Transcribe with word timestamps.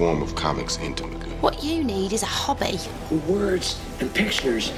studied 0.00 0.16
the 0.16 0.18
form 0.18 0.22
of 0.22 0.34
comics 0.34 0.78
intimately. 0.78 1.30
What 1.40 1.62
you 1.62 1.84
need 1.84 2.12
is 2.12 2.22
a 2.22 2.26
hobby. 2.26 2.78
Words 3.28 3.78
and 4.00 4.12
pictures, 4.14 4.72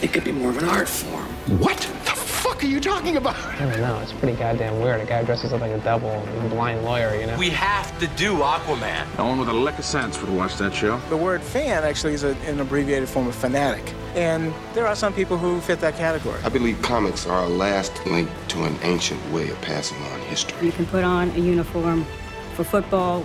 it 0.00 0.12
could 0.12 0.24
be 0.24 0.32
more 0.32 0.50
of 0.50 0.58
an 0.58 0.64
art 0.64 0.88
form. 0.88 1.26
What 1.58 1.78
the 1.78 2.14
fuck 2.14 2.62
are 2.62 2.66
you 2.66 2.80
talking 2.80 3.16
about? 3.16 3.36
I 3.36 3.58
don't 3.58 3.80
know. 3.80 3.98
It's 4.00 4.12
pretty 4.12 4.36
goddamn 4.36 4.80
weird. 4.80 5.00
A 5.00 5.06
guy 5.06 5.24
dresses 5.24 5.52
up 5.52 5.60
like 5.60 5.72
a 5.72 5.78
devil 5.78 6.10
and 6.10 6.46
a 6.46 6.48
blind 6.48 6.84
lawyer, 6.84 7.14
you 7.14 7.26
know? 7.26 7.36
We 7.38 7.50
have 7.50 7.96
to 8.00 8.06
do 8.16 8.34
Aquaman. 8.38 9.06
No 9.18 9.26
one 9.26 9.38
with 9.38 9.48
a 9.48 9.52
lick 9.52 9.78
of 9.78 9.84
sense 9.84 10.20
would 10.20 10.30
watch 10.30 10.56
that 10.56 10.74
show. 10.74 10.98
The 11.08 11.16
word 11.16 11.42
fan 11.42 11.84
actually 11.84 12.14
is 12.14 12.24
a, 12.24 12.36
an 12.46 12.60
abbreviated 12.60 13.08
form 13.08 13.28
of 13.28 13.34
fanatic. 13.34 13.94
And 14.14 14.52
there 14.74 14.86
are 14.86 14.96
some 14.96 15.12
people 15.12 15.36
who 15.38 15.60
fit 15.60 15.80
that 15.80 15.96
category. 15.96 16.40
I 16.42 16.48
believe 16.48 16.80
comics 16.82 17.26
are 17.26 17.44
a 17.44 17.48
last 17.48 17.92
link 18.06 18.28
to 18.48 18.64
an 18.64 18.76
ancient 18.82 19.20
way 19.30 19.50
of 19.50 19.60
passing 19.60 19.98
on 20.12 20.20
history. 20.22 20.66
You 20.66 20.72
can 20.72 20.86
put 20.86 21.04
on 21.04 21.30
a 21.30 21.38
uniform 21.38 22.04
for 22.54 22.64
football 22.64 23.24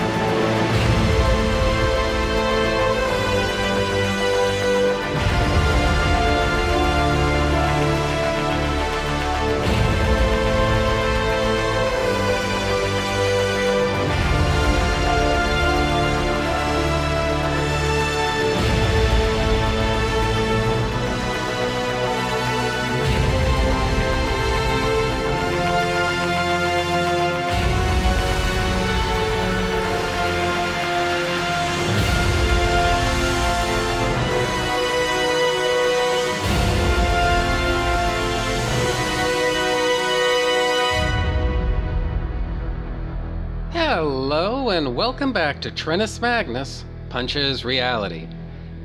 Welcome 45.11 45.33
back 45.33 45.59
to 45.59 45.69
Trennis 45.69 46.21
Magnus 46.21 46.85
Punches 47.09 47.65
Reality, 47.65 48.29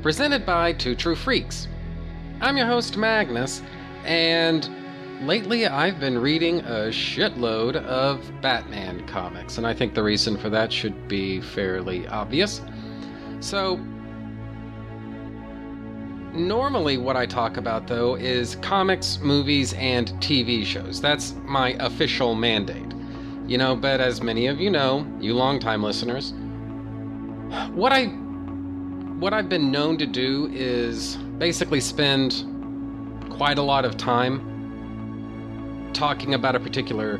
presented 0.01 0.45
by 0.45 0.73
Two 0.73 0.93
True 0.93 1.15
Freaks. 1.15 1.69
I'm 2.41 2.57
your 2.57 2.65
host, 2.65 2.97
Magnus, 2.97 3.61
and 4.03 4.69
lately 5.25 5.67
I've 5.67 6.01
been 6.01 6.17
reading 6.17 6.59
a 6.59 6.89
shitload 6.89 7.77
of 7.77 8.29
Batman 8.41 9.07
comics, 9.07 9.57
and 9.57 9.65
I 9.65 9.73
think 9.73 9.93
the 9.93 10.03
reason 10.03 10.35
for 10.35 10.49
that 10.49 10.69
should 10.69 11.07
be 11.07 11.39
fairly 11.39 12.05
obvious. 12.09 12.59
So, 13.39 13.77
normally 16.33 16.97
what 16.97 17.15
I 17.15 17.25
talk 17.25 17.55
about, 17.55 17.87
though, 17.87 18.15
is 18.15 18.57
comics, 18.57 19.17
movies, 19.21 19.71
and 19.75 20.09
TV 20.19 20.65
shows. 20.65 20.99
That's 20.99 21.35
my 21.45 21.69
official 21.79 22.35
mandate. 22.35 22.96
You 23.47 23.57
know, 23.57 23.75
but 23.75 24.01
as 24.01 24.21
many 24.21 24.47
of 24.47 24.59
you 24.59 24.69
know, 24.69 25.07
you 25.19 25.33
longtime 25.33 25.81
listeners, 25.81 26.33
what 27.73 27.93
I 27.93 28.07
what 29.19 29.33
I've 29.33 29.49
been 29.49 29.71
known 29.71 29.97
to 29.97 30.05
do 30.05 30.49
is 30.53 31.15
basically 31.37 31.79
spend 31.79 32.45
quite 33.29 33.57
a 33.57 33.61
lot 33.61 33.85
of 33.85 33.97
time 33.97 34.41
talking 35.93 36.33
about 36.33 36.55
a 36.55 36.59
particular 36.59 37.19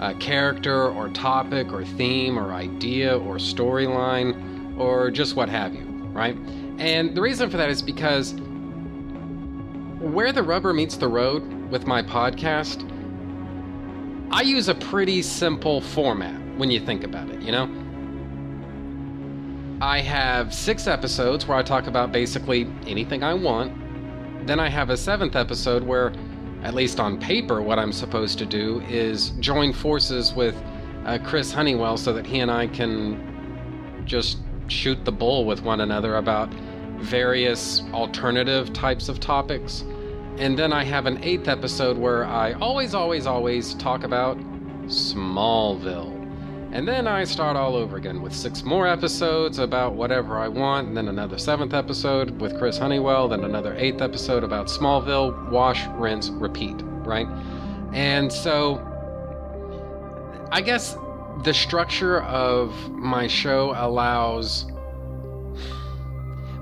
uh, 0.00 0.14
character 0.14 0.88
or 0.88 1.08
topic 1.10 1.72
or 1.72 1.84
theme 1.84 2.38
or 2.38 2.52
idea 2.52 3.16
or 3.16 3.36
storyline 3.36 4.78
or 4.78 5.10
just 5.10 5.36
what 5.36 5.48
have 5.48 5.74
you, 5.74 5.84
right? 6.12 6.36
And 6.78 7.16
the 7.16 7.20
reason 7.20 7.50
for 7.50 7.56
that 7.56 7.70
is 7.70 7.82
because 7.82 8.34
where 10.00 10.32
the 10.32 10.42
rubber 10.42 10.72
meets 10.72 10.96
the 10.96 11.08
road 11.08 11.42
with 11.70 11.86
my 11.86 12.02
podcast, 12.02 12.88
I 14.30 14.42
use 14.42 14.68
a 14.68 14.74
pretty 14.74 15.22
simple 15.22 15.80
format 15.80 16.38
when 16.58 16.70
you 16.70 16.80
think 16.80 17.02
about 17.02 17.30
it, 17.30 17.40
you 17.40 17.50
know? 17.50 17.66
I 19.80 20.00
have 20.00 20.52
six 20.52 20.86
episodes 20.86 21.46
where 21.46 21.56
I 21.56 21.62
talk 21.62 21.86
about 21.86 22.12
basically 22.12 22.70
anything 22.86 23.22
I 23.22 23.32
want. 23.32 24.46
Then 24.46 24.60
I 24.60 24.68
have 24.68 24.90
a 24.90 24.96
seventh 24.96 25.34
episode 25.34 25.82
where, 25.82 26.12
at 26.62 26.74
least 26.74 27.00
on 27.00 27.18
paper, 27.18 27.62
what 27.62 27.78
I'm 27.78 27.92
supposed 27.92 28.38
to 28.38 28.46
do 28.46 28.80
is 28.82 29.30
join 29.40 29.72
forces 29.72 30.34
with 30.34 30.54
uh, 31.06 31.18
Chris 31.24 31.50
Honeywell 31.50 31.96
so 31.96 32.12
that 32.12 32.26
he 32.26 32.40
and 32.40 32.50
I 32.50 32.66
can 32.66 34.02
just 34.04 34.38
shoot 34.66 35.04
the 35.06 35.12
bull 35.12 35.46
with 35.46 35.62
one 35.62 35.80
another 35.80 36.16
about 36.16 36.52
various 36.98 37.82
alternative 37.92 38.72
types 38.72 39.08
of 39.08 39.20
topics. 39.20 39.84
And 40.38 40.56
then 40.56 40.72
I 40.72 40.84
have 40.84 41.06
an 41.06 41.18
eighth 41.24 41.48
episode 41.48 41.98
where 41.98 42.24
I 42.24 42.52
always, 42.54 42.94
always, 42.94 43.26
always 43.26 43.74
talk 43.74 44.04
about 44.04 44.38
Smallville. 44.86 46.14
And 46.70 46.86
then 46.86 47.08
I 47.08 47.24
start 47.24 47.56
all 47.56 47.74
over 47.74 47.96
again 47.96 48.22
with 48.22 48.32
six 48.32 48.62
more 48.62 48.86
episodes 48.86 49.58
about 49.58 49.94
whatever 49.94 50.38
I 50.38 50.46
want, 50.46 50.86
and 50.86 50.96
then 50.96 51.08
another 51.08 51.38
seventh 51.38 51.74
episode 51.74 52.40
with 52.40 52.56
Chris 52.56 52.78
Honeywell, 52.78 53.26
then 53.26 53.42
another 53.42 53.74
eighth 53.76 54.00
episode 54.00 54.44
about 54.44 54.66
Smallville, 54.66 55.50
wash, 55.50 55.86
rinse, 55.94 56.28
repeat, 56.30 56.76
right? 57.04 57.26
And 57.92 58.32
so 58.32 58.78
I 60.52 60.60
guess 60.60 60.96
the 61.42 61.52
structure 61.52 62.22
of 62.22 62.72
my 62.92 63.26
show 63.26 63.72
allows. 63.76 64.66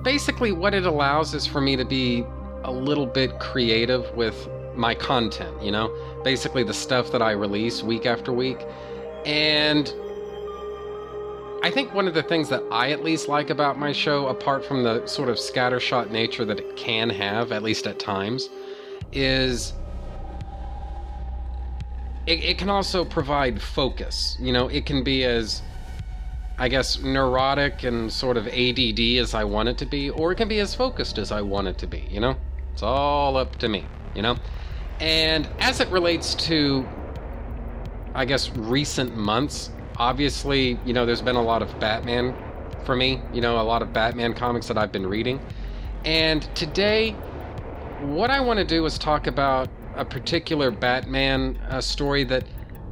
Basically, 0.03 0.53
what 0.53 0.73
it 0.73 0.87
allows 0.87 1.35
is 1.35 1.47
for 1.47 1.61
me 1.61 1.77
to 1.77 1.85
be 1.85 2.25
a 2.67 2.73
little 2.73 3.07
bit 3.07 3.39
creative 3.39 4.15
with 4.15 4.49
my 4.75 4.95
content, 4.95 5.63
you 5.63 5.71
know? 5.71 5.91
Basically, 6.23 6.63
the 6.63 6.75
stuff 6.75 7.11
that 7.13 7.23
I 7.23 7.31
release 7.31 7.83
week 7.83 8.05
after 8.05 8.33
week. 8.33 8.59
And 9.25 9.93
I 11.63 11.71
think 11.71 11.95
one 11.95 12.07
of 12.07 12.15
the 12.15 12.23
things 12.23 12.49
that 12.51 12.63
I 12.71 12.91
at 12.91 13.03
least 13.03 13.29
like 13.29 13.51
about 13.51 13.79
my 13.79 13.93
show, 13.93 14.27
apart 14.27 14.65
from 14.65 14.83
the 14.83 15.07
sort 15.07 15.29
of 15.29 15.37
scattershot 15.37 16.11
nature 16.11 16.45
that 16.45 16.61
it 16.61 16.77
can 16.77 17.09
have, 17.09 17.53
at 17.53 17.63
least 17.63 17.87
at 17.87 17.99
times, 17.99 18.51
is 19.13 19.73
it, 22.27 22.45
it 22.45 22.59
can 22.59 22.69
also 22.69 23.05
provide 23.05 23.63
focus. 23.63 24.37
You 24.41 24.53
know, 24.53 24.69
it 24.69 24.87
can 24.87 25.03
be 25.03 25.25
as, 25.25 25.63
I 26.59 26.69
guess, 26.69 27.01
neurotic 27.01 27.85
and 27.85 28.13
sort 28.13 28.37
of 28.37 28.47
ADD 28.49 29.01
as 29.19 29.35
I 29.35 29.45
want 29.45 29.69
it 29.69 29.79
to 29.79 29.87
be, 29.87 30.11
or 30.11 30.33
it 30.33 30.37
can 30.37 30.49
be 30.49 30.59
as 30.59 30.75
focused 30.75 31.19
as 31.19 31.33
I 31.33 31.41
want 31.41 31.69
it 31.69 31.79
to 31.79 31.87
be, 31.87 32.07
you 32.11 32.21
know? 32.21 32.37
It's 32.77 32.83
all 32.83 33.39
up 33.39 33.57
to 33.61 33.71
me, 33.71 33.87
you 34.15 34.21
know? 34.21 34.37
And 35.01 35.49
as 35.61 35.81
it 35.81 35.89
relates 35.89 36.35
to, 36.35 36.87
I 38.15 38.27
guess, 38.27 38.51
recent 38.55 39.17
months, 39.17 39.71
obviously, 39.97 40.79
you 40.85 40.93
know, 40.93 41.07
there's 41.07 41.23
been 41.23 41.37
a 41.37 41.43
lot 41.43 41.63
of 41.63 41.81
Batman 41.81 42.37
for 42.85 42.95
me, 42.95 43.23
you 43.33 43.41
know, 43.41 43.59
a 43.59 43.65
lot 43.65 43.81
of 43.81 43.95
Batman 43.95 44.35
comics 44.35 44.69
that 44.69 44.77
I've 44.77 44.93
been 44.93 45.07
reading. 45.07 45.41
And 46.05 46.43
today, 46.55 47.13
what 48.03 48.31
I 48.31 48.41
want 48.41 48.59
to 48.59 48.65
do 48.67 48.85
is 48.85 48.99
talk 48.99 49.27
about 49.27 49.71
a 49.95 50.05
particular 50.05 50.71
Batman 50.71 51.57
uh, 51.71 51.81
story 51.81 52.25
that, 52.25 52.45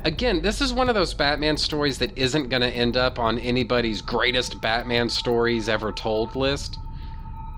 again, 0.06 0.40
this 0.40 0.62
is 0.62 0.72
one 0.72 0.88
of 0.88 0.94
those 0.94 1.12
Batman 1.12 1.58
stories 1.58 1.98
that 1.98 2.16
isn't 2.16 2.48
going 2.48 2.62
to 2.62 2.70
end 2.70 2.96
up 2.96 3.18
on 3.18 3.38
anybody's 3.38 4.00
greatest 4.00 4.62
Batman 4.62 5.10
stories 5.10 5.68
ever 5.68 5.92
told 5.92 6.34
list. 6.36 6.78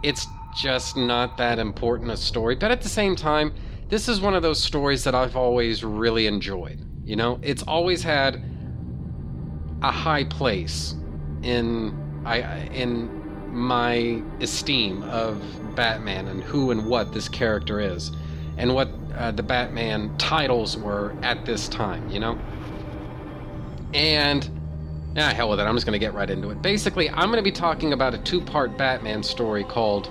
It's 0.02 0.26
just 0.56 0.96
not 0.96 1.36
that 1.36 1.58
important 1.58 2.10
a 2.10 2.16
story. 2.16 2.54
But 2.54 2.70
at 2.70 2.82
the 2.82 2.88
same 2.88 3.14
time, 3.14 3.54
this 3.88 4.08
is 4.08 4.20
one 4.20 4.34
of 4.34 4.42
those 4.42 4.62
stories 4.62 5.04
that 5.04 5.14
I've 5.14 5.36
always 5.36 5.84
really 5.84 6.26
enjoyed. 6.26 6.80
You 7.04 7.16
know, 7.16 7.38
it's 7.42 7.62
always 7.62 8.02
had 8.02 8.42
a 9.82 9.92
high 9.92 10.24
place 10.24 10.94
in 11.42 12.22
I 12.24 12.68
in 12.72 13.52
my 13.52 14.22
esteem 14.40 15.04
of 15.04 15.40
Batman 15.76 16.26
and 16.26 16.42
who 16.42 16.72
and 16.72 16.86
what 16.86 17.12
this 17.12 17.28
character 17.28 17.80
is, 17.80 18.10
and 18.56 18.74
what 18.74 18.88
uh, 19.16 19.30
the 19.30 19.42
Batman 19.42 20.16
titles 20.18 20.76
were 20.76 21.14
at 21.22 21.44
this 21.46 21.68
time. 21.68 22.08
You 22.10 22.18
know, 22.18 22.38
and 23.94 24.50
yeah, 25.14 25.32
hell 25.32 25.48
with 25.48 25.60
it. 25.60 25.62
I'm 25.62 25.76
just 25.76 25.86
gonna 25.86 25.98
get 25.98 26.14
right 26.14 26.28
into 26.28 26.50
it. 26.50 26.60
Basically, 26.60 27.08
I'm 27.10 27.30
gonna 27.30 27.42
be 27.42 27.52
talking 27.52 27.92
about 27.92 28.14
a 28.14 28.18
two-part 28.18 28.76
Batman 28.76 29.22
story 29.22 29.62
called. 29.62 30.10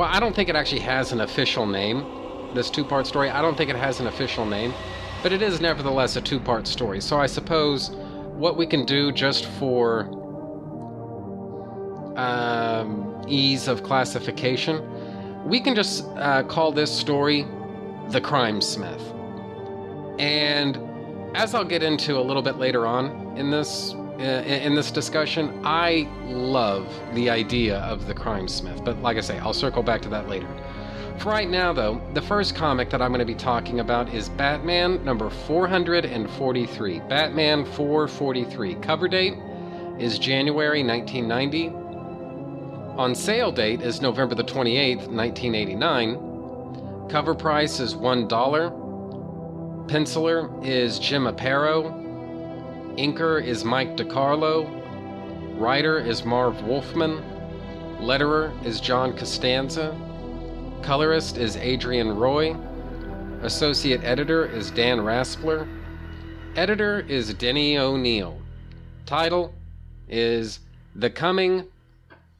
Well, 0.00 0.08
I 0.10 0.18
don't 0.18 0.34
think 0.34 0.48
it 0.48 0.56
actually 0.56 0.80
has 0.80 1.12
an 1.12 1.20
official 1.20 1.66
name, 1.66 2.06
this 2.54 2.70
two 2.70 2.84
part 2.84 3.06
story. 3.06 3.28
I 3.28 3.42
don't 3.42 3.54
think 3.54 3.68
it 3.68 3.76
has 3.76 4.00
an 4.00 4.06
official 4.06 4.46
name, 4.46 4.72
but 5.22 5.30
it 5.30 5.42
is 5.42 5.60
nevertheless 5.60 6.16
a 6.16 6.22
two 6.22 6.40
part 6.40 6.66
story. 6.66 7.02
So 7.02 7.20
I 7.20 7.26
suppose 7.26 7.90
what 8.32 8.56
we 8.56 8.66
can 8.66 8.86
do 8.86 9.12
just 9.12 9.44
for 9.44 10.04
um, 12.16 13.22
ease 13.28 13.68
of 13.68 13.82
classification, 13.82 14.80
we 15.46 15.60
can 15.60 15.74
just 15.74 16.06
uh, 16.16 16.44
call 16.44 16.72
this 16.72 16.90
story 16.90 17.46
The 18.08 18.22
Crime 18.22 18.62
Smith. 18.62 19.02
And 20.18 20.78
as 21.36 21.54
I'll 21.54 21.62
get 21.62 21.82
into 21.82 22.18
a 22.18 22.22
little 22.22 22.40
bit 22.40 22.56
later 22.56 22.86
on 22.86 23.36
in 23.36 23.50
this 23.50 23.94
Uh, 24.20 24.44
in 24.44 24.74
this 24.74 24.90
discussion, 24.90 25.62
I 25.64 26.06
love 26.26 26.86
the 27.14 27.30
idea 27.30 27.78
of 27.78 28.06
the 28.06 28.12
crime 28.12 28.48
smith, 28.48 28.84
but 28.84 29.00
like 29.00 29.16
I 29.16 29.20
say, 29.20 29.38
I'll 29.38 29.54
circle 29.54 29.82
back 29.82 30.02
to 30.02 30.10
that 30.10 30.28
later. 30.28 30.46
For 31.16 31.30
right 31.30 31.48
now, 31.48 31.72
though, 31.72 32.02
the 32.12 32.20
first 32.20 32.54
comic 32.54 32.90
that 32.90 33.00
I'm 33.00 33.12
going 33.12 33.20
to 33.20 33.24
be 33.24 33.34
talking 33.34 33.80
about 33.80 34.12
is 34.12 34.28
Batman 34.28 35.02
number 35.06 35.30
443. 35.30 37.00
Batman 37.08 37.64
443. 37.64 38.74
Cover 38.76 39.08
date 39.08 39.38
is 39.98 40.18
January 40.18 40.84
1990. 40.84 41.68
On 42.98 43.14
sale 43.14 43.50
date 43.50 43.80
is 43.80 44.02
November 44.02 44.34
the 44.34 44.44
28th, 44.44 45.08
1989. 45.08 47.08
Cover 47.08 47.34
price 47.34 47.80
is 47.80 47.94
$1. 47.94 48.28
Penciler 49.88 50.62
is 50.62 50.98
Jim 50.98 51.24
Aparo. 51.24 51.99
Inker 52.96 53.42
is 53.42 53.64
Mike 53.64 53.96
DiCarlo. 53.96 54.68
Writer 55.58 55.98
is 55.98 56.24
Marv 56.24 56.62
Wolfman. 56.64 57.22
Letterer 58.00 58.52
is 58.64 58.80
John 58.80 59.16
Costanza. 59.16 59.96
Colorist 60.82 61.36
is 61.36 61.56
Adrian 61.56 62.16
Roy. 62.16 62.56
Associate 63.42 64.02
editor 64.02 64.46
is 64.46 64.70
Dan 64.70 64.98
Raspler. 64.98 65.68
Editor 66.56 67.00
is 67.00 67.32
Denny 67.34 67.78
O'Neil. 67.78 68.40
Title 69.06 69.54
is 70.08 70.60
The 70.96 71.10
Coming 71.10 71.66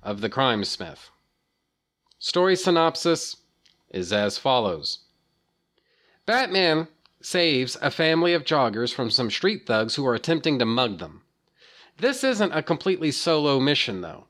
of 0.02 0.20
the 0.20 0.28
Crime 0.28 0.64
Smith. 0.64 1.10
Story 2.18 2.56
synopsis 2.56 3.36
is 3.90 4.12
as 4.12 4.36
follows 4.36 4.98
Batman 6.26 6.88
saves 7.20 7.76
a 7.82 7.90
family 7.90 8.32
of 8.32 8.44
joggers 8.44 8.92
from 8.92 9.10
some 9.10 9.30
street 9.30 9.66
thugs 9.66 9.94
who 9.94 10.06
are 10.06 10.14
attempting 10.14 10.58
to 10.58 10.64
mug 10.64 10.98
them. 10.98 11.22
This 11.98 12.24
isn't 12.24 12.52
a 12.52 12.62
completely 12.62 13.10
solo 13.10 13.60
mission, 13.60 14.00
though. 14.00 14.26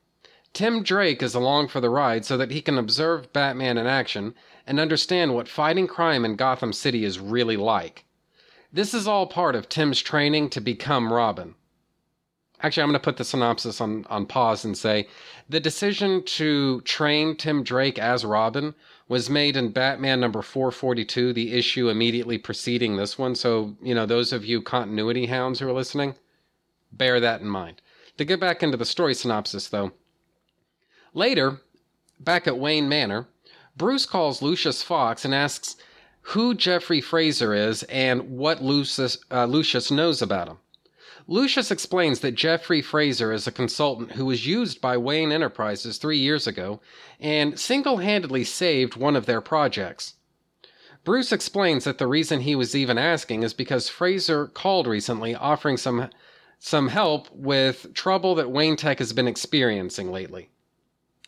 Tim 0.53 0.83
Drake 0.83 1.23
is 1.23 1.33
along 1.33 1.69
for 1.69 1.79
the 1.79 1.89
ride 1.89 2.25
so 2.25 2.35
that 2.35 2.51
he 2.51 2.61
can 2.61 2.77
observe 2.77 3.31
Batman 3.31 3.77
in 3.77 3.87
action 3.87 4.35
and 4.67 4.79
understand 4.79 5.33
what 5.33 5.47
fighting 5.47 5.87
crime 5.87 6.25
in 6.25 6.35
Gotham 6.35 6.73
City 6.73 7.05
is 7.05 7.19
really 7.19 7.55
like. 7.55 8.03
This 8.73 8.93
is 8.93 9.07
all 9.07 9.27
part 9.27 9.55
of 9.55 9.69
Tim's 9.69 10.01
training 10.01 10.49
to 10.49 10.61
become 10.61 11.13
Robin. 11.13 11.55
Actually, 12.61 12.83
I'm 12.83 12.89
going 12.89 12.99
to 12.99 13.03
put 13.03 13.17
the 13.17 13.23
synopsis 13.23 13.81
on, 13.81 14.05
on 14.09 14.25
pause 14.25 14.63
and 14.65 14.77
say 14.77 15.07
the 15.49 15.59
decision 15.59 16.23
to 16.23 16.81
train 16.81 17.35
Tim 17.35 17.63
Drake 17.63 17.97
as 17.97 18.23
Robin 18.23 18.75
was 19.11 19.29
made 19.29 19.57
in 19.57 19.69
Batman 19.73 20.21
number 20.21 20.41
442, 20.41 21.33
the 21.33 21.51
issue 21.51 21.89
immediately 21.89 22.37
preceding 22.37 22.95
this 22.95 23.17
one. 23.17 23.35
So, 23.35 23.75
you 23.81 23.93
know, 23.93 24.05
those 24.05 24.31
of 24.31 24.45
you 24.45 24.61
continuity 24.61 25.25
hounds 25.25 25.59
who 25.59 25.67
are 25.67 25.73
listening, 25.73 26.15
bear 26.93 27.19
that 27.19 27.41
in 27.41 27.47
mind. 27.47 27.81
To 28.17 28.23
get 28.23 28.39
back 28.39 28.63
into 28.63 28.77
the 28.77 28.85
story 28.85 29.13
synopsis, 29.13 29.67
though, 29.67 29.91
later, 31.13 31.59
back 32.21 32.47
at 32.47 32.57
Wayne 32.57 32.87
Manor, 32.87 33.27
Bruce 33.75 34.05
calls 34.05 34.41
Lucius 34.41 34.81
Fox 34.81 35.25
and 35.25 35.35
asks 35.35 35.75
who 36.21 36.53
Jeffrey 36.53 37.01
Fraser 37.01 37.53
is 37.53 37.83
and 37.83 38.37
what 38.37 38.63
Lucius, 38.63 39.17
uh, 39.29 39.43
Lucius 39.43 39.91
knows 39.91 40.21
about 40.21 40.47
him. 40.47 40.57
Lucius 41.31 41.71
explains 41.71 42.19
that 42.19 42.35
Jeffrey 42.35 42.81
Fraser 42.81 43.31
is 43.31 43.47
a 43.47 43.53
consultant 43.53 44.11
who 44.11 44.25
was 44.25 44.45
used 44.45 44.81
by 44.81 44.97
Wayne 44.97 45.31
Enterprises 45.31 45.97
three 45.97 46.17
years 46.17 46.45
ago 46.45 46.81
and 47.21 47.57
single 47.57 47.99
handedly 47.99 48.43
saved 48.43 48.97
one 48.97 49.15
of 49.15 49.25
their 49.25 49.39
projects. 49.39 50.15
Bruce 51.05 51.31
explains 51.31 51.85
that 51.85 51.99
the 51.99 52.05
reason 52.05 52.41
he 52.41 52.53
was 52.53 52.75
even 52.75 52.97
asking 52.97 53.43
is 53.43 53.53
because 53.53 53.87
Fraser 53.87 54.47
called 54.47 54.87
recently 54.87 55.33
offering 55.33 55.77
some, 55.77 56.09
some 56.59 56.89
help 56.89 57.31
with 57.31 57.93
trouble 57.93 58.35
that 58.35 58.51
Wayne 58.51 58.75
Tech 58.75 58.99
has 58.99 59.13
been 59.13 59.29
experiencing 59.29 60.11
lately. 60.11 60.49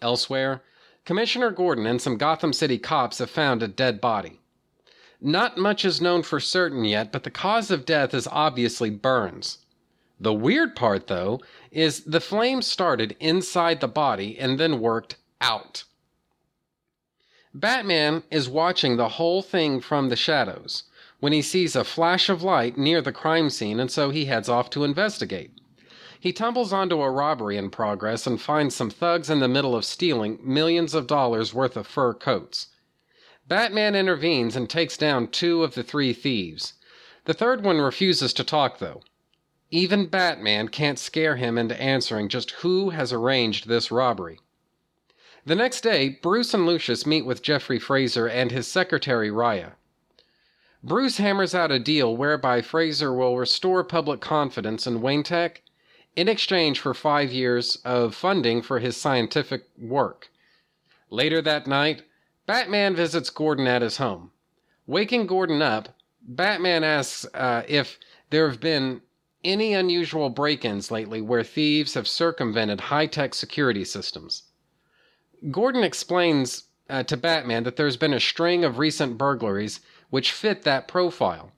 Elsewhere, 0.02 0.64
Commissioner 1.06 1.50
Gordon 1.50 1.86
and 1.86 2.02
some 2.02 2.18
Gotham 2.18 2.52
City 2.52 2.78
cops 2.78 3.20
have 3.20 3.30
found 3.30 3.64
a 3.64 3.70
dead 3.70 4.02
body. 4.02 4.42
Not 5.22 5.58
much 5.58 5.86
is 5.86 6.02
known 6.02 6.24
for 6.24 6.42
certain 6.42 6.84
yet, 6.84 7.14
but 7.14 7.24
the 7.24 7.32
cause 7.32 7.72
of 7.72 7.86
death 7.86 8.14
is 8.14 8.28
obviously 8.30 8.90
burns. 8.90 9.60
The 10.24 10.34
weird 10.34 10.74
part, 10.74 11.08
though, 11.08 11.42
is 11.70 12.06
the 12.06 12.22
flame 12.22 12.62
started 12.62 13.18
inside 13.20 13.82
the 13.82 13.90
body 13.90 14.40
and 14.40 14.58
then 14.58 14.80
worked 14.80 15.18
out. 15.42 15.84
Batman 17.54 18.24
is 18.32 18.48
watching 18.48 18.96
the 18.96 19.10
whole 19.20 19.42
thing 19.42 19.82
from 19.82 20.08
the 20.08 20.16
shadows 20.16 20.84
when 21.20 21.34
he 21.34 21.42
sees 21.42 21.76
a 21.76 21.84
flash 21.84 22.30
of 22.30 22.42
light 22.42 22.78
near 22.78 23.02
the 23.02 23.12
crime 23.12 23.50
scene, 23.50 23.82
and 23.82 23.92
so 23.92 24.12
he 24.12 24.24
heads 24.24 24.48
off 24.48 24.70
to 24.70 24.86
investigate. 24.86 25.52
He 26.18 26.32
tumbles 26.32 26.72
onto 26.72 27.02
a 27.02 27.12
robbery 27.12 27.58
in 27.58 27.70
progress 27.70 28.26
and 28.26 28.40
finds 28.40 28.74
some 28.76 28.92
thugs 28.92 29.30
in 29.30 29.42
the 29.42 29.50
middle 29.50 29.76
of 29.76 29.84
stealing 29.84 30.40
millions 30.42 30.94
of 30.94 31.06
dollars 31.06 31.54
worth 31.54 31.76
of 31.76 31.86
fur 31.86 32.14
coats. 32.14 32.68
Batman 33.46 33.94
intervenes 33.94 34.56
and 34.56 34.70
takes 34.70 34.96
down 34.96 35.28
two 35.28 35.66
of 35.66 35.76
the 35.76 35.84
three 35.84 36.14
thieves. 36.14 36.76
The 37.26 37.34
third 37.34 37.66
one 37.66 37.82
refuses 37.82 38.32
to 38.36 38.46
talk, 38.46 38.80
though. 38.80 39.02
Even 39.74 40.06
Batman 40.06 40.68
can't 40.68 41.00
scare 41.00 41.36
him 41.36 41.58
into 41.58 41.82
answering 41.82 42.30
just 42.30 42.52
who 42.52 42.92
has 42.92 43.12
arranged 43.12 43.68
this 43.68 43.90
robbery. 43.90 44.40
The 45.48 45.56
next 45.56 45.82
day, 45.82 46.10
Bruce 46.22 46.54
and 46.54 46.68
Lucius 46.68 47.08
meet 47.08 47.26
with 47.26 47.42
Jeffrey 47.42 47.80
Fraser 47.80 48.28
and 48.28 48.52
his 48.52 48.68
secretary 48.68 49.32
Raya. 49.32 49.72
Bruce 50.84 51.18
hammers 51.18 51.56
out 51.56 51.72
a 51.72 51.80
deal 51.80 52.16
whereby 52.16 52.62
Fraser 52.62 53.12
will 53.12 53.36
restore 53.36 53.84
public 53.84 54.22
confidence 54.22 54.86
in 54.86 55.02
Wayne 55.02 55.24
Tech 55.24 55.64
in 56.16 56.30
exchange 56.30 56.80
for 56.80 56.94
five 56.94 57.32
years 57.32 57.78
of 57.78 58.14
funding 58.14 58.62
for 58.62 58.78
his 58.78 58.96
scientific 58.96 59.64
work. 59.76 60.30
Later 61.10 61.42
that 61.42 61.66
night, 61.66 62.04
Batman 62.46 62.96
visits 62.96 63.32
Gordon 63.32 63.66
at 63.66 63.82
his 63.82 63.98
home. 63.98 64.30
Waking 64.86 65.26
Gordon 65.26 65.64
up, 65.64 65.98
Batman 66.22 66.84
asks 66.84 67.26
uh, 67.34 67.64
if 67.68 67.98
there 68.30 68.48
have 68.48 68.60
been 68.60 69.02
any 69.44 69.74
unusual 69.74 70.30
break 70.30 70.64
ins 70.64 70.92
lately 70.92 71.22
where 71.22 71.44
thieves 71.44 71.94
have 71.94 72.08
circumvented 72.08 72.80
high 72.82 73.08
tech 73.08 73.34
security 73.34 73.84
systems. 73.84 74.44
Gordon 75.52 75.84
explains 75.84 76.64
uh, 76.90 77.04
to 77.04 77.18
Batman 77.18 77.64
that 77.64 77.76
there's 77.76 77.98
been 77.98 78.14
a 78.14 78.20
string 78.20 78.64
of 78.64 78.78
recent 78.78 79.18
burglaries 79.18 79.80
which 80.10 80.32
fit 80.32 80.64
that 80.64 80.88
profile. 80.88 81.52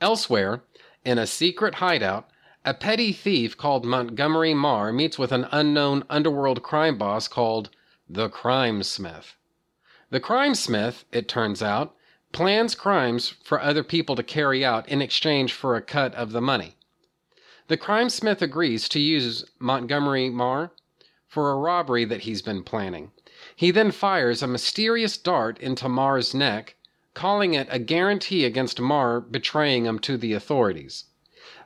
Elsewhere, 0.00 0.62
in 1.04 1.18
a 1.18 1.26
secret 1.26 1.76
hideout, 1.76 2.28
a 2.64 2.74
petty 2.74 3.12
thief 3.12 3.56
called 3.56 3.84
Montgomery 3.84 4.54
Marr 4.54 4.92
meets 4.92 5.18
with 5.18 5.32
an 5.32 5.46
unknown 5.52 6.04
underworld 6.08 6.62
crime 6.62 6.96
boss 6.96 7.28
called 7.28 7.70
the 8.08 8.28
Crime 8.28 8.82
Smith. 8.82 9.36
The 10.10 10.20
Crime 10.20 10.54
Smith, 10.54 11.04
it 11.12 11.28
turns 11.28 11.62
out, 11.62 11.94
plans 12.34 12.74
crimes 12.74 13.32
for 13.44 13.60
other 13.60 13.84
people 13.84 14.16
to 14.16 14.22
carry 14.22 14.64
out 14.64 14.88
in 14.88 15.00
exchange 15.00 15.52
for 15.52 15.76
a 15.76 15.80
cut 15.80 16.12
of 16.16 16.32
the 16.32 16.40
money. 16.40 16.74
The 17.68 17.76
crime 17.76 18.10
smith 18.10 18.42
agrees 18.42 18.88
to 18.88 18.98
use 18.98 19.44
Montgomery 19.60 20.28
Marr 20.28 20.72
for 21.28 21.52
a 21.52 21.56
robbery 21.56 22.04
that 22.04 22.22
he's 22.22 22.42
been 22.42 22.64
planning. 22.64 23.12
He 23.54 23.70
then 23.70 23.92
fires 23.92 24.42
a 24.42 24.48
mysterious 24.48 25.16
dart 25.16 25.58
into 25.60 25.88
Marr's 25.88 26.34
neck, 26.34 26.74
calling 27.14 27.54
it 27.54 27.68
a 27.70 27.78
guarantee 27.78 28.44
against 28.44 28.80
Marr 28.80 29.20
betraying 29.20 29.86
him 29.86 30.00
to 30.00 30.16
the 30.16 30.32
authorities. 30.32 31.04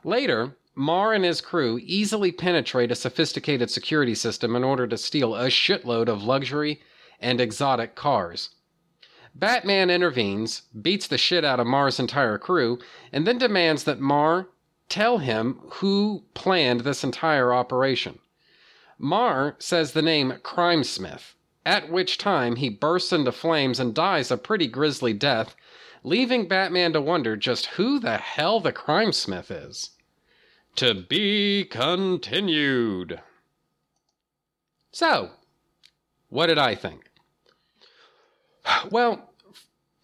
Later, 0.03 0.55
Marr 0.75 1.13
and 1.13 1.25
his 1.25 1.41
crew 1.41 1.79
easily 1.81 2.31
penetrate 2.31 2.91
a 2.91 2.95
sophisticated 2.95 3.71
security 3.71 4.13
system 4.13 4.55
in 4.55 4.63
order 4.63 4.85
to 4.85 4.97
steal 4.99 5.35
a 5.35 5.47
shitload 5.47 6.07
of 6.07 6.23
luxury 6.23 6.79
and 7.19 7.41
exotic 7.41 7.95
cars. 7.95 8.51
Batman 9.35 9.89
intervenes, 9.89 10.63
beats 10.81 11.07
the 11.07 11.17
shit 11.17 11.45
out 11.45 11.59
of 11.59 11.67
Marr's 11.67 11.99
entire 11.99 12.37
crew, 12.37 12.79
and 13.11 13.25
then 13.25 13.37
demands 13.37 13.83
that 13.85 13.99
Marr 13.99 14.47
tell 14.89 15.19
him 15.19 15.59
who 15.73 16.23
planned 16.33 16.81
this 16.81 17.03
entire 17.03 17.53
operation. 17.53 18.19
Marr 18.97 19.55
says 19.59 19.93
the 19.93 20.01
name 20.01 20.39
Crime 20.43 20.83
Smith, 20.83 21.35
at 21.65 21.89
which 21.89 22.17
time 22.17 22.57
he 22.57 22.69
bursts 22.69 23.13
into 23.13 23.31
flames 23.31 23.79
and 23.79 23.93
dies 23.93 24.31
a 24.31 24.37
pretty 24.37 24.67
grisly 24.67 25.13
death, 25.13 25.55
leaving 26.03 26.47
Batman 26.47 26.91
to 26.93 27.01
wonder 27.01 27.37
just 27.37 27.67
who 27.67 27.99
the 27.99 28.17
hell 28.17 28.59
the 28.59 28.73
Crime 28.73 29.13
Smith 29.13 29.49
is. 29.51 29.91
To 30.75 30.93
be 30.93 31.65
continued. 31.65 33.21
So, 34.91 35.31
what 36.29 36.47
did 36.47 36.57
I 36.57 36.75
think? 36.75 37.08
Well, 38.89 39.29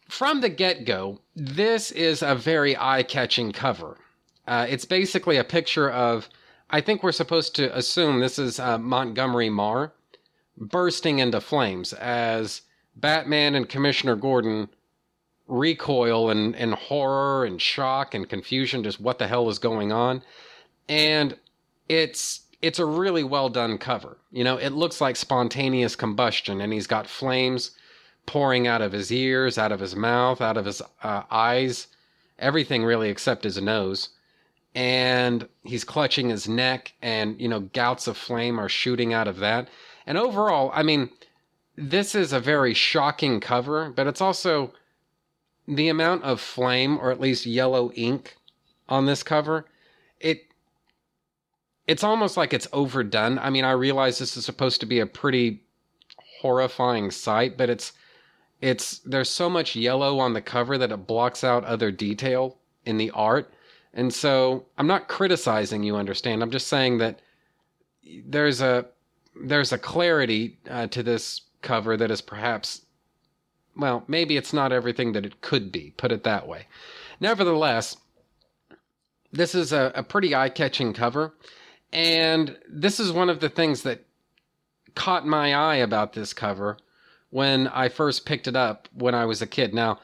from 0.10 0.42
the 0.42 0.50
get 0.50 0.86
go, 0.86 1.20
this 1.36 1.92
is 1.92 2.22
a 2.22 2.36
very 2.36 2.78
eye 2.78 3.04
catching 3.04 3.52
cover. 3.52 3.98
Uh, 4.48 4.66
it's 4.70 4.86
basically 4.86 5.38
a 5.38 5.44
picture 5.44 5.90
of, 5.90 6.30
I 6.70 6.82
think 6.82 7.04
we're 7.04 7.12
supposed 7.12 7.56
to 7.56 7.76
assume 7.76 8.20
this 8.20 8.40
is 8.40 8.60
uh, 8.60 8.78
Montgomery 8.78 9.50
Marr 9.50 9.94
bursting 10.58 11.20
into 11.20 11.42
flames 11.42 11.94
as 11.94 12.62
Batman 12.96 13.56
and 13.56 13.68
Commissioner 13.68 14.16
Gordon 14.16 14.70
recoil 15.48 16.30
in, 16.30 16.54
in 16.56 16.72
horror 16.72 17.46
and 17.46 17.62
shock 17.62 18.14
and 18.14 18.30
confusion, 18.30 18.84
just 18.84 19.00
what 19.00 19.20
the 19.20 19.28
hell 19.28 19.50
is 19.50 19.60
going 19.60 19.92
on. 19.92 20.22
And 20.88 21.38
it's 21.90 22.42
it's 22.62 22.80
a 22.80 22.86
really 22.86 23.24
well 23.24 23.50
done 23.50 23.78
cover. 23.78 24.18
You 24.32 24.44
know, 24.44 24.58
it 24.58 24.72
looks 24.72 25.02
like 25.02 25.16
spontaneous 25.16 25.96
combustion, 25.96 26.62
and 26.62 26.74
he's 26.74 26.88
got 26.88 27.06
flames 27.06 27.72
pouring 28.26 28.68
out 28.68 28.82
of 28.82 28.92
his 28.92 29.12
ears, 29.12 29.58
out 29.58 29.72
of 29.72 29.80
his 29.80 29.96
mouth, 29.96 30.42
out 30.42 30.58
of 30.58 30.66
his 30.66 30.82
uh, 31.04 31.24
eyes, 31.30 31.88
everything 32.40 32.84
really 32.84 33.10
except 33.10 33.44
his 33.44 33.62
nose. 33.62 34.10
And 34.74 35.48
he's 35.64 35.84
clutching 35.84 36.30
his 36.30 36.50
neck, 36.50 36.94
and, 37.02 37.40
you 37.40 37.48
know, 37.48 37.62
gouts 37.62 38.08
of 38.08 38.18
flame 38.18 38.60
are 38.60 38.68
shooting 38.68 39.14
out 39.14 39.28
of 39.28 39.38
that. 39.38 39.70
And 40.06 40.18
overall, 40.18 40.72
I 40.74 40.84
mean, 40.84 41.10
this 41.78 42.14
is 42.14 42.34
a 42.34 42.40
very 42.40 42.74
shocking 42.74 43.40
cover, 43.40 43.90
but 43.90 44.08
it's 44.08 44.22
also 44.22 44.74
the 45.68 45.90
amount 45.90 46.24
of 46.24 46.42
flame, 46.42 46.98
or 47.00 47.12
at 47.12 47.22
least 47.22 47.46
yellow 47.46 47.92
ink, 47.94 48.36
on 48.88 49.06
this 49.06 49.24
cover. 49.24 49.66
It 50.20 50.44
it's 51.88 52.04
almost 52.04 52.36
like 52.36 52.54
it's 52.54 52.68
overdone. 52.74 53.38
I 53.38 53.50
mean, 53.52 53.64
I 53.64 53.72
realize 53.72 54.18
this 54.18 54.36
is 54.36 54.46
supposed 54.46 54.80
to 54.80 54.88
be 54.88 55.00
a 55.00 55.06
pretty 55.06 55.62
horrifying 56.42 57.12
sight, 57.12 57.58
but 57.58 57.70
it's 57.70 57.94
it's 58.62 59.00
there's 59.00 59.30
so 59.30 59.50
much 59.50 59.76
yellow 59.76 60.20
on 60.20 60.34
the 60.34 60.42
cover 60.42 60.78
that 60.78 60.92
it 60.92 61.08
blocks 61.08 61.44
out 61.44 61.64
other 61.66 61.92
detail 61.92 62.58
in 62.86 62.98
the 62.98 63.12
art. 63.12 63.54
And 63.94 64.14
so 64.14 64.66
I'm 64.78 64.88
not 64.88 65.08
criticizing 65.08 65.84
you 65.84 65.96
understand. 65.96 66.42
I'm 66.42 66.52
just 66.52 66.68
saying 66.68 66.98
that 67.00 67.22
there's 68.26 68.62
a 68.62 68.86
there's 69.44 69.72
a 69.72 69.78
clarity 69.78 70.58
uh, 70.70 70.88
to 70.88 71.04
this 71.04 71.42
cover 71.62 71.98
that 71.98 72.12
is 72.12 72.22
perhaps 72.22 72.82
well, 73.78 74.04
maybe 74.08 74.38
it's 74.38 74.54
not 74.54 74.72
everything 74.72 75.12
that 75.14 75.26
it 75.26 75.42
could 75.42 75.72
be, 75.72 75.94
put 75.98 76.12
it 76.12 76.24
that 76.24 76.48
way. 76.48 76.68
Nevertheless, 77.20 77.98
this 79.34 79.54
is 79.54 79.74
a, 79.74 79.92
a 79.96 80.04
pretty 80.04 80.34
eye 80.34 80.50
catching 80.50 80.94
cover. 80.94 81.34
And 81.92 82.58
this 82.70 83.00
is 83.00 83.12
one 83.12 83.30
of 83.30 83.42
the 83.42 83.50
things 83.50 83.84
that 83.84 84.06
caught 84.96 85.28
my 85.28 85.54
eye 85.54 85.76
about 85.76 86.14
this 86.14 86.34
cover 86.34 86.78
when 87.30 87.68
I 87.68 87.90
first 87.90 88.26
picked 88.26 88.48
it 88.48 88.56
up 88.56 88.88
when 88.94 89.16
I 89.16 89.26
was 89.26 89.42
a 89.42 89.48
kid. 89.48 89.74
Now, 89.74 90.00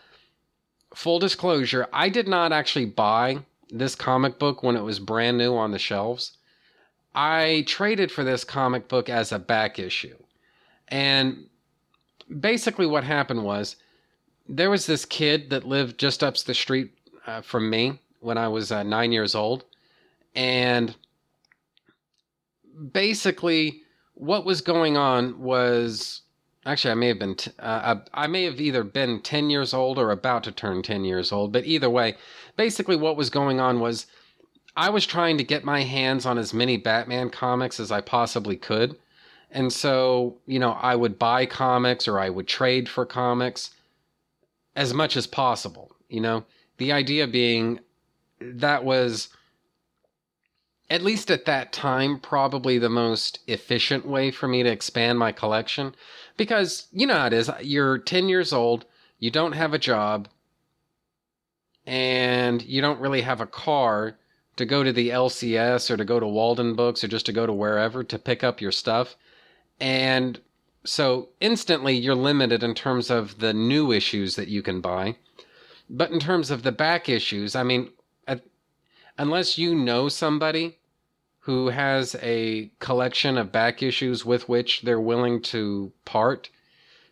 full 0.93 1.19
disclosure, 1.19 1.87
I 1.93 2.09
did 2.09 2.27
not 2.27 2.51
actually 2.51 2.85
buy 2.85 3.39
this 3.69 3.95
comic 3.95 4.37
book 4.37 4.63
when 4.63 4.75
it 4.75 4.83
was 4.83 4.99
brand 4.99 5.37
new 5.37 5.55
on 5.55 5.71
the 5.71 5.79
shelves. 5.79 6.37
I 7.13 7.63
traded 7.67 8.11
for 8.11 8.23
this 8.23 8.43
comic 8.43 8.87
book 8.87 9.09
as 9.09 9.31
a 9.31 9.39
back 9.39 9.79
issue. 9.79 10.17
And 10.87 11.45
basically, 12.39 12.85
what 12.85 13.03
happened 13.03 13.43
was 13.43 13.77
there 14.47 14.69
was 14.69 14.85
this 14.85 15.05
kid 15.05 15.49
that 15.49 15.65
lived 15.65 15.97
just 15.97 16.23
up 16.23 16.37
the 16.37 16.53
street 16.53 16.91
uh, 17.25 17.41
from 17.41 17.69
me 17.69 17.99
when 18.19 18.37
I 18.37 18.47
was 18.47 18.71
uh, 18.71 18.83
nine 18.83 19.11
years 19.11 19.35
old. 19.35 19.65
And 20.35 20.95
basically, 22.91 23.81
what 24.13 24.45
was 24.45 24.61
going 24.61 24.97
on 24.97 25.39
was 25.39 26.21
actually, 26.65 26.91
I 26.91 26.95
may 26.95 27.07
have 27.07 27.19
been, 27.19 27.35
t- 27.35 27.51
uh, 27.59 27.95
I 28.13 28.27
may 28.27 28.43
have 28.43 28.61
either 28.61 28.83
been 28.83 29.21
10 29.21 29.49
years 29.49 29.73
old 29.73 29.97
or 29.97 30.11
about 30.11 30.43
to 30.45 30.51
turn 30.51 30.81
10 30.81 31.05
years 31.05 31.31
old. 31.31 31.51
But 31.51 31.65
either 31.65 31.89
way, 31.89 32.15
basically, 32.55 32.95
what 32.95 33.17
was 33.17 33.29
going 33.29 33.59
on 33.59 33.79
was 33.79 34.05
I 34.75 34.89
was 34.89 35.05
trying 35.05 35.37
to 35.37 35.43
get 35.43 35.63
my 35.63 35.81
hands 35.81 36.25
on 36.25 36.37
as 36.37 36.53
many 36.53 36.77
Batman 36.77 37.29
comics 37.29 37.79
as 37.79 37.91
I 37.91 38.01
possibly 38.01 38.55
could. 38.55 38.97
And 39.49 39.73
so, 39.73 40.37
you 40.45 40.59
know, 40.59 40.71
I 40.71 40.95
would 40.95 41.19
buy 41.19 41.45
comics 41.45 42.07
or 42.07 42.19
I 42.19 42.29
would 42.29 42.47
trade 42.47 42.87
for 42.87 43.05
comics 43.05 43.71
as 44.75 44.93
much 44.93 45.17
as 45.17 45.27
possible. 45.27 45.91
You 46.07 46.21
know, 46.21 46.45
the 46.77 46.91
idea 46.91 47.27
being 47.27 47.81
that 48.39 48.83
was, 48.83 49.29
at 50.89 51.01
least 51.01 51.29
at 51.29 51.45
that 51.45 51.73
time, 51.73 52.19
probably 52.19 52.77
the 52.77 52.89
most 52.89 53.39
efficient 53.47 54.05
way 54.05 54.31
for 54.31 54.47
me 54.47 54.63
to 54.63 54.69
expand 54.69 55.19
my 55.19 55.31
collection. 55.31 55.95
Because, 56.41 56.87
you 56.91 57.05
know 57.05 57.19
how 57.19 57.27
it 57.27 57.33
is, 57.33 57.51
you're 57.61 57.99
10 57.99 58.27
years 58.27 58.51
old, 58.51 58.85
you 59.19 59.29
don't 59.29 59.51
have 59.51 59.75
a 59.75 59.77
job, 59.77 60.27
and 61.85 62.63
you 62.63 62.81
don't 62.81 62.99
really 62.99 63.21
have 63.21 63.41
a 63.41 63.45
car 63.45 64.17
to 64.55 64.65
go 64.65 64.81
to 64.81 64.91
the 64.91 65.09
LCS 65.09 65.91
or 65.91 65.97
to 65.97 66.03
go 66.03 66.19
to 66.19 66.25
Walden 66.25 66.73
Books 66.73 67.03
or 67.03 67.07
just 67.07 67.27
to 67.27 67.31
go 67.31 67.45
to 67.45 67.53
wherever 67.53 68.03
to 68.03 68.17
pick 68.17 68.43
up 68.43 68.59
your 68.59 68.71
stuff. 68.71 69.15
And 69.79 70.39
so 70.83 71.29
instantly 71.41 71.95
you're 71.95 72.15
limited 72.15 72.63
in 72.63 72.73
terms 72.73 73.11
of 73.11 73.37
the 73.37 73.53
new 73.53 73.91
issues 73.91 74.35
that 74.35 74.47
you 74.47 74.63
can 74.63 74.81
buy. 74.81 75.17
But 75.91 76.09
in 76.09 76.19
terms 76.19 76.49
of 76.49 76.63
the 76.63 76.71
back 76.71 77.07
issues, 77.07 77.55
I 77.55 77.61
mean, 77.61 77.91
unless 79.15 79.59
you 79.59 79.75
know 79.75 80.09
somebody 80.09 80.79
who 81.41 81.69
has 81.69 82.15
a 82.21 82.69
collection 82.79 83.37
of 83.37 83.51
back 83.51 83.81
issues 83.81 84.23
with 84.23 84.47
which 84.47 84.81
they're 84.81 84.99
willing 84.99 85.41
to 85.41 85.91
part, 86.05 86.49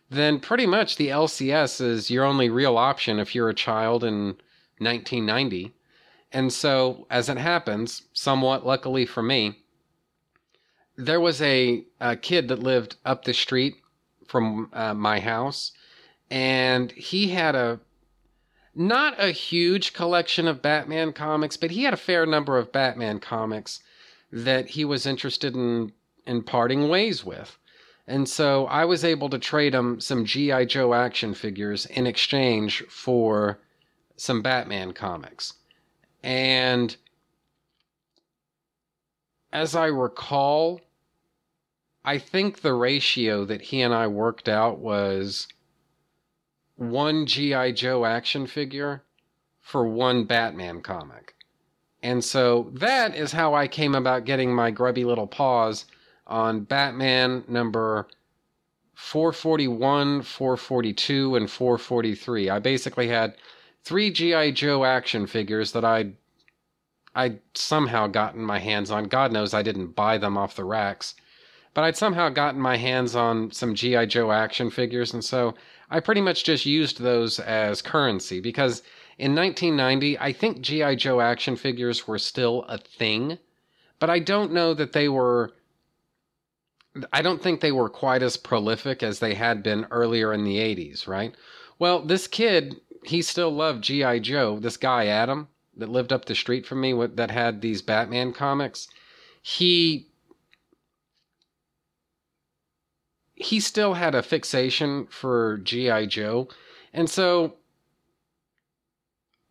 then 0.08 0.38
pretty 0.38 0.66
much 0.66 0.96
the 0.96 1.08
LCS 1.08 1.80
is 1.80 2.10
your 2.10 2.24
only 2.24 2.48
real 2.48 2.76
option 2.76 3.18
if 3.18 3.34
you're 3.34 3.48
a 3.48 3.54
child 3.54 4.04
in 4.04 4.36
1990. 4.78 5.72
And 6.32 6.52
so, 6.52 7.06
as 7.10 7.28
it 7.28 7.38
happens, 7.38 8.02
somewhat 8.12 8.64
luckily 8.64 9.04
for 9.04 9.22
me, 9.22 9.58
there 10.96 11.20
was 11.20 11.42
a, 11.42 11.84
a 12.00 12.14
kid 12.14 12.46
that 12.48 12.62
lived 12.62 12.96
up 13.04 13.24
the 13.24 13.34
street 13.34 13.76
from 14.28 14.70
uh, 14.72 14.94
my 14.94 15.18
house, 15.18 15.72
and 16.30 16.92
he 16.92 17.28
had 17.28 17.56
a 17.56 17.80
not 18.76 19.14
a 19.18 19.32
huge 19.32 19.92
collection 19.92 20.46
of 20.46 20.62
Batman 20.62 21.12
comics, 21.12 21.56
but 21.56 21.72
he 21.72 21.82
had 21.82 21.92
a 21.92 21.96
fair 21.96 22.24
number 22.24 22.56
of 22.56 22.70
Batman 22.70 23.18
comics 23.18 23.80
that 24.32 24.70
he 24.70 24.84
was 24.84 25.06
interested 25.06 25.54
in 25.54 25.92
in 26.26 26.42
parting 26.42 26.88
ways 26.88 27.24
with. 27.24 27.58
And 28.06 28.28
so 28.28 28.66
I 28.66 28.84
was 28.84 29.04
able 29.04 29.28
to 29.30 29.38
trade 29.38 29.74
him 29.74 30.00
some 30.00 30.24
G.I. 30.24 30.64
Joe 30.64 30.94
action 30.94 31.34
figures 31.34 31.86
in 31.86 32.06
exchange 32.06 32.84
for 32.88 33.60
some 34.16 34.42
Batman 34.42 34.92
comics. 34.92 35.54
And 36.22 36.96
as 39.52 39.74
I 39.74 39.86
recall, 39.86 40.80
I 42.04 42.18
think 42.18 42.60
the 42.60 42.74
ratio 42.74 43.44
that 43.44 43.62
he 43.62 43.80
and 43.80 43.94
I 43.94 44.06
worked 44.06 44.48
out 44.48 44.78
was 44.78 45.48
one 46.76 47.26
G.I. 47.26 47.72
Joe 47.72 48.04
action 48.04 48.46
figure 48.46 49.04
for 49.60 49.86
one 49.86 50.24
Batman 50.24 50.80
comic. 50.80 51.34
And 52.02 52.24
so 52.24 52.70
that 52.74 53.14
is 53.14 53.32
how 53.32 53.54
I 53.54 53.68
came 53.68 53.94
about 53.94 54.24
getting 54.24 54.54
my 54.54 54.70
grubby 54.70 55.04
little 55.04 55.26
paws 55.26 55.84
on 56.26 56.60
Batman 56.60 57.44
number 57.48 58.06
441, 58.94 60.22
442, 60.22 61.36
and 61.36 61.50
443. 61.50 62.50
I 62.50 62.58
basically 62.58 63.08
had 63.08 63.36
three 63.82 64.10
G.I. 64.10 64.52
Joe 64.52 64.84
action 64.84 65.26
figures 65.26 65.72
that 65.72 65.84
I'd 65.84 66.16
I'd 67.14 67.40
somehow 67.54 68.06
gotten 68.06 68.42
my 68.42 68.60
hands 68.60 68.90
on. 68.90 69.04
God 69.04 69.32
knows 69.32 69.52
I 69.52 69.62
didn't 69.62 69.96
buy 69.96 70.16
them 70.16 70.38
off 70.38 70.54
the 70.54 70.64
racks. 70.64 71.16
But 71.74 71.82
I'd 71.82 71.96
somehow 71.96 72.28
gotten 72.28 72.60
my 72.60 72.76
hands 72.76 73.16
on 73.16 73.50
some 73.50 73.74
G.I. 73.74 74.06
Joe 74.06 74.30
action 74.32 74.70
figures, 74.70 75.12
and 75.12 75.24
so 75.24 75.54
I 75.90 76.00
pretty 76.00 76.20
much 76.20 76.44
just 76.44 76.66
used 76.66 77.00
those 77.00 77.40
as 77.40 77.82
currency 77.82 78.40
because 78.40 78.82
in 79.20 79.34
1990, 79.34 80.18
I 80.18 80.32
think 80.32 80.62
G.I. 80.62 80.94
Joe 80.94 81.20
action 81.20 81.54
figures 81.54 82.08
were 82.08 82.18
still 82.18 82.64
a 82.68 82.78
thing, 82.78 83.36
but 83.98 84.08
I 84.08 84.18
don't 84.18 84.50
know 84.50 84.72
that 84.72 84.92
they 84.92 85.10
were. 85.10 85.52
I 87.12 87.20
don't 87.20 87.42
think 87.42 87.60
they 87.60 87.70
were 87.70 87.90
quite 87.90 88.22
as 88.22 88.38
prolific 88.38 89.02
as 89.02 89.18
they 89.18 89.34
had 89.34 89.62
been 89.62 89.86
earlier 89.90 90.32
in 90.32 90.44
the 90.44 90.56
80s, 90.56 91.06
right? 91.06 91.34
Well, 91.78 92.00
this 92.00 92.26
kid, 92.26 92.80
he 93.04 93.20
still 93.20 93.50
loved 93.50 93.84
G.I. 93.84 94.20
Joe. 94.20 94.58
This 94.58 94.78
guy, 94.78 95.06
Adam, 95.06 95.48
that 95.76 95.90
lived 95.90 96.14
up 96.14 96.24
the 96.24 96.34
street 96.34 96.66
from 96.66 96.80
me 96.80 96.94
that 97.14 97.30
had 97.30 97.60
these 97.60 97.82
Batman 97.82 98.32
comics, 98.32 98.88
he 99.42 100.06
he 103.34 103.60
still 103.60 103.94
had 103.94 104.14
a 104.14 104.22
fixation 104.22 105.08
for 105.10 105.58
GI 105.58 106.06
Joe, 106.06 106.48
and 106.94 107.08
so 107.08 107.56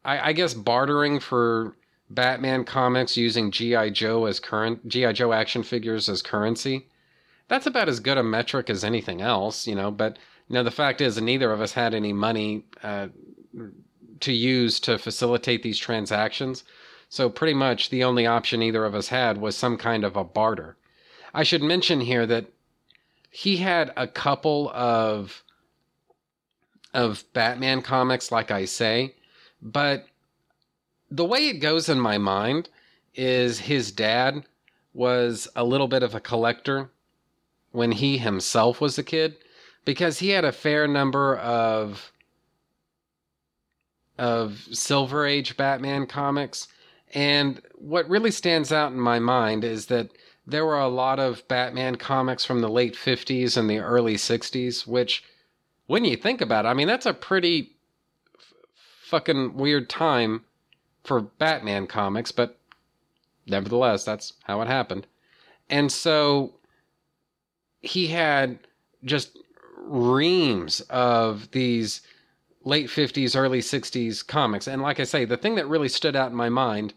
I, 0.03 0.29
I 0.29 0.33
guess 0.33 0.53
bartering 0.53 1.19
for 1.19 1.75
Batman 2.09 2.63
comics 2.63 3.17
using 3.17 3.51
GI 3.51 3.91
Joe 3.91 4.25
as 4.25 4.39
current 4.39 4.87
GI 4.87 5.13
Joe 5.13 5.33
action 5.33 5.63
figures 5.63 6.09
as 6.09 6.21
currency. 6.21 6.87
That's 7.47 7.67
about 7.67 7.89
as 7.89 7.99
good 7.99 8.17
a 8.17 8.23
metric 8.23 8.69
as 8.69 8.83
anything 8.83 9.21
else, 9.21 9.67
you 9.67 9.75
know. 9.75 9.91
But 9.91 10.17
you 10.47 10.55
know, 10.55 10.63
the 10.63 10.71
fact 10.71 11.01
is, 11.01 11.21
neither 11.21 11.51
of 11.51 11.61
us 11.61 11.73
had 11.73 11.93
any 11.93 12.13
money 12.13 12.65
uh, 12.83 13.09
to 14.19 14.33
use 14.33 14.79
to 14.81 14.97
facilitate 14.97 15.63
these 15.63 15.77
transactions. 15.77 16.63
So 17.09 17.29
pretty 17.29 17.53
much 17.53 17.89
the 17.89 18.03
only 18.03 18.27
option 18.27 18.61
either 18.61 18.85
of 18.85 18.93
us 18.95 19.07
had 19.07 19.39
was 19.39 19.55
some 19.55 19.77
kind 19.77 20.03
of 20.03 20.15
a 20.15 20.23
barter. 20.23 20.77
I 21.33 21.43
should 21.43 21.63
mention 21.63 22.01
here 22.01 22.25
that 22.25 22.47
he 23.29 23.57
had 23.57 23.93
a 23.95 24.07
couple 24.07 24.69
of 24.73 25.43
of 26.91 27.23
Batman 27.33 27.83
comics 27.83 28.31
like 28.31 28.49
I 28.49 28.65
say, 28.65 29.15
but 29.61 30.05
the 31.11 31.25
way 31.25 31.47
it 31.47 31.59
goes 31.59 31.89
in 31.89 31.99
my 31.99 32.17
mind 32.17 32.69
is 33.15 33.59
his 33.59 33.91
dad 33.91 34.45
was 34.93 35.47
a 35.55 35.63
little 35.63 35.87
bit 35.87 36.03
of 36.03 36.15
a 36.15 36.19
collector 36.19 36.89
when 37.71 37.91
he 37.91 38.17
himself 38.17 38.81
was 38.81 38.97
a 38.97 39.03
kid 39.03 39.37
because 39.85 40.19
he 40.19 40.29
had 40.29 40.45
a 40.45 40.51
fair 40.51 40.87
number 40.87 41.37
of 41.37 42.11
of 44.17 44.67
Silver 44.73 45.25
Age 45.25 45.55
Batman 45.55 46.05
comics. 46.05 46.67
And 47.13 47.61
what 47.75 48.09
really 48.09 48.31
stands 48.31 48.71
out 48.71 48.91
in 48.91 48.99
my 48.99 49.17
mind 49.17 49.63
is 49.63 49.85
that 49.85 50.09
there 50.45 50.65
were 50.65 50.79
a 50.79 50.89
lot 50.89 51.19
of 51.19 51.47
Batman 51.47 51.95
comics 51.95 52.43
from 52.43 52.59
the 52.59 52.67
late 52.67 52.95
50s 52.95 53.55
and 53.55 53.69
the 53.69 53.79
early 53.79 54.15
60s, 54.15 54.85
which, 54.85 55.23
when 55.87 56.03
you 56.03 56.17
think 56.17 56.41
about 56.41 56.65
it, 56.65 56.67
I 56.67 56.73
mean, 56.73 56.87
that's 56.87 57.05
a 57.05 57.13
pretty 57.13 57.77
fucking 59.09 59.55
weird 59.55 59.89
time 59.89 60.45
for 61.03 61.21
Batman 61.21 61.87
comics, 61.87 62.31
but 62.31 62.57
nevertheless, 63.47 64.03
that's 64.05 64.33
how 64.43 64.61
it 64.61 64.67
happened. 64.67 65.07
And 65.69 65.91
so 65.91 66.53
he 67.81 68.07
had 68.07 68.59
just 69.03 69.37
reams 69.77 70.81
of 70.89 71.49
these 71.51 72.01
late 72.63 72.87
50s, 72.87 73.35
early 73.35 73.61
60s 73.61 74.25
comics. 74.25 74.67
And 74.67 74.81
like 74.81 74.99
I 74.99 75.05
say, 75.05 75.25
the 75.25 75.37
thing 75.37 75.55
that 75.55 75.67
really 75.67 75.89
stood 75.89 76.15
out 76.15 76.29
in 76.29 76.37
my 76.37 76.49
mind 76.49 76.93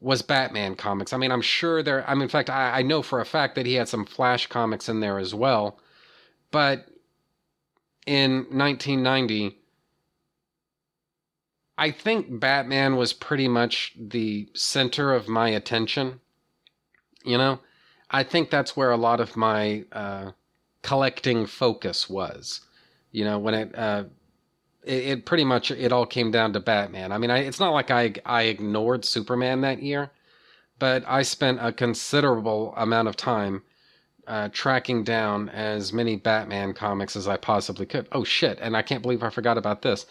was 0.00 0.22
Batman 0.22 0.74
comics. 0.74 1.12
I 1.12 1.16
mean, 1.18 1.32
I'm 1.32 1.42
sure 1.42 1.82
there, 1.82 2.08
I 2.08 2.14
mean, 2.14 2.24
in 2.24 2.28
fact, 2.28 2.48
I, 2.48 2.78
I 2.78 2.82
know 2.82 3.02
for 3.02 3.20
a 3.20 3.26
fact 3.26 3.54
that 3.56 3.66
he 3.66 3.74
had 3.74 3.88
some 3.88 4.04
Flash 4.06 4.46
comics 4.46 4.88
in 4.88 5.00
there 5.00 5.18
as 5.18 5.34
well. 5.34 5.78
But 6.50 6.86
in 8.06 8.46
1990, 8.50 9.58
I 11.78 11.90
think 11.90 12.40
Batman 12.40 12.96
was 12.96 13.12
pretty 13.12 13.48
much 13.48 13.94
the 13.98 14.48
center 14.54 15.12
of 15.12 15.28
my 15.28 15.50
attention. 15.50 16.20
You 17.24 17.38
know, 17.38 17.60
I 18.10 18.22
think 18.22 18.50
that's 18.50 18.76
where 18.76 18.90
a 18.90 18.96
lot 18.96 19.20
of 19.20 19.36
my 19.36 19.84
uh, 19.92 20.32
collecting 20.82 21.46
focus 21.46 22.08
was. 22.08 22.62
You 23.12 23.24
know, 23.24 23.38
when 23.38 23.54
it, 23.54 23.78
uh, 23.78 24.04
it, 24.84 25.04
it 25.04 25.26
pretty 25.26 25.44
much 25.44 25.70
it 25.70 25.92
all 25.92 26.06
came 26.06 26.30
down 26.30 26.52
to 26.54 26.60
Batman. 26.60 27.12
I 27.12 27.18
mean, 27.18 27.30
I, 27.30 27.38
it's 27.38 27.60
not 27.60 27.72
like 27.72 27.90
I 27.90 28.14
I 28.24 28.42
ignored 28.44 29.04
Superman 29.04 29.60
that 29.62 29.82
year, 29.82 30.10
but 30.78 31.04
I 31.06 31.22
spent 31.22 31.58
a 31.60 31.72
considerable 31.72 32.72
amount 32.76 33.08
of 33.08 33.16
time 33.16 33.62
uh, 34.26 34.48
tracking 34.52 35.04
down 35.04 35.48
as 35.50 35.92
many 35.92 36.16
Batman 36.16 36.72
comics 36.72 37.16
as 37.16 37.28
I 37.28 37.36
possibly 37.36 37.86
could. 37.86 38.08
Oh 38.12 38.24
shit! 38.24 38.58
And 38.60 38.76
I 38.76 38.82
can't 38.82 39.02
believe 39.02 39.22
I 39.22 39.30
forgot 39.30 39.58
about 39.58 39.82
this. 39.82 40.06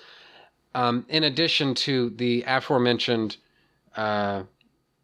Um, 0.75 1.05
in 1.07 1.23
addition 1.23 1.73
to 1.75 2.09
the 2.09 2.43
aforementioned 2.45 3.37
uh, 3.95 4.43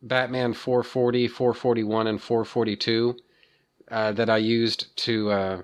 Batman 0.01 0.53
440, 0.53 1.29
441, 1.29 2.07
and 2.07 2.21
442 2.21 3.15
uh, 3.89 4.11
that 4.11 4.29
I 4.29 4.35
used 4.35 4.93
to, 4.97 5.31
uh, 5.31 5.61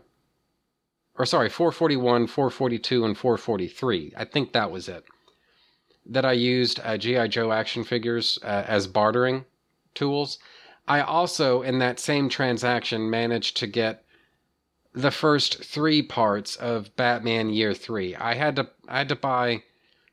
or 1.15 1.25
sorry, 1.25 1.49
441, 1.49 2.27
442, 2.27 3.03
and 3.03 3.17
443. 3.17 4.13
I 4.15 4.23
think 4.23 4.53
that 4.53 4.71
was 4.71 4.87
it. 4.87 5.03
That 6.05 6.23
I 6.23 6.31
used 6.31 6.79
uh, 6.85 6.97
G.I. 6.97 7.27
Joe 7.27 7.51
action 7.51 7.83
figures 7.83 8.39
uh, 8.43 8.63
as 8.65 8.87
bartering 8.87 9.43
tools. 9.93 10.39
I 10.87 11.01
also, 11.01 11.63
in 11.63 11.79
that 11.79 11.99
same 11.99 12.29
transaction, 12.29 13.09
managed 13.09 13.57
to 13.57 13.67
get 13.67 14.05
the 14.93 15.11
first 15.11 15.65
three 15.65 16.01
parts 16.01 16.55
of 16.55 16.95
Batman 16.95 17.49
Year 17.49 17.73
Three. 17.73 18.15
I 18.15 18.35
had 18.35 18.55
to, 18.55 18.69
I 18.87 18.99
had 18.99 19.09
to 19.09 19.17
buy 19.17 19.63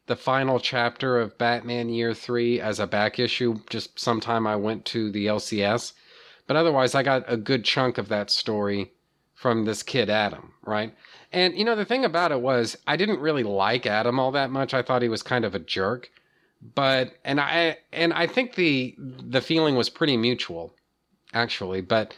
the 0.07 0.17
final 0.17 0.61
chapter 0.61 1.19
of 1.19 1.39
Batman 1.39 1.89
Year 1.89 2.15
3 2.15 2.61
as 2.61 2.79
a 2.79 2.87
back 2.87 3.19
issue 3.19 3.61
just 3.71 3.99
sometime 3.99 4.47
I 4.47 4.57
went 4.57 4.85
to 4.87 5.11
the 5.11 5.27
LCS. 5.27 5.93
But 6.47 6.57
otherwise, 6.57 6.95
I 6.95 7.03
got 7.03 7.25
a 7.27 7.37
good 7.39 7.65
chunk 7.65 7.97
of 7.97 8.09
that 8.09 8.31
story 8.31 8.93
from 9.35 9.65
this 9.65 9.83
kid, 9.83 10.11
Adam, 10.11 10.53
right? 10.65 10.95
And, 11.33 11.57
you 11.57 11.65
know, 11.65 11.75
the 11.75 11.85
thing 11.85 12.05
about 12.05 12.33
it 12.33 12.41
was, 12.41 12.77
I 12.87 12.97
didn't 12.97 13.21
really 13.21 13.43
like 13.43 13.87
Adam 13.87 14.21
all 14.21 14.33
that 14.33 14.51
much. 14.51 14.75
I 14.75 14.83
thought 14.83 15.03
he 15.03 15.09
was 15.09 15.23
kind 15.23 15.45
of 15.45 15.55
a 15.55 15.59
jerk. 15.59 16.11
But, 16.75 17.15
and 17.25 17.41
I, 17.41 17.79
and 17.93 18.13
I 18.13 18.27
think 18.27 18.55
the, 18.55 18.95
the 18.99 19.41
feeling 19.41 19.75
was 19.75 19.89
pretty 19.89 20.17
mutual, 20.17 20.75
actually. 21.33 21.81
But 21.81 22.15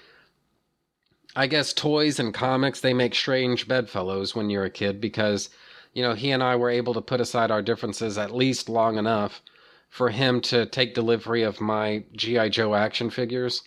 I 1.35 1.47
guess 1.47 1.73
toys 1.73 2.19
and 2.19 2.35
comics, 2.35 2.81
they 2.81 2.95
make 2.95 3.15
strange 3.15 3.69
bedfellows 3.69 4.35
when 4.35 4.51
you're 4.51 4.65
a 4.65 4.71
kid 4.71 5.01
because 5.01 5.51
you 5.97 6.03
know, 6.03 6.13
he 6.13 6.31
and 6.31 6.43
I 6.43 6.57
were 6.57 6.69
able 6.69 6.93
to 6.93 7.01
put 7.01 7.23
aside 7.23 7.51
our 7.51 7.63
differences 7.63 8.19
at 8.19 8.31
least 8.31 8.69
long 8.69 8.99
enough 8.99 9.41
for 9.89 10.11
him 10.11 10.43
to 10.43 10.67
take 10.67 10.93
delivery 10.93 11.43
of 11.43 11.59
my 11.59 12.05
G.I. 12.15 12.51
Joe 12.51 12.75
action 12.75 13.09
figures 13.09 13.63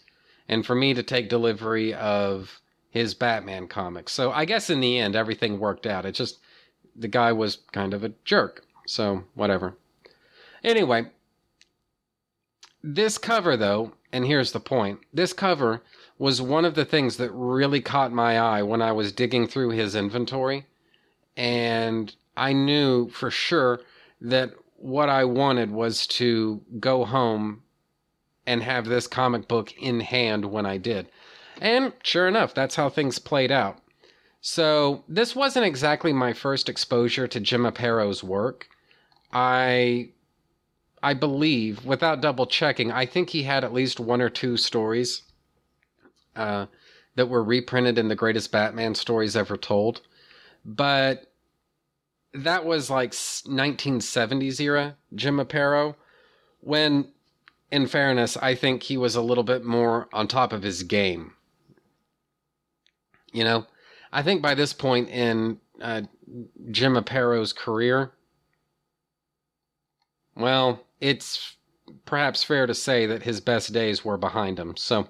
and 0.47 0.63
for 0.63 0.75
me 0.75 0.93
to 0.93 1.01
take 1.01 1.27
delivery 1.27 1.91
of 1.91 2.61
his 2.91 3.15
Batman 3.15 3.67
comics. 3.67 4.11
So 4.11 4.31
I 4.31 4.45
guess 4.45 4.69
in 4.69 4.79
the 4.79 4.99
end, 4.99 5.15
everything 5.15 5.57
worked 5.57 5.87
out. 5.87 6.05
It 6.05 6.11
just, 6.11 6.37
the 6.95 7.07
guy 7.07 7.31
was 7.31 7.63
kind 7.71 7.95
of 7.95 8.03
a 8.03 8.13
jerk. 8.25 8.63
So 8.85 9.23
whatever. 9.33 9.75
Anyway, 10.63 11.07
this 12.83 13.17
cover 13.17 13.57
though, 13.57 13.93
and 14.11 14.27
here's 14.27 14.51
the 14.51 14.59
point 14.59 14.99
this 15.11 15.33
cover 15.33 15.81
was 16.19 16.43
one 16.43 16.65
of 16.65 16.75
the 16.75 16.85
things 16.85 17.17
that 17.17 17.31
really 17.31 17.81
caught 17.81 18.11
my 18.11 18.37
eye 18.37 18.61
when 18.61 18.83
I 18.83 18.91
was 18.91 19.11
digging 19.11 19.47
through 19.47 19.69
his 19.69 19.95
inventory 19.95 20.67
and 21.39 22.13
I 22.35 22.51
knew 22.51 23.07
for 23.07 23.31
sure 23.31 23.79
that 24.19 24.51
what 24.75 25.07
I 25.07 25.23
wanted 25.23 25.71
was 25.71 26.05
to 26.07 26.61
go 26.81 27.05
home 27.05 27.63
and 28.45 28.61
have 28.61 28.85
this 28.85 29.07
comic 29.07 29.47
book 29.47 29.73
in 29.77 30.01
hand 30.01 30.43
when 30.43 30.65
I 30.65 30.75
did. 30.75 31.07
And 31.61 31.93
sure 32.03 32.27
enough, 32.27 32.53
that's 32.53 32.75
how 32.75 32.89
things 32.89 33.19
played 33.19 33.53
out. 33.53 33.77
So, 34.41 35.03
this 35.07 35.33
wasn't 35.35 35.65
exactly 35.65 36.11
my 36.11 36.33
first 36.33 36.67
exposure 36.67 37.27
to 37.27 37.39
Jim 37.39 37.63
Aparo's 37.63 38.23
work. 38.23 38.67
I 39.31 40.09
I 41.01 41.13
believe, 41.13 41.85
without 41.85 42.21
double 42.21 42.47
checking, 42.47 42.91
I 42.91 43.05
think 43.05 43.29
he 43.29 43.43
had 43.43 43.63
at 43.63 43.73
least 43.73 43.99
one 43.99 44.21
or 44.21 44.29
two 44.29 44.57
stories 44.57 45.21
uh, 46.35 46.65
that 47.15 47.29
were 47.29 47.43
reprinted 47.43 47.97
in 47.97 48.09
the 48.09 48.15
greatest 48.15 48.51
Batman 48.51 48.95
stories 48.95 49.37
ever 49.37 49.55
told. 49.55 50.01
But 50.65 51.28
that 52.33 52.65
was 52.65 52.89
like 52.89 53.11
1970s 53.11 54.59
era 54.59 54.95
Jim 55.15 55.37
Aparo, 55.37 55.95
when, 56.61 57.11
in 57.71 57.87
fairness, 57.87 58.37
I 58.37 58.55
think 58.55 58.83
he 58.83 58.97
was 58.97 59.15
a 59.15 59.21
little 59.21 59.43
bit 59.43 59.63
more 59.63 60.07
on 60.13 60.27
top 60.27 60.53
of 60.53 60.63
his 60.63 60.83
game. 60.83 61.33
You 63.31 63.43
know, 63.43 63.65
I 64.11 64.23
think 64.23 64.41
by 64.41 64.55
this 64.55 64.73
point 64.73 65.09
in 65.09 65.59
uh, 65.81 66.01
Jim 66.71 66.93
Aparo's 66.93 67.53
career, 67.53 68.11
well, 70.35 70.83
it's 70.99 71.55
perhaps 72.05 72.43
fair 72.43 72.65
to 72.65 72.73
say 72.73 73.05
that 73.05 73.23
his 73.23 73.41
best 73.41 73.73
days 73.73 74.03
were 74.03 74.17
behind 74.17 74.59
him. 74.59 74.75
So, 74.77 75.07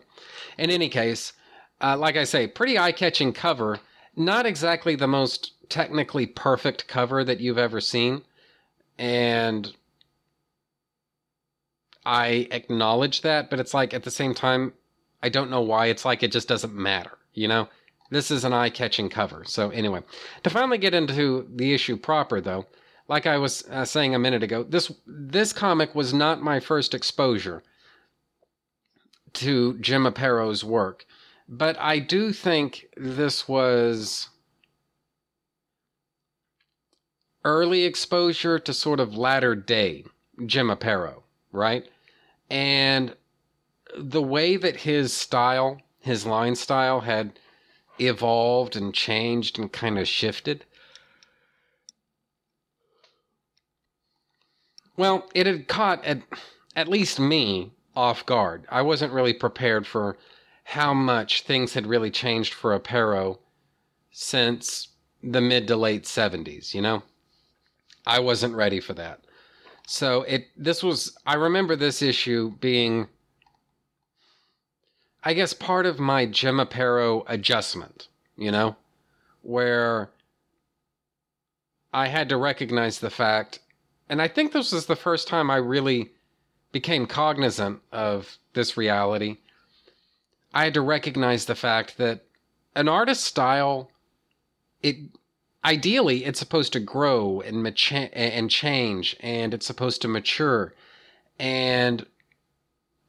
in 0.58 0.69
any 0.69 0.89
case, 0.89 1.34
uh, 1.82 1.97
like 1.97 2.17
I 2.17 2.23
say, 2.23 2.47
pretty 2.47 2.77
eye 2.77 2.91
catching 2.91 3.32
cover. 3.32 3.79
Not 4.15 4.45
exactly 4.45 4.95
the 4.95 5.08
most 5.08 5.53
technically 5.69 6.25
perfect 6.25 6.88
cover 6.88 7.23
that 7.23 7.39
you've 7.39 7.58
ever 7.58 7.79
seen. 7.79 8.23
And 8.97 9.73
I 12.05 12.47
acknowledge 12.51 13.21
that, 13.21 13.49
but 13.49 13.60
it's 13.60 13.73
like 13.73 13.93
at 13.93 14.03
the 14.03 14.12
same 14.12 14.34
time, 14.34 14.73
I 15.21 15.29
don't 15.29 15.51
know 15.51 15.62
why. 15.62 15.88
It's 15.88 16.05
like 16.05 16.23
it 16.23 16.32
just 16.32 16.47
doesn't 16.47 16.73
matter, 16.73 17.17
you 17.34 17.47
know? 17.47 17.69
This 18.10 18.32
is 18.32 18.43
an 18.43 18.53
eye 18.53 18.69
catching 18.69 19.10
cover. 19.10 19.43
So, 19.45 19.69
anyway, 19.69 20.01
to 20.43 20.49
finally 20.49 20.79
get 20.79 20.95
into 20.95 21.47
the 21.53 21.73
issue 21.73 21.95
proper, 21.95 22.41
though, 22.41 22.65
like 23.08 23.27
I 23.27 23.38
was 23.38 23.67
uh, 23.69 23.86
saying 23.86 24.15
a 24.15 24.19
minute 24.19 24.43
ago, 24.43 24.63
this 24.63 24.91
this 25.05 25.53
comic 25.53 25.93
was 25.93 26.13
not 26.13 26.41
my 26.41 26.60
first 26.60 26.93
exposure 26.93 27.63
to 29.34 29.77
Jim 29.77 30.05
Aparo's 30.05 30.63
work, 30.63 31.05
but 31.47 31.77
I 31.79 31.99
do 31.99 32.34
think 32.34 32.88
this 32.97 33.47
was 33.47 34.29
early 37.45 37.84
exposure 37.84 38.60
to 38.60 38.73
sort 38.73 38.99
of 38.99 39.17
latter 39.17 39.56
day 39.56 40.04
Jim 40.45 40.67
Aparo, 40.67 41.23
right? 41.52 41.86
And 42.49 43.15
the 43.97 44.21
way 44.21 44.56
that 44.56 44.78
his 44.78 45.13
style, 45.13 45.82
his 45.99 46.25
line 46.25 46.56
style 46.56 47.02
had 47.02 47.39
evolved 47.99 48.75
and 48.75 48.93
changed 48.93 49.60
and 49.60 49.71
kind 49.71 49.97
of 49.97 50.08
shifted. 50.08 50.65
Well, 54.95 55.30
it 55.34 55.45
had 55.45 55.67
caught 55.67 56.04
at, 56.04 56.21
at 56.75 56.88
least 56.88 57.19
me 57.19 57.71
off 57.95 58.25
guard. 58.25 58.65
I 58.69 58.82
wasn't 58.82 59.13
really 59.13 59.34
prepared 59.34 59.88
for 59.88 60.17
how 60.63 60.93
much 60.93 61.41
things 61.41 61.73
had 61.73 61.88
really 61.88 62.12
changed 62.12 62.54
for 62.54 62.78
Aparo 62.78 63.39
since 64.12 64.89
the 65.23 65.41
mid 65.41 65.67
to 65.67 65.75
late 65.75 66.04
70s, 66.04 66.73
you 66.73 66.82
know? 66.82 67.04
I 68.09 68.17
wasn't 68.17 68.55
ready 68.55 68.79
for 68.79 68.95
that. 68.95 69.19
So 69.85 70.23
it 70.23 70.47
this 70.57 70.81
was 70.81 71.15
I 71.27 71.35
remember 71.35 71.75
this 71.75 72.01
issue 72.01 72.53
being 72.59 73.07
I 75.23 75.33
guess 75.35 75.53
part 75.53 75.85
of 75.85 75.99
my 75.99 76.25
Jim 76.25 76.57
Aparo 76.57 77.23
adjustment, 77.27 78.07
you 78.35 78.49
know, 78.49 78.75
where 79.43 80.09
I 81.93 82.07
had 82.07 82.29
to 82.29 82.37
recognize 82.37 82.97
the 82.97 83.11
fact 83.11 83.59
and 84.09 84.23
I 84.23 84.27
think 84.27 84.53
this 84.53 84.71
was 84.71 84.87
the 84.87 84.95
first 84.95 85.27
time 85.27 85.51
I 85.51 85.57
really 85.57 86.11
became 86.71 87.05
cognizant 87.05 87.79
of 87.91 88.39
this 88.53 88.75
reality. 88.75 89.37
I 90.51 90.63
had 90.63 90.73
to 90.73 90.81
recognize 90.81 91.45
the 91.45 91.53
fact 91.53 91.99
that 91.99 92.23
an 92.75 92.87
artist's 92.87 93.25
style 93.25 93.91
it 94.81 94.97
ideally 95.63 96.25
it's 96.25 96.39
supposed 96.39 96.73
to 96.73 96.79
grow 96.79 97.41
and 97.41 97.63
macha- 97.63 98.15
and 98.17 98.49
change 98.49 99.15
and 99.19 99.53
it's 99.53 99.65
supposed 99.65 100.01
to 100.01 100.07
mature 100.07 100.73
and 101.37 102.05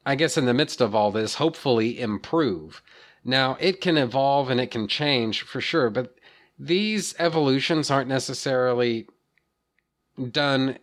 I 0.05 0.15
guess 0.15 0.37
in 0.37 0.45
the 0.45 0.53
midst 0.53 0.81
of 0.81 0.95
all 0.95 1.11
this 1.11 1.35
hopefully 1.35 1.99
improve. 1.99 2.81
Now, 3.23 3.55
it 3.59 3.81
can 3.81 3.97
evolve 3.97 4.49
and 4.49 4.59
it 4.59 4.71
can 4.71 4.87
change 4.87 5.43
for 5.43 5.61
sure, 5.61 5.91
but 5.91 6.15
these 6.57 7.13
evolutions 7.19 7.91
aren't 7.91 8.09
necessarily 8.09 9.07
done 10.31 10.79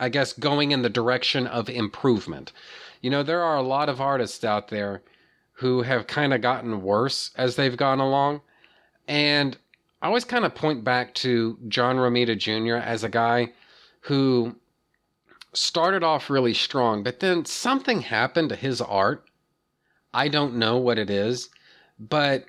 I 0.00 0.08
guess 0.08 0.32
going 0.32 0.70
in 0.70 0.82
the 0.82 0.88
direction 0.88 1.46
of 1.46 1.68
improvement. 1.68 2.52
You 3.00 3.10
know, 3.10 3.22
there 3.22 3.42
are 3.42 3.56
a 3.56 3.62
lot 3.62 3.88
of 3.88 4.00
artists 4.00 4.44
out 4.44 4.68
there 4.68 5.02
who 5.54 5.82
have 5.82 6.06
kind 6.06 6.32
of 6.32 6.40
gotten 6.40 6.82
worse 6.82 7.32
as 7.36 7.56
they've 7.56 7.76
gone 7.76 7.98
along 7.98 8.42
and 9.08 9.56
I 10.00 10.06
always 10.06 10.24
kind 10.24 10.44
of 10.44 10.54
point 10.54 10.84
back 10.84 11.14
to 11.16 11.58
John 11.66 11.96
Romita 11.96 12.38
Jr. 12.38 12.76
as 12.76 13.02
a 13.02 13.08
guy 13.08 13.52
who 14.02 14.56
started 15.52 16.04
off 16.04 16.30
really 16.30 16.54
strong, 16.54 17.02
but 17.02 17.18
then 17.18 17.44
something 17.44 18.02
happened 18.02 18.50
to 18.50 18.56
his 18.56 18.80
art. 18.80 19.24
I 20.14 20.28
don't 20.28 20.56
know 20.56 20.76
what 20.76 20.98
it 20.98 21.10
is, 21.10 21.50
but 21.98 22.46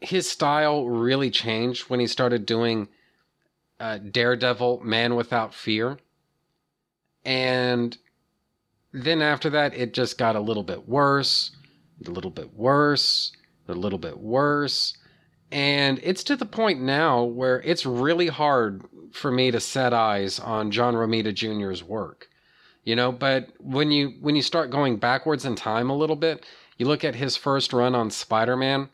his 0.00 0.28
style 0.28 0.88
really 0.88 1.30
changed 1.30 1.88
when 1.88 2.00
he 2.00 2.06
started 2.08 2.44
doing 2.44 2.88
uh, 3.78 3.98
Daredevil 3.98 4.80
Man 4.82 5.14
Without 5.14 5.54
Fear. 5.54 5.98
And 7.24 7.96
then 8.92 9.22
after 9.22 9.50
that, 9.50 9.74
it 9.74 9.94
just 9.94 10.18
got 10.18 10.34
a 10.34 10.40
little 10.40 10.64
bit 10.64 10.88
worse, 10.88 11.52
a 12.04 12.10
little 12.10 12.30
bit 12.30 12.52
worse, 12.54 13.32
a 13.68 13.74
little 13.74 13.98
bit 13.98 14.18
worse 14.18 14.96
and 15.50 15.98
it's 16.02 16.24
to 16.24 16.36
the 16.36 16.46
point 16.46 16.80
now 16.80 17.22
where 17.22 17.60
it's 17.62 17.86
really 17.86 18.28
hard 18.28 18.84
for 19.12 19.30
me 19.30 19.50
to 19.50 19.60
set 19.60 19.92
eyes 19.92 20.38
on 20.38 20.70
John 20.70 20.94
Romita 20.94 21.34
Jr.'s 21.34 21.82
work. 21.82 22.28
You 22.84 22.96
know, 22.96 23.12
but 23.12 23.50
when 23.58 23.90
you 23.90 24.14
when 24.20 24.36
you 24.36 24.42
start 24.42 24.70
going 24.70 24.96
backwards 24.96 25.44
in 25.44 25.56
time 25.56 25.90
a 25.90 25.96
little 25.96 26.16
bit, 26.16 26.46
you 26.78 26.86
look 26.86 27.04
at 27.04 27.14
his 27.14 27.36
first 27.36 27.72
run 27.72 27.94
on 27.94 28.10
Spider-Man 28.10 28.88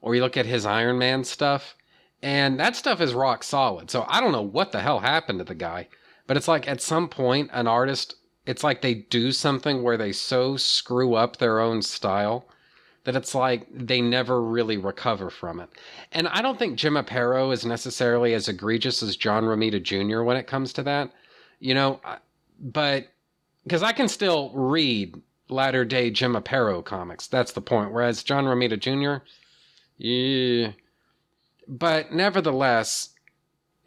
or 0.00 0.14
you 0.14 0.20
look 0.20 0.36
at 0.36 0.46
his 0.46 0.64
Iron 0.64 0.98
Man 0.98 1.24
stuff, 1.24 1.74
and 2.22 2.58
that 2.60 2.76
stuff 2.76 3.00
is 3.00 3.12
rock 3.12 3.42
solid. 3.42 3.90
So 3.90 4.06
I 4.08 4.20
don't 4.20 4.32
know 4.32 4.42
what 4.42 4.72
the 4.72 4.80
hell 4.80 5.00
happened 5.00 5.40
to 5.40 5.44
the 5.44 5.54
guy, 5.54 5.88
but 6.26 6.36
it's 6.36 6.48
like 6.48 6.68
at 6.68 6.80
some 6.80 7.08
point 7.08 7.50
an 7.52 7.66
artist 7.66 8.14
it's 8.46 8.64
like 8.64 8.82
they 8.82 8.94
do 8.94 9.32
something 9.32 9.82
where 9.82 9.96
they 9.96 10.12
so 10.12 10.56
screw 10.56 11.14
up 11.14 11.36
their 11.36 11.60
own 11.60 11.82
style 11.82 12.48
that 13.04 13.16
it's 13.16 13.34
like 13.34 13.66
they 13.72 14.00
never 14.00 14.42
really 14.42 14.76
recover 14.76 15.30
from 15.30 15.60
it. 15.60 15.70
And 16.12 16.28
I 16.28 16.42
don't 16.42 16.58
think 16.58 16.78
Jim 16.78 16.94
Aparo 16.94 17.52
is 17.52 17.64
necessarily 17.64 18.34
as 18.34 18.48
egregious 18.48 19.02
as 19.02 19.16
John 19.16 19.44
Romita 19.44 19.82
Jr. 19.82 20.22
when 20.22 20.36
it 20.36 20.46
comes 20.46 20.72
to 20.74 20.82
that, 20.82 21.10
you 21.60 21.74
know, 21.74 22.00
but 22.60 23.08
because 23.64 23.82
I 23.82 23.92
can 23.92 24.08
still 24.08 24.50
read 24.54 25.14
latter 25.48 25.84
day 25.84 26.10
Jim 26.10 26.34
Aparo 26.34 26.84
comics. 26.84 27.26
That's 27.26 27.52
the 27.52 27.60
point. 27.60 27.92
Whereas 27.92 28.22
John 28.22 28.44
Romita 28.44 28.78
Jr., 28.78 29.24
yeah. 29.98 30.72
But 31.68 32.12
nevertheless, 32.12 33.10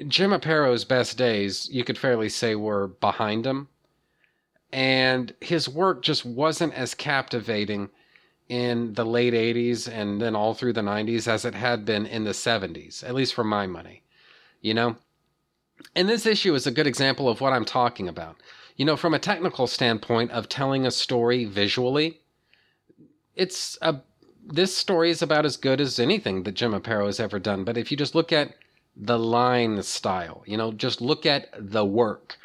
Jim 0.08 0.32
Aparo's 0.32 0.86
best 0.86 1.18
days, 1.18 1.68
you 1.72 1.84
could 1.84 1.98
fairly 1.98 2.30
say, 2.30 2.56
were 2.56 2.88
behind 2.88 3.46
him. 3.46 3.68
And 4.72 5.34
his 5.42 5.68
work 5.68 6.02
just 6.02 6.26
wasn't 6.26 6.74
as 6.74 6.94
captivating 6.94 7.90
in 8.54 8.94
the 8.94 9.04
late 9.04 9.34
80s 9.34 9.92
and 9.92 10.22
then 10.22 10.36
all 10.36 10.54
through 10.54 10.74
the 10.74 10.82
90s 10.82 11.28
as 11.28 11.44
it 11.44 11.56
had 11.56 11.86
been 11.86 12.06
in 12.06 12.24
the 12.24 12.34
70s, 12.34 13.04
at 13.04 13.16
least 13.16 13.34
for 13.34 13.44
my 13.44 13.66
money. 13.66 14.04
You 14.62 14.76
know? 14.76 14.96
And 15.96 16.08
this 16.08 16.28
issue 16.28 16.54
is 16.54 16.68
a 16.68 16.72
good 16.72 16.86
example 16.86 17.28
of 17.28 17.42
what 17.42 17.52
I'm 17.52 17.66
talking 17.66 18.08
about. 18.08 18.36
You 18.78 18.86
know, 18.86 18.96
from 18.96 19.16
a 19.16 19.20
technical 19.20 19.66
standpoint 19.66 20.30
of 20.30 20.50
telling 20.50 20.86
a 20.86 20.92
story 20.92 21.46
visually, 21.46 22.20
it's 23.36 23.76
a 23.82 24.02
this 24.46 24.78
story 24.78 25.10
is 25.10 25.24
about 25.24 25.46
as 25.46 25.58
good 25.58 25.82
as 25.82 26.00
anything 26.00 26.44
that 26.44 26.54
Jim 26.54 26.74
Aparo 26.74 27.08
has 27.08 27.20
ever 27.20 27.40
done. 27.40 27.64
But 27.64 27.78
if 27.78 27.90
you 27.90 27.98
just 27.98 28.14
look 28.14 28.32
at 28.32 28.54
the 28.96 29.18
line 29.18 29.82
style, 29.82 30.44
you 30.46 30.58
know, 30.58 30.72
just 30.74 31.02
look 31.02 31.26
at 31.26 31.48
the 31.58 31.86
work. 31.86 32.38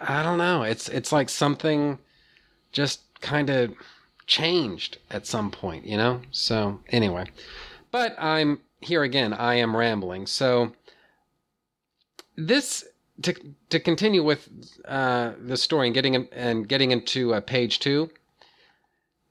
I 0.00 0.24
don't 0.24 0.38
know. 0.38 0.62
It's 0.62 0.88
it's 0.88 1.12
like 1.12 1.28
something 1.28 1.98
just 2.72 3.02
kind 3.20 3.48
of 3.48 3.74
changed 4.26 4.98
at 5.10 5.26
some 5.26 5.50
point, 5.50 5.86
you 5.86 5.96
know? 5.96 6.20
So, 6.30 6.80
anyway. 6.88 7.26
But 7.90 8.14
I'm 8.18 8.60
here 8.80 9.02
again, 9.02 9.32
I 9.32 9.54
am 9.54 9.76
rambling. 9.76 10.26
So, 10.26 10.72
this 12.36 12.84
to 13.22 13.34
to 13.70 13.80
continue 13.80 14.22
with 14.22 14.48
uh, 14.86 15.32
the 15.40 15.56
story 15.56 15.88
and 15.88 15.94
getting 15.94 16.14
in, 16.14 16.28
and 16.32 16.68
getting 16.68 16.90
into 16.90 17.34
uh, 17.34 17.40
page 17.40 17.78
two. 17.78 18.10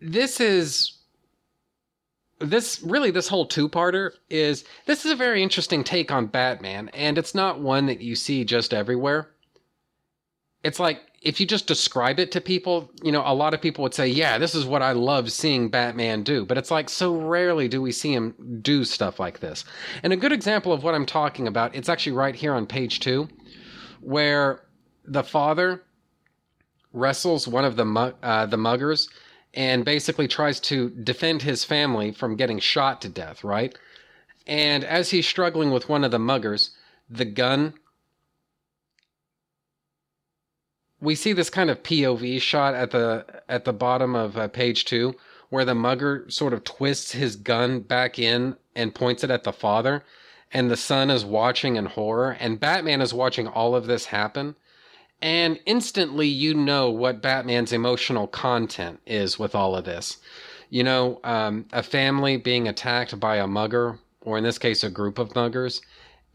This 0.01 0.39
is 0.39 0.97
this 2.39 2.81
really 2.83 3.11
this 3.11 3.27
whole 3.27 3.45
two-parter 3.45 4.11
is 4.29 4.65
this 4.85 5.05
is 5.05 5.11
a 5.11 5.15
very 5.15 5.41
interesting 5.41 5.83
take 5.83 6.11
on 6.11 6.25
Batman, 6.27 6.89
and 6.89 7.17
it's 7.17 7.35
not 7.35 7.59
one 7.59 7.85
that 7.85 8.01
you 8.01 8.15
see 8.15 8.43
just 8.43 8.73
everywhere. 8.73 9.29
It's 10.63 10.79
like 10.79 11.01
if 11.25 11.39
you 11.39 11.47
just 11.47 11.65
describe 11.65 12.19
it 12.19 12.31
to 12.31 12.39
people, 12.39 12.91
you 13.01 13.11
know, 13.11 13.23
a 13.25 13.33
lot 13.33 13.55
of 13.55 13.61
people 13.61 13.81
would 13.81 13.95
say, 13.95 14.07
"Yeah, 14.07 14.37
this 14.37 14.53
is 14.53 14.63
what 14.63 14.83
I 14.83 14.91
love 14.91 15.31
seeing 15.31 15.69
Batman 15.69 16.21
do." 16.21 16.45
But 16.45 16.59
it's 16.59 16.69
like 16.69 16.87
so 16.87 17.15
rarely 17.15 17.67
do 17.67 17.81
we 17.81 17.91
see 17.91 18.13
him 18.13 18.59
do 18.61 18.85
stuff 18.85 19.19
like 19.19 19.39
this. 19.39 19.65
And 20.03 20.13
a 20.13 20.17
good 20.17 20.31
example 20.31 20.71
of 20.71 20.83
what 20.83 20.93
I'm 20.93 21.05
talking 21.07 21.47
about, 21.47 21.75
it's 21.75 21.89
actually 21.89 22.11
right 22.11 22.35
here 22.35 22.53
on 22.53 22.67
page 22.67 22.99
2, 22.99 23.27
where 24.01 24.61
the 25.03 25.23
father 25.23 25.83
wrestles 26.93 27.47
one 27.47 27.65
of 27.65 27.75
the 27.75 28.13
uh, 28.21 28.45
the 28.45 28.57
muggers 28.57 29.09
and 29.55 29.83
basically 29.83 30.27
tries 30.27 30.59
to 30.59 30.89
defend 30.89 31.41
his 31.41 31.63
family 31.63 32.11
from 32.11 32.35
getting 32.35 32.59
shot 32.59 33.01
to 33.01 33.09
death, 33.09 33.43
right? 33.43 33.75
And 34.45 34.83
as 34.83 35.09
he's 35.09 35.27
struggling 35.27 35.71
with 35.71 35.89
one 35.89 36.03
of 36.03 36.11
the 36.11 36.19
muggers, 36.19 36.71
the 37.09 37.25
gun 37.25 37.73
we 41.05 41.15
see 41.15 41.33
this 41.33 41.49
kind 41.49 41.69
of 41.69 41.83
POV 41.83 42.41
shot 42.41 42.73
at 42.73 42.91
the 42.91 43.25
at 43.47 43.65
the 43.65 43.73
bottom 43.73 44.15
of 44.15 44.37
uh, 44.37 44.47
page 44.47 44.85
2 44.85 45.15
where 45.49 45.65
the 45.65 45.75
mugger 45.75 46.25
sort 46.27 46.53
of 46.53 46.63
twists 46.63 47.11
his 47.11 47.35
gun 47.35 47.79
back 47.79 48.17
in 48.19 48.55
and 48.75 48.95
points 48.95 49.23
it 49.23 49.29
at 49.31 49.43
the 49.43 49.53
father 49.53 50.03
and 50.51 50.69
the 50.69 50.77
son 50.77 51.09
is 51.09 51.23
watching 51.23 51.75
in 51.75 51.85
horror 51.85 52.31
and 52.39 52.59
Batman 52.59 53.01
is 53.01 53.13
watching 53.13 53.47
all 53.47 53.75
of 53.75 53.85
this 53.85 54.05
happen 54.05 54.55
and 55.21 55.59
instantly 55.65 56.27
you 56.27 56.53
know 56.53 56.89
what 56.89 57.21
Batman's 57.21 57.73
emotional 57.73 58.27
content 58.27 58.99
is 59.05 59.39
with 59.39 59.55
all 59.55 59.75
of 59.75 59.85
this. 59.85 60.17
You 60.69 60.83
know, 60.83 61.19
um, 61.23 61.65
a 61.71 61.83
family 61.83 62.37
being 62.37 62.67
attacked 62.67 63.19
by 63.19 63.37
a 63.37 63.47
mugger, 63.47 63.99
or 64.21 64.37
in 64.37 64.43
this 64.43 64.57
case, 64.57 64.83
a 64.83 64.89
group 64.89 65.17
of 65.17 65.33
muggers, 65.35 65.81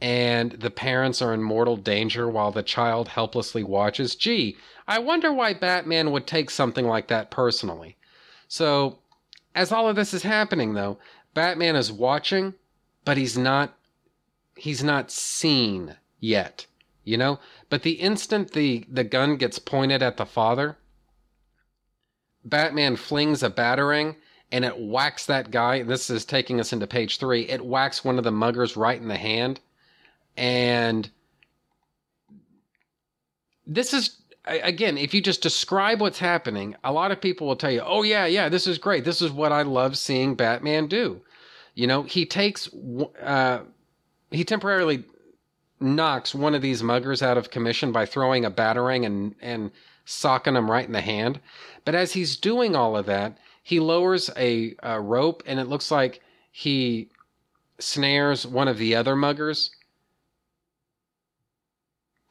and 0.01 0.53
the 0.53 0.71
parents 0.71 1.21
are 1.21 1.35
in 1.35 1.43
mortal 1.43 1.77
danger 1.77 2.29
while 2.29 2.51
the 2.51 2.63
child 2.63 3.09
helplessly 3.09 3.63
watches. 3.63 4.15
Gee, 4.15 4.57
I 4.89 4.99
wonder 4.99 5.33
why 5.33 5.53
Batman 5.53 6.11
would 6.11 6.27
take 6.27 6.51
something 6.51 6.87
like 6.87 7.09
that 7.09 7.31
personally. 7.31 7.97
So, 8.49 8.99
as 9.55 9.73
all 9.73 9.89
of 9.89 9.97
this 9.97 10.15
is 10.15 10.23
happening 10.23 10.75
though, 10.75 10.99
Batman 11.35 11.77
is 11.77 11.93
watching, 11.93 12.55
but 13.05 13.17
he's 13.17 13.37
not 13.37 13.77
he's 14.57 14.83
not 14.83 15.11
seen 15.11 15.97
yet, 16.19 16.67
you 17.05 17.17
know? 17.17 17.39
But 17.69 17.83
the 17.83 17.93
instant 17.93 18.53
the 18.53 18.87
the 18.89 19.05
gun 19.05 19.37
gets 19.37 19.59
pointed 19.59 20.03
at 20.03 20.17
the 20.17 20.27
father, 20.27 20.79
Batman 22.43 22.97
flings 22.97 23.43
a 23.43 23.51
batarang 23.51 24.17
and 24.51 24.65
it 24.65 24.81
whacks 24.81 25.27
that 25.27 25.51
guy. 25.51 25.83
This 25.83 26.09
is 26.09 26.25
taking 26.25 26.59
us 26.59 26.73
into 26.73 26.87
page 26.87 27.19
3. 27.19 27.43
It 27.43 27.65
whacks 27.65 28.05
one 28.05 28.19
of 28.19 28.25
the 28.25 28.33
muggers 28.33 28.77
right 28.77 29.01
in 29.01 29.09
the 29.09 29.17
hand 29.17 29.61
and 30.40 31.11
this 33.66 33.92
is 33.92 34.16
again, 34.46 34.96
if 34.96 35.12
you 35.12 35.20
just 35.20 35.42
describe 35.42 36.00
what's 36.00 36.18
happening, 36.18 36.74
a 36.83 36.90
lot 36.90 37.12
of 37.12 37.20
people 37.20 37.46
will 37.46 37.57
tell 37.57 37.70
you, 37.70 37.83
"Oh 37.85 38.03
yeah, 38.03 38.24
yeah, 38.24 38.48
this 38.48 38.66
is 38.66 38.79
great. 38.79 39.05
This 39.05 39.20
is 39.20 39.31
what 39.31 39.53
I 39.53 39.62
love 39.62 39.98
seeing 39.98 40.35
Batman 40.35 40.87
do." 40.87 41.20
You 41.74 41.87
know, 41.87 42.03
he 42.05 42.24
takes 42.24 42.70
uh, 43.22 43.61
he 44.31 44.42
temporarily 44.42 45.05
knocks 45.79 46.35
one 46.35 46.55
of 46.55 46.62
these 46.62 46.83
muggers 46.83 47.22
out 47.22 47.37
of 47.37 47.50
commission 47.50 47.92
by 47.92 48.07
throwing 48.07 48.46
a 48.46 48.50
batarang 48.50 49.05
and 49.05 49.35
and 49.42 49.70
socking 50.07 50.57
him 50.57 50.70
right 50.70 50.87
in 50.87 50.92
the 50.92 51.03
hand. 51.03 51.38
But 51.85 51.94
as 51.94 52.14
he's 52.14 52.38
doing 52.38 52.74
all 52.74 52.96
of 52.96 53.05
that, 53.07 53.37
he 53.62 53.79
lowers 53.79 54.31
a, 54.38 54.74
a 54.83 54.98
rope, 55.00 55.42
and 55.44 55.61
it 55.61 55.68
looks 55.68 55.90
like 55.90 56.22
he 56.50 57.11
snares 57.79 58.46
one 58.46 58.68
of 58.68 58.79
the 58.79 58.94
other 58.94 59.14
muggers 59.14 59.70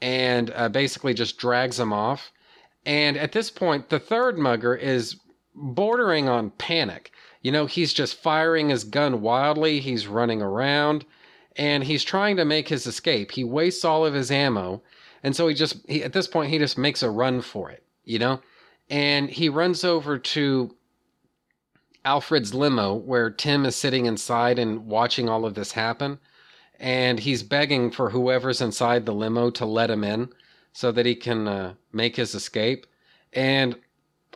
and 0.02 0.52
uh, 0.56 0.70
basically 0.70 1.14
just 1.14 1.38
drags 1.38 1.80
him 1.80 1.94
off. 1.94 2.32
And 2.86 3.18
at 3.18 3.32
this 3.32 3.50
point, 3.50 3.90
the 3.90 4.00
third 4.00 4.38
mugger 4.38 4.76
is 4.76 5.18
bordering 5.54 6.30
on 6.30 6.52
panic. 6.52 7.12
You 7.42 7.52
know, 7.52 7.66
he's 7.66 7.94
just 7.94 8.16
firing 8.16 8.70
his 8.70 8.84
gun 8.84 9.22
wildly, 9.22 9.80
he's 9.80 10.08
running 10.08 10.42
around, 10.42 11.06
and 11.56 11.84
he's 11.84 12.04
trying 12.04 12.38
to 12.38 12.46
make 12.46 12.68
his 12.70 12.86
escape. 12.86 13.32
He 13.32 13.44
wastes 13.44 13.86
all 13.86 14.06
of 14.06 14.14
his 14.14 14.32
ammo, 14.32 14.82
and 15.24 15.36
so 15.36 15.48
he 15.48 15.56
just, 15.56 15.78
he, 15.88 16.04
at 16.04 16.14
this 16.14 16.28
point, 16.28 16.50
he 16.50 16.58
just 16.58 16.78
makes 16.78 17.04
a 17.04 17.10
run 17.10 17.42
for 17.42 17.70
it, 17.70 17.84
you 18.04 18.20
know? 18.20 18.42
And 18.90 19.30
he 19.30 19.50
runs 19.50 19.84
over 19.84 20.18
to 20.18 20.76
Alfred's 22.04 22.54
limo 22.54 22.94
where 22.94 23.30
Tim 23.30 23.66
is 23.66 23.76
sitting 23.76 24.06
inside 24.06 24.58
and 24.58 24.88
watching 24.88 25.30
all 25.30 25.46
of 25.46 25.54
this 25.54 25.74
happen 25.74 26.20
and 26.80 27.20
he's 27.20 27.44
begging 27.44 27.92
for 27.92 28.10
whoever's 28.10 28.62
inside 28.62 29.06
the 29.06 29.14
limo 29.14 29.50
to 29.52 29.66
let 29.66 29.92
him 29.92 30.04
in 30.04 30.30
so 30.72 30.92
that 30.92 31.06
he 31.06 31.16
can 31.16 31.48
uh, 31.48 31.74
make 31.92 32.16
his 32.16 32.34
escape. 32.34 32.88
And 33.34 33.76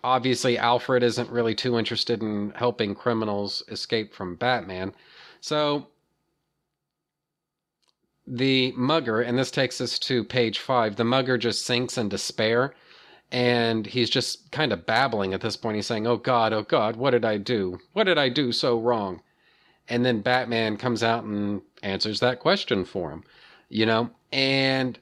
obviously, 0.04 0.58
Alfred 0.58 1.04
isn't 1.04 1.30
really 1.30 1.56
too 1.56 1.80
interested 1.80 2.22
in 2.22 2.52
helping 2.56 2.96
criminals 2.96 3.64
escape 3.70 4.14
from 4.14 4.36
Batman. 4.36 4.94
So 5.40 5.88
the 8.28 8.74
mugger, 8.74 9.22
and 9.22 9.38
this 9.38 9.52
takes 9.52 9.80
us 9.80 9.98
to 10.00 10.24
page 10.24 10.60
five, 10.60 10.98
the 10.98 11.04
mugger 11.04 11.38
just 11.38 11.66
sinks 11.66 11.98
in 11.98 12.10
despair. 12.10 12.74
And 13.32 13.88
he's 13.88 14.12
just 14.12 14.52
kind 14.52 14.72
of 14.72 14.86
babbling 14.86 15.34
at 15.34 15.42
this 15.42 15.58
point. 15.58 15.78
He's 15.78 15.88
saying, 15.88 16.06
Oh 16.06 16.18
God, 16.18 16.54
oh 16.54 16.62
God, 16.62 16.98
what 16.98 17.12
did 17.12 17.26
I 17.26 17.38
do? 17.38 17.80
What 17.94 18.04
did 18.04 18.18
I 18.18 18.30
do 18.30 18.52
so 18.52 18.80
wrong? 18.80 19.22
And 19.90 20.06
then 20.06 20.22
Batman 20.22 20.78
comes 20.78 21.04
out 21.04 21.24
and 21.24 21.62
answers 21.82 22.20
that 22.22 22.40
question 22.40 22.86
for 22.86 23.12
him, 23.12 23.24
you 23.70 23.86
know? 23.86 24.10
And 24.32 24.98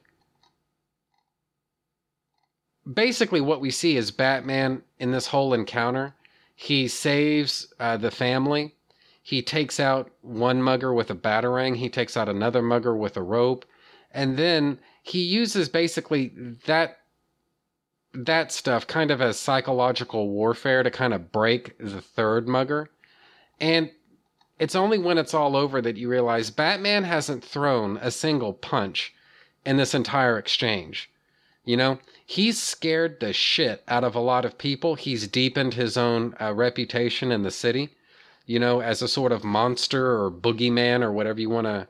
basically, 2.92 3.40
what 3.40 3.60
we 3.60 3.70
see 3.70 3.96
is 3.96 4.10
Batman 4.10 4.82
in 4.98 5.12
this 5.12 5.28
whole 5.28 5.54
encounter. 5.54 6.14
He 6.54 6.88
saves 6.88 7.72
uh, 7.78 7.96
the 7.96 8.10
family. 8.10 8.74
He 9.22 9.40
takes 9.40 9.78
out 9.78 10.10
one 10.20 10.62
mugger 10.62 10.92
with 10.92 11.10
a 11.10 11.14
batarang. 11.14 11.76
He 11.76 11.88
takes 11.88 12.16
out 12.16 12.28
another 12.28 12.60
mugger 12.60 12.96
with 12.96 13.16
a 13.16 13.22
rope. 13.22 13.64
And 14.10 14.36
then 14.36 14.80
he 15.02 15.22
uses 15.22 15.68
basically 15.68 16.32
that 16.66 16.98
that 18.14 18.52
stuff 18.52 18.86
kind 18.86 19.10
of 19.10 19.22
as 19.22 19.38
psychological 19.38 20.28
warfare 20.28 20.82
to 20.82 20.90
kind 20.90 21.14
of 21.14 21.32
break 21.32 21.78
the 21.78 22.02
third 22.02 22.46
mugger. 22.46 22.90
And 23.58 23.90
it's 24.62 24.76
only 24.76 24.96
when 24.96 25.18
it's 25.18 25.34
all 25.34 25.56
over 25.56 25.82
that 25.82 25.96
you 25.96 26.08
realize 26.08 26.50
Batman 26.50 27.02
hasn't 27.02 27.44
thrown 27.44 27.96
a 27.96 28.12
single 28.12 28.52
punch 28.52 29.12
in 29.66 29.76
this 29.76 29.92
entire 29.92 30.38
exchange. 30.38 31.10
You 31.64 31.76
know, 31.76 31.98
he's 32.24 32.62
scared 32.62 33.18
the 33.18 33.32
shit 33.32 33.82
out 33.88 34.04
of 34.04 34.14
a 34.14 34.20
lot 34.20 34.44
of 34.44 34.58
people. 34.58 34.94
He's 34.94 35.26
deepened 35.26 35.74
his 35.74 35.96
own 35.96 36.36
uh, 36.40 36.54
reputation 36.54 37.32
in 37.32 37.42
the 37.42 37.50
city, 37.50 37.96
you 38.46 38.60
know, 38.60 38.78
as 38.78 39.02
a 39.02 39.08
sort 39.08 39.32
of 39.32 39.42
monster 39.42 40.22
or 40.22 40.30
boogeyman 40.30 41.02
or 41.02 41.10
whatever 41.10 41.40
you 41.40 41.50
want 41.50 41.66
to, 41.66 41.88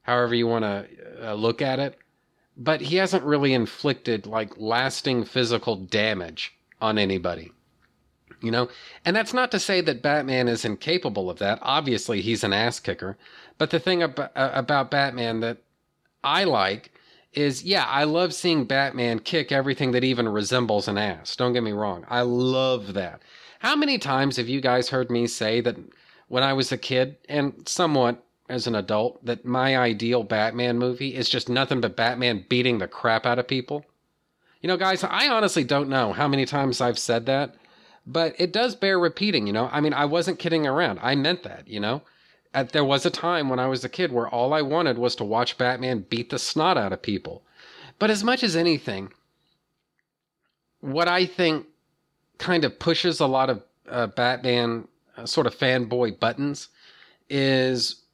however 0.00 0.34
you 0.34 0.46
want 0.46 0.64
to 0.64 0.86
uh, 1.22 1.34
look 1.34 1.60
at 1.60 1.78
it. 1.78 1.98
But 2.56 2.80
he 2.80 2.96
hasn't 2.96 3.22
really 3.22 3.52
inflicted 3.52 4.24
like 4.24 4.56
lasting 4.56 5.26
physical 5.26 5.76
damage 5.76 6.56
on 6.80 6.96
anybody 6.96 7.52
you 8.40 8.50
know? 8.50 8.68
And 9.04 9.14
that's 9.16 9.34
not 9.34 9.50
to 9.52 9.58
say 9.58 9.80
that 9.80 10.02
batman 10.02 10.48
is 10.48 10.64
incapable 10.64 11.30
of 11.30 11.38
that. 11.38 11.58
Obviously 11.62 12.20
he's 12.20 12.44
an 12.44 12.52
ass 12.52 12.80
kicker. 12.80 13.16
But 13.56 13.70
the 13.70 13.80
thing 13.80 14.02
about, 14.02 14.32
uh, 14.36 14.50
about 14.54 14.90
batman 14.90 15.40
that 15.40 15.58
i 16.24 16.44
like 16.44 16.92
is 17.32 17.62
yeah 17.62 17.84
i 17.84 18.02
love 18.04 18.34
seeing 18.34 18.64
batman 18.64 19.18
kick 19.20 19.52
everything 19.52 19.92
that 19.92 20.04
even 20.04 20.28
resembles 20.28 20.88
an 20.88 20.98
ass. 20.98 21.36
Don't 21.36 21.52
get 21.52 21.62
me 21.62 21.72
wrong. 21.72 22.04
I 22.08 22.22
love 22.22 22.94
that. 22.94 23.22
How 23.60 23.74
many 23.74 23.98
times 23.98 24.36
have 24.36 24.48
you 24.48 24.60
guys 24.60 24.88
heard 24.88 25.10
me 25.10 25.26
say 25.26 25.60
that 25.60 25.76
when 26.28 26.42
i 26.42 26.52
was 26.52 26.72
a 26.72 26.78
kid 26.78 27.16
and 27.28 27.68
somewhat 27.68 28.24
as 28.48 28.66
an 28.66 28.74
adult 28.74 29.24
that 29.24 29.44
my 29.44 29.76
ideal 29.76 30.22
batman 30.22 30.78
movie 30.78 31.14
is 31.14 31.28
just 31.28 31.48
nothing 31.48 31.80
but 31.80 31.96
batman 31.96 32.44
beating 32.48 32.78
the 32.78 32.88
crap 32.88 33.26
out 33.26 33.38
of 33.38 33.48
people? 33.48 33.84
You 34.60 34.68
know 34.68 34.76
guys 34.76 35.04
i 35.04 35.28
honestly 35.28 35.64
don't 35.64 35.88
know 35.88 36.12
how 36.12 36.26
many 36.28 36.44
times 36.44 36.80
i've 36.80 36.98
said 36.98 37.26
that 37.26 37.54
but 38.08 38.34
it 38.38 38.52
does 38.52 38.74
bear 38.74 38.98
repeating, 38.98 39.46
you 39.46 39.52
know. 39.52 39.68
I 39.70 39.82
mean, 39.82 39.92
I 39.92 40.06
wasn't 40.06 40.38
kidding 40.38 40.66
around. 40.66 40.98
I 41.02 41.14
meant 41.14 41.42
that, 41.42 41.68
you 41.68 41.78
know. 41.78 42.02
At, 42.54 42.72
there 42.72 42.84
was 42.84 43.04
a 43.04 43.10
time 43.10 43.50
when 43.50 43.58
I 43.58 43.66
was 43.66 43.84
a 43.84 43.88
kid 43.88 44.10
where 44.10 44.26
all 44.26 44.54
I 44.54 44.62
wanted 44.62 44.96
was 44.96 45.14
to 45.16 45.24
watch 45.24 45.58
Batman 45.58 46.06
beat 46.08 46.30
the 46.30 46.38
snot 46.38 46.78
out 46.78 46.94
of 46.94 47.02
people. 47.02 47.42
But 47.98 48.08
as 48.08 48.24
much 48.24 48.42
as 48.42 48.56
anything, 48.56 49.12
what 50.80 51.06
I 51.06 51.26
think 51.26 51.66
kind 52.38 52.64
of 52.64 52.78
pushes 52.78 53.20
a 53.20 53.26
lot 53.26 53.50
of 53.50 53.62
uh, 53.86 54.06
Batman 54.06 54.88
uh, 55.18 55.26
sort 55.26 55.46
of 55.46 55.54
fanboy 55.54 56.18
buttons 56.18 56.68
is 57.28 58.04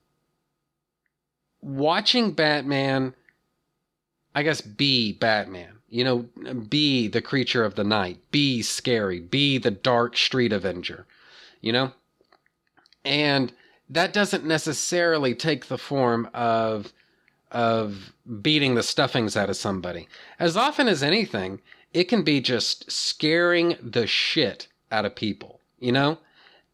watching 1.61 2.33
Batman, 2.33 3.15
I 4.35 4.43
guess, 4.43 4.61
be 4.61 5.13
Batman 5.13 5.74
you 5.95 6.03
know, 6.03 6.27
be 6.69 7.07
the 7.07 7.23
creature 7.23 7.63
of 7.63 7.77
the 7.77 7.85
night, 7.85 8.19
be 8.33 8.63
scary, 8.63 9.21
be 9.21 9.59
the 9.59 9.71
dark 9.71 10.17
street 10.17 10.53
avenger, 10.53 11.07
you 11.61 11.73
know? 11.73 11.93
And 13.05 13.53
that 13.89 14.13
doesn't 14.13 14.45
necessarily 14.45 15.37
take 15.37 15.67
the 15.67 15.79
form 15.79 16.29
of 16.35 16.93
of 17.53 18.13
beating 18.43 18.75
the 18.75 18.83
stuffings 18.83 19.37
out 19.37 19.49
of 19.49 19.57
somebody. 19.57 20.09
As 20.41 20.57
often 20.57 20.89
as 20.89 21.05
anything, 21.05 21.61
it 21.93 22.05
can 22.05 22.25
be 22.25 22.41
just 22.41 22.91
scaring 22.91 23.77
the 23.81 24.09
shit 24.09 24.67
out 24.91 25.05
of 25.05 25.15
people, 25.15 25.61
you 25.79 25.93
know? 25.93 26.19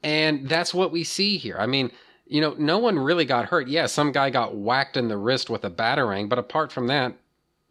And 0.02 0.48
that's 0.48 0.72
what 0.72 0.92
we 0.92 1.04
see 1.04 1.36
here. 1.36 1.56
I 1.58 1.66
mean, 1.66 1.90
you 2.26 2.40
know, 2.40 2.54
no 2.56 2.78
one 2.78 2.98
really 2.98 3.26
got 3.26 3.50
hurt. 3.50 3.68
Yeah, 3.68 3.84
some 3.84 4.12
guy 4.12 4.30
got 4.30 4.56
whacked 4.56 4.96
in 4.96 5.08
the 5.08 5.18
wrist 5.18 5.50
with 5.50 5.62
a 5.66 5.70
batarang, 5.70 6.30
but 6.30 6.38
apart 6.38 6.72
from 6.72 6.86
that, 6.86 7.14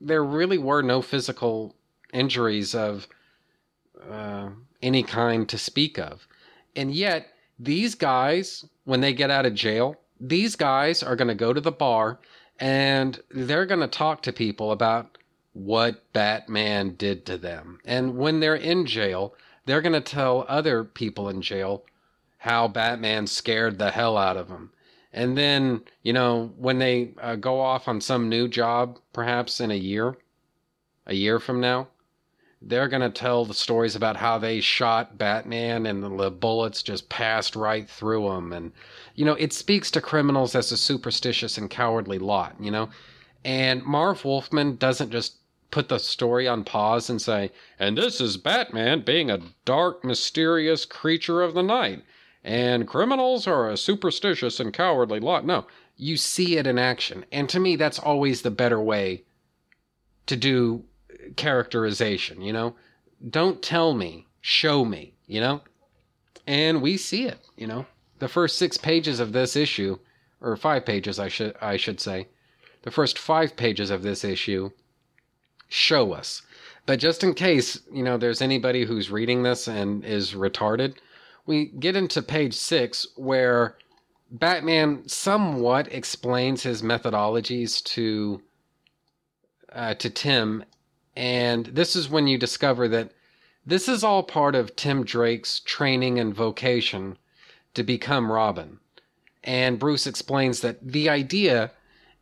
there 0.02 0.24
really 0.24 0.58
were 0.58 0.82
no 0.82 1.02
physical 1.02 1.76
injuries 2.14 2.74
of 2.74 3.08
uh, 4.10 4.50
any 4.82 5.04
kind 5.04 5.48
to 5.50 5.58
speak 5.58 5.98
of. 5.98 6.28
And 6.76 6.94
yet, 6.94 7.28
these 7.58 7.96
guys, 7.96 8.66
when 8.86 9.02
they 9.02 9.14
get 9.14 9.30
out 9.30 9.46
of 9.46 9.54
jail, 9.54 9.98
these 10.20 10.56
guys 10.56 11.04
are 11.04 11.16
going 11.16 11.28
to 11.28 11.36
go 11.36 11.54
to 11.54 11.62
the 11.62 11.72
bar 11.72 12.20
and 12.60 13.20
they're 13.32 13.66
going 13.66 13.80
to 13.80 13.88
talk 13.88 14.22
to 14.24 14.34
people 14.34 14.72
about 14.72 15.18
what 15.54 16.12
Batman 16.14 16.96
did 16.96 17.26
to 17.26 17.38
them. 17.38 17.80
And 17.86 18.18
when 18.18 18.40
they're 18.40 18.56
in 18.56 18.86
jail, 18.86 19.34
they're 19.66 19.82
going 19.82 19.94
to 19.94 20.02
tell 20.02 20.46
other 20.48 20.84
people 20.84 21.30
in 21.30 21.42
jail 21.42 21.84
how 22.40 22.68
Batman 22.68 23.28
scared 23.28 23.78
the 23.78 23.92
hell 23.92 24.18
out 24.18 24.38
of 24.38 24.48
them. 24.48 24.72
And 25.20 25.38
then, 25.38 25.82
you 26.02 26.14
know, 26.14 26.54
when 26.56 26.80
they 26.80 27.12
uh, 27.22 27.36
go 27.36 27.60
off 27.60 27.90
on 27.90 28.00
some 28.00 28.30
new 28.30 28.48
job, 28.48 29.00
perhaps 29.12 29.60
in 29.60 29.70
a 29.70 29.76
year, 29.76 30.16
a 31.06 31.14
year 31.14 31.42
from 31.42 31.60
now, 31.60 31.90
they're 32.62 32.88
going 32.88 33.02
to 33.02 33.10
tell 33.10 33.44
the 33.44 33.54
stories 33.54 33.98
about 33.98 34.16
how 34.16 34.38
they 34.38 34.62
shot 34.62 35.18
Batman 35.18 35.86
and 35.86 36.02
the 36.18 36.32
bullets 36.32 36.82
just 36.82 37.10
passed 37.10 37.58
right 37.58 37.90
through 37.90 38.32
him. 38.32 38.54
And, 38.54 38.72
you 39.14 39.26
know, 39.26 39.34
it 39.34 39.52
speaks 39.52 39.92
to 39.92 40.00
criminals 40.00 40.56
as 40.56 40.72
a 40.72 40.78
superstitious 40.78 41.58
and 41.58 41.70
cowardly 41.70 42.18
lot, 42.18 42.56
you 42.58 42.72
know? 42.72 42.90
And 43.44 43.84
Marv 43.84 44.24
Wolfman 44.24 44.78
doesn't 44.78 45.12
just 45.12 45.36
put 45.70 45.90
the 45.90 46.00
story 46.00 46.48
on 46.48 46.64
pause 46.64 47.10
and 47.10 47.22
say, 47.22 47.52
and 47.78 47.98
this 47.98 48.22
is 48.22 48.38
Batman 48.38 49.02
being 49.02 49.30
a 49.30 49.42
dark, 49.66 50.06
mysterious 50.06 50.86
creature 50.86 51.42
of 51.42 51.56
the 51.56 51.64
night 51.64 52.04
and 52.44 52.88
criminals 52.88 53.48
are 53.48 53.70
a 53.70 53.78
superstitious 53.78 54.60
and 54.60 54.74
cowardly 54.74 55.20
lot. 55.20 55.46
No, 55.46 55.68
you 55.98 56.18
see 56.18 56.58
it 56.58 56.68
in 56.68 56.80
action. 56.80 57.26
And 57.32 57.50
to 57.50 57.60
me, 57.60 57.76
that's 57.76 58.00
always 58.00 58.42
the 58.42 58.52
better 58.52 58.80
way 58.80 59.24
to 60.28 60.36
do 60.36 60.84
characterization, 61.36 62.42
you 62.42 62.54
know? 62.54 62.76
Don't 63.30 63.62
tell 63.62 63.94
me, 63.94 64.28
show 64.42 64.86
me, 64.86 65.14
you 65.28 65.42
know? 65.42 65.62
And 66.48 66.82
we 66.82 66.98
see 66.98 67.26
it, 67.26 67.40
you 67.58 67.68
know? 67.68 67.86
The 68.20 68.28
first 68.28 68.58
six 68.58 68.78
pages 68.78 69.20
of 69.20 69.34
this 69.34 69.56
issue, 69.56 70.00
or 70.42 70.56
five 70.56 70.86
pages, 70.86 71.20
I 71.20 71.28
should 71.28 71.56
I 71.62 71.78
should 71.78 72.00
say, 72.00 72.28
the 72.84 72.92
first 72.92 73.20
five 73.20 73.56
pages 73.56 73.90
of 73.90 74.04
this 74.04 74.24
issue 74.24 74.72
show 75.68 76.14
us 76.14 76.42
But 76.90 77.00
just 77.00 77.24
in 77.24 77.36
case, 77.36 77.82
you 77.94 78.02
know, 78.02 78.18
there's 78.18 78.42
anybody 78.42 78.84
who's 78.84 79.12
reading 79.12 79.44
this 79.44 79.68
and 79.68 80.04
is 80.04 80.34
retarded, 80.34 80.96
we 81.50 81.66
get 81.66 81.96
into 81.96 82.22
page 82.22 82.54
six 82.54 83.08
where 83.16 83.76
Batman 84.30 85.08
somewhat 85.08 85.92
explains 85.92 86.62
his 86.62 86.84
methodologies 86.84 87.84
to 87.86 88.44
uh, 89.74 89.96
to 89.96 90.12
Tim, 90.12 90.64
and 91.16 91.66
this 91.66 91.96
is 91.96 92.08
when 92.08 92.28
you 92.28 92.38
discover 92.38 92.88
that 92.90 93.14
this 93.66 93.90
is 93.90 94.04
all 94.04 94.22
part 94.22 94.54
of 94.54 94.76
Tim 94.76 95.04
Drake's 95.04 95.60
training 95.62 96.20
and 96.20 96.36
vocation 96.36 97.18
to 97.74 97.82
become 97.82 98.32
Robin. 98.32 98.80
And 99.44 99.80
Bruce 99.80 100.06
explains 100.06 100.62
that 100.62 100.88
the 100.88 101.10
idea 101.10 101.72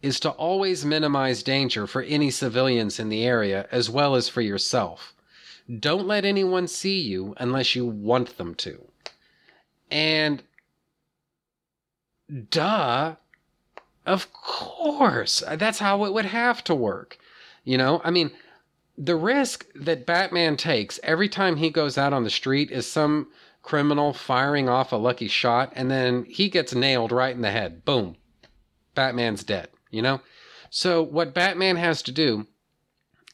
is 0.01 0.21
to 0.21 0.29
always 0.29 0.85
minimize 0.85 1.43
danger 1.43 1.85
for 1.85 2.01
any 2.03 2.31
civilians 2.31 2.97
in 2.97 3.09
the 3.09 3.25
area 3.25 3.67
as 3.73 3.89
well 3.89 4.15
as 4.15 4.29
for 4.29 4.39
yourself. 4.39 5.13
Don't 5.79 6.07
let 6.07 6.23
anyone 6.23 6.69
see 6.69 7.01
you 7.01 7.33
unless 7.37 7.75
you 7.75 7.85
want 7.85 8.37
them 8.37 8.55
to. 8.55 8.87
And 9.89 10.43
duh, 12.49 13.15
of 14.05 14.31
course, 14.33 15.43
that's 15.53 15.79
how 15.79 16.05
it 16.05 16.13
would 16.13 16.25
have 16.25 16.63
to 16.65 16.75
work. 16.75 17.17
You 17.63 17.77
know, 17.77 18.01
I 18.03 18.11
mean, 18.11 18.31
the 18.97 19.15
risk 19.15 19.67
that 19.75 20.05
Batman 20.05 20.57
takes 20.57 20.99
every 21.03 21.29
time 21.29 21.57
he 21.57 21.69
goes 21.69 21.97
out 21.97 22.13
on 22.13 22.23
the 22.23 22.29
street 22.29 22.71
is 22.71 22.89
some 22.89 23.27
criminal 23.61 24.13
firing 24.13 24.69
off 24.69 24.93
a 24.93 24.95
lucky 24.95 25.27
shot 25.27 25.73
and 25.75 25.91
then 25.91 26.23
he 26.25 26.49
gets 26.49 26.73
nailed 26.73 27.11
right 27.11 27.35
in 27.35 27.41
the 27.41 27.51
head. 27.51 27.83
Boom. 27.83 28.15
Batman's 28.95 29.43
dead, 29.43 29.67
you 29.91 30.01
know? 30.01 30.21
So 30.69 31.03
what 31.03 31.33
Batman 31.33 31.75
has 31.75 32.01
to 32.03 32.11
do 32.11 32.47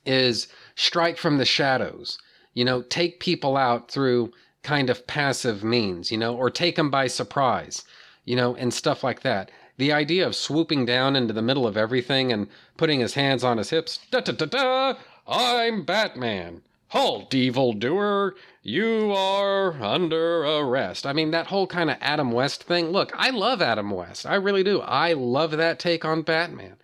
is 0.06 0.48
strike 0.76 1.18
from 1.18 1.38
the 1.38 1.46
shadows, 1.46 2.18
you 2.54 2.66
know, 2.66 2.82
take 2.82 3.20
people 3.20 3.56
out 3.56 3.90
through 3.90 4.32
kind 4.64 4.90
of 4.90 5.06
passive 5.06 5.64
means, 5.64 6.12
you 6.12 6.18
know, 6.18 6.36
or 6.36 6.50
take 6.50 6.76
them 6.76 6.90
by 6.90 7.08
surprise, 7.08 7.84
you 8.26 8.36
know, 8.36 8.56
and 8.56 8.74
stuff 8.74 9.04
like 9.04 9.22
that. 9.22 9.52
The 9.78 9.92
idea 9.92 10.26
of 10.26 10.36
swooping 10.36 10.86
down 10.86 11.16
into 11.16 11.34
the 11.34 11.42
middle 11.42 11.68
of 11.68 11.78
everything 11.78 12.32
and 12.32 12.48
putting 12.78 13.00
his 13.00 13.16
hands 13.16 13.44
on 13.44 13.58
his 13.58 13.70
hips, 13.70 14.00
da 14.12 14.22
da 14.22 14.32
da 14.32 14.46
da, 14.46 14.94
I'm 15.28 15.84
Batman. 15.84 16.62
Halt, 16.90 17.34
evildoer! 17.34 18.36
You 18.62 19.12
are 19.12 19.74
under 19.82 20.44
arrest. 20.44 21.08
I 21.08 21.14
mean, 21.14 21.32
that 21.32 21.48
whole 21.48 21.66
kind 21.66 21.90
of 21.90 21.98
Adam 22.00 22.32
West 22.32 22.64
thing. 22.64 22.92
Look, 22.92 23.12
I 23.16 23.32
love 23.32 23.64
Adam 23.64 23.90
West. 23.90 24.28
I 24.28 24.36
really 24.36 24.64
do. 24.64 24.80
I 24.82 25.14
love 25.14 25.52
that 25.52 25.80
take 25.80 26.06
on 26.06 26.22
Batman. 26.22 26.76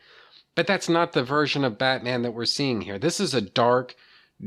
But 0.55 0.65
that's 0.65 0.89
not 0.89 1.13
the 1.13 1.23
version 1.23 1.63
of 1.63 1.77
Batman 1.77 2.23
that 2.23 2.33
we're 2.33 2.45
seeing 2.45 2.81
here. 2.81 2.97
This 2.97 3.19
is 3.19 3.35
a 3.35 3.41
dark, 3.41 3.95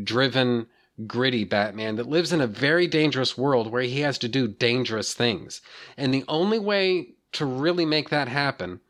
driven, 0.02 0.66
gritty 1.06 1.44
Batman 1.44 1.96
that 1.96 2.08
lives 2.08 2.32
in 2.32 2.40
a 2.40 2.46
very 2.46 2.86
dangerous 2.86 3.36
world 3.36 3.70
where 3.70 3.82
he 3.82 4.00
has 4.00 4.18
to 4.18 4.28
do 4.28 4.46
dangerous 4.46 5.14
things. 5.14 5.60
And 5.96 6.12
the 6.12 6.24
only 6.28 6.58
way 6.58 7.14
to 7.32 7.46
really 7.46 7.86
make 7.86 8.10
that 8.10 8.28
happen 8.28 8.80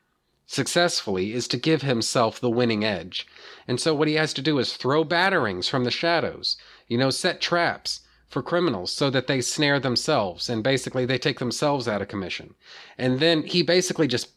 successfully 0.47 1.33
is 1.33 1.49
to 1.49 1.57
give 1.57 1.83
himself 1.83 2.41
the 2.41 2.51
winning 2.51 2.85
edge. 2.85 3.27
And 3.67 3.81
so 3.81 3.95
what 3.95 4.09
he 4.09 4.15
has 4.15 4.35
to 4.35 4.43
do 4.43 4.59
is 4.59 4.77
throw 4.77 5.05
batarangs 5.05 5.69
from 5.69 5.85
the 5.85 5.91
shadows, 5.91 6.57
you 6.89 6.99
know, 6.99 7.11
set 7.11 7.41
traps 7.41 8.01
for 8.29 8.43
criminals 8.43 8.93
so 8.93 9.09
that 9.11 9.27
they 9.27 9.41
snare 9.41 9.79
themselves 9.79 10.49
and 10.49 10.65
basically 10.65 11.07
they 11.07 11.19
take 11.19 11.39
themselves 11.39 11.87
out 11.87 12.03
of 12.03 12.09
commission. 12.09 12.55
And 12.99 13.21
then 13.21 13.43
he 13.45 13.63
basically 13.63 14.09
just 14.09 14.29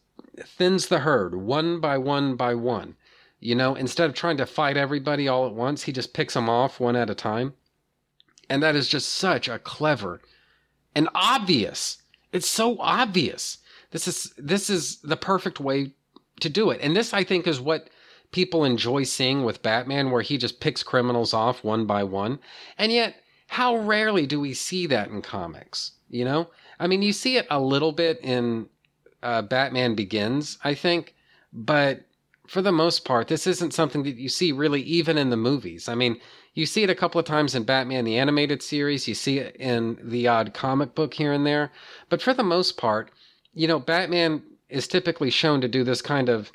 thins 0.44 0.86
the 0.86 1.00
herd 1.00 1.34
one 1.34 1.80
by 1.80 1.98
one 1.98 2.36
by 2.36 2.54
one. 2.54 2.96
You 3.38 3.54
know, 3.54 3.74
instead 3.74 4.08
of 4.08 4.14
trying 4.14 4.38
to 4.38 4.46
fight 4.46 4.76
everybody 4.76 5.28
all 5.28 5.46
at 5.46 5.54
once, 5.54 5.82
he 5.82 5.92
just 5.92 6.14
picks 6.14 6.34
them 6.34 6.48
off 6.48 6.80
one 6.80 6.96
at 6.96 7.10
a 7.10 7.14
time. 7.14 7.54
And 8.48 8.62
that 8.62 8.76
is 8.76 8.88
just 8.88 9.10
such 9.10 9.48
a 9.48 9.58
clever 9.58 10.20
and 10.94 11.08
obvious. 11.14 12.02
It's 12.32 12.48
so 12.48 12.78
obvious. 12.80 13.58
This 13.90 14.08
is 14.08 14.32
this 14.38 14.70
is 14.70 14.96
the 15.02 15.16
perfect 15.16 15.60
way 15.60 15.92
to 16.40 16.48
do 16.48 16.70
it. 16.70 16.80
And 16.80 16.96
this 16.96 17.12
I 17.12 17.24
think 17.24 17.46
is 17.46 17.60
what 17.60 17.90
people 18.32 18.64
enjoy 18.64 19.02
seeing 19.04 19.44
with 19.44 19.62
Batman 19.62 20.10
where 20.10 20.22
he 20.22 20.38
just 20.38 20.60
picks 20.60 20.82
criminals 20.82 21.34
off 21.34 21.62
one 21.62 21.86
by 21.86 22.02
one. 22.02 22.38
And 22.78 22.90
yet, 22.92 23.16
how 23.46 23.76
rarely 23.76 24.26
do 24.26 24.40
we 24.40 24.54
see 24.54 24.86
that 24.86 25.08
in 25.08 25.22
comics? 25.22 25.92
You 26.08 26.24
know? 26.24 26.50
I 26.78 26.86
mean, 26.86 27.02
you 27.02 27.12
see 27.12 27.36
it 27.36 27.46
a 27.50 27.60
little 27.60 27.92
bit 27.92 28.20
in 28.22 28.68
uh, 29.22 29.42
Batman 29.42 29.94
Begins, 29.94 30.58
I 30.62 30.74
think, 30.74 31.14
but 31.52 32.05
for 32.46 32.62
the 32.62 32.72
most 32.72 33.04
part, 33.04 33.28
this 33.28 33.46
isn't 33.46 33.74
something 33.74 34.02
that 34.04 34.16
you 34.16 34.28
see 34.28 34.52
really 34.52 34.82
even 34.82 35.18
in 35.18 35.30
the 35.30 35.36
movies. 35.36 35.88
I 35.88 35.94
mean, 35.94 36.20
you 36.54 36.66
see 36.66 36.82
it 36.82 36.90
a 36.90 36.94
couple 36.94 37.18
of 37.18 37.26
times 37.26 37.54
in 37.54 37.64
Batman 37.64 38.04
the 38.04 38.18
Animated 38.18 38.62
Series, 38.62 39.06
you 39.06 39.14
see 39.14 39.38
it 39.38 39.56
in 39.56 39.98
the 40.02 40.28
odd 40.28 40.54
comic 40.54 40.94
book 40.94 41.14
here 41.14 41.32
and 41.32 41.46
there, 41.46 41.70
but 42.08 42.22
for 42.22 42.32
the 42.32 42.42
most 42.42 42.76
part, 42.76 43.10
you 43.54 43.66
know, 43.66 43.78
Batman 43.78 44.42
is 44.68 44.88
typically 44.88 45.30
shown 45.30 45.60
to 45.60 45.68
do 45.68 45.84
this 45.84 46.02
kind 46.02 46.28
of 46.28 46.50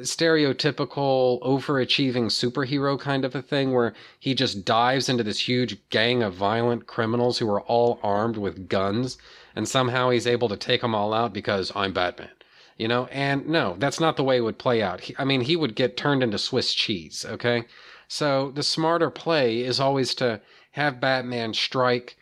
stereotypical 0.00 1.40
overachieving 1.42 2.26
superhero 2.26 2.98
kind 2.98 3.24
of 3.24 3.34
a 3.34 3.42
thing 3.42 3.72
where 3.72 3.92
he 4.18 4.34
just 4.34 4.64
dives 4.64 5.08
into 5.08 5.22
this 5.22 5.46
huge 5.46 5.76
gang 5.90 6.22
of 6.22 6.34
violent 6.34 6.86
criminals 6.86 7.38
who 7.38 7.48
are 7.50 7.60
all 7.62 8.00
armed 8.02 8.36
with 8.36 8.68
guns 8.68 9.18
and 9.54 9.68
somehow 9.68 10.08
he's 10.08 10.26
able 10.26 10.48
to 10.48 10.56
take 10.56 10.80
them 10.80 10.94
all 10.94 11.12
out 11.12 11.32
because 11.34 11.70
I'm 11.74 11.92
Batman. 11.92 12.30
You 12.76 12.88
know, 12.88 13.06
and 13.06 13.46
no, 13.46 13.76
that's 13.78 14.00
not 14.00 14.16
the 14.16 14.24
way 14.24 14.38
it 14.38 14.42
would 14.42 14.58
play 14.58 14.82
out. 14.82 15.02
He, 15.02 15.14
I 15.18 15.24
mean, 15.24 15.42
he 15.42 15.56
would 15.56 15.74
get 15.74 15.96
turned 15.96 16.22
into 16.22 16.38
Swiss 16.38 16.74
cheese, 16.74 17.24
okay? 17.28 17.64
So 18.08 18.50
the 18.50 18.62
smarter 18.62 19.10
play 19.10 19.60
is 19.60 19.78
always 19.78 20.14
to 20.16 20.40
have 20.72 21.00
Batman 21.00 21.54
strike 21.54 22.16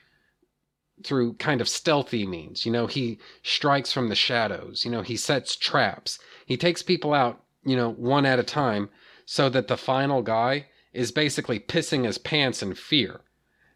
through 1.02 1.34
kind 1.34 1.60
of 1.60 1.68
stealthy 1.68 2.26
means. 2.26 2.66
You 2.66 2.72
know, 2.72 2.86
he 2.86 3.18
strikes 3.42 3.92
from 3.92 4.08
the 4.08 4.14
shadows. 4.14 4.84
You 4.84 4.90
know, 4.90 5.02
he 5.02 5.16
sets 5.16 5.56
traps. 5.56 6.18
He 6.46 6.56
takes 6.56 6.82
people 6.82 7.14
out, 7.14 7.42
you 7.64 7.76
know, 7.76 7.90
one 7.90 8.26
at 8.26 8.38
a 8.38 8.44
time 8.44 8.90
so 9.24 9.48
that 9.48 9.68
the 9.68 9.76
final 9.76 10.22
guy 10.22 10.66
is 10.92 11.12
basically 11.12 11.60
pissing 11.60 12.04
his 12.04 12.18
pants 12.18 12.62
in 12.62 12.74
fear, 12.74 13.20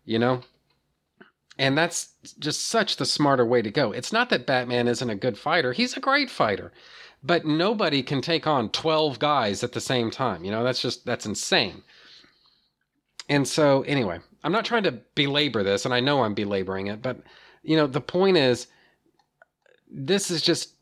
you 0.04 0.18
know? 0.18 0.42
And 1.58 1.78
that's 1.78 2.14
just 2.38 2.66
such 2.66 2.96
the 2.96 3.06
smarter 3.06 3.46
way 3.46 3.62
to 3.62 3.70
go. 3.70 3.92
It's 3.92 4.12
not 4.12 4.28
that 4.30 4.46
Batman 4.46 4.88
isn't 4.88 5.10
a 5.10 5.14
good 5.14 5.38
fighter, 5.38 5.72
he's 5.72 5.96
a 5.96 6.00
great 6.00 6.30
fighter. 6.30 6.72
But 7.22 7.46
nobody 7.46 8.02
can 8.02 8.20
take 8.20 8.46
on 8.46 8.68
12 8.68 9.18
guys 9.18 9.64
at 9.64 9.72
the 9.72 9.80
same 9.80 10.10
time. 10.10 10.44
You 10.44 10.50
know, 10.50 10.62
that's 10.62 10.82
just, 10.82 11.06
that's 11.06 11.24
insane. 11.24 11.82
And 13.30 13.48
so, 13.48 13.80
anyway, 13.82 14.20
I'm 14.42 14.52
not 14.52 14.66
trying 14.66 14.82
to 14.82 15.00
belabor 15.14 15.62
this, 15.62 15.86
and 15.86 15.94
I 15.94 16.00
know 16.00 16.22
I'm 16.22 16.34
belaboring 16.34 16.88
it, 16.88 17.00
but, 17.00 17.22
you 17.62 17.76
know, 17.76 17.86
the 17.86 18.00
point 18.02 18.36
is, 18.36 18.66
this 19.90 20.30
is 20.30 20.42
just 20.42 20.74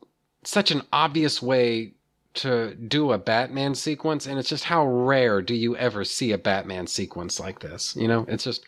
such 0.43 0.71
an 0.71 0.81
obvious 0.91 1.41
way 1.41 1.93
to 2.33 2.75
do 2.75 3.11
a 3.11 3.17
Batman 3.17 3.75
sequence, 3.75 4.25
and 4.25 4.37
it's 4.37 4.49
just 4.49 4.65
how 4.65 4.85
rare 4.85 5.41
do 5.41 5.53
you 5.53 5.77
ever 5.77 6.03
see 6.03 6.31
a 6.31 6.37
Batman 6.37 6.87
sequence 6.87 7.39
like 7.39 7.59
this? 7.59 7.95
You 7.95 8.07
know, 8.07 8.25
it's 8.27 8.43
just 8.43 8.65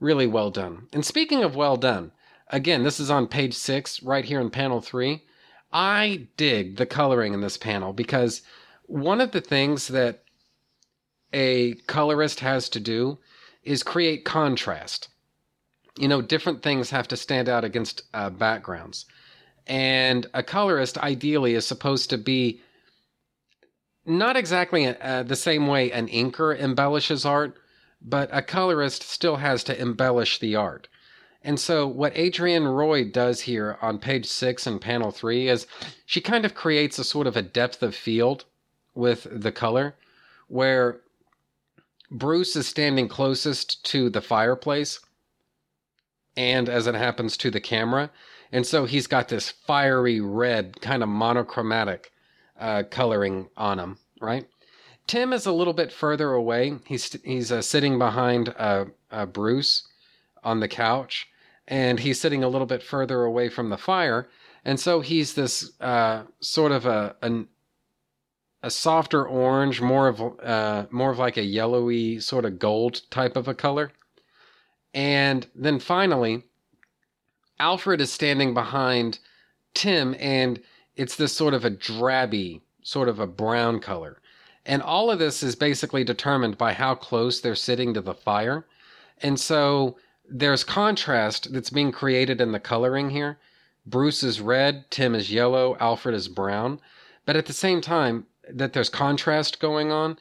really 0.00 0.26
well 0.26 0.50
done. 0.50 0.88
And 0.92 1.04
speaking 1.04 1.44
of 1.44 1.54
well 1.54 1.76
done, 1.76 2.12
again, 2.48 2.82
this 2.82 2.98
is 2.98 3.10
on 3.10 3.28
page 3.28 3.54
six, 3.54 4.02
right 4.02 4.24
here 4.24 4.40
in 4.40 4.50
panel 4.50 4.80
three. 4.80 5.22
I 5.72 6.26
dig 6.36 6.76
the 6.76 6.86
coloring 6.86 7.32
in 7.32 7.42
this 7.42 7.56
panel 7.56 7.92
because 7.92 8.42
one 8.86 9.20
of 9.20 9.30
the 9.30 9.40
things 9.40 9.88
that 9.88 10.24
a 11.32 11.74
colorist 11.86 12.40
has 12.40 12.68
to 12.70 12.80
do 12.80 13.18
is 13.62 13.82
create 13.82 14.24
contrast. 14.24 15.08
You 15.96 16.08
know, 16.08 16.22
different 16.22 16.62
things 16.62 16.90
have 16.90 17.06
to 17.08 17.16
stand 17.16 17.48
out 17.48 17.62
against 17.62 18.02
uh, 18.14 18.30
backgrounds. 18.30 19.06
And 19.66 20.26
a 20.34 20.42
colorist 20.42 20.98
ideally 20.98 21.54
is 21.54 21.66
supposed 21.66 22.10
to 22.10 22.18
be 22.18 22.60
not 24.06 24.36
exactly 24.36 24.86
uh, 24.86 25.22
the 25.22 25.36
same 25.36 25.66
way 25.66 25.92
an 25.92 26.08
inker 26.08 26.58
embellishes 26.58 27.24
art, 27.24 27.56
but 28.02 28.28
a 28.32 28.42
colorist 28.42 29.02
still 29.02 29.36
has 29.36 29.62
to 29.64 29.80
embellish 29.80 30.38
the 30.38 30.56
art. 30.56 30.88
And 31.42 31.58
so, 31.58 31.86
what 31.86 32.16
Adrienne 32.16 32.68
Roy 32.68 33.04
does 33.04 33.42
here 33.42 33.78
on 33.80 33.98
page 33.98 34.26
six 34.26 34.66
and 34.66 34.80
panel 34.80 35.10
three 35.10 35.48
is 35.48 35.66
she 36.04 36.20
kind 36.20 36.44
of 36.44 36.54
creates 36.54 36.98
a 36.98 37.04
sort 37.04 37.26
of 37.26 37.36
a 37.36 37.42
depth 37.42 37.82
of 37.82 37.94
field 37.94 38.44
with 38.94 39.26
the 39.30 39.52
color 39.52 39.94
where 40.48 41.00
Bruce 42.10 42.56
is 42.56 42.66
standing 42.66 43.08
closest 43.08 43.84
to 43.86 44.10
the 44.10 44.20
fireplace 44.20 45.00
and, 46.36 46.68
as 46.68 46.86
it 46.86 46.94
happens, 46.94 47.36
to 47.38 47.50
the 47.50 47.60
camera. 47.60 48.10
And 48.52 48.66
so 48.66 48.84
he's 48.84 49.06
got 49.06 49.28
this 49.28 49.50
fiery 49.50 50.20
red, 50.20 50.80
kind 50.80 51.02
of 51.02 51.08
monochromatic 51.08 52.12
uh, 52.58 52.82
coloring 52.90 53.48
on 53.56 53.78
him, 53.78 53.98
right? 54.20 54.46
Tim 55.10 55.32
is 55.32 55.44
a 55.44 55.52
little 55.52 55.72
bit 55.72 55.92
further 55.92 56.34
away. 56.34 56.78
He's 56.86 57.20
he's 57.24 57.50
uh, 57.50 57.62
sitting 57.62 57.98
behind 57.98 58.54
uh, 58.56 58.84
uh, 59.10 59.26
Bruce 59.26 59.88
on 60.44 60.60
the 60.60 60.68
couch, 60.68 61.26
and 61.66 61.98
he's 61.98 62.20
sitting 62.20 62.44
a 62.44 62.48
little 62.48 62.68
bit 62.68 62.80
further 62.80 63.24
away 63.24 63.48
from 63.48 63.70
the 63.70 63.76
fire. 63.76 64.28
And 64.64 64.78
so 64.78 65.00
he's 65.00 65.34
this 65.34 65.72
uh, 65.80 66.22
sort 66.38 66.70
of 66.70 66.86
a, 66.86 67.16
a 67.22 67.42
a 68.62 68.70
softer 68.70 69.26
orange, 69.26 69.80
more 69.80 70.06
of 70.06 70.22
uh, 70.44 70.86
more 70.92 71.10
of 71.10 71.18
like 71.18 71.36
a 71.36 71.42
yellowy 71.42 72.20
sort 72.20 72.44
of 72.44 72.60
gold 72.60 73.02
type 73.10 73.34
of 73.34 73.48
a 73.48 73.54
color. 73.54 73.90
And 74.94 75.44
then 75.56 75.80
finally, 75.80 76.44
Alfred 77.58 78.00
is 78.00 78.12
standing 78.12 78.54
behind 78.54 79.18
Tim, 79.74 80.14
and 80.20 80.62
it's 80.94 81.16
this 81.16 81.32
sort 81.32 81.54
of 81.54 81.64
a 81.64 81.70
drabby, 81.72 82.60
sort 82.84 83.08
of 83.08 83.18
a 83.18 83.26
brown 83.26 83.80
color. 83.80 84.20
And 84.70 84.82
all 84.82 85.10
of 85.10 85.18
this 85.18 85.42
is 85.42 85.56
basically 85.56 86.04
determined 86.04 86.56
by 86.56 86.74
how 86.74 86.94
close 86.94 87.40
they're 87.40 87.56
sitting 87.56 87.92
to 87.92 88.00
the 88.00 88.14
fire. 88.14 88.66
And 89.20 89.38
so 89.40 89.96
there's 90.30 90.62
contrast 90.62 91.52
that's 91.52 91.70
being 91.70 91.90
created 91.90 92.40
in 92.40 92.52
the 92.52 92.60
coloring 92.60 93.10
here. 93.10 93.40
Bruce 93.84 94.22
is 94.22 94.40
red, 94.40 94.88
Tim 94.88 95.16
is 95.16 95.32
yellow, 95.32 95.76
Alfred 95.80 96.14
is 96.14 96.28
brown. 96.28 96.80
But 97.26 97.34
at 97.34 97.46
the 97.46 97.52
same 97.52 97.80
time 97.80 98.26
that 98.48 98.72
there's 98.72 98.88
contrast 98.88 99.58
going 99.58 99.90
on, 99.90 100.20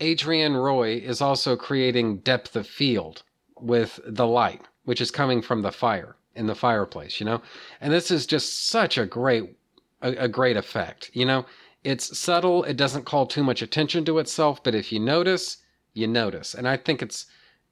Adrienne 0.00 0.54
Roy 0.54 0.98
is 0.98 1.20
also 1.20 1.56
creating 1.56 2.18
depth 2.18 2.54
of 2.54 2.68
field 2.68 3.24
with 3.60 3.98
the 4.06 4.28
light, 4.28 4.62
which 4.84 5.00
is 5.00 5.10
coming 5.10 5.42
from 5.42 5.62
the 5.62 5.72
fire 5.72 6.14
in 6.36 6.46
the 6.46 6.54
fireplace, 6.54 7.18
you 7.18 7.26
know? 7.26 7.42
And 7.80 7.92
this 7.92 8.12
is 8.12 8.26
just 8.26 8.68
such 8.68 8.96
a 8.96 9.06
great 9.06 9.56
a, 10.02 10.10
a 10.10 10.28
great 10.28 10.56
effect, 10.56 11.10
you 11.12 11.26
know? 11.26 11.46
It's 11.88 12.18
subtle, 12.18 12.64
it 12.64 12.76
doesn't 12.76 13.06
call 13.06 13.24
too 13.24 13.42
much 13.42 13.62
attention 13.62 14.04
to 14.04 14.18
itself, 14.18 14.62
but 14.62 14.74
if 14.74 14.92
you 14.92 15.00
notice, 15.00 15.56
you 15.94 16.06
notice. 16.06 16.52
And 16.52 16.68
I 16.68 16.76
think 16.76 17.00
it's 17.00 17.24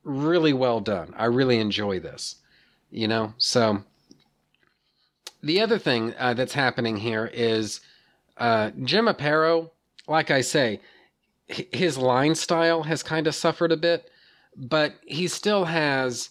really 0.04 0.54
well 0.54 0.80
done. 0.80 1.12
I 1.18 1.26
really 1.26 1.58
enjoy 1.58 2.00
this, 2.00 2.36
you 2.90 3.08
know? 3.08 3.34
So 3.36 3.82
the 5.42 5.60
other 5.60 5.78
thing 5.78 6.14
uh, 6.18 6.32
that's 6.32 6.54
happening 6.54 6.96
here 6.96 7.30
is 7.30 7.82
uh, 8.38 8.70
Jim 8.84 9.04
Aparo, 9.04 9.72
like 10.08 10.30
I 10.30 10.40
say, 10.40 10.80
his 11.46 11.98
line 11.98 12.34
style 12.36 12.84
has 12.84 13.02
kind 13.02 13.26
of 13.26 13.34
suffered 13.34 13.70
a 13.70 13.76
bit, 13.76 14.10
but 14.56 14.94
he 15.04 15.28
still 15.28 15.66
has 15.66 16.30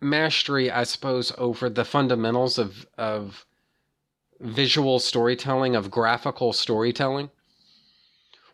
mastery, 0.00 0.70
I 0.70 0.84
suppose, 0.84 1.34
over 1.36 1.68
the 1.68 1.84
fundamentals 1.84 2.56
of 2.56 2.86
of 2.96 3.44
visual 4.42 4.98
storytelling, 4.98 5.74
of 5.74 5.90
graphical 5.90 6.52
storytelling, 6.52 7.30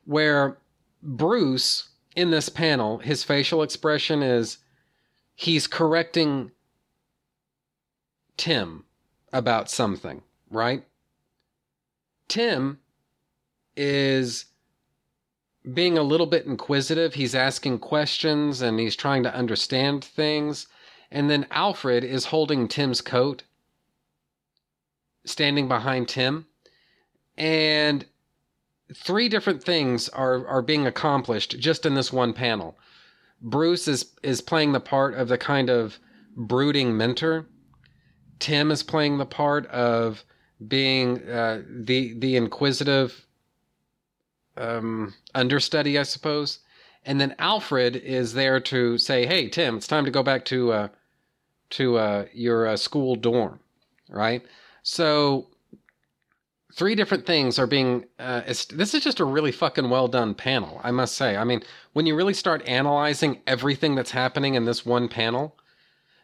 where 0.04 0.58
Bruce 1.02 1.88
in 2.14 2.30
this 2.30 2.48
panel, 2.48 2.98
his 2.98 3.24
facial 3.24 3.62
expression 3.62 4.22
is 4.22 4.58
he's 5.34 5.66
correcting 5.66 6.50
Tim 8.36 8.84
about 9.32 9.70
something, 9.70 10.22
right? 10.50 10.84
Tim 12.26 12.80
is 13.76 14.46
being 15.72 15.96
a 15.96 16.02
little 16.02 16.26
bit 16.26 16.46
inquisitive. 16.46 17.14
He's 17.14 17.34
asking 17.34 17.78
questions 17.78 18.62
and 18.62 18.80
he's 18.80 18.96
trying 18.96 19.22
to 19.22 19.34
understand 19.34 20.04
things. 20.04 20.66
And 21.10 21.30
then 21.30 21.46
Alfred 21.50 22.04
is 22.04 22.26
holding 22.26 22.68
Tim's 22.68 23.00
coat, 23.00 23.44
standing 25.24 25.68
behind 25.68 26.08
Tim. 26.08 26.46
And 27.36 28.04
three 28.94 29.28
different 29.28 29.62
things 29.62 30.08
are, 30.08 30.46
are 30.46 30.62
being 30.62 30.86
accomplished 30.86 31.58
just 31.58 31.86
in 31.86 31.94
this 31.94 32.12
one 32.12 32.32
panel. 32.32 32.76
Bruce 33.40 33.86
is, 33.86 34.12
is 34.22 34.40
playing 34.40 34.72
the 34.72 34.80
part 34.80 35.14
of 35.14 35.28
the 35.28 35.38
kind 35.38 35.70
of 35.70 35.98
brooding 36.36 36.96
mentor. 36.96 37.46
Tim 38.38 38.70
is 38.70 38.82
playing 38.82 39.18
the 39.18 39.26
part 39.26 39.66
of 39.66 40.24
being 40.66 41.28
uh, 41.28 41.62
the 41.68 42.14
the 42.14 42.36
inquisitive 42.36 43.26
um, 44.56 45.14
understudy, 45.34 45.98
I 45.98 46.02
suppose. 46.02 46.60
And 47.04 47.20
then 47.20 47.34
Alfred 47.38 47.96
is 47.96 48.34
there 48.34 48.60
to 48.60 48.98
say, 48.98 49.26
"Hey, 49.26 49.48
Tim, 49.48 49.76
it's 49.76 49.86
time 49.86 50.04
to 50.04 50.10
go 50.10 50.22
back 50.22 50.44
to 50.46 50.72
uh, 50.72 50.88
to 51.70 51.96
uh, 51.96 52.24
your 52.32 52.66
uh, 52.66 52.76
school 52.76 53.14
dorm, 53.14 53.60
right?" 54.08 54.44
So 54.82 55.48
three 56.74 56.94
different 56.94 57.26
things 57.26 57.58
are 57.58 57.66
being. 57.66 58.04
Uh, 58.18 58.42
this 58.42 58.94
is 58.94 59.02
just 59.02 59.20
a 59.20 59.24
really 59.24 59.52
fucking 59.52 59.90
well 59.90 60.08
done 60.08 60.34
panel, 60.34 60.80
I 60.82 60.90
must 60.90 61.16
say. 61.16 61.36
I 61.36 61.44
mean, 61.44 61.62
when 61.92 62.06
you 62.06 62.14
really 62.14 62.34
start 62.34 62.66
analyzing 62.66 63.40
everything 63.46 63.94
that's 63.94 64.12
happening 64.12 64.54
in 64.54 64.64
this 64.64 64.86
one 64.86 65.08
panel, 65.08 65.56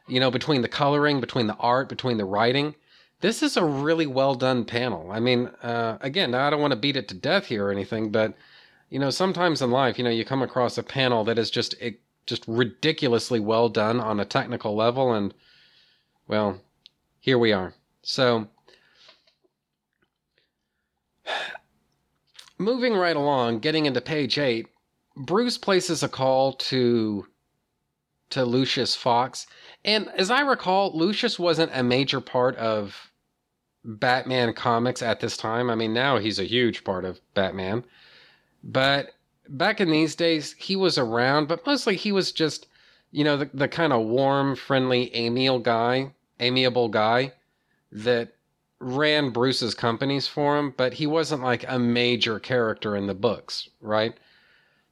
you 0.07 0.21
know, 0.21 0.31
between 0.31 0.63
the 0.63 0.69
coloring, 0.69 1.21
between 1.21 1.47
the 1.47 1.57
art, 1.57 1.89
between 1.89 2.19
the 2.19 2.25
writing. 2.25 2.75
This 3.21 3.43
is 3.43 3.57
a 3.57 3.65
really 3.65 4.07
well 4.07 4.35
done 4.35 4.65
panel. 4.65 5.11
I 5.11 5.19
mean, 5.19 5.47
uh, 5.63 5.99
again, 6.01 6.35
I 6.35 6.51
don't 6.51 6.61
want 6.61 6.73
to 6.73 6.79
beat 6.79 6.97
it 6.97 7.09
to 7.09 7.15
death 7.15 7.47
here 7.47 7.67
or 7.67 7.73
anything, 7.73 8.11
but 8.11 8.35
you 8.91 8.99
know, 8.99 9.11
sometimes 9.11 9.63
in 9.63 9.71
life, 9.71 9.99
you 9.99 10.05
know, 10.05 10.11
you 10.11 10.25
come 10.25 10.43
across 10.43 10.77
a 10.77 10.83
panel 10.83 11.25
that 11.25 11.39
is 11.39 11.51
just 11.51 11.75
it, 11.81 12.01
just 12.27 12.45
ridiculously 12.47 13.41
well 13.41 13.69
done 13.69 13.99
on 13.99 14.21
a 14.21 14.25
technical 14.25 14.77
level, 14.77 15.13
and 15.13 15.33
well, 16.29 16.61
here 17.21 17.39
we 17.39 17.53
are. 17.53 17.75
So, 18.05 18.49
moving 22.59 22.95
right 22.95 23.17
along, 23.17 23.61
getting 23.61 23.87
into 23.87 24.03
page 24.03 24.39
eight, 24.39 24.67
Bruce 25.17 25.57
places 25.57 26.03
a 26.03 26.09
call 26.09 26.53
to 26.53 27.27
to 28.31 28.45
Lucius 28.45 28.95
Fox. 28.95 29.47
And 29.85 30.09
as 30.19 30.31
I 30.31 30.43
recall, 30.43 30.93
Lucius 30.95 31.39
wasn't 31.39 31.73
a 31.75 31.83
major 31.83 32.21
part 32.21 32.57
of 32.57 33.11
Batman 33.85 34.53
comics 34.53 35.01
at 35.01 35.21
this 35.21 35.37
time. 35.39 35.71
I 35.71 35.75
mean, 35.75 35.95
now 35.95 36.19
he's 36.19 36.39
a 36.39 36.45
huge 36.45 36.85
part 36.85 37.07
of 37.07 37.21
Batman. 37.33 37.85
But 38.63 39.13
back 39.49 39.81
in 39.81 39.91
these 39.91 40.15
days, 40.15 40.55
he 40.59 40.77
was 40.77 40.99
around, 40.99 41.49
but 41.49 41.65
mostly 41.67 41.97
he 41.97 42.13
was 42.13 42.33
just, 42.33 42.67
you 43.13 43.25
know, 43.25 43.39
the, 43.39 43.51
the 43.55 43.69
kind 43.69 43.93
of 43.93 44.05
warm, 44.07 44.57
friendly, 44.57 45.15
amiable 45.15 45.61
guy, 45.61 46.13
amiable 46.41 46.89
guy 46.89 47.33
that 47.95 48.35
ran 48.81 49.31
Bruce's 49.31 49.75
companies 49.75 50.27
for 50.27 50.59
him, 50.59 50.75
but 50.77 50.95
he 50.95 51.07
wasn't 51.07 51.43
like 51.43 51.65
a 51.67 51.79
major 51.79 52.39
character 52.39 52.97
in 52.97 53.07
the 53.07 53.15
books, 53.15 53.69
right? 53.81 54.15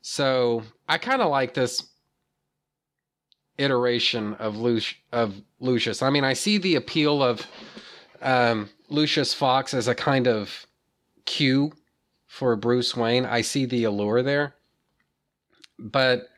So 0.00 0.62
I 0.88 0.98
kind 0.98 1.20
of 1.20 1.28
like 1.28 1.54
this 1.54 1.88
iteration 3.58 4.34
of 4.34 4.54
Luci- 4.54 4.96
of 5.12 5.34
Lucius. 5.60 6.00
I 6.00 6.10
mean, 6.10 6.24
I 6.24 6.32
see 6.32 6.58
the 6.58 6.76
appeal 6.76 7.22
of 7.22 7.46
um, 8.22 8.70
Lucius 8.88 9.34
Fox 9.34 9.74
as 9.74 9.88
a 9.88 9.94
kind 9.94 10.26
of 10.26 10.66
Q 11.26 11.72
for 12.26 12.56
Bruce 12.56 12.96
Wayne. 12.96 13.26
I 13.26 13.42
see 13.42 13.66
the 13.66 13.84
allure 13.84 14.22
there, 14.22 14.54
but 15.78 16.28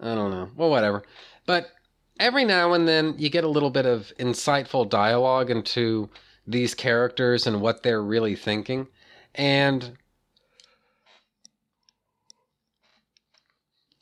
I 0.00 0.14
don't 0.14 0.30
know. 0.30 0.50
Well, 0.56 0.70
whatever. 0.70 1.04
But 1.46 1.70
every 2.18 2.44
now 2.44 2.72
and 2.72 2.86
then 2.86 3.14
you 3.18 3.28
get 3.28 3.44
a 3.44 3.48
little 3.48 3.70
bit 3.70 3.86
of 3.86 4.12
insightful 4.18 4.88
dialogue 4.88 5.50
into 5.50 6.08
these 6.46 6.74
characters 6.74 7.46
and 7.46 7.60
what 7.60 7.82
they're 7.82 8.02
really 8.02 8.36
thinking, 8.36 8.86
and 9.34 9.96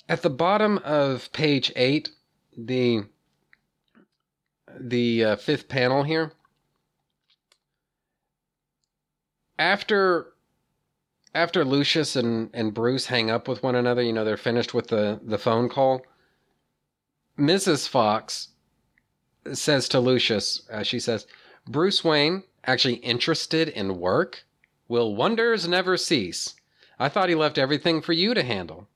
at 0.09 0.23
the 0.23 0.31
bottom 0.31 0.79
of 0.79 1.33
page 1.33 1.73
eight 1.77 2.11
the 2.57 3.05
the 4.79 5.25
uh, 5.25 5.37
fifth 5.37 5.69
panel 5.69 6.03
here 6.03 6.33
after 9.59 10.33
after 11.35 11.65
Lucius 11.65 12.17
and, 12.17 12.51
and 12.53 12.75
Bruce 12.75 13.07
hang 13.07 13.31
up 13.31 13.49
with 13.49 13.63
one 13.63 13.75
another, 13.75 14.03
you 14.03 14.13
know, 14.13 14.25
they're 14.25 14.37
finished 14.37 14.75
with 14.75 14.89
the, 14.89 15.19
the 15.25 15.39
phone 15.39 15.69
call. 15.69 16.03
Mrs. 17.39 17.89
Fox 17.89 18.49
says 19.53 19.89
to 19.89 20.01
Lucius, 20.01 20.63
uh, 20.71 20.83
she 20.83 21.01
says, 21.01 21.27
Bruce 21.67 22.05
Wayne, 22.05 22.45
actually 22.65 22.97
interested 22.97 23.69
in 23.69 23.99
work? 23.99 24.45
Will 24.89 25.15
wonders 25.15 25.67
never 25.67 25.97
cease? 25.97 26.55
I 26.99 27.09
thought 27.09 27.29
he 27.29 27.35
left 27.35 27.59
everything 27.59 28.03
for 28.03 28.13
you 28.13 28.35
to 28.35 28.43
handle. 28.43 28.89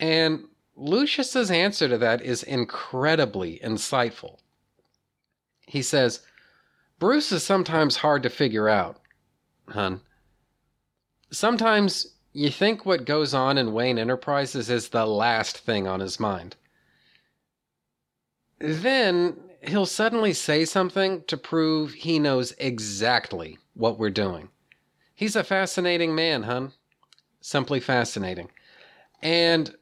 And 0.00 0.44
Lucius's 0.74 1.50
answer 1.50 1.88
to 1.88 1.98
that 1.98 2.22
is 2.22 2.42
incredibly 2.42 3.58
insightful. 3.62 4.38
He 5.66 5.82
says, 5.82 6.20
Bruce 6.98 7.30
is 7.30 7.44
sometimes 7.44 7.98
hard 7.98 8.22
to 8.22 8.30
figure 8.30 8.68
out, 8.68 9.00
hun. 9.68 10.00
Sometimes 11.30 12.14
you 12.32 12.50
think 12.50 12.86
what 12.86 13.04
goes 13.04 13.34
on 13.34 13.58
in 13.58 13.72
Wayne 13.72 13.98
Enterprises 13.98 14.70
is 14.70 14.88
the 14.88 15.06
last 15.06 15.58
thing 15.58 15.86
on 15.86 16.00
his 16.00 16.18
mind. 16.18 16.56
Then 18.58 19.36
he'll 19.62 19.86
suddenly 19.86 20.32
say 20.32 20.64
something 20.64 21.22
to 21.26 21.36
prove 21.36 21.92
he 21.94 22.18
knows 22.18 22.52
exactly 22.58 23.58
what 23.74 23.98
we're 23.98 24.10
doing. 24.10 24.48
He's 25.14 25.36
a 25.36 25.44
fascinating 25.44 26.14
man, 26.14 26.44
hun. 26.44 26.72
Simply 27.40 27.80
fascinating. 27.80 28.50
And 29.22 29.74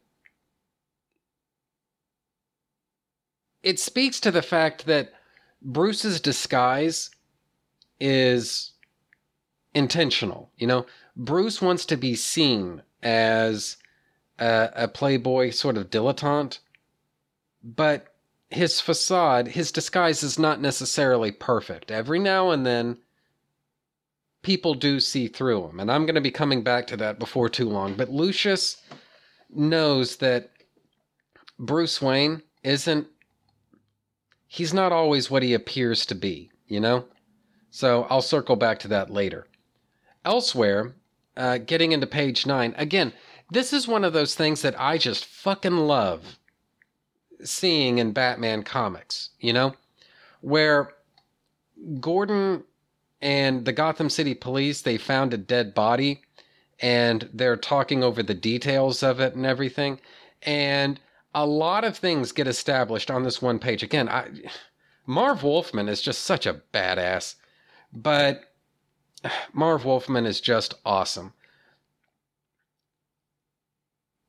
it 3.62 3.79
speaks 3.79 4.20
to 4.20 4.31
the 4.31 4.43
fact 4.43 4.87
that 4.87 5.12
Bruce's 5.62 6.20
disguise 6.20 7.11
is 7.99 8.72
intentional. 9.74 10.51
You 10.57 10.66
know, 10.66 10.87
Bruce 11.16 11.61
wants 11.61 11.85
to 11.87 11.97
be 11.97 12.14
seen 12.14 12.83
as 13.03 13.77
a, 14.39 14.70
a 14.74 14.89
playboy 14.89 15.51
sort 15.51 15.77
of 15.77 15.91
dilettante, 15.91 16.59
but 17.62 18.16
his 18.51 18.80
facade, 18.80 19.49
his 19.49 19.72
disguise 19.72 20.22
is 20.22 20.38
not 20.38 20.61
necessarily 20.61 21.32
perfect. 21.32 21.90
Every 21.90 22.18
now 22.18 22.51
and 22.51 22.64
then, 22.64 22.99
people 24.42 24.74
do 24.74 25.01
see 25.01 25.26
through 25.26 25.68
him. 25.68 25.80
And 25.80 25.90
I'm 25.90 26.07
going 26.07 26.14
to 26.14 26.20
be 26.20 26.30
coming 26.30 26.62
back 26.62 26.86
to 26.88 26.97
that 26.99 27.18
before 27.18 27.49
too 27.49 27.68
long. 27.68 27.94
But 27.94 28.11
Lucius 28.11 28.80
knows 29.51 30.16
that 30.16 30.51
Bruce 31.59 32.01
Wayne 32.01 32.42
isn't, 32.62 33.09
he's 34.47 34.72
not 34.72 34.92
always 34.92 35.30
what 35.30 35.42
he 35.42 35.53
appears 35.53 36.07
to 36.07 36.14
be, 36.14 36.51
you 36.68 36.78
know? 36.78 37.07
So 37.70 38.07
I'll 38.09 38.22
circle 38.22 38.57
back 38.57 38.78
to 38.80 38.88
that 38.88 39.11
later. 39.11 39.49
Elsewhere, 40.24 40.94
uh, 41.36 41.59
getting 41.59 41.92
into 41.92 42.07
page 42.07 42.47
nine, 42.47 42.74
again, 42.76 43.12
this 43.51 43.72
is 43.72 43.88
one 43.88 44.05
of 44.05 44.12
those 44.12 44.34
things 44.34 44.62
that 44.62 44.80
I 44.80 44.99
just 44.99 45.24
fucking 45.24 45.76
love 45.76 46.38
seeing 47.45 47.99
in 47.99 48.12
Batman 48.12 48.62
comics, 48.62 49.30
you 49.41 49.53
know, 49.53 49.74
where 50.41 50.95
Gordon 52.01 52.64
and 53.20 53.64
the 53.64 53.72
Gotham 53.72 54.11
City 54.11 54.34
police 54.34 54.82
they 54.82 54.99
found 54.99 55.32
a 55.32 55.39
dead 55.39 55.74
body 55.74 56.22
and 56.80 57.28
they're 57.32 57.57
talking 57.57 58.05
over 58.05 58.22
the 58.22 58.34
details 58.34 59.03
of 59.03 59.20
it 59.20 59.34
and 59.34 59.47
everything. 59.47 60.01
And 60.43 61.01
a 61.34 61.47
lot 61.47 61.84
of 61.84 61.97
things 61.97 62.32
get 62.32 62.47
established 62.47 63.11
on 63.11 63.22
this 63.22 63.41
one 63.41 63.59
page. 63.59 63.82
Again 63.82 64.09
I 64.09 64.28
Marv 65.07 65.43
Wolfman 65.43 65.89
is 65.89 66.03
just 66.03 66.22
such 66.22 66.47
a 66.47 66.62
badass 66.72 67.37
but 67.93 68.53
Marv 69.53 69.84
Wolfman 69.84 70.26
is 70.26 70.41
just 70.41 70.74
awesome 70.84 71.32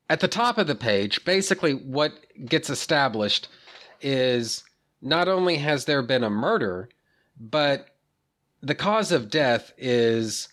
at 0.08 0.20
the 0.20 0.28
top 0.28 0.58
of 0.58 0.66
the 0.66 0.74
page, 0.74 1.24
basically 1.24 1.72
what 1.72 2.12
gets 2.46 2.70
established 2.70 3.48
is 4.00 4.64
not 5.02 5.28
only 5.28 5.56
has 5.56 5.84
there 5.84 6.02
been 6.02 6.24
a 6.24 6.30
murder, 6.30 6.88
but 7.38 7.88
the 8.62 8.74
cause 8.74 9.12
of 9.12 9.30
death 9.30 9.72
is 9.76 10.48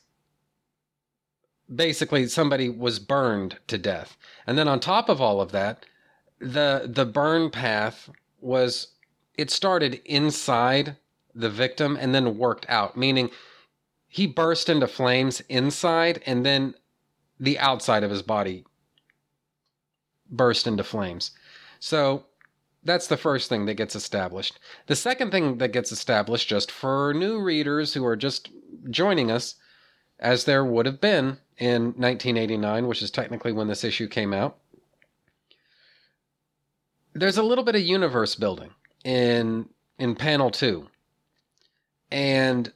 basically 1.74 2.28
somebody 2.28 2.70
was 2.70 3.00
burned 3.00 3.58
to 3.68 3.78
death. 3.78 4.18
And 4.46 4.58
then 4.58 4.68
on 4.68 4.80
top 4.80 5.10
of 5.10 5.22
all 5.22 5.42
of 5.42 5.52
that, 5.52 5.86
the 6.40 6.90
the 6.94 7.06
burn 7.06 7.50
path 7.50 8.10
was 8.42 8.90
it 9.36 9.50
started 9.50 10.02
inside 10.06 10.98
the 11.34 11.50
victim 11.50 11.98
and 12.00 12.14
then 12.14 12.38
worked 12.38 12.66
out, 12.70 12.98
meaning 12.98 13.32
he 14.08 14.28
burst 14.28 14.70
into 14.70 14.88
flames 14.88 15.42
inside 15.50 16.22
and 16.26 16.46
then 16.46 16.76
the 17.40 17.58
outside 17.58 18.04
of 18.04 18.12
his 18.12 18.22
body 18.22 18.66
burst 20.30 20.68
into 20.68 20.84
flames. 20.84 21.32
So 21.80 22.26
that's 22.84 23.08
the 23.08 23.18
first 23.18 23.50
thing 23.50 23.66
that 23.66 23.74
gets 23.76 23.96
established. 23.96 24.60
The 24.88 24.96
second 24.96 25.32
thing 25.32 25.58
that 25.58 25.74
gets 25.74 25.92
established, 25.92 26.48
just 26.48 26.72
for 26.72 27.14
new 27.14 27.42
readers 27.42 27.94
who 27.94 28.06
are 28.06 28.16
just 28.16 28.50
joining 28.90 29.32
us, 29.32 29.56
as 30.20 30.46
there 30.46 30.64
would 30.64 30.86
have 30.86 31.02
been 31.02 31.40
in 31.58 31.86
1989, 31.98 32.88
which 32.88 33.02
is 33.02 33.12
technically 33.12 33.52
when 33.52 33.68
this 33.68 33.84
issue 33.84 34.08
came 34.08 34.34
out, 34.34 34.58
there's 37.14 37.38
a 37.38 37.44
little 37.44 37.64
bit 37.64 37.76
of 37.76 37.82
universe 37.82 38.36
building 38.36 38.72
in 39.04 39.70
in 39.98 40.16
panel 40.16 40.52
2. 40.52 40.88
And 42.12 42.72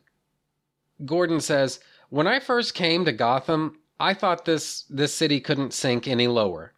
Gordon 1.05 1.41
says, 1.41 1.79
"When 2.09 2.25
I 2.27 2.39
first 2.39 2.73
came 2.73 3.05
to 3.05 3.11
Gotham, 3.11 3.79
I 3.99 4.13
thought 4.13 4.45
this 4.45 4.83
this 4.89 5.13
city 5.13 5.41
couldn't 5.41 5.73
sink 5.73 6.07
any 6.07 6.27
lower. 6.27 6.73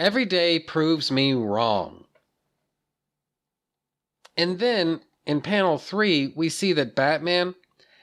Every 0.00 0.24
day 0.24 0.58
proves 0.58 1.10
me 1.10 1.34
wrong." 1.34 2.06
And 4.34 4.58
then 4.58 5.02
in 5.26 5.42
panel 5.42 5.76
3, 5.76 6.32
we 6.34 6.48
see 6.48 6.72
that 6.72 6.94
Batman 6.94 7.54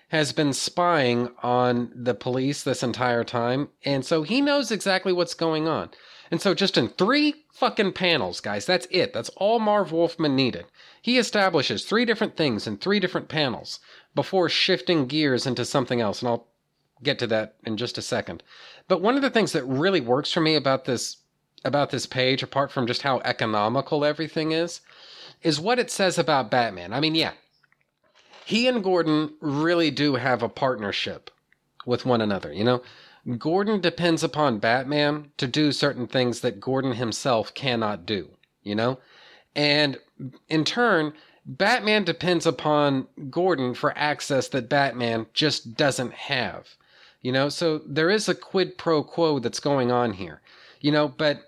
has 0.10 0.32
been 0.32 0.54
spying 0.54 1.32
on 1.42 1.92
the 1.96 2.14
police 2.14 2.62
this 2.62 2.84
entire 2.84 3.24
time, 3.24 3.70
and 3.84 4.06
so 4.06 4.22
he 4.22 4.40
knows 4.40 4.72
exactly 4.72 5.12
what's 5.12 5.34
going 5.34 5.68
on. 5.68 5.90
And 6.30 6.40
so, 6.40 6.54
just 6.54 6.78
in 6.78 6.90
three 6.90 7.46
fucking 7.54 7.94
panels, 7.94 8.40
guys, 8.42 8.68
that's 8.68 8.88
it. 8.92 9.14
That's 9.14 9.30
all 9.38 9.60
Marv 9.60 9.92
Wolfman 9.92 10.36
needed. 10.36 10.66
He 11.02 11.18
establishes 11.18 11.84
three 11.84 12.06
different 12.06 12.38
things 12.38 12.68
in 12.68 12.78
three 12.78 13.00
different 13.00 13.30
panels 13.30 13.80
before 14.14 14.48
shifting 14.48 15.08
gears 15.08 15.48
into 15.48 15.66
something 15.66 16.02
else. 16.02 16.22
And 16.22 16.30
I'll 16.30 16.48
get 17.02 17.18
to 17.20 17.28
that 17.28 17.56
in 17.66 17.78
just 17.78 17.98
a 17.98 18.02
second. 18.02 18.44
But 18.88 19.02
one 19.02 19.16
of 19.16 19.22
the 19.22 19.30
things 19.30 19.54
that 19.54 19.66
really 19.66 20.02
works 20.02 20.32
for 20.32 20.42
me 20.42 20.56
about 20.56 20.86
this 20.86 21.18
about 21.68 21.92
this 21.92 22.06
page, 22.06 22.42
apart 22.42 22.72
from 22.72 22.88
just 22.88 23.04
how 23.04 23.20
economical 23.20 24.04
everything 24.04 24.52
is, 24.52 24.82
is 25.44 25.60
what 25.60 25.80
it 25.80 25.92
says 25.92 26.18
about 26.18 26.50
Batman. 26.50 26.94
I 26.94 27.00
mean, 27.00 27.16
yeah, 27.16 27.34
he 28.46 28.68
and 28.68 28.84
Gordon 28.84 29.34
really 29.42 29.92
do 29.92 30.16
have 30.16 30.42
a 30.42 30.50
partnership 30.50 31.30
with 31.86 32.06
one 32.06 32.22
another. 32.22 32.52
You 32.52 32.64
know, 32.64 32.82
Gordon 33.38 33.82
depends 33.82 34.24
upon 34.24 34.60
Batman 34.60 35.32
to 35.38 35.48
do 35.48 35.72
certain 35.72 36.08
things 36.08 36.40
that 36.42 36.62
Gordon 36.62 36.94
himself 36.94 37.54
cannot 37.54 38.06
do, 38.06 38.30
you 38.64 38.74
know? 38.74 39.00
And 39.56 39.98
in 40.48 40.64
turn, 40.64 41.14
Batman 41.46 42.04
depends 42.04 42.46
upon 42.46 43.08
Gordon 43.30 43.74
for 43.74 43.98
access 43.98 44.48
that 44.50 44.70
Batman 44.70 45.28
just 45.34 45.76
doesn't 45.76 46.14
have. 46.14 46.76
You 47.22 47.32
know, 47.32 47.50
so 47.50 47.82
there 47.86 48.10
is 48.10 48.30
a 48.30 48.36
quid 48.36 48.78
pro 48.78 49.04
quo 49.04 49.40
that's 49.40 49.60
going 49.60 49.92
on 49.92 50.14
here. 50.14 50.42
You 50.80 50.92
know, 50.92 51.08
but 51.08 51.47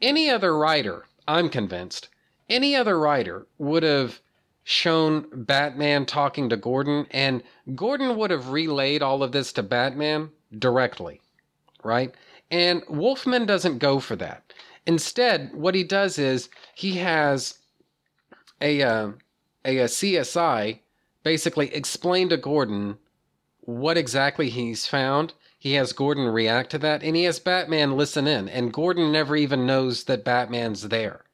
any 0.00 0.30
other 0.30 0.56
writer, 0.56 1.04
I'm 1.26 1.48
convinced, 1.48 2.08
any 2.48 2.76
other 2.76 2.98
writer 2.98 3.46
would 3.58 3.82
have 3.82 4.20
shown 4.64 5.26
Batman 5.32 6.06
talking 6.06 6.48
to 6.48 6.56
Gordon, 6.56 7.06
and 7.10 7.42
Gordon 7.74 8.16
would 8.16 8.30
have 8.30 8.50
relayed 8.50 9.02
all 9.02 9.22
of 9.22 9.32
this 9.32 9.52
to 9.54 9.62
Batman 9.62 10.30
directly, 10.58 11.20
right? 11.84 12.14
And 12.50 12.82
Wolfman 12.88 13.46
doesn't 13.46 13.78
go 13.78 14.00
for 14.00 14.16
that. 14.16 14.52
Instead, 14.86 15.54
what 15.54 15.74
he 15.74 15.84
does 15.84 16.18
is 16.18 16.48
he 16.74 16.94
has 16.96 17.58
a, 18.60 18.82
uh, 18.82 19.10
a, 19.64 19.78
a 19.78 19.84
CSI 19.84 20.80
basically 21.22 21.74
explain 21.74 22.28
to 22.28 22.36
Gordon 22.36 22.98
what 23.60 23.96
exactly 23.96 24.48
he's 24.48 24.86
found. 24.86 25.32
He 25.58 25.72
has 25.74 25.92
Gordon 25.92 26.28
react 26.28 26.70
to 26.70 26.78
that, 26.78 27.02
and 27.02 27.16
he 27.16 27.24
has 27.24 27.38
Batman 27.38 27.96
listen 27.96 28.26
in, 28.26 28.48
and 28.48 28.72
Gordon 28.72 29.10
never 29.10 29.36
even 29.36 29.66
knows 29.66 30.04
that 30.04 30.24
Batman's 30.24 30.88
there. 30.88 31.24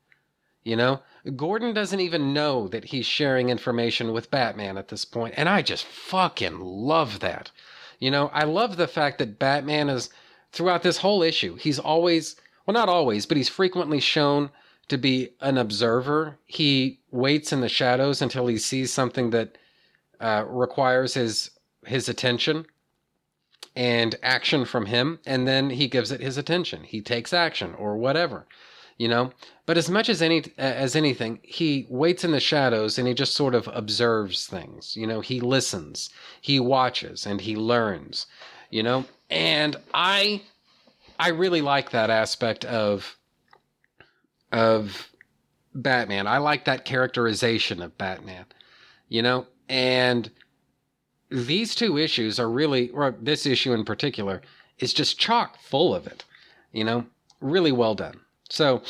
You 0.63 0.77
know, 0.77 1.01
Gordon 1.35 1.75
doesn't 1.75 2.01
even 2.01 2.33
know 2.33 2.69
that 2.69 2.85
he's 2.87 3.05
sharing 3.05 3.49
information 3.49 4.13
with 4.13 4.31
Batman 4.31 4.79
at 4.79 4.89
this 4.89 5.05
point, 5.05 5.35
and 5.37 5.49
I 5.49 5.63
just 5.63 5.85
fucking 5.85 6.61
love 6.61 7.19
that. 7.21 7.51
You 7.99 8.11
know, 8.11 8.29
I 8.29 8.45
love 8.45 8.77
the 8.77 8.87
fact 8.87 9.19
that 9.19 9.41
Batman 9.41 9.89
is 9.89 10.09
throughout 10.53 10.83
this 10.83 10.99
whole 10.99 11.23
issue, 11.23 11.57
he's 11.57 11.79
always, 11.79 12.37
well, 12.65 12.75
not 12.75 12.89
always, 12.89 13.27
but 13.27 13.37
he's 13.37 13.49
frequently 13.49 14.01
shown 14.01 14.51
to 14.89 14.99
be 14.99 15.31
an 15.41 15.59
observer. 15.59 16.39
He 16.47 17.01
waits 17.11 17.53
in 17.53 17.61
the 17.61 17.69
shadows 17.69 18.23
until 18.23 18.47
he 18.47 18.59
sees 18.59 18.93
something 18.93 19.31
that 19.31 19.59
uh, 20.21 20.45
requires 20.47 21.15
his 21.15 21.51
his 21.85 22.09
attention 22.09 22.67
and 23.75 24.15
action 24.23 24.65
from 24.65 24.87
him, 24.87 25.19
and 25.27 25.47
then 25.49 25.71
he 25.71 25.89
gives 25.89 26.11
it 26.13 26.21
his 26.21 26.37
attention. 26.37 26.85
He 26.85 27.01
takes 27.01 27.33
action 27.33 27.75
or 27.75 27.97
whatever 27.97 28.47
you 28.99 29.09
know? 29.09 29.33
But 29.67 29.79
as 29.79 29.91
much 29.91 30.09
as 30.09 30.23
any 30.23 30.45
as 30.59 30.95
anything 30.95 31.41
he 31.43 31.87
waits 31.89 32.23
in 32.25 32.31
the 32.31 32.39
shadows 32.39 32.99
and 32.99 33.09
he 33.09 33.15
just 33.15 33.35
sort 33.35 33.55
of 33.55 33.69
observes 33.73 34.47
things 34.47 34.97
you 34.97 35.07
know? 35.07 35.21
He 35.21 35.41
listens 35.41 36.11
he 36.41 36.61
watches 36.61 37.27
and 37.27 37.41
he 37.41 37.57
learns 37.57 38.27
you 38.71 38.83
know? 38.83 39.05
And 39.31 39.77
i 39.93 40.43
i 41.19 41.29
really 41.31 41.63
like 41.63 41.91
that 41.91 42.11
aspect 42.11 42.65
of 42.65 43.17
of 44.53 45.11
batman. 45.75 46.27
I 46.27 46.39
like 46.39 46.65
that 46.67 46.85
characterization 46.85 47.83
of 47.83 47.99
batman 47.99 48.45
you 49.09 49.23
know? 49.23 49.47
And 49.69 50.31
these 51.33 51.75
two 51.75 51.97
issues 51.99 52.39
are 52.39 52.51
really 52.51 52.91
or 52.91 53.15
this 53.21 53.47
issue 53.47 53.73
in 53.73 53.85
particular 53.85 54.43
is 54.79 54.93
just 54.93 55.19
chock 55.19 55.59
full 55.59 55.95
of 55.95 56.07
it 56.07 56.25
you 56.73 56.85
know 56.85 57.07
really 57.41 57.73
well 57.73 57.95
done 57.95 58.21
so, 58.53 58.83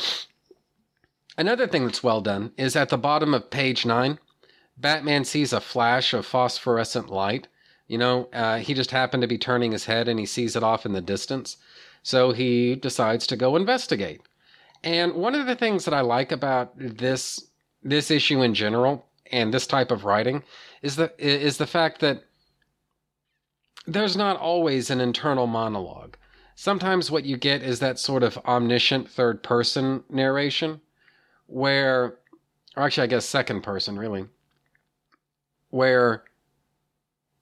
another 1.37 1.67
thing 1.67 1.85
that's 1.85 2.03
well 2.03 2.19
done 2.19 2.51
is 2.57 2.75
at 2.75 2.89
the 2.89 2.97
bottom 2.97 3.33
of 3.33 3.49
page 3.49 3.85
nine, 3.85 4.19
Batman 4.75 5.23
sees 5.23 5.53
a 5.53 5.61
flash 5.61 6.13
of 6.13 6.25
phosphorescent 6.25 7.09
light. 7.09 7.47
You 7.87 7.97
know, 7.97 8.27
uh, 8.33 8.57
he 8.57 8.73
just 8.73 8.91
happened 8.91 9.21
to 9.21 9.27
be 9.27 9.37
turning 9.37 9.71
his 9.71 9.85
head 9.85 10.09
and 10.09 10.19
he 10.19 10.25
sees 10.25 10.57
it 10.57 10.63
off 10.63 10.85
in 10.85 10.91
the 10.91 10.99
distance. 10.99 11.55
So 12.01 12.33
he 12.33 12.75
decides 12.75 13.25
to 13.27 13.37
go 13.37 13.55
investigate. 13.55 14.19
And 14.83 15.13
one 15.13 15.33
of 15.33 15.45
the 15.45 15.55
things 15.55 15.85
that 15.85 15.93
I 15.93 16.01
like 16.01 16.33
about 16.33 16.73
this 16.77 17.47
this 17.83 18.11
issue 18.11 18.41
in 18.41 18.53
general 18.53 19.05
and 19.31 19.53
this 19.53 19.65
type 19.65 19.91
of 19.91 20.03
writing 20.03 20.43
is 20.81 20.97
the 20.97 21.13
is 21.17 21.55
the 21.55 21.67
fact 21.67 22.01
that 22.01 22.25
there's 23.85 24.15
not 24.15 24.37
always 24.37 24.89
an 24.89 25.01
internal 25.01 25.47
monologue. 25.47 26.17
Sometimes 26.55 27.09
what 27.09 27.25
you 27.25 27.37
get 27.37 27.63
is 27.63 27.79
that 27.79 27.99
sort 27.99 28.23
of 28.23 28.37
omniscient 28.45 29.09
third 29.09 29.43
person 29.43 30.03
narration 30.09 30.81
where, 31.47 32.15
or 32.75 32.83
actually, 32.83 33.03
I 33.03 33.07
guess 33.07 33.25
second 33.25 33.61
person, 33.61 33.97
really, 33.97 34.25
where, 35.69 36.23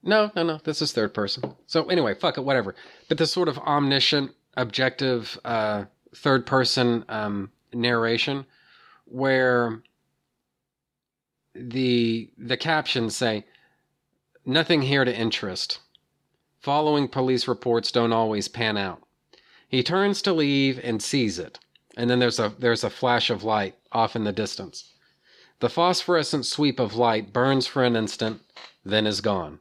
no, 0.02 0.30
no, 0.34 0.42
no, 0.42 0.60
this 0.64 0.82
is 0.82 0.92
third 0.92 1.14
person. 1.14 1.54
So 1.66 1.86
anyway, 1.86 2.14
fuck 2.14 2.38
it, 2.38 2.44
whatever. 2.44 2.74
But 3.08 3.18
this 3.18 3.32
sort 3.32 3.48
of 3.48 3.58
omniscient, 3.58 4.32
objective, 4.56 5.38
uh, 5.44 5.84
third 6.14 6.46
person 6.46 7.04
um, 7.08 7.50
narration 7.72 8.44
where 9.06 9.82
the 11.54 12.30
the 12.38 12.56
captions 12.56 13.14
say 13.16 13.44
nothing 14.46 14.82
here 14.82 15.04
to 15.04 15.14
interest 15.14 15.80
following 16.62 17.08
police 17.08 17.46
reports 17.46 17.92
don't 17.92 18.12
always 18.12 18.48
pan 18.48 18.78
out. 18.78 19.02
He 19.68 19.82
turns 19.82 20.22
to 20.22 20.32
leave 20.32 20.80
and 20.82 21.02
sees 21.02 21.38
it 21.38 21.58
and 21.96 22.08
then 22.08 22.18
there's 22.18 22.38
a 22.38 22.54
there's 22.58 22.84
a 22.84 22.90
flash 22.90 23.30
of 23.30 23.44
light 23.44 23.74
off 23.90 24.16
in 24.16 24.24
the 24.24 24.32
distance. 24.32 24.92
The 25.60 25.68
phosphorescent 25.68 26.46
sweep 26.46 26.80
of 26.80 26.94
light 26.94 27.32
burns 27.32 27.66
for 27.66 27.84
an 27.84 27.96
instant 27.96 28.42
then 28.84 29.06
is 29.06 29.20
gone. 29.20 29.60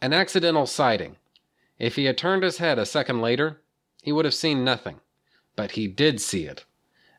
An 0.00 0.12
accidental 0.12 0.66
sighting. 0.66 1.16
If 1.78 1.96
he 1.96 2.04
had 2.04 2.16
turned 2.16 2.42
his 2.42 2.58
head 2.58 2.78
a 2.78 2.86
second 2.86 3.20
later 3.20 3.60
he 4.02 4.12
would 4.12 4.24
have 4.24 4.34
seen 4.34 4.64
nothing 4.64 5.00
but 5.56 5.72
he 5.72 5.88
did 5.88 6.20
see 6.20 6.44
it. 6.44 6.64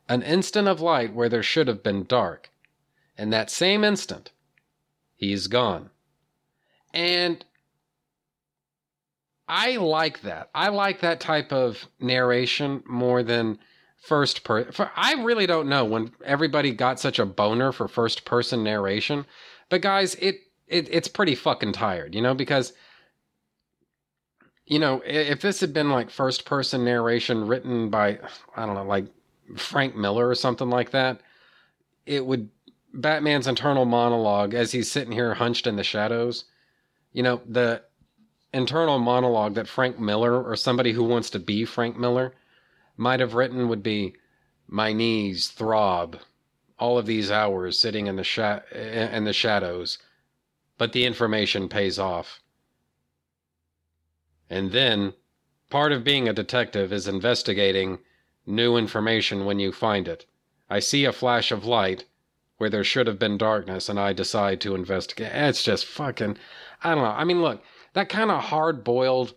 An 0.07 0.24
instant 0.24 0.67
of 0.67 0.82
light 0.82 1.13
where 1.13 1.30
there 1.30 1.43
should 1.43 1.67
have 1.67 1.84
been 1.84 2.05
dark. 2.05 2.49
In 3.17 3.32
that 3.32 3.51
same 3.51 3.84
instant, 3.84 4.32
he's 5.17 5.47
gone. 5.47 5.89
And 6.93 7.45
I 9.50 9.78
like 9.78 10.22
that. 10.22 10.52
I 10.54 10.70
like 10.70 11.02
that 11.02 11.20
type 11.20 11.52
of 11.52 11.88
narration 12.00 12.84
more 12.86 13.24
than 13.24 13.58
first 13.97 14.43
person. 14.43 14.88
I 14.95 15.16
really 15.24 15.47
don't 15.47 15.68
know 15.68 15.84
when 15.84 16.12
everybody 16.24 16.72
got 16.72 17.00
such 17.00 17.18
a 17.18 17.26
boner 17.26 17.72
for 17.72 17.88
first 17.88 18.26
person 18.26 18.64
narration, 18.64 19.26
but 19.70 19.82
guys, 19.82 20.14
it, 20.16 20.41
it 20.68 20.88
it's 20.91 21.08
pretty 21.08 21.34
fucking 21.34 21.74
tired, 21.74 22.14
you 22.14 22.22
know, 22.22 22.36
because 22.36 22.74
you 24.68 24.78
know, 24.78 25.02
if 25.04 25.41
this 25.41 25.62
had 25.62 25.74
been 25.74 25.89
like 25.89 26.12
first 26.12 26.45
person 26.45 26.86
narration 26.86 27.47
written 27.47 27.89
by 27.89 28.20
I 28.56 28.68
don't 28.68 28.76
know, 28.76 28.84
like 28.84 29.08
Frank 29.58 29.95
Miller 29.95 30.30
or 30.30 30.36
something 30.36 30.70
like 30.70 30.91
that, 30.91 31.22
it 32.06 32.24
would 32.24 32.50
Batman's 32.93 33.47
internal 33.47 33.86
monologue 33.86 34.54
as 34.54 34.72
he's 34.72 34.91
sitting 34.91 35.12
here 35.12 35.34
hunched 35.34 35.66
in 35.66 35.76
the 35.76 35.84
shadows. 35.84 36.45
You 37.14 37.24
know, 37.24 37.41
the 37.47 37.82
internal 38.54 39.00
monologue 39.00 39.56
that 39.56 39.68
Frank 39.68 40.00
Miller 40.00 40.41
or 40.41 40.56
somebody 40.56 40.93
who 40.93 41.04
wants 41.04 41.30
to 41.32 41.39
be 41.39 41.66
Frank 41.66 41.97
Miller 41.97 42.34
might 42.97 43.20
have 43.20 43.34
written 43.34 43.70
would 43.70 43.84
be 43.84 44.16
my 44.68 44.93
knees 44.93 45.50
throb 45.50 46.18
all 46.78 46.97
of 46.97 47.06
these 47.06 47.30
hours 47.30 47.80
sitting 47.80 48.08
in 48.08 48.16
the 48.16 48.24
sha- 48.24 48.62
in 48.74 49.24
the 49.24 49.34
shadows 49.34 49.97
but 50.78 50.93
the 50.93 51.06
information 51.06 51.68
pays 51.68 52.00
off 52.00 52.39
and 54.50 54.72
then 54.72 55.14
part 55.70 55.91
of 55.91 56.04
being 56.04 56.28
a 56.28 56.34
detective 56.34 56.93
is 56.93 57.08
investigating 57.08 58.00
new 58.45 58.78
information 58.78 59.45
when 59.45 59.60
you 59.60 59.72
find 59.72 60.08
it 60.08 60.26
i 60.70 60.80
see 60.80 61.06
a 61.06 61.12
flash 61.12 61.52
of 61.52 61.66
light 61.66 62.06
where 62.60 62.70
there 62.70 62.84
should 62.84 63.08
have 63.08 63.18
been 63.18 63.38
darkness 63.38 63.88
and 63.88 63.97
I 63.97 64.12
decide 64.12 64.60
to 64.62 64.76
investigate. 64.76 65.32
It's 65.34 65.64
just 65.64 65.86
fucking, 65.86 66.38
I 66.84 66.93
don't 66.93 67.04
know. 67.06 67.12
I 67.12 67.24
mean, 67.24 67.41
look, 67.41 67.64
that 67.94 68.10
kind 68.10 68.32
of 68.32 68.44
hard 68.44 68.84
boiled 68.84 69.34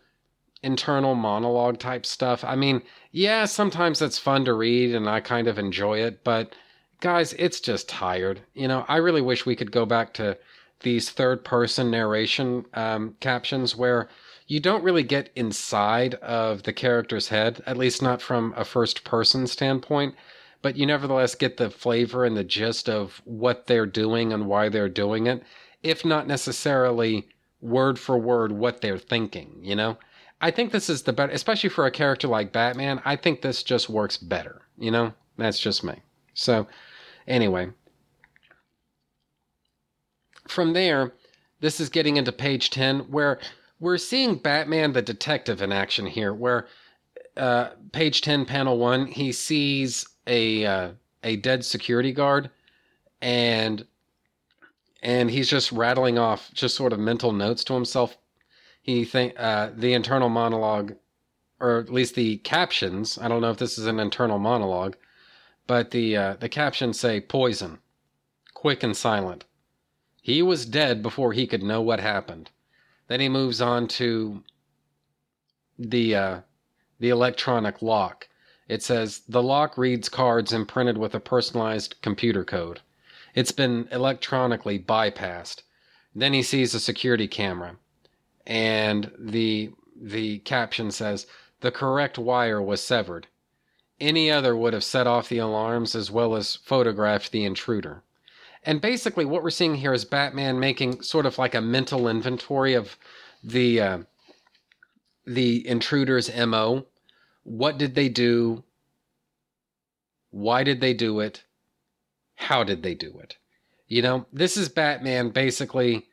internal 0.63 1.15
monologue 1.15 1.79
type 1.79 2.07
stuff. 2.07 2.45
I 2.45 2.55
mean, 2.55 2.83
yeah, 3.11 3.47
sometimes 3.47 4.01
it's 4.01 4.19
fun 4.19 4.45
to 4.45 4.55
read 4.55 4.95
and 4.95 5.09
I 5.09 5.21
kind 5.21 5.49
of 5.49 5.59
enjoy 5.59 6.01
it, 6.01 6.23
but 6.23 6.55
guys, 7.01 7.33
it's 7.35 7.61
just 7.61 7.89
tired. 7.89 8.41
You 8.55 8.69
know, 8.69 8.85
I 8.89 8.97
really 8.99 9.23
wish 9.23 9.45
we 9.45 9.57
could 9.57 9.73
go 9.73 9.85
back 9.85 10.15
to 10.15 10.39
these 10.81 11.11
third 11.11 11.45
person 11.45 11.91
narration 11.91 12.65
um, 12.75 13.17
captions 13.21 13.77
where 13.77 14.09
you 14.47 14.61
don't 14.61 14.85
really 14.85 15.03
get 15.03 15.31
inside 15.35 16.15
of 16.15 16.63
the 16.63 16.73
character's 16.73 17.29
head, 17.29 17.63
at 17.67 17.77
least 17.77 18.03
not 18.03 18.23
from 18.23 18.55
a 18.57 18.65
first 18.65 19.05
person 19.05 19.47
standpoint 19.47 20.15
but 20.63 20.77
you 20.77 20.87
nevertheless 20.87 21.35
get 21.35 21.57
the 21.57 21.69
flavor 21.69 22.25
and 22.25 22.37
the 22.37 22.45
gist 22.45 22.89
of 22.89 23.21
what 23.25 23.67
they're 23.67 23.87
doing 23.87 24.33
and 24.33 24.47
why 24.47 24.69
they're 24.69 24.89
doing 24.89 25.27
it, 25.27 25.43
if 25.83 26.05
not 26.05 26.27
necessarily 26.27 27.29
word 27.63 27.99
for 27.99 28.19
word 28.19 28.53
what 28.53 28.81
they're 28.81 28.99
thinking, 28.99 29.59
you 29.63 29.75
know? 29.75 29.97
I 30.41 30.51
think 30.51 30.73
this 30.73 30.91
is 30.91 31.03
the 31.03 31.13
better, 31.13 31.33
especially 31.33 31.71
for 31.71 31.87
a 31.87 31.91
character 31.91 32.27
like 32.27 32.53
Batman. 32.53 33.01
I 33.05 33.17
think 33.17 33.41
this 33.41 33.63
just 33.63 33.89
works 33.89 34.17
better, 34.19 34.63
you 34.77 34.91
know? 34.91 35.15
That's 35.39 35.61
just 35.61 35.85
me. 35.85 36.03
So, 36.35 36.67
anyway. 37.27 37.71
From 40.49 40.73
there, 40.73 41.13
this 41.61 41.81
is 41.81 41.89
getting 41.89 42.17
into 42.17 42.33
page 42.33 42.71
10, 42.71 43.01
where 43.11 43.39
we're 43.79 43.99
seeing 43.99 44.37
Batman 44.37 44.93
the 44.93 45.03
detective 45.03 45.63
in 45.63 45.73
action 45.73 46.07
here, 46.07 46.35
where 46.35 46.67
uh, 47.37 47.71
page 47.93 48.21
10, 48.21 48.45
panel 48.45 48.79
1, 48.79 49.07
he 49.07 49.33
sees 49.33 50.09
a 50.27 50.67
uh, 50.67 50.91
a 51.25 51.37
dead 51.37 51.65
security 51.65 52.13
guard, 52.13 52.51
and 53.21 53.87
and 55.03 55.31
he's 55.31 55.49
just 55.49 55.73
rattling 55.73 56.19
off 56.19 56.51
just 56.55 56.75
sort 56.75 56.93
of 56.93 56.99
mental 56.99 57.33
notes 57.33 57.65
to 57.65 57.75
himself. 57.75 58.17
He 58.81 59.05
think 59.05 59.35
uh, 59.39 59.71
the 59.75 59.93
internal 59.93 60.29
monologue, 60.29 60.95
or 61.61 61.79
at 61.79 61.93
least 61.93 62.15
the 62.15 62.39
captions. 62.39 63.19
I 63.19 63.29
don't 63.29 63.41
know 63.41 63.51
if 63.51 63.59
this 63.59 63.79
is 63.79 63.87
an 63.87 64.01
internal 64.01 64.39
monologue, 64.39 64.97
but 65.67 65.91
the 65.91 66.17
uh, 66.17 66.37
the 66.41 66.49
captions 66.49 66.99
say 66.99 67.21
poison, 67.21 67.79
quick 68.55 68.83
and 68.83 68.97
silent. 68.97 69.45
He 70.21 70.43
was 70.43 70.67
dead 70.67 71.03
before 71.03 71.33
he 71.33 71.47
could 71.47 71.63
know 71.63 71.81
what 71.83 72.01
happened. 72.01 72.51
Then 73.09 73.21
he 73.21 73.29
moves 73.29 73.61
on 73.61 73.89
to 73.89 74.43
the 75.79 76.15
uh, 76.15 76.41
the 76.99 77.09
electronic 77.09 77.83
lock 77.83 78.29
it 78.69 78.83
says 78.83 79.23
the 79.29 79.43
lock 79.43 79.77
reads 79.77 80.09
cards 80.09 80.53
imprinted 80.53 80.97
with 80.97 81.15
a 81.15 81.21
personalized 81.21 82.01
computer 82.01 82.43
code. 82.43 82.81
It's 83.35 83.53
been 83.53 83.89
electronically 83.91 84.79
bypassed. 84.79 85.63
Then 86.15 86.33
he 86.33 86.43
sees 86.43 86.75
a 86.75 86.81
security 86.81 87.29
camera, 87.29 87.77
and 88.47 89.11
the 89.19 89.73
the 90.01 90.39
caption 90.41 90.91
says 90.91 91.27
the 91.61 91.71
correct 91.71 92.19
wire 92.19 92.61
was 92.61 92.83
severed. 92.83 93.29
Any 94.01 94.31
other 94.31 94.57
would 94.57 94.73
have 94.73 94.85
set 94.85 95.07
off 95.07 95.29
the 95.29 95.39
alarms 95.39 95.95
as 95.95 96.11
well 96.11 96.35
as 96.35 96.57
photographed 96.57 97.31
the 97.31 97.45
intruder. 97.45 98.03
And 98.65 98.81
basically, 98.81 99.25
what 99.25 99.43
we're 99.43 99.51
seeing 99.51 99.77
here 99.77 99.93
is 99.93 100.05
Batman 100.05 100.61
making 100.61 101.03
sort 101.03 101.27
of 101.27 101.39
like 101.39 101.55
a 101.55 101.61
mental 101.61 102.09
inventory 102.09 102.75
of 102.75 102.97
the 103.43 103.81
uh, 103.81 103.99
the 105.25 105.67
intruder's 105.67 106.35
mo 106.35 106.87
what 107.45 107.79
did 107.79 107.95
they 107.95 108.09
do? 108.09 108.63
Why 110.31 110.63
did 110.65 110.81
they 110.81 110.95
do 110.95 111.21
it? 111.21 111.45
How 112.43 112.65
did 112.65 112.83
they 112.83 112.95
do 112.95 113.19
it? 113.19 113.37
You 113.89 114.03
know, 114.03 114.27
this 114.33 114.57
is 114.57 114.69
Batman 114.69 115.31
basically 115.31 116.07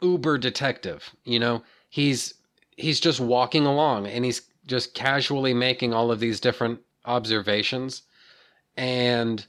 uber 0.00 0.38
detective, 0.38 1.10
you 1.24 1.38
know? 1.38 1.62
He's 1.88 2.34
he's 2.76 3.00
just 3.00 3.20
walking 3.20 3.64
along 3.64 4.06
and 4.06 4.24
he's 4.24 4.42
just 4.66 4.94
casually 4.94 5.54
making 5.54 5.94
all 5.94 6.10
of 6.10 6.20
these 6.20 6.40
different 6.40 6.80
observations 7.04 8.02
and 8.76 9.46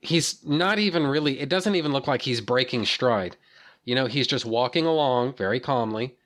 he's 0.00 0.44
not 0.44 0.78
even 0.78 1.06
really 1.06 1.40
it 1.40 1.48
doesn't 1.48 1.74
even 1.74 1.92
look 1.92 2.06
like 2.06 2.22
he's 2.22 2.40
breaking 2.40 2.84
stride. 2.84 3.36
You 3.84 3.94
know, 3.94 4.06
he's 4.06 4.26
just 4.26 4.44
walking 4.44 4.86
along 4.86 5.34
very 5.34 5.60
calmly 5.60 6.16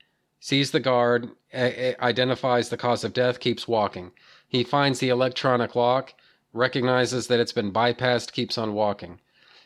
sees 0.43 0.71
the 0.71 0.79
guard, 0.81 1.29
identifies 1.53 2.67
the 2.67 2.75
cause 2.75 3.05
of 3.05 3.13
death, 3.13 3.39
keeps 3.39 3.65
walking. 3.65 4.11
He 4.45 4.65
finds 4.65 4.99
the 4.99 5.07
electronic 5.07 5.73
lock, 5.73 6.13
recognizes 6.53 7.27
that 7.27 7.39
it's 7.39 7.51
been 7.51 7.73
bypassed, 7.73 8.31
keeps 8.31 8.57
on 8.57 8.73
walking. 8.73 9.19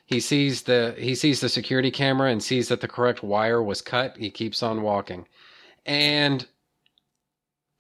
He 0.06 0.20
sees 0.20 0.64
the 0.64 0.96
he 0.98 1.16
sees 1.16 1.42
the 1.42 1.50
security 1.50 1.92
camera 1.92 2.32
and 2.32 2.42
sees 2.42 2.70
that 2.70 2.82
the 2.82 2.88
correct 2.88 3.24
wire 3.24 3.62
was 3.62 3.82
cut. 3.82 4.18
He 4.18 4.32
keeps 4.32 4.64
on 4.64 4.82
walking. 4.82 5.28
And 5.86 6.48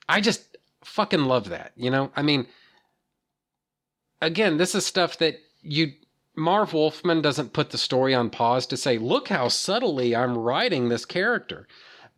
I 0.10 0.22
just 0.22 0.58
fucking 0.84 1.26
love 1.26 1.50
that. 1.50 1.72
You 1.76 1.90
know, 1.90 2.12
I 2.16 2.22
mean 2.22 2.48
again, 4.22 4.58
this 4.58 4.76
is 4.76 4.86
stuff 4.86 5.18
that 5.20 5.40
you 5.62 5.94
Marv 6.36 6.74
Wolfman 6.74 7.22
doesn't 7.22 7.54
put 7.54 7.72
the 7.72 7.78
story 7.78 8.14
on 8.14 8.30
pause 8.30 8.68
to 8.68 8.78
say, 8.78 8.98
"Look 8.98 9.30
how 9.30 9.48
subtly 9.48 10.16
I'm 10.16 10.38
writing 10.38 10.90
this 10.90 11.06
character." 11.06 11.68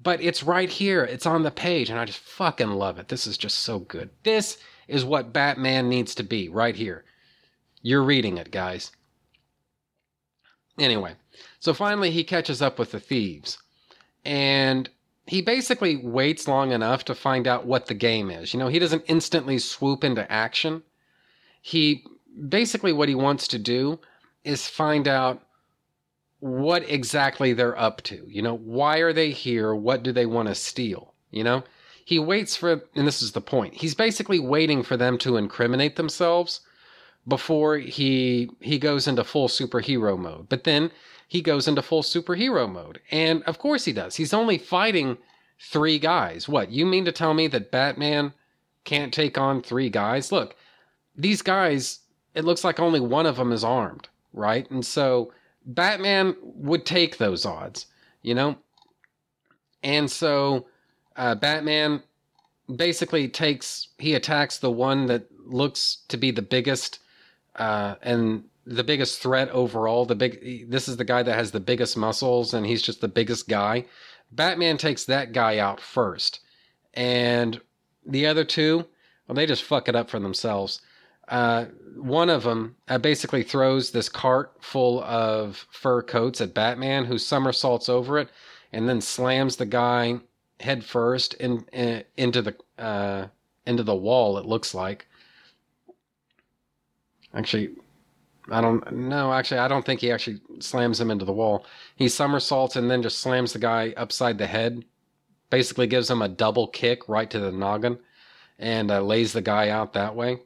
but 0.02 0.22
it's 0.22 0.44
right 0.44 0.70
here. 0.70 1.04
It's 1.04 1.26
on 1.26 1.44
the 1.44 1.52
page, 1.52 1.90
and 1.90 2.00
I 2.00 2.06
just 2.06 2.20
fucking 2.20 2.72
love 2.72 3.00
it. 3.00 3.10
This 3.10 3.28
is 3.28 3.38
just 3.38 3.60
so 3.60 3.80
good. 3.80 4.10
This 4.24 4.58
is 4.90 5.06
what 5.06 5.34
Batman 5.34 5.88
needs 5.88 6.16
to 6.16 6.24
be 6.24 6.50
right 6.50 6.76
here. 6.76 7.06
You're 7.82 8.04
reading 8.04 8.38
it, 8.38 8.52
guys. 8.52 8.92
Anyway, 10.78 11.16
so 11.60 11.74
finally 11.74 12.12
he 12.12 12.24
catches 12.24 12.62
up 12.62 12.80
with 12.80 12.92
the 12.92 13.00
thieves. 13.00 13.58
and 14.26 14.90
he 15.30 15.42
basically 15.44 15.96
waits 15.96 16.48
long 16.48 16.72
enough 16.72 17.06
to 17.06 17.14
find 17.14 17.48
out 17.48 17.66
what 17.68 17.86
the 17.86 17.94
game 17.94 18.32
is. 18.32 18.52
You 18.52 18.60
know, 18.60 18.68
he 18.68 18.80
doesn't 18.80 19.06
instantly 19.08 19.60
swoop 19.60 20.04
into 20.04 20.30
action. 20.32 20.82
He 21.62 22.04
basically 22.48 22.92
what 22.94 23.10
he 23.10 23.16
wants 23.16 23.48
to 23.50 23.60
do 23.60 24.00
is 24.44 24.68
find 24.68 25.08
out 25.08 25.44
what 26.40 26.90
exactly 26.90 27.54
they're 27.54 27.78
up 27.78 28.02
to. 28.04 28.26
You 28.28 28.42
know, 28.42 28.58
why 28.58 28.98
are 29.00 29.14
they 29.14 29.30
here? 29.30 29.76
What 29.76 30.02
do 30.02 30.12
they 30.12 30.26
want 30.26 30.48
to 30.48 30.56
steal? 30.56 31.14
You 31.30 31.44
know, 31.44 31.64
he 32.10 32.18
waits 32.18 32.55
for, 32.55 32.82
and 32.95 33.05
this 33.05 33.22
is 33.22 33.34
the 33.34 33.39
point. 33.39 33.76
He's 33.76 33.93
basically 33.93 34.39
waiting 34.39 34.82
for 34.82 34.97
them 34.97 35.20
to 35.20 35.38
incriminate 35.38 35.95
themselves 35.95 36.62
before 37.28 37.78
he 37.78 38.49
he 38.60 38.80
goes 38.80 39.07
into 39.07 39.24
full 39.24 39.47
superhero 39.47 40.18
mode. 40.18 40.49
But 40.49 40.64
then 40.64 40.89
he 41.28 41.39
goes 41.39 41.68
into 41.68 41.84
full 41.84 42.01
superhero 42.01 42.68
mode, 42.68 42.99
and 43.12 43.43
of 43.43 43.60
course 43.60 43.86
he 43.86 43.93
does. 43.93 44.16
He's 44.16 44.34
only 44.34 44.57
fighting 44.57 45.20
three 45.60 45.99
guys. 45.99 46.49
What 46.49 46.72
you 46.72 46.88
mean 46.88 47.05
to 47.05 47.12
tell 47.12 47.36
me 47.36 47.45
that 47.45 47.70
Batman 47.70 48.34
can't 48.86 49.14
take 49.14 49.38
on 49.38 49.62
three 49.62 49.91
guys? 49.91 50.32
Look, 50.32 50.55
these 51.16 51.43
guys. 51.43 51.99
It 52.34 52.43
looks 52.43 52.64
like 52.64 52.80
only 52.80 52.99
one 52.99 53.28
of 53.28 53.36
them 53.36 53.51
is 53.51 53.64
armed, 53.64 54.07
right? 54.34 54.68
And 54.72 54.84
so 54.84 55.32
Batman 55.64 56.36
would 56.41 56.88
take 56.88 57.20
those 57.20 57.45
odds, 57.45 57.86
you 58.24 58.34
know? 58.34 58.55
And 59.84 60.10
so 60.10 60.66
uh, 61.20 61.36
Batman 61.36 62.01
basically 62.76 63.28
takes, 63.28 63.89
he 63.99 64.15
attacks 64.15 64.57
the 64.57 64.72
one 64.72 65.05
that 65.05 65.28
looks 65.45 65.99
to 66.07 66.17
be 66.17 66.32
the 66.32 66.41
biggest 66.41 66.99
uh, 67.55 67.95
and 68.01 68.43
the 68.65 68.84
biggest 68.84 69.22
threat 69.22 69.49
overall. 69.49 70.05
The 70.05 70.15
big, 70.15 70.70
this 70.70 70.88
is 70.88 70.97
the 70.97 71.05
guy 71.05 71.22
that 71.22 71.36
has 71.36 71.51
the 71.51 71.59
biggest 71.59 71.97
muscles 71.97 72.53
and 72.53 72.65
he's 72.65 72.82
just 72.82 73.01
the 73.01 73.07
biggest 73.07 73.47
guy. 73.47 73.86
Batman 74.32 74.78
takes 74.78 75.05
that 75.05 75.32
guy 75.32 75.57
out 75.59 75.80
first. 75.80 76.39
And 76.93 77.61
the 78.05 78.26
other 78.26 78.43
two, 78.43 78.86
well, 79.28 79.36
they 79.36 79.45
just 79.45 79.63
fuck 79.63 79.88
it 79.88 79.95
up 79.95 80.09
for 80.09 80.20
themselves 80.20 80.82
uh, 81.30 81.65
one 81.95 82.30
of 82.30 82.43
them 82.43 82.76
uh, 82.88 82.97
basically 82.97 83.43
throws 83.43 83.91
this 83.91 84.09
cart 84.09 84.51
full 84.59 85.03
of 85.03 85.67
fur 85.72 86.01
coats 86.01 86.41
at 86.41 86.53
Batman, 86.53 87.05
who 87.05 87.17
somersaults 87.17 87.88
over 87.88 88.17
it 88.17 88.30
and 88.74 88.89
then 88.89 88.99
slams 89.01 89.55
the 89.55 89.65
guy 89.65 90.20
head 90.60 90.84
first 90.84 91.34
in, 91.36 91.66
in 91.72 92.03
into 92.18 92.41
the 92.41 92.55
uh, 92.78 93.28
into 93.66 93.84
the 93.84 93.95
wall. 93.95 94.38
It 94.38 94.45
looks 94.45 94.74
like. 94.74 95.07
Actually, 97.34 97.76
I 98.49 98.62
don't 98.62 98.91
know. 98.91 99.32
Actually, 99.32 99.60
I 99.60 99.68
don't 99.68 99.86
think 99.86 100.01
he 100.01 100.12
actually 100.12 100.41
slams 100.60 100.99
him 100.99 101.12
into 101.12 101.26
the 101.26 101.32
wall. 101.32 101.66
He 101.95 102.10
somersaults 102.10 102.76
and 102.76 102.89
then 102.89 103.03
just 103.03 103.20
slams 103.20 103.53
the 103.53 103.60
guy 103.60 103.93
upside 103.95 104.38
the 104.38 104.47
head. 104.47 104.84
Basically, 105.49 105.88
gives 105.88 106.10
him 106.10 106.22
a 106.22 106.30
double 106.30 106.68
kick 106.68 107.07
right 107.07 107.30
to 107.30 107.39
the 107.39 107.51
noggin, 107.51 107.99
and 108.57 108.91
uh, 108.91 109.01
lays 109.01 109.34
the 109.34 109.41
guy 109.41 109.70
out 109.70 109.93
that 109.93 110.16
way. 110.16 110.39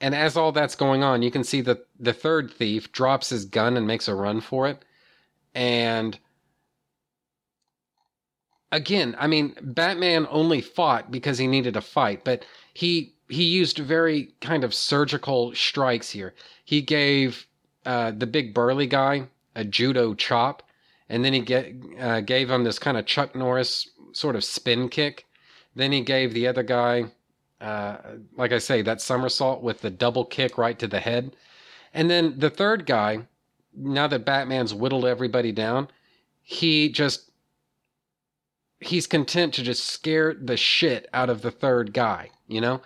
And 0.00 0.14
as 0.14 0.36
all 0.36 0.52
that's 0.52 0.74
going 0.74 1.02
on, 1.02 1.22
you 1.22 1.30
can 1.30 1.44
see 1.44 1.60
that 1.62 1.86
the 1.98 2.12
third 2.12 2.50
thief 2.50 2.92
drops 2.92 3.30
his 3.30 3.44
gun 3.44 3.76
and 3.76 3.86
makes 3.86 4.08
a 4.08 4.14
run 4.14 4.40
for 4.40 4.68
it. 4.68 4.84
And 5.54 6.18
again, 8.74 9.16
I 9.18 9.26
mean, 9.26 9.54
Batman 9.62 10.26
only 10.30 10.60
fought 10.60 11.10
because 11.10 11.38
he 11.38 11.46
needed 11.46 11.76
a 11.76 11.80
fight, 11.80 12.24
but 12.24 12.44
he 12.72 13.14
he 13.28 13.44
used 13.44 13.78
very 13.78 14.34
kind 14.40 14.64
of 14.64 14.74
surgical 14.74 15.54
strikes 15.54 16.10
here. 16.10 16.34
He 16.64 16.82
gave 16.82 17.46
uh, 17.86 18.10
the 18.10 18.26
big 18.26 18.52
burly 18.52 18.86
guy 18.86 19.28
a 19.54 19.64
judo 19.64 20.14
chop, 20.14 20.62
and 21.08 21.24
then 21.24 21.32
he 21.32 21.40
get, 21.40 21.72
uh, 21.98 22.20
gave 22.20 22.50
him 22.50 22.64
this 22.64 22.78
kind 22.78 22.98
of 22.98 23.06
Chuck 23.06 23.34
Norris 23.34 23.88
sort 24.12 24.36
of 24.36 24.44
spin 24.44 24.88
kick. 24.88 25.26
Then 25.74 25.90
he 25.92 26.02
gave 26.02 26.34
the 26.34 26.46
other 26.46 26.62
guy 26.62 27.06
uh, 27.60 27.96
like 28.36 28.52
I 28.52 28.58
say, 28.58 28.82
that 28.82 29.00
somersault 29.00 29.62
with 29.62 29.80
the 29.80 29.90
double 29.90 30.26
kick 30.26 30.58
right 30.58 30.78
to 30.78 30.86
the 30.86 31.00
head. 31.00 31.34
And 31.94 32.10
then 32.10 32.38
the 32.38 32.50
third 32.50 32.84
guy, 32.84 33.26
now 33.74 34.06
that 34.08 34.26
Batman's 34.26 34.74
whittled 34.74 35.06
everybody 35.06 35.50
down, 35.50 35.88
he 36.42 36.90
just 36.90 37.30
he's 38.80 39.06
content 39.06 39.54
to 39.54 39.62
just 39.62 39.84
scare 39.84 40.34
the 40.34 40.56
shit 40.56 41.08
out 41.12 41.30
of 41.30 41.42
the 41.42 41.50
third 41.50 41.92
guy, 41.92 42.30
you 42.46 42.60
know? 42.60 42.80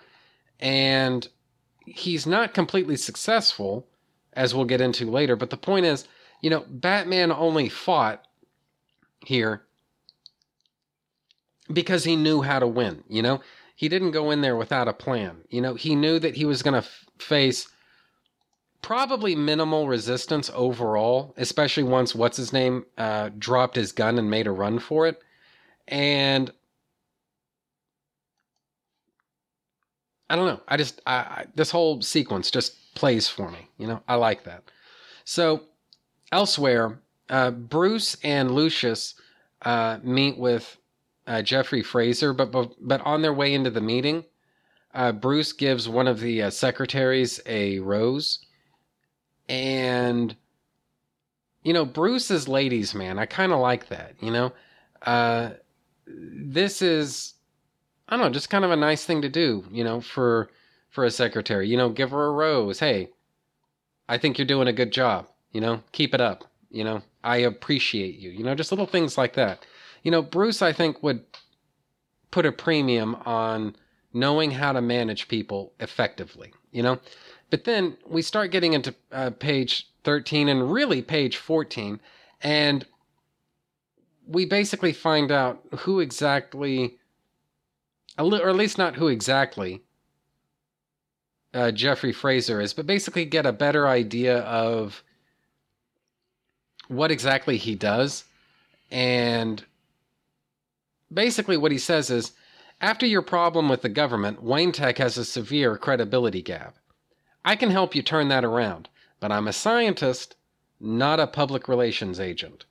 And 0.59 1.27
he's 1.85 2.25
not 2.25 2.53
completely 2.53 2.95
successful, 2.95 3.87
as 4.33 4.53
we'll 4.53 4.65
get 4.65 4.81
into 4.81 5.09
later, 5.09 5.35
but 5.35 5.49
the 5.49 5.57
point 5.57 5.85
is, 5.85 6.07
you 6.41 6.49
know, 6.49 6.65
Batman 6.69 7.31
only 7.31 7.69
fought 7.69 8.25
here 9.25 9.63
because 11.71 12.03
he 12.03 12.15
knew 12.15 12.41
how 12.41 12.59
to 12.59 12.67
win, 12.67 13.03
you 13.07 13.21
know? 13.21 13.41
he 13.79 13.87
didn't 13.87 14.11
go 14.11 14.29
in 14.29 14.41
there 14.41 14.57
without 14.57 14.89
a 14.89 14.93
plan. 14.93 15.37
You 15.49 15.61
know, 15.61 15.73
he 15.73 15.95
knew 15.95 16.19
that 16.19 16.35
he 16.35 16.43
was 16.43 16.61
going 16.61 16.73
to 16.73 16.85
f- 16.85 17.05
face 17.17 17.69
probably 18.81 19.37
minimal 19.37 19.87
resistance 19.87 20.51
overall, 20.53 21.33
especially 21.37 21.83
once 21.83 22.13
what's 22.13 22.35
his 22.35 22.51
name 22.51 22.83
uh, 22.97 23.29
dropped 23.37 23.77
his 23.77 23.93
gun 23.93 24.19
and 24.19 24.29
made 24.29 24.47
a 24.47 24.51
run 24.51 24.79
for 24.79 25.07
it. 25.07 25.21
And 25.89 26.51
I 30.29 30.35
don't 30.35 30.45
know. 30.45 30.61
I 30.67 30.77
just 30.77 31.01
I, 31.05 31.13
I, 31.15 31.45
this 31.55 31.71
whole 31.71 32.01
sequence 32.01 32.51
just 32.51 32.95
plays 32.95 33.27
for 33.27 33.49
me. 33.51 33.67
You 33.77 33.87
know, 33.87 34.01
I 34.07 34.15
like 34.15 34.43
that. 34.43 34.63
So 35.25 35.63
elsewhere, 36.31 36.99
uh, 37.29 37.51
Bruce 37.51 38.15
and 38.23 38.51
Lucius 38.51 39.15
uh, 39.63 39.99
meet 40.03 40.37
with 40.37 40.77
uh, 41.27 41.41
Jeffrey 41.41 41.83
Fraser, 41.83 42.33
but, 42.33 42.51
but 42.51 42.73
but 42.79 43.01
on 43.01 43.21
their 43.21 43.33
way 43.33 43.53
into 43.53 43.69
the 43.69 43.81
meeting, 43.81 44.25
uh, 44.93 45.11
Bruce 45.11 45.53
gives 45.53 45.89
one 45.89 46.07
of 46.07 46.19
the 46.19 46.43
uh, 46.43 46.49
secretaries 46.49 47.39
a 47.45 47.79
rose, 47.79 48.39
and 49.47 50.35
you 51.63 51.73
know 51.73 51.85
Bruce 51.85 52.31
is 52.31 52.47
ladies' 52.47 52.95
man. 52.95 53.19
I 53.19 53.25
kind 53.25 53.51
of 53.51 53.59
like 53.59 53.89
that. 53.89 54.15
You 54.21 54.31
know, 54.31 54.53
uh, 55.03 55.51
this 56.09 56.81
is 56.81 57.35
I 58.07 58.17
don't 58.17 58.25
know, 58.25 58.33
just 58.33 58.49
kind 58.49 58.65
of 58.65 58.71
a 58.71 58.75
nice 58.75 59.05
thing 59.05 59.21
to 59.21 59.29
do. 59.29 59.65
You 59.71 59.83
know, 59.83 60.01
for 60.01 60.49
for 60.89 61.05
a 61.05 61.11
secretary, 61.11 61.67
you 61.67 61.77
know, 61.77 61.89
give 61.89 62.11
her 62.11 62.25
a 62.25 62.31
rose. 62.31 62.79
Hey, 62.79 63.09
I 64.07 64.17
think 64.17 64.37
you're 64.37 64.47
doing 64.47 64.67
a 64.67 64.73
good 64.73 64.91
job. 64.91 65.27
You 65.51 65.61
know, 65.61 65.81
keep 65.91 66.13
it 66.13 66.21
up. 66.21 66.45
You 66.71 66.83
know, 66.83 67.01
I 67.23 67.37
appreciate 67.37 68.17
you. 68.19 68.29
You 68.31 68.43
know, 68.43 68.55
just 68.55 68.71
little 68.71 68.85
things 68.85 69.17
like 69.17 69.33
that. 69.33 69.65
You 70.03 70.11
know, 70.11 70.21
Bruce, 70.21 70.61
I 70.61 70.73
think, 70.73 71.01
would 71.03 71.23
put 72.31 72.45
a 72.45 72.51
premium 72.51 73.15
on 73.25 73.75
knowing 74.13 74.51
how 74.51 74.71
to 74.73 74.81
manage 74.81 75.27
people 75.27 75.73
effectively, 75.79 76.53
you 76.71 76.83
know? 76.83 76.99
But 77.49 77.63
then 77.63 77.97
we 78.07 78.21
start 78.21 78.51
getting 78.51 78.73
into 78.73 78.93
uh, 79.11 79.31
page 79.31 79.89
13 80.03 80.49
and 80.49 80.71
really 80.71 81.01
page 81.01 81.37
14, 81.37 81.99
and 82.41 82.85
we 84.29 84.45
basically 84.45 84.93
find 84.93 85.31
out 85.31 85.61
who 85.79 85.99
exactly, 85.99 86.97
or 88.17 88.49
at 88.49 88.55
least 88.55 88.77
not 88.77 88.95
who 88.95 89.07
exactly, 89.07 89.81
uh, 91.53 91.71
Jeffrey 91.71 92.13
Fraser 92.13 92.61
is, 92.61 92.73
but 92.73 92.85
basically 92.85 93.25
get 93.25 93.47
a 93.47 93.51
better 93.51 93.87
idea 93.87 94.39
of 94.41 95.03
what 96.87 97.11
exactly 97.11 97.57
he 97.57 97.75
does 97.75 98.23
and 98.91 99.63
basically 101.11 101.57
what 101.57 101.71
he 101.71 101.77
says 101.77 102.09
is 102.09 102.33
after 102.81 103.05
your 103.05 103.21
problem 103.21 103.67
with 103.67 103.81
the 103.81 103.89
government, 103.89 104.41
Wayne 104.41 104.71
Tech 104.71 104.99
has 104.99 105.17
a 105.17 105.25
severe 105.25 105.77
credibility 105.77 106.41
gap. 106.41 106.77
I 107.43 107.55
can 107.55 107.71
help 107.71 107.93
you 107.95 108.01
turn 108.01 108.29
that 108.29 108.45
around, 108.45 108.89
but 109.19 109.31
I'm 109.31 109.47
a 109.47 109.53
scientist, 109.53 110.35
not 110.79 111.19
a 111.19 111.27
public 111.27 111.67
relations 111.67 112.19
agent. 112.19 112.65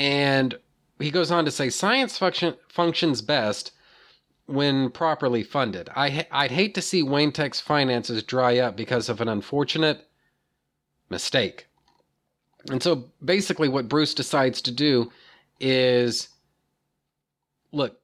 And 0.00 0.58
he 0.98 1.10
goes 1.10 1.30
on 1.30 1.44
to 1.44 1.50
say 1.50 1.68
science 1.68 2.16
function, 2.16 2.54
functions 2.70 3.20
best 3.20 3.72
when 4.46 4.90
properly 4.90 5.42
funded. 5.42 5.90
I, 5.94 6.26
I'd 6.30 6.52
hate 6.52 6.74
to 6.76 6.80
see 6.80 7.02
Wayne 7.02 7.32
Tech's 7.32 7.60
finances 7.60 8.22
dry 8.22 8.56
up 8.56 8.78
because 8.78 9.10
of 9.10 9.20
an 9.20 9.28
unfortunate 9.28 10.08
mistake. 11.10 11.66
And 12.70 12.82
so 12.82 13.10
basically, 13.22 13.68
what 13.68 13.90
Bruce 13.90 14.14
decides 14.14 14.62
to 14.62 14.70
do 14.70 15.12
is 15.60 16.30
look, 17.70 18.00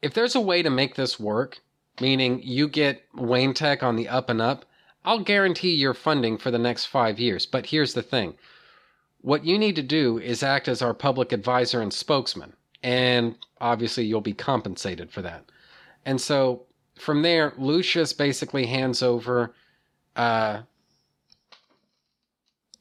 if 0.00 0.14
there's 0.14 0.36
a 0.36 0.40
way 0.40 0.62
to 0.62 0.70
make 0.70 0.94
this 0.94 1.20
work, 1.20 1.58
meaning 2.00 2.40
you 2.42 2.66
get 2.66 3.04
Wayne 3.14 3.52
Tech 3.52 3.82
on 3.82 3.96
the 3.96 4.08
up 4.08 4.30
and 4.30 4.40
up, 4.40 4.64
I'll 5.04 5.20
guarantee 5.20 5.74
your 5.74 5.92
funding 5.92 6.38
for 6.38 6.50
the 6.50 6.58
next 6.58 6.86
five 6.86 7.20
years. 7.20 7.44
But 7.44 7.66
here's 7.66 7.92
the 7.92 8.02
thing 8.02 8.38
what 9.26 9.44
you 9.44 9.58
need 9.58 9.74
to 9.74 9.82
do 9.82 10.20
is 10.20 10.44
act 10.44 10.68
as 10.68 10.80
our 10.80 10.94
public 10.94 11.32
advisor 11.32 11.82
and 11.82 11.92
spokesman. 11.92 12.52
And 12.84 13.34
obviously, 13.60 14.04
you'll 14.04 14.20
be 14.20 14.32
compensated 14.32 15.10
for 15.10 15.20
that. 15.22 15.50
And 16.04 16.20
so 16.20 16.62
from 16.94 17.22
there, 17.22 17.52
Lucius 17.58 18.12
basically 18.12 18.66
hands 18.66 19.02
over 19.02 19.52
uh, 20.14 20.60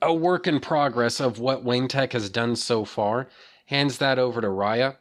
a 0.03 0.13
work 0.13 0.45
in 0.45 0.59
progress 0.59 1.19
of 1.19 1.39
what 1.39 1.63
Wayne 1.63 1.87
Tech 1.87 2.13
has 2.13 2.29
done 2.29 2.55
so 2.55 2.85
far, 2.85 3.27
hands 3.65 3.97
that 3.97 4.19
over 4.19 4.39
to 4.39 4.47
Raya. 4.47 4.97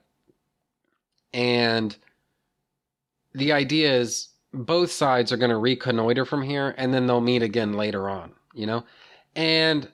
And 1.34 1.94
the 3.34 3.52
idea 3.52 3.92
is 3.92 4.30
both 4.54 4.90
sides 4.90 5.30
are 5.30 5.36
going 5.36 5.50
to 5.50 5.58
reconnoiter 5.58 6.24
from 6.24 6.40
here 6.40 6.74
and 6.78 6.94
then 6.94 7.06
they'll 7.06 7.20
meet 7.20 7.42
again 7.42 7.74
later 7.74 8.08
on, 8.08 8.32
you 8.54 8.64
know? 8.64 8.84
And 9.36 9.90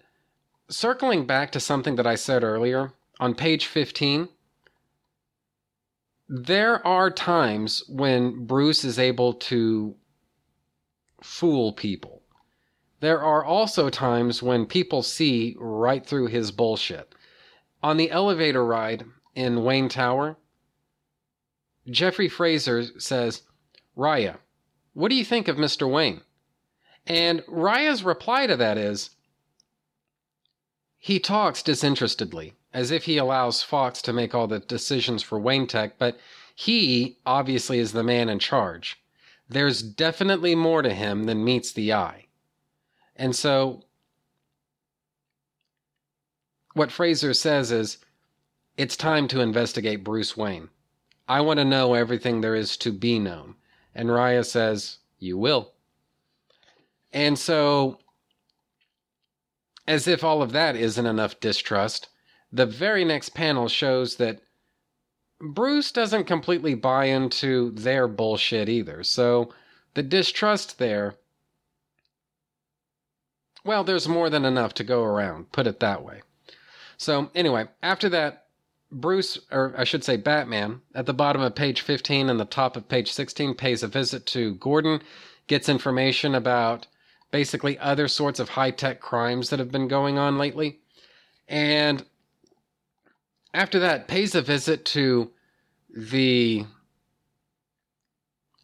circling 0.70 1.26
back 1.26 1.52
to 1.52 1.60
something 1.60 1.96
that 1.96 2.06
I 2.06 2.14
said 2.14 2.42
earlier, 2.42 2.92
on 3.18 3.34
page 3.34 3.66
15, 3.66 4.28
there 6.28 6.84
are 6.86 7.10
times 7.10 7.82
when 7.88 8.46
Bruce 8.46 8.84
is 8.84 8.98
able 8.98 9.34
to 9.34 9.96
fool 11.22 11.72
people. 11.72 12.22
There 13.00 13.20
are 13.20 13.44
also 13.44 13.90
times 13.90 14.42
when 14.42 14.66
people 14.66 15.02
see 15.02 15.56
right 15.58 16.04
through 16.06 16.28
his 16.28 16.52
bullshit. 16.52 17.14
On 17.82 17.96
the 17.96 18.10
elevator 18.10 18.64
ride 18.64 19.04
in 19.34 19.64
Wayne 19.64 19.88
Tower, 19.88 20.36
Jeffrey 21.88 22.28
Fraser 22.28 22.84
says, 22.98 23.42
Raya, 23.96 24.36
what 24.92 25.08
do 25.08 25.16
you 25.16 25.24
think 25.24 25.48
of 25.48 25.56
Mr. 25.56 25.90
Wayne? 25.90 26.20
And 27.06 27.40
Raya's 27.48 28.04
reply 28.04 28.46
to 28.46 28.56
that 28.56 28.78
is, 28.78 29.10
he 31.02 31.18
talks 31.18 31.62
disinterestedly, 31.62 32.52
as 32.74 32.90
if 32.90 33.04
he 33.04 33.16
allows 33.16 33.62
Fox 33.62 34.02
to 34.02 34.12
make 34.12 34.34
all 34.34 34.46
the 34.46 34.60
decisions 34.60 35.22
for 35.22 35.40
Wayne 35.40 35.66
Tech, 35.66 35.98
but 35.98 36.20
he 36.54 37.18
obviously 37.24 37.78
is 37.78 37.92
the 37.92 38.04
man 38.04 38.28
in 38.28 38.38
charge. 38.38 39.02
There's 39.48 39.82
definitely 39.82 40.54
more 40.54 40.82
to 40.82 40.92
him 40.92 41.24
than 41.24 41.42
meets 41.42 41.72
the 41.72 41.94
eye. 41.94 42.26
And 43.16 43.34
so, 43.34 43.84
what 46.74 46.92
Fraser 46.92 47.32
says 47.32 47.72
is, 47.72 47.96
it's 48.76 48.96
time 48.96 49.26
to 49.28 49.40
investigate 49.40 50.04
Bruce 50.04 50.36
Wayne. 50.36 50.68
I 51.26 51.40
want 51.40 51.58
to 51.60 51.64
know 51.64 51.94
everything 51.94 52.42
there 52.42 52.54
is 52.54 52.76
to 52.76 52.92
be 52.92 53.18
known. 53.18 53.54
And 53.94 54.10
Raya 54.10 54.44
says, 54.44 54.98
You 55.18 55.38
will. 55.38 55.72
And 57.10 57.38
so, 57.38 58.00
as 59.86 60.06
if 60.06 60.22
all 60.22 60.42
of 60.42 60.52
that 60.52 60.76
isn't 60.76 61.06
enough 61.06 61.40
distrust, 61.40 62.08
the 62.52 62.66
very 62.66 63.04
next 63.04 63.30
panel 63.30 63.68
shows 63.68 64.16
that 64.16 64.40
Bruce 65.40 65.90
doesn't 65.90 66.24
completely 66.24 66.74
buy 66.74 67.06
into 67.06 67.70
their 67.70 68.06
bullshit 68.06 68.68
either. 68.68 69.02
So, 69.02 69.52
the 69.94 70.02
distrust 70.02 70.78
there, 70.78 71.14
well, 73.64 73.82
there's 73.82 74.06
more 74.06 74.30
than 74.30 74.44
enough 74.44 74.74
to 74.74 74.84
go 74.84 75.02
around, 75.02 75.52
put 75.52 75.66
it 75.66 75.80
that 75.80 76.04
way. 76.04 76.22
So, 76.96 77.30
anyway, 77.34 77.68
after 77.82 78.08
that, 78.10 78.46
Bruce, 78.92 79.38
or 79.50 79.74
I 79.76 79.84
should 79.84 80.04
say 80.04 80.16
Batman, 80.16 80.82
at 80.94 81.06
the 81.06 81.14
bottom 81.14 81.40
of 81.40 81.54
page 81.54 81.80
15 81.80 82.28
and 82.28 82.38
the 82.38 82.44
top 82.44 82.76
of 82.76 82.88
page 82.88 83.12
16, 83.12 83.54
pays 83.54 83.82
a 83.82 83.88
visit 83.88 84.26
to 84.26 84.54
Gordon, 84.56 85.00
gets 85.46 85.68
information 85.68 86.34
about 86.34 86.86
basically 87.30 87.78
other 87.78 88.08
sorts 88.08 88.40
of 88.40 88.50
high 88.50 88.70
tech 88.70 89.00
crimes 89.00 89.50
that 89.50 89.58
have 89.58 89.70
been 89.70 89.88
going 89.88 90.18
on 90.18 90.38
lately. 90.38 90.80
And 91.48 92.04
after 93.52 93.78
that, 93.80 94.08
pays 94.08 94.34
a 94.34 94.42
visit 94.42 94.84
to 94.86 95.30
the 95.94 96.64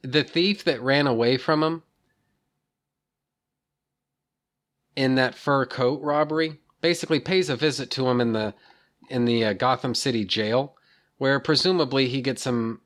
the 0.03 0.23
thief 0.23 0.63
that 0.63 0.81
ran 0.81 1.09
away 1.09 1.37
from 1.37 1.63
him 1.63 1.83
in 4.95 5.17
that 5.17 5.35
fur 5.35 5.67
coat 5.67 6.01
robbery 6.01 6.61
basically 6.81 7.19
pays 7.19 7.49
a 7.49 7.57
visit 7.57 7.91
to 7.91 8.07
him 8.07 8.21
in 8.21 8.33
the 8.33 8.55
in 9.09 9.25
the 9.25 9.45
uh, 9.45 9.53
Gotham 9.53 9.95
City 9.95 10.25
jail 10.25 10.77
where 11.19 11.41
presumably 11.41 12.09
he 12.09 12.21
gets 12.21 12.43
some 12.43 12.81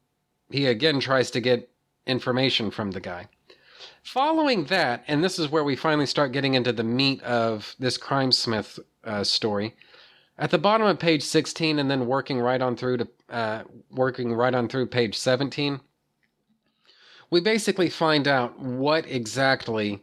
he 0.51 0.67
again 0.67 1.01
tries 1.01 1.31
to 1.33 1.41
get 1.41 1.71
information 2.07 2.71
from 2.71 2.91
the 2.93 3.01
guy. 3.01 3.29
Following 4.03 4.65
that, 4.65 5.05
and 5.07 5.23
this 5.23 5.39
is 5.39 5.51
where 5.51 5.65
we 5.65 5.77
finally 5.77 6.07
start 6.07 6.33
getting 6.33 6.55
into 6.55 6.73
the 6.73 6.85
meat 6.85 7.23
of 7.23 7.75
this 7.79 7.97
crime 7.97 8.33
smith 8.33 8.79
uh, 9.05 9.25
story. 9.25 9.75
At 10.39 10.51
the 10.51 10.59
bottom 10.59 10.87
of 10.87 10.99
page 10.99 11.23
16 11.23 11.79
and 11.79 11.91
then 11.91 12.07
working 12.07 12.41
right 12.41 12.61
on 12.61 12.77
through 12.77 12.99
to 12.99 13.09
uh, 13.29 13.63
working 13.91 14.33
right 14.33 14.55
on 14.55 14.69
through 14.69 14.87
page 14.87 15.17
17, 15.19 15.81
we 17.31 17.41
basically 17.41 17.91
find 17.91 18.27
out 18.27 18.59
what 18.59 19.07
exactly 19.07 20.03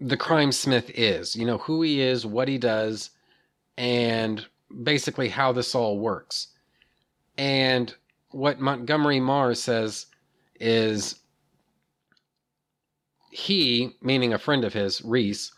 the 0.00 0.16
crime 0.16 0.52
smith 0.52 0.90
is. 0.94 1.36
You 1.36 1.46
know, 1.46 1.58
who 1.58 1.82
he 1.82 2.00
is, 2.00 2.26
what 2.26 2.48
he 2.48 2.58
does, 2.58 3.10
and 3.76 4.44
basically 4.82 5.28
how 5.28 5.52
this 5.52 5.74
all 5.74 5.98
works. 5.98 6.48
And 7.38 7.94
what 8.30 8.60
Montgomery 8.60 9.20
Marr's 9.20 9.62
says 9.62 10.06
is 10.60 11.16
he, 13.30 13.96
meaning 14.00 14.32
a 14.32 14.38
friend 14.38 14.64
of 14.64 14.72
his, 14.72 15.02
Reese, 15.04 15.52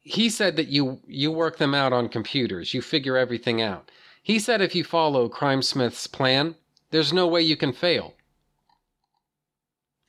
he 0.00 0.28
said 0.28 0.56
that 0.56 0.68
you 0.68 1.00
you 1.06 1.30
work 1.30 1.58
them 1.58 1.74
out 1.74 1.92
on 1.92 2.08
computers, 2.08 2.74
you 2.74 2.82
figure 2.82 3.16
everything 3.16 3.62
out. 3.62 3.90
He 4.22 4.38
said 4.38 4.60
if 4.60 4.74
you 4.74 4.84
follow 4.84 5.28
Crime 5.28 5.62
Smith's 5.62 6.06
plan, 6.06 6.54
there's 6.90 7.12
no 7.12 7.26
way 7.26 7.42
you 7.42 7.56
can 7.56 7.72
fail. 7.72 8.14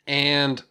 And 0.05 0.61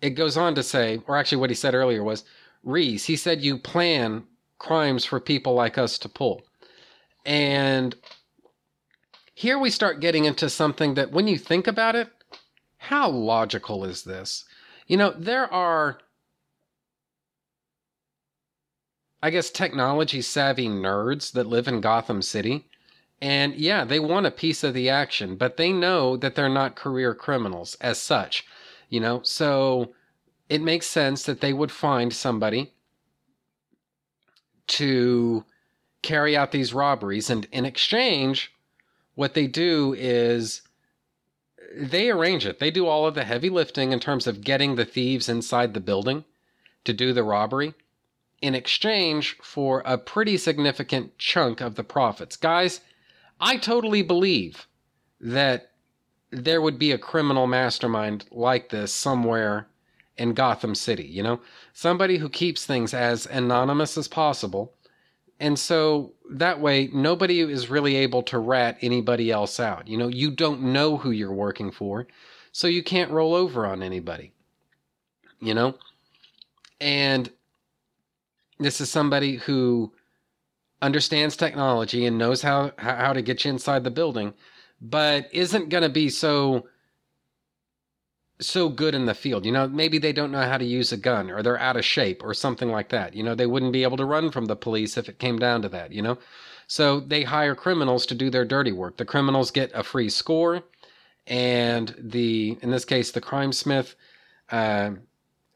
it 0.00 0.10
goes 0.10 0.36
on 0.36 0.54
to 0.54 0.62
say, 0.62 1.00
or 1.06 1.16
actually 1.16 1.38
what 1.38 1.50
he 1.50 1.56
said 1.56 1.74
earlier 1.74 2.04
was, 2.04 2.24
Reese, 2.62 3.04
he 3.04 3.16
said 3.16 3.42
you 3.42 3.58
plan 3.58 4.24
crimes 4.58 5.04
for 5.04 5.18
people 5.20 5.54
like 5.54 5.78
us 5.78 5.98
to 5.98 6.08
pull. 6.08 6.42
And 7.24 7.96
here 9.38 9.56
we 9.56 9.70
start 9.70 10.00
getting 10.00 10.24
into 10.24 10.50
something 10.50 10.94
that 10.94 11.12
when 11.12 11.28
you 11.28 11.38
think 11.38 11.68
about 11.68 11.94
it, 11.94 12.08
how 12.76 13.08
logical 13.08 13.84
is 13.84 14.02
this? 14.02 14.44
You 14.88 14.96
know, 14.96 15.14
there 15.16 15.46
are 15.54 16.00
I 19.22 19.30
guess, 19.30 19.50
technology 19.50 20.22
savvy 20.22 20.66
nerds 20.66 21.30
that 21.32 21.46
live 21.46 21.68
in 21.68 21.80
Gotham 21.80 22.20
City. 22.20 22.66
And 23.22 23.54
yeah, 23.54 23.84
they 23.84 24.00
want 24.00 24.26
a 24.26 24.32
piece 24.32 24.64
of 24.64 24.74
the 24.74 24.88
action, 24.88 25.36
but 25.36 25.56
they 25.56 25.72
know 25.72 26.16
that 26.16 26.34
they're 26.34 26.48
not 26.48 26.74
career 26.74 27.14
criminals 27.14 27.76
as 27.80 28.00
such, 28.00 28.44
you 28.88 28.98
know? 28.98 29.22
So 29.22 29.92
it 30.48 30.62
makes 30.62 30.86
sense 30.86 31.22
that 31.24 31.40
they 31.40 31.52
would 31.52 31.70
find 31.70 32.12
somebody 32.12 32.72
to 34.68 35.44
carry 36.02 36.36
out 36.36 36.50
these 36.50 36.74
robberies. 36.74 37.30
And 37.30 37.46
in 37.52 37.64
exchange, 37.64 38.52
what 39.18 39.34
they 39.34 39.48
do 39.48 39.96
is 39.98 40.62
they 41.76 42.08
arrange 42.08 42.46
it. 42.46 42.60
They 42.60 42.70
do 42.70 42.86
all 42.86 43.04
of 43.04 43.16
the 43.16 43.24
heavy 43.24 43.50
lifting 43.50 43.90
in 43.90 43.98
terms 43.98 44.28
of 44.28 44.44
getting 44.44 44.76
the 44.76 44.84
thieves 44.84 45.28
inside 45.28 45.74
the 45.74 45.80
building 45.80 46.24
to 46.84 46.92
do 46.92 47.12
the 47.12 47.24
robbery 47.24 47.74
in 48.40 48.54
exchange 48.54 49.36
for 49.42 49.82
a 49.84 49.98
pretty 49.98 50.36
significant 50.36 51.18
chunk 51.18 51.60
of 51.60 51.74
the 51.74 51.82
profits. 51.82 52.36
Guys, 52.36 52.80
I 53.40 53.56
totally 53.56 54.02
believe 54.02 54.68
that 55.20 55.72
there 56.30 56.62
would 56.62 56.78
be 56.78 56.92
a 56.92 56.96
criminal 56.96 57.48
mastermind 57.48 58.24
like 58.30 58.68
this 58.68 58.92
somewhere 58.92 59.66
in 60.16 60.32
Gotham 60.32 60.76
City, 60.76 61.06
you 61.06 61.24
know? 61.24 61.40
Somebody 61.72 62.18
who 62.18 62.28
keeps 62.28 62.64
things 62.64 62.94
as 62.94 63.26
anonymous 63.26 63.98
as 63.98 64.06
possible. 64.06 64.74
And 65.40 65.58
so 65.58 66.14
that 66.30 66.60
way, 66.60 66.88
nobody 66.92 67.40
is 67.40 67.70
really 67.70 67.96
able 67.96 68.22
to 68.24 68.38
rat 68.38 68.76
anybody 68.80 69.30
else 69.30 69.60
out. 69.60 69.86
You 69.86 69.96
know, 69.96 70.08
you 70.08 70.30
don't 70.30 70.62
know 70.72 70.96
who 70.96 71.10
you're 71.10 71.32
working 71.32 71.70
for, 71.70 72.06
so 72.50 72.66
you 72.66 72.82
can't 72.82 73.10
roll 73.10 73.34
over 73.34 73.64
on 73.64 73.82
anybody, 73.82 74.32
you 75.40 75.54
know? 75.54 75.74
And 76.80 77.30
this 78.58 78.80
is 78.80 78.90
somebody 78.90 79.36
who 79.36 79.92
understands 80.82 81.36
technology 81.36 82.06
and 82.06 82.18
knows 82.18 82.42
how 82.42 82.72
how 82.78 83.12
to 83.12 83.22
get 83.22 83.44
you 83.44 83.50
inside 83.50 83.84
the 83.84 83.90
building, 83.90 84.34
but 84.80 85.28
isn't 85.32 85.68
going 85.68 85.82
to 85.82 85.88
be 85.88 86.08
so 86.08 86.66
so 88.40 88.68
good 88.68 88.94
in 88.94 89.06
the 89.06 89.14
field. 89.14 89.44
You 89.44 89.52
know, 89.52 89.68
maybe 89.68 89.98
they 89.98 90.12
don't 90.12 90.32
know 90.32 90.42
how 90.42 90.58
to 90.58 90.64
use 90.64 90.92
a 90.92 90.96
gun 90.96 91.30
or 91.30 91.42
they're 91.42 91.58
out 91.58 91.76
of 91.76 91.84
shape 91.84 92.22
or 92.22 92.34
something 92.34 92.70
like 92.70 92.90
that. 92.90 93.14
You 93.14 93.22
know, 93.22 93.34
they 93.34 93.46
wouldn't 93.46 93.72
be 93.72 93.82
able 93.82 93.96
to 93.96 94.04
run 94.04 94.30
from 94.30 94.46
the 94.46 94.56
police 94.56 94.96
if 94.96 95.08
it 95.08 95.18
came 95.18 95.38
down 95.38 95.62
to 95.62 95.68
that, 95.70 95.92
you 95.92 96.02
know? 96.02 96.18
So 96.66 97.00
they 97.00 97.24
hire 97.24 97.54
criminals 97.54 98.06
to 98.06 98.14
do 98.14 98.30
their 98.30 98.44
dirty 98.44 98.72
work. 98.72 98.96
The 98.96 99.04
criminals 99.04 99.50
get 99.50 99.70
a 99.74 99.82
free 99.82 100.08
score 100.08 100.62
and 101.26 101.94
the 101.98 102.58
in 102.62 102.70
this 102.70 102.86
case 102.86 103.10
the 103.10 103.20
crime 103.20 103.52
smith 103.52 103.94
uh, 104.50 104.92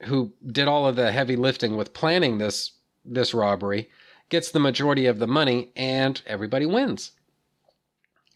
who 0.05 0.33
did 0.47 0.68
all 0.68 0.87
of 0.87 0.97
the 0.97 1.12
heavy 1.12 1.37
lifting 1.37 1.76
with 1.76 1.95
planning 1.95 2.39
this 2.39 2.72
this 3.05 3.35
robbery, 3.35 3.91
gets 4.28 4.51
the 4.51 4.61
majority 4.61 5.07
of 5.07 5.18
the 5.18 5.26
money, 5.26 5.70
and 5.76 6.22
everybody 6.26 6.66
wins. 6.66 7.12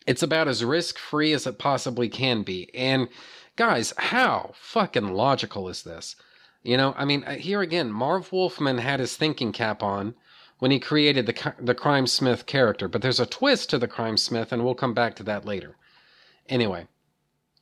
It's 0.06 0.22
about 0.22 0.48
as 0.48 0.64
risk 0.64 0.98
free 0.98 1.32
as 1.32 1.46
it 1.46 1.58
possibly 1.58 2.08
can 2.08 2.42
be. 2.42 2.70
And 2.74 3.08
guys, 3.56 3.92
how 3.96 4.52
fucking 4.54 5.08
logical 5.08 5.68
is 5.68 5.82
this? 5.82 6.16
You 6.62 6.76
know, 6.76 6.94
I 6.96 7.04
mean, 7.04 7.24
uh, 7.24 7.34
here 7.34 7.62
again, 7.62 7.90
Marv 7.90 8.32
Wolfman 8.32 8.78
had 8.78 9.00
his 9.00 9.16
thinking 9.16 9.52
cap 9.52 9.82
on 9.82 10.14
when 10.58 10.70
he 10.70 10.78
created 10.78 11.26
the 11.26 11.54
the 11.58 11.74
Crime 11.74 12.06
Smith 12.06 12.46
character, 12.46 12.88
but 12.88 13.02
there's 13.02 13.20
a 13.20 13.26
twist 13.26 13.70
to 13.70 13.78
the 13.78 13.88
Crime 13.88 14.16
Smith, 14.16 14.52
and 14.52 14.64
we'll 14.64 14.74
come 14.74 14.94
back 14.94 15.14
to 15.16 15.22
that 15.24 15.44
later. 15.44 15.76
Anyway, 16.48 16.86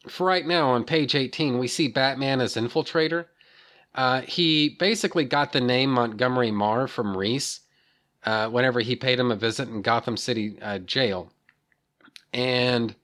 for 0.08 0.26
right 0.26 0.46
now, 0.46 0.70
on 0.70 0.84
page 0.84 1.14
18, 1.14 1.58
we 1.58 1.68
see 1.68 1.88
Batman 1.88 2.40
as 2.40 2.54
infiltrator. 2.54 3.26
Uh, 3.94 4.22
he 4.22 4.70
basically 4.70 5.24
got 5.24 5.52
the 5.52 5.60
name 5.60 5.90
Montgomery 5.90 6.50
Marr 6.50 6.86
from 6.88 7.16
Reese 7.16 7.60
uh, 8.24 8.48
whenever 8.48 8.80
he 8.80 8.96
paid 8.96 9.20
him 9.20 9.30
a 9.30 9.36
visit 9.36 9.68
in 9.68 9.82
Gotham 9.82 10.16
City 10.16 10.58
uh, 10.60 10.78
jail. 10.78 11.30
And 12.32 12.94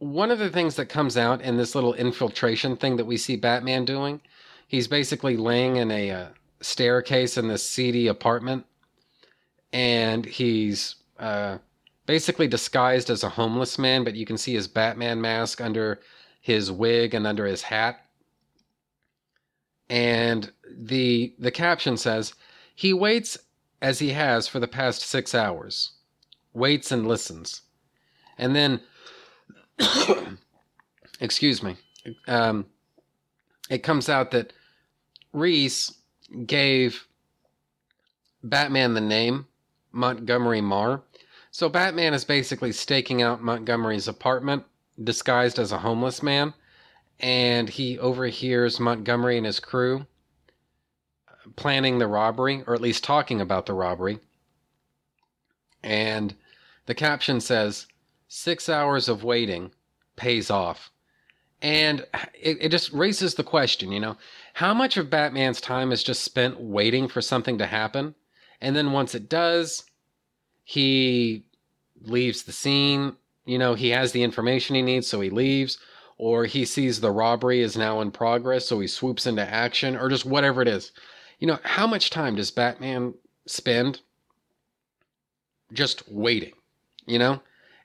one 0.00 0.30
of 0.30 0.38
the 0.38 0.50
things 0.50 0.76
that 0.76 0.86
comes 0.86 1.18
out 1.18 1.42
in 1.42 1.58
this 1.58 1.74
little 1.74 1.92
infiltration 1.94 2.74
thing 2.74 2.96
that 2.96 3.04
we 3.04 3.18
see 3.18 3.36
Batman 3.36 3.84
doing, 3.84 4.20
he's 4.66 4.88
basically 4.88 5.36
laying 5.36 5.76
in 5.76 5.90
a 5.90 6.10
uh, 6.10 6.26
staircase 6.62 7.36
in 7.36 7.48
this 7.48 7.68
seedy 7.68 8.06
apartment, 8.06 8.64
and 9.74 10.24
he's 10.24 10.96
uh, 11.18 11.58
basically 12.06 12.48
disguised 12.48 13.10
as 13.10 13.22
a 13.22 13.28
homeless 13.28 13.78
man, 13.78 14.02
but 14.02 14.16
you 14.16 14.24
can 14.24 14.38
see 14.38 14.54
his 14.54 14.66
Batman 14.66 15.20
mask 15.20 15.60
under 15.60 16.00
his 16.40 16.72
wig 16.72 17.12
and 17.12 17.26
under 17.26 17.44
his 17.44 17.60
hat. 17.62 18.00
And 19.90 20.50
the 20.66 21.34
the 21.38 21.50
caption 21.50 21.98
says, 21.98 22.32
"He 22.74 22.94
waits 22.94 23.36
as 23.82 23.98
he 23.98 24.10
has 24.10 24.48
for 24.48 24.60
the 24.60 24.68
past 24.68 25.02
six 25.02 25.34
hours, 25.34 25.92
waits 26.54 26.90
and 26.90 27.06
listens." 27.06 27.62
And 28.38 28.56
then 28.56 28.80
excuse 31.20 31.62
me, 31.62 31.76
um, 32.26 32.66
it 33.68 33.82
comes 33.82 34.08
out 34.08 34.30
that 34.32 34.52
Reese 35.32 35.94
gave 36.46 37.06
Batman 38.42 38.94
the 38.94 39.00
name 39.00 39.46
Montgomery 39.92 40.60
Marr. 40.60 41.02
So 41.50 41.68
Batman 41.68 42.14
is 42.14 42.24
basically 42.24 42.72
staking 42.72 43.22
out 43.22 43.42
Montgomery's 43.42 44.08
apartment 44.08 44.64
disguised 45.02 45.58
as 45.58 45.72
a 45.72 45.78
homeless 45.78 46.22
man, 46.22 46.54
and 47.18 47.68
he 47.68 47.98
overhears 47.98 48.78
Montgomery 48.78 49.36
and 49.36 49.46
his 49.46 49.60
crew 49.60 50.06
planning 51.56 51.98
the 51.98 52.06
robbery, 52.06 52.62
or 52.66 52.74
at 52.74 52.80
least 52.80 53.04
talking 53.04 53.40
about 53.40 53.66
the 53.66 53.72
robbery. 53.72 54.18
And 55.82 56.34
the 56.86 56.94
caption 56.94 57.40
says, 57.40 57.86
Six 58.32 58.68
hours 58.68 59.08
of 59.08 59.24
waiting 59.24 59.72
pays 60.14 60.50
off. 60.50 60.92
And 61.60 62.06
it, 62.40 62.58
it 62.60 62.68
just 62.68 62.92
raises 62.92 63.34
the 63.34 63.42
question, 63.42 63.90
you 63.90 63.98
know, 63.98 64.16
how 64.54 64.72
much 64.72 64.96
of 64.96 65.10
Batman's 65.10 65.60
time 65.60 65.90
is 65.90 66.04
just 66.04 66.22
spent 66.22 66.60
waiting 66.60 67.08
for 67.08 67.20
something 67.20 67.58
to 67.58 67.66
happen? 67.66 68.14
And 68.60 68.76
then 68.76 68.92
once 68.92 69.16
it 69.16 69.28
does, 69.28 69.82
he 70.62 71.42
leaves 72.02 72.44
the 72.44 72.52
scene. 72.52 73.16
You 73.46 73.58
know, 73.58 73.74
he 73.74 73.90
has 73.90 74.12
the 74.12 74.22
information 74.22 74.76
he 74.76 74.82
needs, 74.82 75.08
so 75.08 75.20
he 75.20 75.28
leaves. 75.28 75.78
Or 76.16 76.44
he 76.44 76.64
sees 76.64 77.00
the 77.00 77.10
robbery 77.10 77.62
is 77.62 77.76
now 77.76 78.00
in 78.00 78.12
progress, 78.12 78.64
so 78.68 78.78
he 78.78 78.86
swoops 78.86 79.26
into 79.26 79.42
action, 79.42 79.96
or 79.96 80.08
just 80.08 80.24
whatever 80.24 80.62
it 80.62 80.68
is. 80.68 80.92
You 81.40 81.48
know, 81.48 81.58
how 81.64 81.88
much 81.88 82.10
time 82.10 82.36
does 82.36 82.52
Batman 82.52 83.14
spend 83.46 84.02
just 85.72 86.08
waiting? 86.08 86.52
You 87.06 87.18
know? 87.18 87.42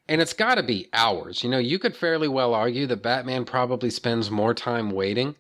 And 0.08 0.22
it's 0.22 0.34
got 0.34 0.56
to 0.56 0.64
be 0.64 0.88
hours. 0.94 1.44
You 1.44 1.50
know, 1.50 1.58
you 1.58 1.80
could 1.80 1.96
fairly 1.96 2.28
well 2.28 2.54
argue 2.54 2.86
that 2.88 3.02
Batman 3.02 3.46
probably 3.46 3.90
spends 3.90 4.30
more 4.30 4.54
time 4.54 4.92
waiting 4.92 5.36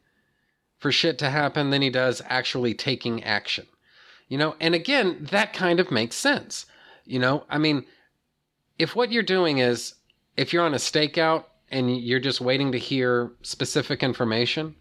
for 0.77 0.91
shit 0.91 1.17
to 1.19 1.29
happen 1.29 1.69
than 1.69 1.81
he 1.81 1.89
does 1.89 2.21
actually 2.25 2.73
taking 2.73 3.23
action. 3.23 3.67
You 4.27 4.37
know, 4.37 4.55
and 4.59 4.73
again, 4.73 5.27
that 5.31 5.53
kind 5.53 5.79
of 5.79 5.91
makes 5.91 6.15
sense. 6.15 6.65
You 7.05 7.19
know, 7.19 7.45
I 7.49 7.59
mean, 7.59 7.85
if 8.79 8.95
what 8.95 9.11
you're 9.11 9.23
doing 9.23 9.59
is 9.59 9.95
if 10.35 10.51
you're 10.51 10.65
on 10.65 10.73
a 10.73 10.77
stakeout 10.77 11.45
and 11.69 11.95
you're 11.97 12.19
just 12.19 12.41
waiting 12.41 12.71
to 12.71 12.79
hear 12.79 13.31
specific 13.43 14.01
information, 14.01 14.75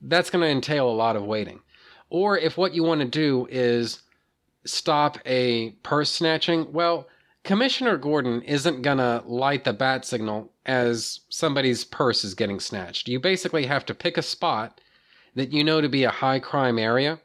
that's 0.00 0.30
going 0.30 0.42
to 0.42 0.48
entail 0.50 0.88
a 0.88 0.90
lot 0.90 1.16
of 1.16 1.24
waiting. 1.24 1.60
Or 2.08 2.38
if 2.38 2.56
what 2.56 2.74
you 2.74 2.82
want 2.82 3.00
to 3.00 3.06
do 3.06 3.48
is 3.50 4.02
stop 4.64 5.18
a 5.26 5.70
purse 5.82 6.10
snatching, 6.10 6.72
well, 6.72 7.08
Commissioner 7.44 7.96
Gordon 7.96 8.42
isn't 8.42 8.82
going 8.82 8.98
to 8.98 9.22
light 9.26 9.64
the 9.64 9.72
bat 9.72 10.04
signal 10.04 10.52
as 10.64 11.20
somebody's 11.28 11.84
purse 11.84 12.22
is 12.22 12.34
getting 12.34 12.60
snatched. 12.60 13.08
You 13.08 13.18
basically 13.18 13.66
have 13.66 13.84
to 13.86 13.94
pick 13.94 14.16
a 14.16 14.22
spot 14.22 14.80
that 15.34 15.52
you 15.52 15.64
know 15.64 15.80
to 15.80 15.88
be 15.88 16.04
a 16.04 16.10
high 16.10 16.38
crime 16.38 16.78
area 16.78 17.20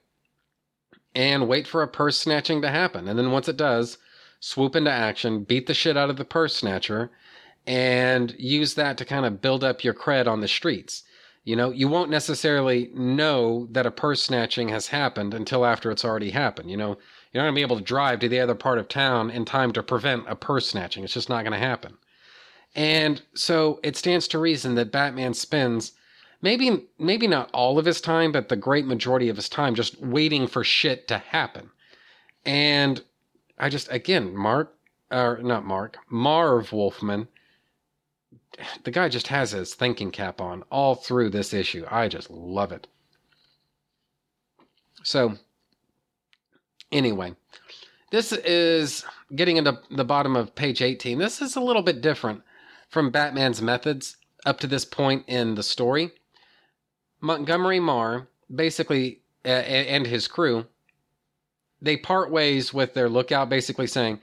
and 1.13 1.47
wait 1.47 1.67
for 1.67 1.83
a 1.83 1.87
purse 1.87 2.17
snatching 2.17 2.61
to 2.61 2.69
happen. 2.69 3.07
And 3.07 3.17
then 3.17 3.31
once 3.31 3.47
it 3.47 3.57
does, 3.57 3.97
swoop 4.39 4.75
into 4.75 4.91
action, 4.91 5.43
beat 5.43 5.67
the 5.67 5.73
shit 5.73 5.97
out 5.97 6.09
of 6.09 6.17
the 6.17 6.25
purse 6.25 6.55
snatcher, 6.55 7.11
and 7.65 8.33
use 8.39 8.73
that 8.75 8.97
to 8.97 9.05
kind 9.05 9.25
of 9.25 9.41
build 9.41 9.63
up 9.63 9.83
your 9.83 9.93
cred 9.93 10.27
on 10.27 10.41
the 10.41 10.47
streets. 10.47 11.03
You 11.43 11.55
know, 11.55 11.71
you 11.71 11.87
won't 11.87 12.09
necessarily 12.09 12.89
know 12.93 13.67
that 13.71 13.85
a 13.85 13.91
purse 13.91 14.21
snatching 14.21 14.69
has 14.69 14.87
happened 14.87 15.33
until 15.33 15.65
after 15.65 15.91
it's 15.91 16.05
already 16.05 16.31
happened. 16.31 16.69
You 16.69 16.77
know, 16.77 16.97
you're 17.37 17.43
not 17.43 17.49
going 17.49 17.55
to 17.55 17.59
be 17.59 17.71
able 17.71 17.77
to 17.77 17.83
drive 17.83 18.19
to 18.21 18.29
the 18.29 18.39
other 18.39 18.55
part 18.55 18.79
of 18.79 18.87
town 18.87 19.29
in 19.29 19.45
time 19.45 19.71
to 19.71 19.83
prevent 19.83 20.23
a 20.27 20.35
purse 20.35 20.69
snatching. 20.69 21.03
It's 21.03 21.13
just 21.13 21.29
not 21.29 21.43
going 21.43 21.51
to 21.51 21.59
happen. 21.59 21.95
And 22.73 23.21
so 23.35 23.79
it 23.83 23.95
stands 23.95 24.27
to 24.29 24.39
reason 24.39 24.73
that 24.73 24.91
Batman 24.91 25.35
spends 25.35 25.91
maybe 26.41 26.87
maybe 26.97 27.27
not 27.27 27.51
all 27.53 27.77
of 27.77 27.85
his 27.85 28.01
time, 28.01 28.31
but 28.31 28.49
the 28.49 28.55
great 28.55 28.87
majority 28.87 29.29
of 29.29 29.35
his 29.35 29.49
time 29.49 29.75
just 29.75 30.01
waiting 30.01 30.47
for 30.47 30.63
shit 30.63 31.07
to 31.09 31.19
happen. 31.19 31.69
And 32.43 33.03
I 33.59 33.69
just 33.69 33.87
again, 33.91 34.35
Mark 34.35 34.75
or 35.11 35.39
not 35.43 35.63
Mark, 35.63 35.97
Marv 36.09 36.73
Wolfman, 36.73 37.27
the 38.83 38.89
guy 38.89 39.09
just 39.09 39.27
has 39.27 39.51
his 39.51 39.75
thinking 39.75 40.09
cap 40.09 40.41
on 40.41 40.63
all 40.71 40.95
through 40.95 41.29
this 41.29 41.53
issue. 41.53 41.85
I 41.91 42.07
just 42.07 42.31
love 42.31 42.71
it. 42.71 42.87
So 45.03 45.37
Anyway, 46.91 47.35
this 48.11 48.31
is 48.31 49.03
getting 49.35 49.57
into 49.57 49.79
the 49.91 50.05
bottom 50.05 50.35
of 50.35 50.55
page 50.55 50.81
18. 50.81 51.17
This 51.17 51.41
is 51.41 51.55
a 51.55 51.61
little 51.61 51.81
bit 51.81 52.01
different 52.01 52.43
from 52.89 53.11
Batman's 53.11 53.61
methods 53.61 54.17
up 54.45 54.59
to 54.61 54.67
this 54.67 54.85
point 54.85 55.25
in 55.27 55.55
the 55.55 55.63
story. 55.63 56.11
Montgomery 57.19 57.79
Marr, 57.79 58.27
basically, 58.53 59.21
uh, 59.43 59.49
and 59.49 60.07
his 60.07 60.27
crew, 60.27 60.65
they 61.81 61.97
part 61.97 62.31
ways 62.31 62.73
with 62.73 62.93
their 62.93 63.09
lookout, 63.09 63.49
basically 63.49 63.87
saying, 63.87 64.19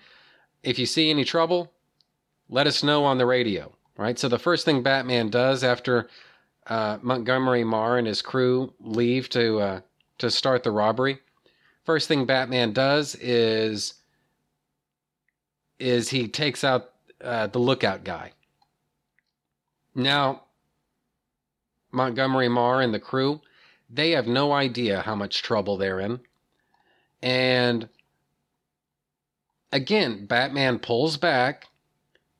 if 0.63 0.79
you 0.79 0.87
see 0.87 1.11
any 1.11 1.25
trouble, 1.25 1.73
let 2.49 2.67
us 2.67 2.83
know 2.83 3.05
on 3.05 3.19
the 3.19 3.27
radio. 3.27 3.73
Right? 3.97 4.19
So 4.19 4.29
the 4.29 4.39
first 4.39 4.65
thing 4.65 4.83
Batman 4.83 5.29
does 5.29 5.63
after 5.63 6.09
uh, 6.67 6.99
Montgomery 7.03 7.63
Marr 7.63 7.99
and 7.99 8.07
his 8.07 8.23
crew 8.23 8.73
leave 8.81 9.29
to 9.31 9.61
uh, 9.61 9.81
to 10.19 10.31
start 10.31 10.63
the 10.63 10.71
robbery 10.71 11.21
first 11.85 12.09
thing 12.09 12.25
Batman 12.25 12.73
does 12.73 13.15
is 13.17 13.95
is 15.79 16.09
he 16.09 16.29
takes 16.29 16.65
out 16.65 16.91
uh, 17.23 17.47
the 17.49 17.59
lookout 17.59 18.05
guy. 18.05 18.33
Now, 19.95 20.45
Montgomery 21.93 22.49
Marr 22.49 22.81
and 22.81 22.93
the 22.93 23.01
crew, 23.01 23.41
they 23.91 24.11
have 24.13 24.27
no 24.27 24.53
idea 24.53 25.03
how 25.03 25.15
much 25.15 25.43
trouble 25.43 25.77
they're 25.77 26.01
in. 26.01 26.21
And 27.23 27.89
again, 29.73 30.27
Batman 30.27 30.79
pulls 30.79 31.17
back 31.17 31.69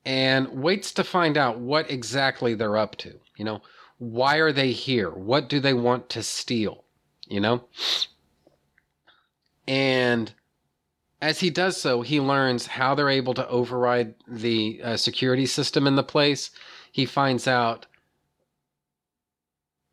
and 0.05 0.49
waits 0.49 0.93
to 0.93 1.05
find 1.05 1.37
out 1.37 1.59
what 1.59 1.91
exactly 1.91 2.55
they're 2.55 2.77
up 2.77 2.97
to. 2.97 3.19
You 3.37 3.45
know, 3.45 3.63
why 3.99 4.37
are 4.37 4.53
they 4.53 4.73
here? 4.73 5.11
What 5.11 5.49
do 5.49 5.61
they 5.61 5.75
want 5.75 6.09
to 6.11 6.23
steal? 6.23 6.85
You 7.27 7.41
know? 7.41 7.65
And 9.67 10.33
as 11.21 11.41
he 11.41 11.51
does 11.51 11.81
so, 11.81 12.03
he 12.03 12.21
learns 12.21 12.67
how 12.67 12.95
they're 12.95 13.09
able 13.09 13.35
to 13.35 13.49
override 13.49 14.15
the 14.29 14.81
uh, 14.83 14.97
security 14.97 15.47
system 15.47 15.87
in 15.87 15.97
the 15.97 16.03
place. 16.03 16.51
He 16.93 17.07
finds 17.07 17.49
out 17.49 17.87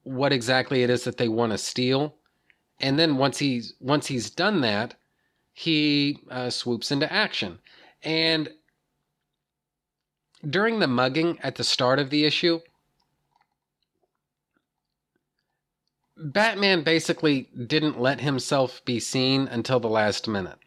what 0.03 0.33
exactly 0.33 0.83
it 0.83 0.89
is 0.89 1.03
that 1.03 1.17
they 1.17 1.29
want 1.29 1.51
to 1.51 1.57
steal, 1.57 2.15
and 2.79 2.97
then 2.97 3.17
once 3.17 3.37
he's 3.37 3.75
once 3.79 4.07
he's 4.07 4.29
done 4.29 4.61
that, 4.61 4.95
he 5.53 6.19
uh, 6.29 6.49
swoops 6.49 6.91
into 6.91 7.11
action. 7.11 7.59
And 8.03 8.49
during 10.49 10.79
the 10.79 10.87
mugging 10.87 11.39
at 11.43 11.55
the 11.55 11.63
start 11.63 11.99
of 11.99 12.09
the 12.09 12.25
issue, 12.25 12.59
Batman 16.17 16.83
basically 16.83 17.49
didn't 17.67 17.99
let 17.99 18.21
himself 18.21 18.83
be 18.85 18.99
seen 18.99 19.47
until 19.47 19.79
the 19.79 19.89
last 19.89 20.27
minute. 20.27 20.59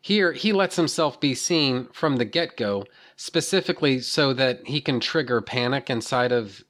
Here, 0.00 0.32
he 0.32 0.52
lets 0.52 0.76
himself 0.76 1.18
be 1.18 1.34
seen 1.34 1.88
from 1.92 2.16
the 2.16 2.24
get 2.24 2.56
go, 2.56 2.84
specifically 3.16 4.00
so 4.00 4.32
that 4.34 4.66
he 4.66 4.80
can 4.80 5.00
trigger 5.00 5.40
panic 5.40 5.88
inside 5.88 6.30
of 6.30 6.62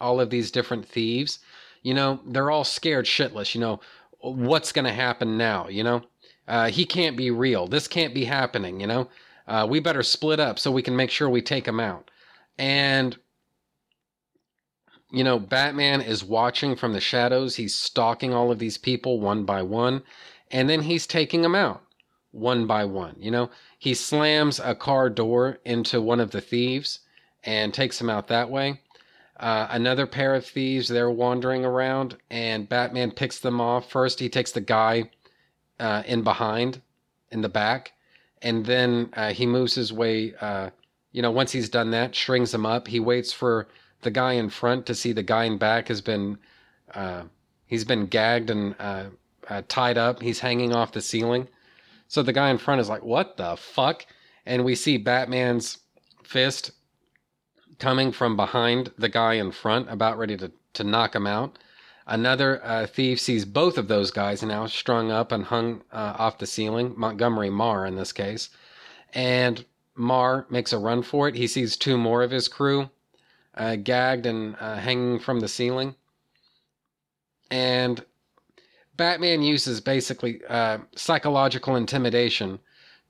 all 0.00 0.20
of 0.20 0.30
these 0.30 0.50
different 0.50 0.86
thieves. 0.86 1.38
You 1.82 1.94
know, 1.94 2.20
they're 2.26 2.50
all 2.50 2.64
scared 2.64 3.06
shitless. 3.06 3.54
You 3.54 3.60
know, 3.60 3.80
what's 4.20 4.72
going 4.72 4.84
to 4.84 4.92
happen 4.92 5.38
now? 5.38 5.68
You 5.68 5.82
know, 5.84 6.02
uh, 6.46 6.68
he 6.68 6.84
can't 6.84 7.16
be 7.16 7.30
real. 7.30 7.66
This 7.66 7.88
can't 7.88 8.14
be 8.14 8.24
happening. 8.24 8.80
You 8.80 8.86
know, 8.86 9.08
uh, 9.46 9.66
we 9.68 9.80
better 9.80 10.02
split 10.02 10.40
up 10.40 10.58
so 10.58 10.70
we 10.70 10.82
can 10.82 10.96
make 10.96 11.10
sure 11.10 11.28
we 11.28 11.42
take 11.42 11.66
him 11.66 11.80
out. 11.80 12.10
And 12.58 13.16
you 15.14 15.24
know, 15.24 15.38
Batman 15.38 16.00
is 16.00 16.24
watching 16.24 16.74
from 16.74 16.92
the 16.92 17.00
shadows. 17.00 17.56
He's 17.56 17.74
stalking 17.74 18.34
all 18.34 18.50
of 18.50 18.58
these 18.58 18.78
people 18.78 19.20
one 19.20 19.44
by 19.44 19.62
one, 19.62 20.02
and 20.50 20.68
then 20.68 20.82
he's 20.82 21.06
taking 21.06 21.42
them 21.42 21.54
out 21.54 21.82
one 22.32 22.66
by 22.66 22.84
one. 22.84 23.14
You 23.18 23.30
know, 23.30 23.50
he 23.78 23.94
slams 23.94 24.58
a 24.58 24.74
car 24.74 25.08
door 25.08 25.58
into 25.64 26.02
one 26.02 26.18
of 26.20 26.32
the 26.32 26.40
thieves 26.40 27.00
and 27.44 27.72
takes 27.72 28.00
him 28.00 28.10
out 28.10 28.26
that 28.28 28.50
way. 28.50 28.80
Uh, 29.38 29.68
another 29.70 30.06
pair 30.06 30.34
of 30.34 30.44
thieves, 30.44 30.88
they're 30.88 31.10
wandering 31.10 31.64
around, 31.64 32.16
and 32.30 32.68
Batman 32.68 33.10
picks 33.10 33.38
them 33.38 33.60
off. 33.60 33.90
First, 33.90 34.20
he 34.20 34.28
takes 34.28 34.52
the 34.52 34.60
guy 34.60 35.10
uh, 35.78 36.02
in 36.06 36.22
behind, 36.22 36.80
in 37.30 37.40
the 37.40 37.48
back, 37.48 37.92
and 38.42 38.66
then 38.66 39.10
uh, 39.14 39.32
he 39.32 39.46
moves 39.46 39.74
his 39.74 39.92
way. 39.92 40.34
Uh, 40.40 40.70
you 41.12 41.22
know, 41.22 41.30
once 41.30 41.52
he's 41.52 41.68
done 41.68 41.90
that, 41.92 42.14
strings 42.14 42.52
him 42.52 42.66
up. 42.66 42.88
He 42.88 43.00
waits 43.00 43.32
for 43.32 43.68
the 44.04 44.10
guy 44.10 44.34
in 44.34 44.50
front 44.50 44.86
to 44.86 44.94
see 44.94 45.12
the 45.12 45.22
guy 45.22 45.44
in 45.44 45.58
back 45.58 45.88
has 45.88 46.00
been 46.00 46.38
uh, 46.94 47.24
he's 47.66 47.84
been 47.84 48.06
gagged 48.06 48.50
and 48.50 48.74
uh, 48.78 49.04
uh, 49.48 49.62
tied 49.68 49.98
up. 49.98 50.22
He's 50.22 50.40
hanging 50.40 50.72
off 50.72 50.92
the 50.92 51.00
ceiling. 51.00 51.48
So 52.08 52.22
the 52.22 52.32
guy 52.32 52.50
in 52.50 52.58
front 52.58 52.80
is 52.80 52.88
like, 52.88 53.02
"What 53.02 53.36
the 53.36 53.56
fuck?" 53.56 54.06
And 54.46 54.64
we 54.64 54.74
see 54.74 54.96
Batman's 54.98 55.78
fist 56.22 56.72
coming 57.78 58.12
from 58.12 58.36
behind 58.36 58.92
the 58.98 59.08
guy 59.08 59.34
in 59.34 59.50
front, 59.50 59.90
about 59.90 60.18
ready 60.18 60.36
to 60.36 60.52
to 60.74 60.84
knock 60.84 61.14
him 61.14 61.26
out. 61.26 61.58
Another 62.06 62.62
uh, 62.62 62.86
thief 62.86 63.18
sees 63.18 63.46
both 63.46 63.78
of 63.78 63.88
those 63.88 64.10
guys 64.10 64.42
now 64.42 64.66
strung 64.66 65.10
up 65.10 65.32
and 65.32 65.44
hung 65.44 65.82
uh, 65.90 66.14
off 66.18 66.38
the 66.38 66.46
ceiling. 66.46 66.92
Montgomery 66.96 67.50
Marr 67.50 67.86
in 67.86 67.96
this 67.96 68.12
case, 68.12 68.50
and 69.14 69.64
Marr 69.96 70.46
makes 70.50 70.72
a 70.72 70.78
run 70.78 71.02
for 71.02 71.28
it. 71.28 71.34
He 71.34 71.46
sees 71.46 71.76
two 71.76 71.96
more 71.96 72.22
of 72.22 72.30
his 72.30 72.46
crew 72.46 72.90
uh, 73.56 73.76
gagged 73.76 74.26
and 74.26 74.56
uh, 74.60 74.76
hanging 74.76 75.18
from 75.18 75.40
the 75.40 75.48
ceiling. 75.48 75.94
And 77.50 78.04
Batman 78.96 79.42
uses 79.42 79.80
basically 79.80 80.40
uh, 80.48 80.78
psychological 80.96 81.76
intimidation 81.76 82.58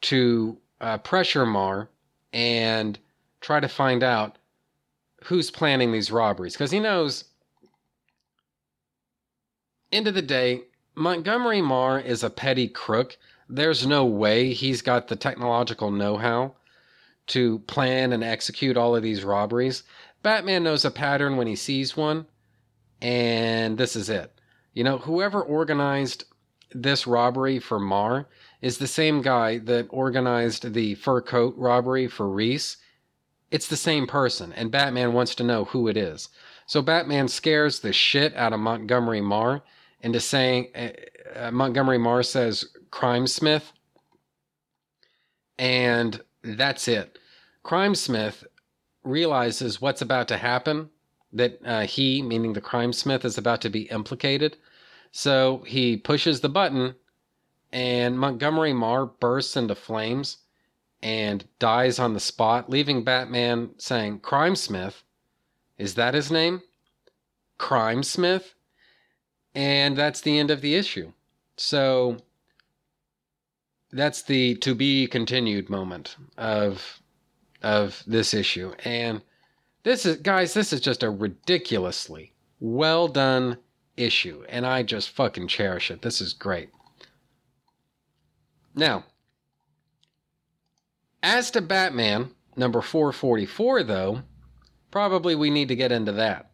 to 0.03 0.59
uh, 0.81 0.99
pressure 0.99 1.47
Marr 1.47 1.89
and 2.33 2.99
try 3.41 3.61
to 3.61 3.69
find 3.69 4.03
out 4.03 4.39
who's 5.25 5.51
planning 5.51 5.93
these 5.93 6.11
robberies. 6.11 6.55
Because 6.55 6.71
he 6.71 6.81
knows, 6.81 7.25
end 9.93 10.07
of 10.07 10.15
the 10.15 10.23
day, 10.23 10.63
Montgomery 10.95 11.63
Marr 11.63 11.99
is 11.99 12.23
a 12.23 12.31
petty 12.31 12.69
crook. 12.69 13.17
There's 13.49 13.87
no 13.87 14.05
way 14.05 14.53
he's 14.53 14.83
got 14.83 15.09
the 15.09 15.17
technological 15.17 15.91
know 15.91 16.17
how 16.17 16.55
to 17.29 17.61
plan 17.61 18.13
and 18.13 18.23
execute 18.23 18.77
all 18.77 18.95
of 18.95 19.03
these 19.03 19.25
robberies. 19.25 19.83
Batman 20.25 20.65
knows 20.65 20.87
a 20.87 20.91
pattern 20.91 21.37
when 21.37 21.47
he 21.47 21.55
sees 21.55 21.97
one, 21.97 22.27
and 23.03 23.77
this 23.77 23.95
is 23.95 24.09
it. 24.09 24.33
You 24.73 24.83
know, 24.83 24.97
whoever 24.97 25.43
organized 25.43 26.25
this 26.73 27.07
robbery 27.07 27.61
for 27.61 27.79
Marr 27.79 28.27
is 28.63 28.79
the 28.79 28.87
same 28.87 29.21
guy 29.21 29.59
that 29.59 29.87
organized 29.91 30.73
the 30.73 30.95
fur 30.95 31.21
coat 31.21 31.55
robbery 31.59 32.09
for 32.09 32.29
Reese. 32.29 32.79
It's 33.51 33.69
the 33.69 33.77
same 33.77 34.07
person, 34.07 34.53
and 34.55 34.73
Batman 34.73 35.13
wants 35.13 35.35
to 35.37 35.45
know 35.45 35.67
who 35.67 35.89
it 35.89 35.97
is. 35.97 36.31
So 36.67 36.81
Batman 36.81 37.29
scares 37.29 37.81
the 37.81 37.93
shit 37.93 38.35
out 38.35 38.55
of 38.55 38.61
Montgomery 38.61 39.21
Marr 39.21 39.63
into 40.01 40.21
saying, 40.21 40.69
uh, 40.75 40.89
uh, 41.39 41.51
Montgomery 41.51 41.99
Marr 41.99 42.23
says, 42.23 42.65
Crime 42.91 43.27
Smith. 43.27 43.73
And 45.59 46.23
that's 46.43 46.89
it. 46.89 47.19
Crime 47.63 47.95
Smith 47.95 48.45
realizes 49.05 49.81
what's 49.81 50.03
about 50.03 50.29
to 50.29 50.37
happen, 50.37 50.91
that 51.33 51.61
uh, 51.65 51.83
he, 51.83 52.23
meaning 52.23 52.53
the 52.53 52.61
crime 52.61 52.93
smith, 52.93 53.25
is 53.25 53.39
about 53.39 53.61
to 53.63 53.71
be 53.71 53.83
implicated. 53.83 54.57
So 55.13 55.63
he 55.67 55.97
pushes 55.97 56.41
the 56.41 56.49
button, 56.49 56.97
and 57.73 58.19
Montgomery 58.19 58.73
Marr 58.73 59.07
bursts 59.07 59.57
into 59.57 59.75
flames 59.75 60.39
and 61.03 61.47
dies 61.59 61.99
on 61.99 62.15
the 62.15 62.21
spot, 62.21 62.71
leaving 62.71 63.05
Batman 63.05 63.71
saying, 63.77 64.21
Crime 64.21 64.57
Smith? 64.57 65.03
Is 65.77 65.95
that 65.97 66.15
his 66.15 66.31
name? 66.31 66.63
Crime 67.59 68.03
Smith? 68.03 68.55
And 69.55 69.97
that's 69.97 70.23
the 70.23 70.39
end 70.39 70.51
of 70.51 70.63
the 70.63 70.75
issue. 70.75 71.13
So 71.57 72.17
that's 73.93 74.23
the 74.23 74.57
to 74.57 74.75
be 74.75 75.07
continued 75.07 75.69
moment 75.69 76.17
of 76.39 77.01
of 77.65 78.05
this 78.07 78.35
issue. 78.35 78.73
And 78.85 79.23
this 79.83 80.07
is, 80.07 80.19
guys, 80.19 80.55
this 80.55 80.73
is 80.73 80.81
just 80.81 81.03
a 81.03 81.11
ridiculously 81.11 82.33
well 82.61 83.09
done 83.09 83.59
issue. 83.97 84.45
And 84.49 84.67
I 84.67 84.83
just 84.83 85.11
fucking 85.11 85.49
cherish 85.49 85.91
it. 85.91 86.03
This 86.03 86.21
is 86.21 86.33
great. 86.35 86.69
Now, 88.75 89.05
as 91.23 91.51
to 91.53 91.63
Batman 91.63 92.31
number 92.55 92.83
444, 92.83 93.83
though, 93.83 94.23
probably 94.91 95.35
we 95.35 95.51
need 95.51 95.69
to 95.69 95.77
get 95.77 95.93
into 95.93 96.13
that. 96.13 96.51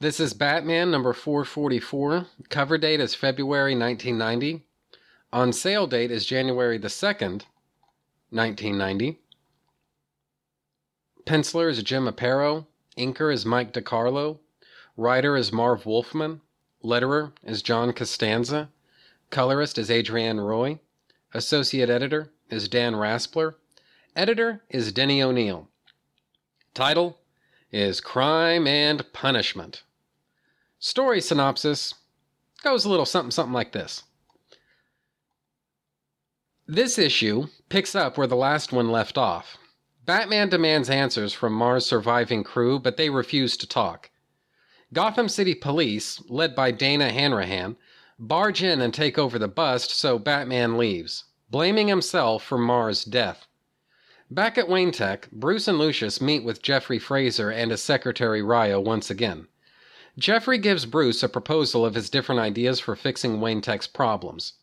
This 0.00 0.20
is 0.20 0.32
Batman 0.32 0.90
number 0.90 1.12
444. 1.12 2.26
Cover 2.48 2.78
date 2.78 3.00
is 3.00 3.14
February 3.14 3.76
1990. 3.76 4.64
On 5.32 5.52
sale 5.52 5.86
date 5.86 6.10
is 6.10 6.24
January 6.24 6.78
the 6.78 6.88
2nd, 6.88 7.44
1990. 8.30 9.18
Penciler 11.28 11.68
is 11.68 11.82
Jim 11.82 12.06
Aparo. 12.08 12.64
Inker 12.96 13.30
is 13.30 13.44
Mike 13.44 13.74
DeCarlo. 13.74 14.38
Writer 14.96 15.36
is 15.36 15.52
Marv 15.52 15.84
Wolfman. 15.84 16.40
Letterer 16.82 17.32
is 17.42 17.60
John 17.60 17.92
Costanza. 17.92 18.70
Colorist 19.28 19.76
is 19.76 19.90
Adrienne 19.90 20.40
Roy. 20.40 20.80
Associate 21.34 21.90
editor 21.90 22.32
is 22.48 22.66
Dan 22.66 22.94
Raspler. 22.94 23.56
Editor 24.16 24.62
is 24.70 24.90
Denny 24.90 25.22
O'Neil. 25.22 25.68
Title 26.72 27.18
is 27.70 28.00
Crime 28.00 28.66
and 28.66 29.12
Punishment. 29.12 29.82
Story 30.78 31.20
synopsis 31.20 31.92
goes 32.64 32.86
a 32.86 32.88
little 32.88 33.04
something 33.04 33.32
something 33.32 33.52
like 33.52 33.72
this. 33.72 34.04
This 36.66 36.98
issue 36.98 37.48
picks 37.68 37.94
up 37.94 38.16
where 38.16 38.26
the 38.26 38.34
last 38.34 38.72
one 38.72 38.90
left 38.90 39.18
off. 39.18 39.58
Batman 40.08 40.48
demands 40.48 40.88
answers 40.88 41.34
from 41.34 41.52
Marr's 41.52 41.84
surviving 41.84 42.42
crew, 42.42 42.78
but 42.78 42.96
they 42.96 43.10
refuse 43.10 43.58
to 43.58 43.68
talk. 43.68 44.08
Gotham 44.90 45.28
City 45.28 45.54
Police, 45.54 46.22
led 46.30 46.54
by 46.54 46.70
Dana 46.70 47.10
Hanrahan, 47.10 47.76
barge 48.18 48.62
in 48.62 48.80
and 48.80 48.94
take 48.94 49.18
over 49.18 49.38
the 49.38 49.48
bust, 49.48 49.90
so 49.90 50.18
Batman 50.18 50.78
leaves, 50.78 51.24
blaming 51.50 51.88
himself 51.88 52.42
for 52.42 52.56
Marr's 52.56 53.04
death. 53.04 53.46
Back 54.30 54.56
at 54.56 54.66
Wayne 54.66 54.92
Tech, 54.92 55.30
Bruce 55.30 55.68
and 55.68 55.78
Lucius 55.78 56.22
meet 56.22 56.42
with 56.42 56.62
Jeffrey 56.62 56.98
Fraser 56.98 57.50
and 57.50 57.70
his 57.70 57.82
secretary 57.82 58.40
Ryo 58.40 58.80
once 58.80 59.10
again. 59.10 59.46
Jeffrey 60.18 60.56
gives 60.56 60.86
Bruce 60.86 61.22
a 61.22 61.28
proposal 61.28 61.84
of 61.84 61.94
his 61.94 62.08
different 62.08 62.40
ideas 62.40 62.80
for 62.80 62.96
fixing 62.96 63.42
Wayne 63.42 63.60
Tech's 63.60 63.86
problems. 63.86 64.54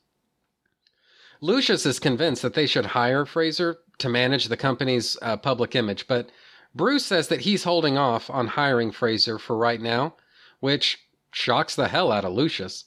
Lucius 1.39 1.85
is 1.85 1.99
convinced 1.99 2.41
that 2.41 2.55
they 2.55 2.65
should 2.65 2.87
hire 2.87 3.27
Fraser 3.27 3.77
to 3.97 4.09
manage 4.09 4.47
the 4.47 4.57
company's 4.57 5.17
uh, 5.21 5.37
public 5.37 5.75
image, 5.75 6.07
but 6.07 6.29
Bruce 6.73 7.05
says 7.05 7.29
that 7.29 7.41
he's 7.41 7.63
holding 7.63 7.97
off 7.97 8.29
on 8.29 8.47
hiring 8.47 8.91
Fraser 8.91 9.39
for 9.39 9.55
right 9.55 9.81
now, 9.81 10.15
which 10.59 11.07
shocks 11.31 11.75
the 11.75 11.87
hell 11.87 12.11
out 12.11 12.25
of 12.25 12.33
Lucius. 12.33 12.85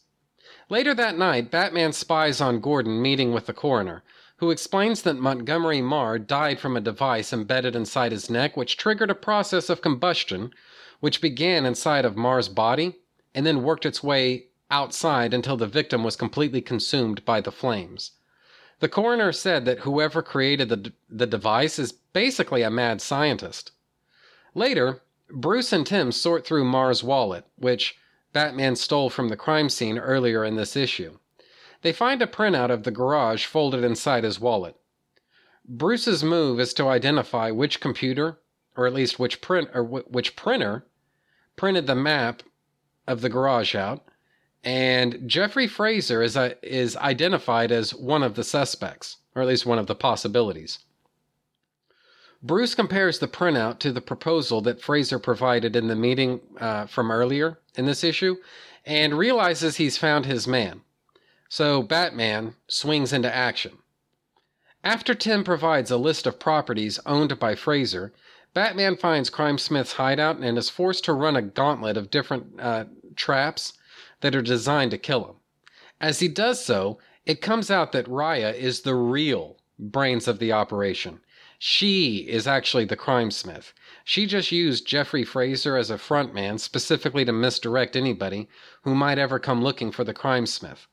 Later 0.69 0.95
that 0.95 1.17
night, 1.17 1.51
Batman 1.51 1.93
spies 1.93 2.41
on 2.41 2.61
Gordon 2.61 3.01
meeting 3.01 3.33
with 3.33 3.47
the 3.47 3.55
coroner, 3.55 4.03
who 4.37 4.51
explains 4.51 5.03
that 5.03 5.19
Montgomery 5.19 5.81
Marr 5.81 6.19
died 6.19 6.61
from 6.61 6.77
a 6.77 6.81
device 6.81 7.33
embedded 7.33 7.75
inside 7.75 8.13
his 8.13 8.29
neck, 8.29 8.57
which 8.57 8.77
triggered 8.77 9.11
a 9.11 9.15
process 9.15 9.71
of 9.71 9.81
combustion, 9.81 10.53
which 11.01 11.23
began 11.23 11.65
inside 11.65 12.05
of 12.05 12.17
Marr's 12.17 12.49
body 12.49 12.97
and 13.35 13.47
then 13.47 13.63
worked 13.63 13.87
its 13.87 14.03
way 14.03 14.47
outside 14.71 15.33
until 15.33 15.57
the 15.57 15.67
victim 15.67 16.05
was 16.05 16.17
completely 16.17 16.61
consumed 16.61 17.25
by 17.25 17.41
the 17.41 17.53
flames. 17.53 18.13
The 18.81 18.89
coroner 18.89 19.33
said 19.33 19.65
that 19.65 19.81
whoever 19.81 20.23
created 20.23 20.69
the, 20.69 20.93
the 21.09 21.27
device 21.27 21.79
is 21.79 21.93
basically 21.93 22.63
a 22.63 22.71
mad 22.71 23.01
scientist. 23.01 23.73
Later, 24.55 25.03
Bruce 25.31 25.73
and 25.73 25.87
Tim 25.87 26.13
sort 26.13 26.47
through 26.47 26.65
Marr's 26.65 27.03
wallet, 27.03 27.45
which 27.57 27.97
Batman 28.33 28.77
stole 28.77 29.11
from 29.11 29.29
the 29.29 29.37
crime 29.37 29.69
scene 29.69 29.99
earlier 29.99 30.45
in 30.45 30.57
this 30.57 30.77
issue. 30.77 31.19
They 31.83 31.93
find 31.93 32.23
a 32.23 32.27
printout 32.27 32.71
of 32.71 32.85
the 32.85 32.91
garage 32.91 33.47
folded 33.47 33.85
inside 33.85 34.25
his 34.25 34.41
wallet. 34.41 34.77
Bruce's 35.65 36.25
move 36.25 36.59
is 36.59 36.73
to 36.75 36.89
identify 36.89 37.51
which 37.51 37.81
computer, 37.81 38.39
or 38.77 38.87
at 38.87 38.95
least 38.95 39.19
which 39.19 39.41
print 39.41 39.69
or 39.75 39.83
which 39.83 40.35
printer, 40.35 40.87
printed 41.57 41.87
the 41.87 41.95
map 41.95 42.43
of 43.07 43.21
the 43.21 43.29
garage 43.29 43.75
out, 43.75 44.08
and 44.69 45.27
Jeffrey 45.27 45.67
Fraser 45.67 46.23
is, 46.23 46.37
uh, 46.37 46.53
is 46.63 46.95
identified 46.99 47.73
as 47.73 47.95
one 47.95 48.23
of 48.23 48.35
the 48.35 48.45
suspects, 48.45 49.17
or 49.35 49.41
at 49.41 49.49
least 49.49 49.65
one 49.65 49.79
of 49.79 49.87
the 49.87 49.95
possibilities. 49.95 50.81
Bruce 52.43 52.75
compares 52.75 53.19
the 53.19 53.29
printout 53.29 53.79
to 53.79 53.93
the 53.93 54.03
proposal 54.03 54.61
that 54.61 54.83
Fraser 54.83 55.19
provided 55.19 55.75
in 55.75 55.89
the 55.89 55.97
meeting 55.97 56.41
uh, 56.61 56.85
from 56.85 57.11
earlier 57.11 57.59
in 57.77 57.87
this 57.87 58.05
issue 58.05 58.37
and 58.85 59.17
realizes 59.17 59.77
he's 59.77 59.97
found 59.97 60.27
his 60.27 60.47
man. 60.47 60.83
So 61.49 61.83
Batman 61.83 62.53
swings 62.67 63.11
into 63.11 63.35
action. 63.35 63.79
After 64.85 65.15
Tim 65.15 65.45
provides 65.45 65.91
a 65.91 65.97
list 65.97 66.27
of 66.27 66.39
properties 66.39 67.01
owned 67.07 67.39
by 67.39 67.55
Fraser, 67.55 68.13
Batman 68.53 68.99
finds 68.99 69.31
Crime 69.31 69.57
Smith's 69.57 69.95
hideout 69.95 70.37
and 70.41 70.59
is 70.59 70.69
forced 70.69 71.07
to 71.07 71.15
run 71.15 71.37
a 71.37 71.43
gauntlet 71.43 71.97
of 71.97 72.11
different 72.11 72.61
uh, 72.61 72.85
traps 73.17 73.73
that 74.21 74.35
are 74.35 74.43
designed 74.43 74.91
to 74.91 74.99
kill 74.99 75.25
him. 75.25 75.37
As 76.01 76.21
he 76.21 76.29
does 76.29 76.65
so, 76.65 76.99
it 77.27 77.41
comes 77.41 77.71
out 77.71 77.93
that 77.93 78.07
Raya 78.07 78.55
is 78.55 78.81
the 78.81 78.95
real 78.95 79.59
brains 79.79 80.27
of 80.27 80.39
the 80.39 80.53
operation. 80.53 81.21
She 81.59 82.19
is 82.29 82.47
actually 82.47 82.85
the 82.85 82.97
crime 82.97 83.31
smith. 83.31 83.73
She 84.05 84.27
just 84.27 84.53
used 84.53 84.87
Jeffrey 84.87 85.25
Fraser 85.25 85.77
as 85.77 85.91
a 85.91 85.97
frontman 85.97 86.61
specifically 86.61 87.25
to 87.25 87.33
misdirect 87.33 87.97
anybody 87.97 88.49
who 88.83 88.95
might 88.95 89.19
ever 89.19 89.39
come 89.39 89.63
looking 89.63 89.91
for 89.91 90.05
the 90.05 90.15
crime 90.15 90.47
smith. 90.47 90.87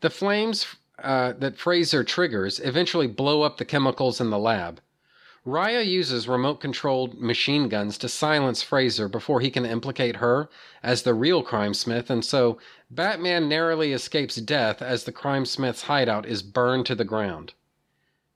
The 0.00 0.10
flames 0.10 0.66
uh, 0.98 1.32
that 1.34 1.58
Fraser 1.58 2.04
triggers 2.04 2.58
eventually 2.60 3.06
blow 3.06 3.42
up 3.42 3.58
the 3.58 3.64
chemicals 3.64 4.20
in 4.20 4.30
the 4.30 4.38
lab. 4.38 4.80
Raya 5.44 5.84
uses 5.84 6.28
remote 6.28 6.60
controlled 6.60 7.20
machine 7.20 7.68
guns 7.68 7.98
to 7.98 8.08
silence 8.08 8.62
Fraser 8.62 9.08
before 9.08 9.40
he 9.40 9.50
can 9.50 9.66
implicate 9.66 10.16
her 10.16 10.48
as 10.84 11.02
the 11.02 11.14
real 11.14 11.42
crime 11.42 11.74
smith, 11.74 12.10
and 12.10 12.24
so 12.24 12.58
Batman 12.90 13.48
narrowly 13.48 13.92
escapes 13.92 14.36
death 14.36 14.80
as 14.80 15.02
the 15.02 15.10
crime 15.10 15.44
smith's 15.44 15.82
hideout 15.82 16.26
is 16.26 16.44
burned 16.44 16.86
to 16.86 16.94
the 16.94 17.04
ground. 17.04 17.54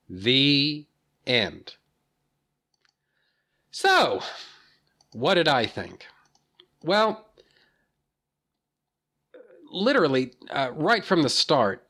The 0.09 0.87
end. 1.27 1.75
So, 3.71 4.23
what 5.13 5.35
did 5.35 5.47
I 5.47 5.67
think? 5.67 6.07
Well, 6.83 7.29
literally, 9.71 10.33
uh, 10.51 10.71
right 10.75 11.05
from 11.05 11.23
the 11.23 11.29
start, 11.29 11.87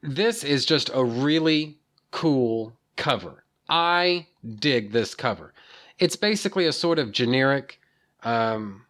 this 0.00 0.44
is 0.44 0.64
just 0.64 0.90
a 0.94 1.04
really 1.04 1.78
cool 2.12 2.76
cover. 2.96 3.42
I 3.68 4.26
dig 4.56 4.92
this 4.92 5.14
cover. 5.14 5.52
It's 5.98 6.16
basically 6.16 6.66
a 6.66 6.72
sort 6.72 6.98
of 6.98 7.12
generic, 7.12 7.80
um, 8.22 8.84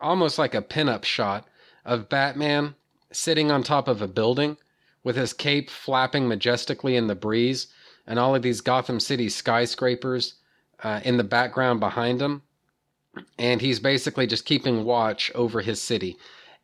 almost 0.00 0.38
like 0.38 0.54
a 0.54 0.62
pinup 0.62 1.04
shot 1.04 1.46
of 1.84 2.08
Batman 2.08 2.74
sitting 3.12 3.50
on 3.50 3.62
top 3.62 3.88
of 3.88 4.02
a 4.02 4.08
building 4.08 4.56
with 5.04 5.16
his 5.16 5.32
cape 5.32 5.70
flapping 5.70 6.28
majestically 6.28 6.96
in 6.96 7.06
the 7.06 7.14
breeze 7.14 7.68
and 8.06 8.18
all 8.18 8.34
of 8.34 8.42
these 8.42 8.60
Gotham 8.60 9.00
City 9.00 9.28
skyscrapers 9.28 10.34
uh, 10.82 11.00
in 11.04 11.16
the 11.16 11.24
background 11.24 11.80
behind 11.80 12.20
him. 12.20 12.42
And 13.38 13.60
he's 13.60 13.78
basically 13.78 14.26
just 14.26 14.44
keeping 14.44 14.84
watch 14.84 15.30
over 15.34 15.60
his 15.60 15.80
city. 15.80 16.16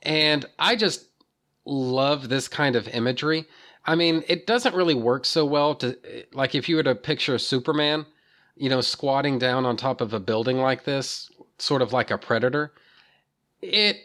And 0.03 0.47
I 0.59 0.77
just 0.77 1.07
love 1.65 2.29
this 2.29 2.49
kind 2.49 2.75
of 2.77 2.89
imagery. 2.89 3.47
I 3.85 3.95
mean, 3.95 4.23
it 4.29 4.47
doesn't 4.47 4.75
really 4.75 4.95
work 4.95 5.25
so 5.25 5.45
well 5.45 5.75
to, 5.77 5.97
like, 6.33 6.55
if 6.55 6.69
you 6.69 6.77
were 6.77 6.83
to 6.83 6.95
picture 6.95 7.39
Superman, 7.39 8.07
you 8.57 8.69
know, 8.69 8.81
squatting 8.81 9.39
down 9.39 9.65
on 9.65 9.77
top 9.77 10.01
of 10.01 10.13
a 10.13 10.21
building 10.21 10.59
like 10.59 10.85
this, 10.85 11.31
sort 11.59 11.83
of 11.83 11.93
like 11.93 12.11
a 12.11 12.19
predator, 12.19 12.73
it, 13.63 13.97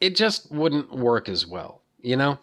it 0.00 0.16
just 0.16 0.50
wouldn't 0.50 0.92
work 0.92 1.28
as 1.28 1.46
well, 1.46 1.82
you 2.00 2.16
know? 2.16 2.38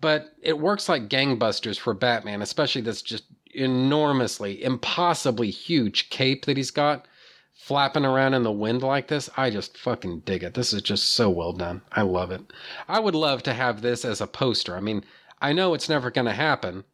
But 0.00 0.34
it 0.42 0.58
works 0.58 0.88
like 0.88 1.08
gangbusters 1.08 1.78
for 1.78 1.94
Batman, 1.94 2.42
especially 2.42 2.82
this 2.82 3.02
just 3.02 3.24
enormously, 3.54 4.62
impossibly 4.62 5.50
huge 5.50 6.10
cape 6.10 6.46
that 6.46 6.56
he's 6.56 6.70
got 6.70 7.06
flapping 7.54 8.06
around 8.06 8.34
in 8.34 8.42
the 8.42 8.50
wind 8.50 8.82
like 8.82 9.08
this. 9.08 9.28
I 9.36 9.50
just 9.50 9.76
fucking 9.76 10.20
dig 10.20 10.42
it. 10.42 10.54
This 10.54 10.72
is 10.72 10.82
just 10.82 11.12
so 11.12 11.28
well 11.28 11.52
done. 11.52 11.82
I 11.92 12.02
love 12.02 12.30
it. 12.30 12.40
I 12.88 13.00
would 13.00 13.14
love 13.14 13.42
to 13.44 13.52
have 13.52 13.82
this 13.82 14.04
as 14.04 14.20
a 14.20 14.26
poster. 14.26 14.76
I 14.76 14.80
mean, 14.80 15.04
I 15.40 15.52
know 15.52 15.74
it's 15.74 15.88
never 15.88 16.10
going 16.10 16.26
to 16.26 16.32
happen, 16.32 16.84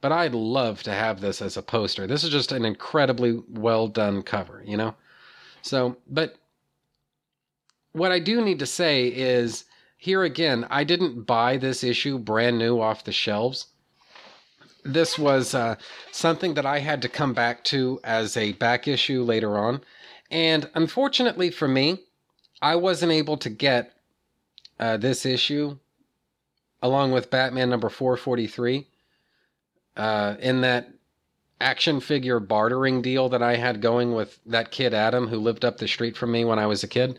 but 0.00 0.12
I'd 0.12 0.34
love 0.34 0.82
to 0.84 0.92
have 0.92 1.20
this 1.20 1.42
as 1.42 1.56
a 1.56 1.62
poster. 1.62 2.06
This 2.06 2.22
is 2.22 2.30
just 2.30 2.52
an 2.52 2.64
incredibly 2.64 3.42
well 3.48 3.88
done 3.88 4.22
cover, 4.22 4.62
you 4.64 4.76
know? 4.76 4.94
So, 5.62 5.96
but 6.08 6.36
what 7.92 8.12
I 8.12 8.18
do 8.18 8.40
need 8.40 8.60
to 8.60 8.66
say 8.66 9.08
is 9.08 9.64
here 9.96 10.22
again, 10.22 10.66
I 10.70 10.84
didn't 10.84 11.22
buy 11.22 11.56
this 11.56 11.82
issue 11.82 12.18
brand 12.18 12.58
new 12.58 12.80
off 12.80 13.04
the 13.04 13.12
shelves. 13.12 13.66
This 14.84 15.18
was 15.18 15.54
uh, 15.54 15.76
something 16.12 16.54
that 16.54 16.66
I 16.66 16.78
had 16.78 17.02
to 17.02 17.08
come 17.08 17.32
back 17.32 17.64
to 17.64 17.98
as 18.04 18.36
a 18.36 18.52
back 18.52 18.86
issue 18.86 19.22
later 19.22 19.58
on. 19.58 19.80
And 20.30 20.70
unfortunately 20.74 21.50
for 21.50 21.66
me, 21.66 22.00
I 22.62 22.76
wasn't 22.76 23.12
able 23.12 23.36
to 23.38 23.50
get 23.50 23.92
uh, 24.78 24.96
this 24.98 25.26
issue 25.26 25.78
along 26.82 27.12
with 27.12 27.30
Batman 27.30 27.70
number 27.70 27.88
443 27.88 28.86
uh, 29.96 30.36
in 30.40 30.60
that 30.60 30.90
action 31.60 32.00
figure 32.00 32.38
bartering 32.38 33.00
deal 33.02 33.28
that 33.30 33.42
I 33.42 33.56
had 33.56 33.80
going 33.80 34.14
with 34.14 34.38
that 34.46 34.70
kid 34.70 34.92
Adam 34.92 35.28
who 35.28 35.38
lived 35.38 35.64
up 35.64 35.78
the 35.78 35.88
street 35.88 36.16
from 36.16 36.32
me 36.32 36.44
when 36.44 36.58
I 36.58 36.66
was 36.66 36.82
a 36.82 36.88
kid. 36.88 37.18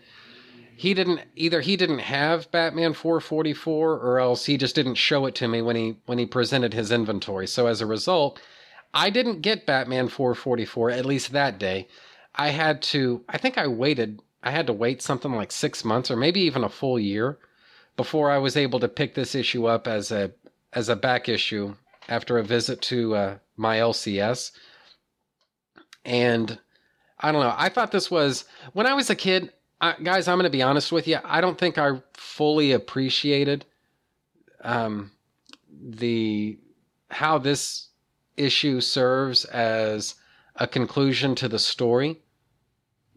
He 0.76 0.94
didn't 0.94 1.22
either 1.36 1.62
he 1.62 1.76
didn't 1.76 2.00
have 2.00 2.52
Batman 2.52 2.94
444 2.94 3.94
or 3.94 4.20
else 4.20 4.46
he 4.46 4.58
just 4.58 4.76
didn't 4.76 4.96
show 4.96 5.26
it 5.26 5.34
to 5.36 5.48
me 5.48 5.62
when 5.62 5.76
he 5.76 5.98
when 6.06 6.20
he 6.20 6.28
presented 6.28 6.74
his 6.74 6.92
inventory. 6.92 7.48
So 7.48 7.66
as 7.66 7.82
a 7.82 7.88
result, 7.88 8.40
I 8.94 9.10
didn't 9.10 9.42
get 9.42 9.66
Batman 9.66 10.08
444 10.08 10.92
at 10.92 11.06
least 11.06 11.32
that 11.32 11.58
day. 11.58 11.88
I 12.36 12.50
had 12.50 12.84
to 12.84 13.24
I 13.28 13.40
think 13.40 13.58
I 13.58 13.66
waited 13.66 14.22
I 14.44 14.52
had 14.52 14.68
to 14.68 14.74
wait 14.74 15.02
something 15.02 15.34
like 15.34 15.52
6 15.52 15.84
months 15.84 16.12
or 16.12 16.16
maybe 16.16 16.42
even 16.42 16.64
a 16.64 16.70
full 16.70 17.00
year 17.00 17.40
before 17.98 18.32
I 18.32 18.38
was 18.38 18.56
able 18.56 18.80
to 18.80 18.88
pick 18.88 19.15
this 19.15 19.36
issue 19.36 19.65
up 19.65 19.88
as 19.88 20.11
a 20.11 20.32
as 20.72 20.88
a 20.88 20.95
back 20.95 21.28
issue 21.28 21.76
after 22.07 22.38
a 22.38 22.44
visit 22.44 22.82
to 22.84 23.15
uh, 23.15 23.38
my 23.57 23.78
LCS. 23.78 24.52
And 26.06 26.60
I 27.19 27.32
don't 27.32 27.41
know. 27.41 27.56
I 27.57 27.69
thought 27.69 27.91
this 27.91 28.11
was 28.11 28.45
when 28.74 28.86
I 28.86 28.94
was 28.94 29.10
a 29.10 29.15
kid. 29.15 29.52
Uh, 29.82 29.94
guys, 30.02 30.28
I'm 30.28 30.38
going 30.38 30.45
to 30.45 30.49
be 30.49 30.61
honest 30.61 30.91
with 30.91 31.07
you. 31.07 31.18
I 31.24 31.41
don't 31.41 31.57
think 31.57 31.78
I 31.78 32.02
fully 32.14 32.72
appreciated 32.72 33.65
um, 34.64 35.11
the 35.69 36.57
how 37.10 37.38
this 37.38 37.90
issue 38.36 38.82
serves 38.82 39.45
as 39.45 40.15
a 40.56 40.68
conclusion 40.68 41.36
to 41.36 41.48
the 41.48 41.60
story 41.60 42.22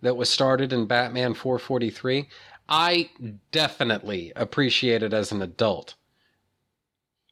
that 0.03 0.17
was 0.17 0.31
started 0.31 0.73
in 0.73 0.87
Batman 0.87 1.35
443. 1.35 2.29
I 2.71 3.11
definitely 3.51 4.33
appreciate 4.37 5.03
it 5.03 5.13
as 5.13 5.33
an 5.33 5.43
adult. 5.43 5.95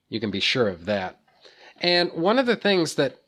You 0.08 0.20
can 0.20 0.30
be 0.30 0.40
sure 0.40 0.68
of 0.68 0.86
that. 0.86 1.20
And 1.80 2.12
one 2.12 2.38
of 2.38 2.46
the 2.46 2.56
things 2.56 2.96
that 2.96 3.20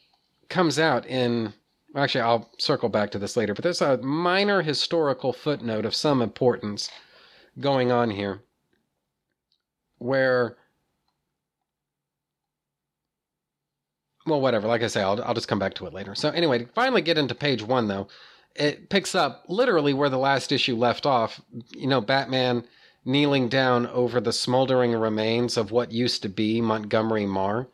comes 0.48 0.78
out 0.78 1.06
in 1.06 1.52
actually 1.94 2.20
I'll 2.22 2.50
circle 2.58 2.88
back 2.88 3.10
to 3.12 3.18
this 3.18 3.36
later, 3.36 3.54
but 3.54 3.62
there's 3.62 3.82
a 3.82 3.98
minor 3.98 4.62
historical 4.62 5.32
footnote 5.32 5.84
of 5.84 5.94
some 5.94 6.22
importance 6.22 6.90
going 7.58 7.90
on 7.92 8.10
here 8.10 8.42
where 9.98 10.56
well 14.26 14.40
whatever 14.40 14.66
like 14.66 14.82
i 14.82 14.86
say 14.86 15.02
I'll, 15.02 15.22
I'll 15.22 15.34
just 15.34 15.48
come 15.48 15.58
back 15.58 15.74
to 15.74 15.86
it 15.86 15.92
later 15.92 16.14
so 16.14 16.30
anyway 16.30 16.58
to 16.58 16.66
finally 16.66 17.02
get 17.02 17.18
into 17.18 17.34
page 17.34 17.62
one 17.62 17.88
though 17.88 18.08
it 18.54 18.88
picks 18.88 19.14
up 19.14 19.44
literally 19.48 19.94
where 19.94 20.08
the 20.08 20.18
last 20.18 20.52
issue 20.52 20.76
left 20.76 21.06
off 21.06 21.40
you 21.70 21.86
know 21.86 22.00
batman 22.00 22.64
kneeling 23.04 23.48
down 23.48 23.86
over 23.88 24.20
the 24.20 24.32
smoldering 24.32 24.92
remains 24.92 25.56
of 25.56 25.70
what 25.70 25.92
used 25.92 26.22
to 26.22 26.28
be 26.28 26.60
montgomery 26.60 27.26
Marr. 27.26 27.66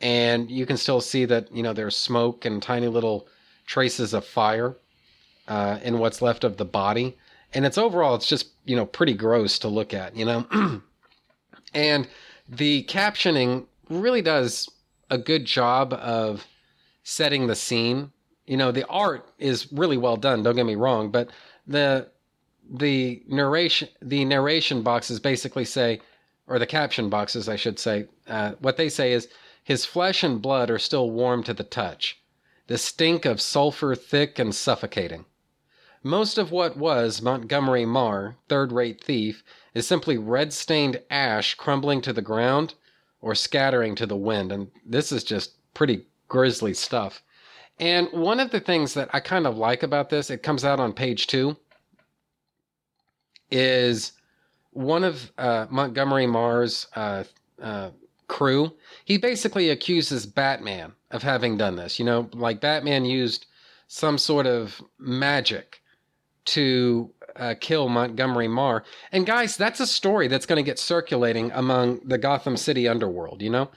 And 0.00 0.50
you 0.50 0.66
can 0.66 0.76
still 0.76 1.00
see 1.00 1.24
that 1.26 1.54
you 1.54 1.62
know 1.62 1.72
there's 1.72 1.96
smoke 1.96 2.44
and 2.44 2.62
tiny 2.62 2.88
little 2.88 3.28
traces 3.66 4.12
of 4.14 4.24
fire 4.24 4.76
uh, 5.48 5.78
in 5.82 5.98
what's 5.98 6.22
left 6.22 6.44
of 6.44 6.56
the 6.56 6.64
body. 6.64 7.16
And 7.54 7.66
it's 7.66 7.78
overall 7.78 8.14
it's 8.14 8.28
just 8.28 8.48
you 8.64 8.76
know 8.76 8.86
pretty 8.86 9.14
gross 9.14 9.58
to 9.60 9.68
look 9.68 9.94
at 9.94 10.16
you 10.16 10.24
know? 10.24 10.46
And 11.74 12.06
the 12.46 12.84
captioning 12.84 13.64
really 13.88 14.20
does 14.20 14.68
a 15.08 15.16
good 15.16 15.46
job 15.46 15.94
of 15.94 16.46
setting 17.02 17.46
the 17.46 17.54
scene 17.56 18.12
you 18.52 18.58
know 18.58 18.70
the 18.70 18.86
art 18.88 19.26
is 19.38 19.72
really 19.72 19.96
well 19.96 20.18
done 20.18 20.42
don't 20.42 20.56
get 20.56 20.66
me 20.66 20.74
wrong 20.74 21.10
but 21.10 21.30
the 21.66 22.06
the 22.70 23.22
narration 23.28 23.88
the 24.02 24.24
narration 24.26 24.82
boxes 24.82 25.18
basically 25.18 25.64
say 25.64 26.00
or 26.46 26.58
the 26.58 26.66
caption 26.66 27.08
boxes 27.08 27.48
i 27.48 27.56
should 27.56 27.78
say 27.78 28.06
uh, 28.28 28.52
what 28.60 28.76
they 28.76 28.90
say 28.90 29.12
is 29.14 29.28
his 29.64 29.86
flesh 29.86 30.22
and 30.22 30.42
blood 30.42 30.70
are 30.70 30.78
still 30.78 31.10
warm 31.10 31.42
to 31.42 31.54
the 31.54 31.64
touch 31.64 32.20
the 32.66 32.76
stink 32.76 33.24
of 33.24 33.40
sulfur 33.40 33.94
thick 33.94 34.38
and 34.38 34.54
suffocating 34.54 35.24
Most 36.04 36.36
of 36.36 36.50
what 36.50 36.76
was 36.76 37.22
Montgomery 37.22 37.86
Marr, 37.86 38.36
third 38.48 38.72
rate 38.72 39.02
thief, 39.02 39.44
is 39.72 39.86
simply 39.86 40.18
red 40.18 40.52
stained 40.52 41.00
ash 41.10 41.54
crumbling 41.54 42.02
to 42.02 42.12
the 42.12 42.20
ground 42.22 42.74
or 43.22 43.34
scattering 43.34 43.94
to 43.94 44.06
the 44.06 44.16
wind. 44.16 44.52
And 44.52 44.70
this 44.84 45.12
is 45.12 45.24
just 45.24 45.52
pretty 45.74 46.06
grisly 46.28 46.74
stuff. 46.74 47.22
And 47.78 48.08
one 48.12 48.40
of 48.40 48.50
the 48.50 48.60
things 48.60 48.94
that 48.94 49.10
I 49.12 49.20
kind 49.20 49.46
of 49.46 49.56
like 49.56 49.82
about 49.82 50.10
this, 50.10 50.30
it 50.30 50.42
comes 50.42 50.64
out 50.64 50.78
on 50.78 50.92
page 50.92 51.26
two, 51.26 51.56
is 53.50 54.12
one 54.70 55.04
of 55.04 55.32
uh, 55.36 55.66
Montgomery 55.70 56.26
Marr's 56.26 56.86
uh, 56.94 57.24
uh, 57.60 57.90
crew. 58.28 58.72
He 59.04 59.18
basically 59.18 59.70
accuses 59.70 60.26
Batman 60.26 60.92
of 61.10 61.22
having 61.22 61.56
done 61.56 61.76
this. 61.76 61.98
You 61.98 62.04
know, 62.04 62.30
like 62.32 62.60
Batman 62.60 63.04
used 63.04 63.46
some 63.88 64.16
sort 64.16 64.46
of 64.46 64.80
magic 64.98 65.82
to 66.44 67.10
uh, 67.36 67.54
kill 67.60 67.88
Montgomery 67.88 68.48
Marr. 68.48 68.84
And 69.12 69.26
guys, 69.26 69.56
that's 69.56 69.80
a 69.80 69.86
story 69.86 70.28
that's 70.28 70.46
going 70.46 70.62
to 70.62 70.68
get 70.68 70.78
circulating 70.78 71.50
among 71.52 72.00
the 72.04 72.18
Gotham 72.18 72.56
City 72.56 72.88
underworld, 72.88 73.42
you 73.42 73.50
know? 73.50 73.70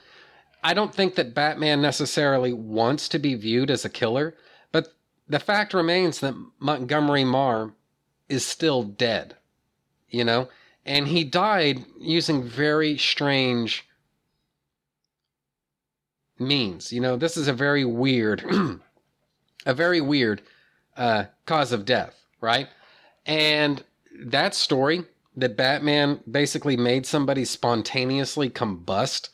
I 0.66 0.74
don't 0.74 0.92
think 0.92 1.14
that 1.14 1.32
Batman 1.32 1.80
necessarily 1.80 2.52
wants 2.52 3.08
to 3.10 3.20
be 3.20 3.36
viewed 3.36 3.70
as 3.70 3.84
a 3.84 3.88
killer, 3.88 4.34
but 4.72 4.96
the 5.28 5.38
fact 5.38 5.72
remains 5.72 6.18
that 6.18 6.34
Montgomery 6.58 7.22
Marr 7.22 7.70
is 8.28 8.44
still 8.44 8.82
dead, 8.82 9.36
you 10.08 10.24
know? 10.24 10.48
And 10.84 11.06
he 11.06 11.22
died 11.22 11.84
using 12.00 12.42
very 12.42 12.98
strange 12.98 13.88
means. 16.36 16.92
You 16.92 17.00
know, 17.00 17.16
this 17.16 17.36
is 17.36 17.46
a 17.46 17.52
very 17.52 17.84
weird, 17.84 18.42
a 19.66 19.72
very 19.72 20.00
weird 20.00 20.42
uh, 20.96 21.26
cause 21.44 21.70
of 21.70 21.84
death, 21.84 22.24
right? 22.40 22.66
And 23.24 23.84
that 24.18 24.52
story 24.52 25.04
that 25.36 25.56
Batman 25.56 26.18
basically 26.28 26.76
made 26.76 27.06
somebody 27.06 27.44
spontaneously 27.44 28.50
combust 28.50 29.28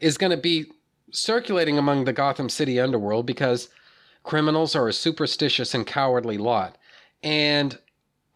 is 0.00 0.18
going 0.18 0.30
to 0.30 0.36
be 0.36 0.66
circulating 1.10 1.78
among 1.78 2.04
the 2.04 2.12
Gotham 2.12 2.48
City 2.48 2.78
underworld 2.78 3.26
because 3.26 3.68
criminals 4.22 4.76
are 4.76 4.88
a 4.88 4.92
superstitious 4.92 5.74
and 5.74 5.86
cowardly 5.86 6.38
lot. 6.38 6.76
And 7.22 7.78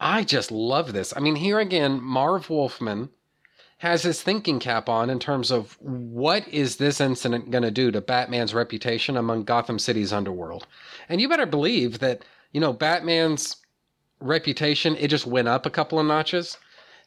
I 0.01 0.25
just 0.25 0.51
love 0.51 0.93
this. 0.93 1.15
I 1.17 1.21
mean, 1.21 1.37
here 1.37 1.61
again, 1.61 2.03
Marv 2.03 2.51
Wolfman 2.51 3.11
has 3.79 4.03
his 4.03 4.23
thinking 4.23 4.61
cap 4.61 4.89
on 4.89 5.11
in 5.11 5.19
terms 5.19 5.51
of 5.51 5.77
what 5.81 6.47
is 6.49 6.77
this 6.77 7.01
incident 7.01 7.51
going 7.51 7.65
to 7.65 7.71
do 7.71 7.91
to 7.91 8.01
Batman's 8.01 8.55
reputation 8.55 9.17
among 9.17 9.45
Gotham 9.45 9.79
City's 9.79 10.13
underworld. 10.13 10.67
And 11.09 11.21
you 11.21 11.29
better 11.29 11.47
believe 11.47 11.99
that, 11.99 12.25
you 12.53 12.61
know, 12.61 12.73
Batman's 12.73 13.57
reputation, 14.21 14.97
it 14.97 15.09
just 15.09 15.27
went 15.27 15.49
up 15.49 15.67
a 15.67 15.71
couple 15.71 15.99
of 15.99 16.07
notches. 16.07 16.59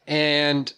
And 0.06 0.72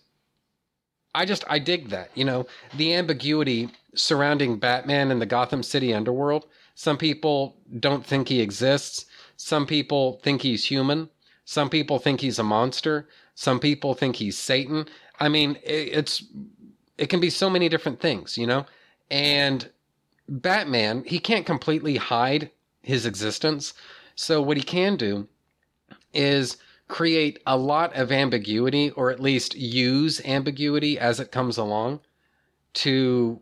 I 1.18 1.26
just, 1.26 1.44
I 1.50 1.58
dig 1.58 1.90
that. 1.90 2.12
You 2.14 2.26
know, 2.26 2.46
the 2.76 2.94
ambiguity 2.94 3.70
surrounding 3.96 4.60
Batman 4.60 5.10
and 5.10 5.20
the 5.20 5.26
Gotham 5.26 5.64
City 5.64 5.92
underworld. 5.92 6.46
Some 6.76 6.96
people 6.96 7.58
don't 7.80 8.06
think 8.06 8.28
he 8.28 8.40
exists. 8.40 9.08
Some 9.36 9.66
people 9.66 10.20
think 10.22 10.44
he's 10.44 10.66
human. 10.66 11.10
Some 11.44 11.72
people 11.72 11.98
think 11.98 12.22
he's 12.22 12.38
a 12.38 12.44
monster. 12.44 13.08
Some 13.34 13.60
people 13.60 13.96
think 13.96 14.18
he's 14.18 14.38
Satan. 14.38 14.86
I 15.20 15.28
mean, 15.28 15.58
it's, 15.64 16.24
it 17.00 17.08
can 17.08 17.20
be 17.20 17.32
so 17.32 17.50
many 17.50 17.68
different 17.68 18.00
things, 18.00 18.38
you 18.38 18.46
know? 18.46 18.68
And 19.10 19.68
Batman, 20.30 21.04
he 21.04 21.18
can't 21.18 21.48
completely 21.48 21.96
hide 21.96 22.52
his 22.84 23.08
existence. 23.08 23.74
So 24.14 24.40
what 24.40 24.58
he 24.58 24.64
can 24.64 24.98
do 24.98 25.28
is 26.14 26.58
create 26.88 27.40
a 27.46 27.58
lot 27.58 27.96
of 27.96 28.12
ambiguity 28.12 28.92
or 28.92 29.12
at 29.12 29.20
least 29.20 29.56
use 29.56 30.22
ambiguity 30.26 30.98
as 30.98 31.20
it 31.20 31.32
comes 31.32 31.58
along 31.58 32.00
to 32.74 33.42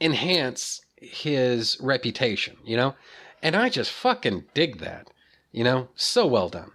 enhance 0.00 0.80
his 0.96 1.78
reputation, 1.80 2.56
you 2.64 2.76
know? 2.76 2.94
And 3.42 3.56
I 3.56 3.68
just 3.68 3.90
fucking 3.90 4.44
dig 4.54 4.78
that, 4.78 5.08
you 5.50 5.64
know? 5.64 5.88
So 5.94 6.26
well 6.26 6.48
done. 6.48 6.70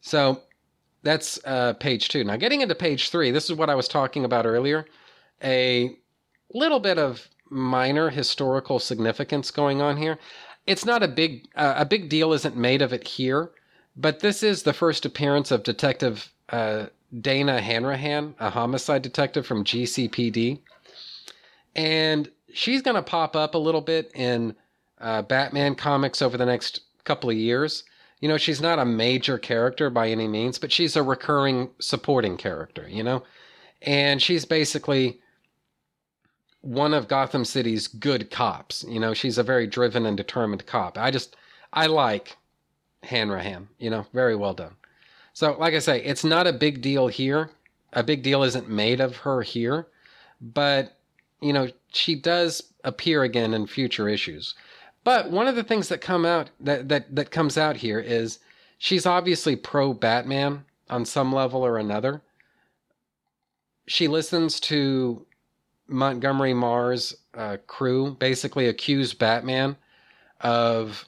So 0.00 0.42
that's 1.02 1.38
uh, 1.44 1.74
page 1.74 2.08
two. 2.08 2.24
Now, 2.24 2.36
getting 2.36 2.60
into 2.60 2.74
page 2.74 3.10
three, 3.10 3.30
this 3.30 3.50
is 3.50 3.56
what 3.56 3.70
I 3.70 3.74
was 3.74 3.88
talking 3.88 4.24
about 4.24 4.46
earlier. 4.46 4.86
A 5.42 5.96
little 6.52 6.80
bit 6.80 6.98
of 6.98 7.28
minor 7.50 8.10
historical 8.10 8.78
significance 8.78 9.50
going 9.50 9.80
on 9.80 9.96
here. 9.96 10.18
It's 10.66 10.84
not 10.84 11.02
a 11.02 11.08
big 11.08 11.48
uh, 11.54 11.74
a 11.76 11.86
big 11.86 12.08
deal 12.08 12.32
isn't 12.32 12.56
made 12.56 12.82
of 12.82 12.92
it 12.92 13.06
here, 13.06 13.50
but 13.98 14.20
this 14.20 14.42
is 14.44 14.62
the 14.62 14.72
first 14.72 15.04
appearance 15.04 15.50
of 15.50 15.64
Detective 15.64 16.32
uh, 16.50 16.86
Dana 17.20 17.60
Hanrahan, 17.60 18.34
a 18.38 18.48
homicide 18.48 19.02
detective 19.02 19.44
from 19.44 19.64
GCPD. 19.64 20.60
And 21.74 22.30
she's 22.52 22.80
going 22.80 22.94
to 22.94 23.02
pop 23.02 23.34
up 23.34 23.54
a 23.54 23.58
little 23.58 23.80
bit 23.80 24.10
in 24.14 24.54
uh, 25.00 25.22
Batman 25.22 25.74
comics 25.74 26.22
over 26.22 26.36
the 26.36 26.46
next 26.46 26.80
couple 27.04 27.28
of 27.28 27.36
years. 27.36 27.82
You 28.20 28.28
know, 28.28 28.36
she's 28.36 28.60
not 28.60 28.78
a 28.78 28.84
major 28.84 29.36
character 29.36 29.90
by 29.90 30.08
any 30.10 30.28
means, 30.28 30.58
but 30.58 30.72
she's 30.72 30.96
a 30.96 31.02
recurring 31.02 31.70
supporting 31.80 32.36
character, 32.36 32.88
you 32.88 33.02
know? 33.02 33.24
And 33.82 34.22
she's 34.22 34.44
basically 34.44 35.20
one 36.60 36.94
of 36.94 37.08
Gotham 37.08 37.44
City's 37.44 37.88
good 37.88 38.30
cops. 38.30 38.84
You 38.88 39.00
know, 39.00 39.14
she's 39.14 39.38
a 39.38 39.42
very 39.42 39.66
driven 39.66 40.06
and 40.06 40.16
determined 40.16 40.66
cop. 40.66 40.98
I 40.98 41.10
just, 41.10 41.36
I 41.72 41.86
like 41.86 42.36
Hanrahan, 43.08 43.68
you 43.78 43.88
know, 43.88 44.06
very 44.12 44.36
well 44.36 44.54
done. 44.54 44.76
So, 45.32 45.56
like 45.58 45.74
I 45.74 45.78
say, 45.78 46.02
it's 46.02 46.24
not 46.24 46.46
a 46.46 46.52
big 46.52 46.82
deal 46.82 47.08
here. 47.08 47.50
A 47.94 48.02
big 48.02 48.22
deal 48.22 48.42
isn't 48.42 48.68
made 48.68 49.00
of 49.00 49.16
her 49.18 49.40
here, 49.40 49.86
but, 50.40 50.98
you 51.40 51.52
know, 51.54 51.68
she 51.90 52.14
does 52.14 52.62
appear 52.84 53.22
again 53.22 53.54
in 53.54 53.66
future 53.66 54.08
issues. 54.08 54.54
But 55.04 55.30
one 55.30 55.46
of 55.46 55.56
the 55.56 55.64
things 55.64 55.88
that 55.88 56.02
come 56.02 56.26
out 56.26 56.50
that 56.60 56.88
that 56.90 57.14
that 57.16 57.30
comes 57.30 57.56
out 57.56 57.76
here 57.76 57.98
is 57.98 58.40
she's 58.76 59.06
obviously 59.06 59.56
pro 59.56 59.94
Batman 59.94 60.64
on 60.90 61.06
some 61.06 61.32
level 61.32 61.64
or 61.64 61.78
another. 61.78 62.20
She 63.86 64.06
listens 64.06 64.60
to 64.60 65.24
Montgomery 65.86 66.52
Marr's 66.52 67.16
uh, 67.32 67.56
crew 67.66 68.16
basically 68.18 68.66
accuse 68.66 69.14
Batman 69.14 69.76
of 70.42 71.06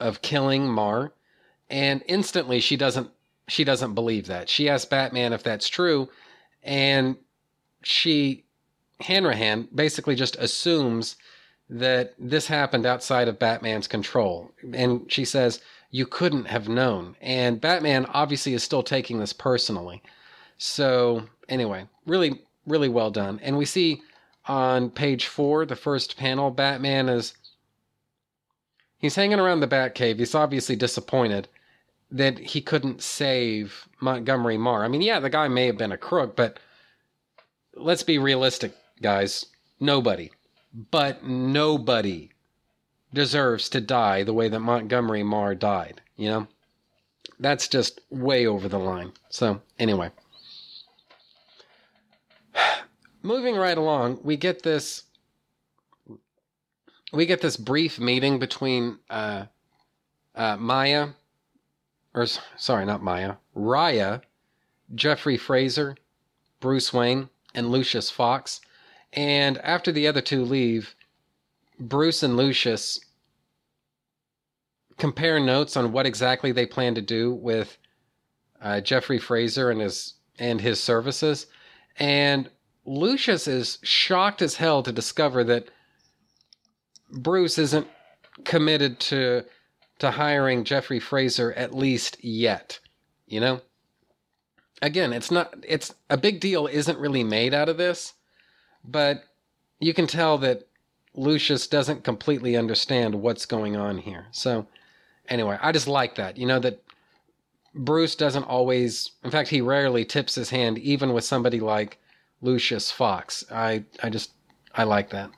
of 0.00 0.22
killing 0.22 0.68
Marr, 0.68 1.12
and 1.68 2.02
instantly 2.06 2.60
she 2.60 2.76
doesn't 2.76 3.10
she 3.48 3.64
doesn't 3.64 3.94
believe 3.94 4.26
that. 4.26 4.48
She 4.48 4.68
asks 4.68 4.84
Batman 4.84 5.32
if 5.32 5.42
that's 5.42 5.68
true, 5.68 6.08
and 6.62 7.16
she 7.82 8.44
Hanrahan 9.00 9.68
basically 9.74 10.14
just 10.14 10.36
assumes 10.36 11.16
that 11.68 12.14
this 12.18 12.48
happened 12.48 12.84
outside 12.84 13.28
of 13.28 13.38
Batman's 13.38 13.86
control. 13.86 14.50
And 14.72 15.10
she 15.10 15.24
says, 15.24 15.60
You 15.90 16.06
couldn't 16.06 16.46
have 16.46 16.68
known. 16.68 17.16
And 17.20 17.60
Batman 17.60 18.06
obviously 18.06 18.54
is 18.54 18.62
still 18.62 18.82
taking 18.82 19.20
this 19.20 19.32
personally. 19.32 20.02
So, 20.58 21.22
anyway, 21.48 21.86
really, 22.06 22.42
really 22.66 22.88
well 22.88 23.10
done. 23.10 23.40
And 23.42 23.56
we 23.56 23.64
see 23.64 24.02
on 24.46 24.90
page 24.90 25.26
four, 25.26 25.64
the 25.64 25.76
first 25.76 26.16
panel, 26.16 26.50
Batman 26.50 27.08
is. 27.08 27.34
He's 29.00 29.14
hanging 29.16 29.40
around 29.40 29.60
the 29.60 29.66
Batcave. 29.66 30.18
He's 30.18 30.34
obviously 30.34 30.76
disappointed 30.76 31.48
that 32.10 32.38
he 32.38 32.60
couldn't 32.60 33.02
save 33.02 33.88
Montgomery 34.00 34.58
Marr. 34.58 34.84
I 34.84 34.88
mean, 34.88 35.00
yeah, 35.00 35.20
the 35.20 35.30
guy 35.30 35.48
may 35.48 35.66
have 35.66 35.78
been 35.78 35.92
a 35.92 35.96
crook, 35.96 36.36
but 36.36 36.58
let's 37.74 38.02
be 38.02 38.18
realistic 38.18 38.74
guys. 39.00 39.46
Nobody, 39.78 40.30
but 40.90 41.24
nobody 41.24 42.30
deserves 43.14 43.70
to 43.70 43.80
die 43.80 44.22
the 44.22 44.34
way 44.34 44.48
that 44.48 44.60
Montgomery 44.60 45.22
Marr 45.22 45.54
died, 45.54 46.02
you 46.16 46.28
know? 46.28 46.46
That's 47.38 47.68
just 47.68 48.00
way 48.10 48.46
over 48.46 48.68
the 48.68 48.78
line. 48.78 49.12
So, 49.30 49.62
anyway. 49.78 50.10
Moving 53.22 53.56
right 53.56 53.78
along, 53.78 54.20
we 54.22 54.36
get 54.36 54.62
this 54.62 55.04
we 57.12 57.26
get 57.26 57.40
this 57.40 57.56
brief 57.56 57.98
meeting 57.98 58.38
between 58.38 58.98
uh, 59.08 59.46
uh, 60.34 60.56
Maya, 60.56 61.08
or 62.14 62.26
sorry, 62.56 62.84
not 62.84 63.02
Maya, 63.02 63.36
Raya, 63.56 64.22
Jeffrey 64.94 65.36
Fraser, 65.36 65.96
Bruce 66.60 66.92
Wayne, 66.92 67.28
and 67.54 67.70
Lucius 67.70 68.10
Fox. 68.10 68.60
And 69.12 69.58
after 69.58 69.90
the 69.90 70.06
other 70.06 70.20
two 70.20 70.44
leave, 70.44 70.94
Bruce 71.78 72.22
and 72.22 72.36
Lucius 72.36 73.00
compare 74.98 75.40
notes 75.40 75.76
on 75.76 75.92
what 75.92 76.06
exactly 76.06 76.52
they 76.52 76.66
plan 76.66 76.94
to 76.94 77.00
do 77.00 77.32
with 77.32 77.76
uh, 78.60 78.80
Jeffrey 78.80 79.18
Fraser 79.18 79.70
and 79.70 79.80
his 79.80 80.14
and 80.38 80.60
his 80.60 80.80
services. 80.80 81.46
And 81.96 82.50
Lucius 82.84 83.46
is 83.46 83.78
shocked 83.82 84.42
as 84.42 84.56
hell 84.56 84.82
to 84.82 84.92
discover 84.92 85.44
that 85.44 85.68
Bruce 87.10 87.58
isn't 87.58 87.86
committed 88.44 89.00
to 89.00 89.44
to 89.98 90.10
hiring 90.10 90.64
Jeffrey 90.64 90.98
Fraser 90.98 91.52
at 91.52 91.74
least 91.74 92.22
yet. 92.24 92.80
You 93.26 93.40
know? 93.40 93.60
Again, 94.82 95.12
it's 95.12 95.30
not 95.30 95.54
it's 95.66 95.94
a 96.08 96.16
big 96.16 96.40
deal 96.40 96.66
isn't 96.66 96.98
really 96.98 97.22
made 97.22 97.52
out 97.52 97.68
of 97.68 97.76
this, 97.76 98.14
but 98.82 99.24
you 99.78 99.92
can 99.92 100.06
tell 100.06 100.38
that 100.38 100.66
Lucius 101.14 101.66
doesn't 101.66 102.04
completely 102.04 102.56
understand 102.56 103.14
what's 103.14 103.44
going 103.44 103.76
on 103.76 103.98
here. 103.98 104.26
So 104.30 104.66
anyway, 105.28 105.58
I 105.60 105.72
just 105.72 105.86
like 105.88 106.14
that. 106.14 106.38
You 106.38 106.46
know 106.46 106.58
that 106.60 106.82
Bruce 107.74 108.14
doesn't 108.14 108.44
always 108.44 109.10
in 109.22 109.30
fact 109.30 109.50
he 109.50 109.60
rarely 109.60 110.04
tips 110.04 110.34
his 110.34 110.50
hand 110.50 110.78
even 110.78 111.12
with 111.12 111.24
somebody 111.24 111.60
like 111.60 111.98
Lucius 112.40 112.90
Fox. 112.90 113.44
I 113.50 113.84
I 114.02 114.08
just 114.08 114.32
I 114.74 114.84
like 114.84 115.10
that. 115.10 115.30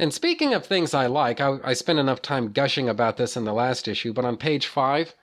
And 0.00 0.14
speaking 0.14 0.54
of 0.54 0.64
things 0.64 0.94
I 0.94 1.08
like, 1.08 1.42
I, 1.42 1.58
I 1.62 1.74
spent 1.74 1.98
enough 1.98 2.22
time 2.22 2.52
gushing 2.52 2.88
about 2.88 3.18
this 3.18 3.36
in 3.36 3.44
the 3.44 3.52
last 3.52 3.86
issue, 3.86 4.14
but 4.14 4.24
on 4.24 4.38
page 4.38 4.66
five, 4.66 5.14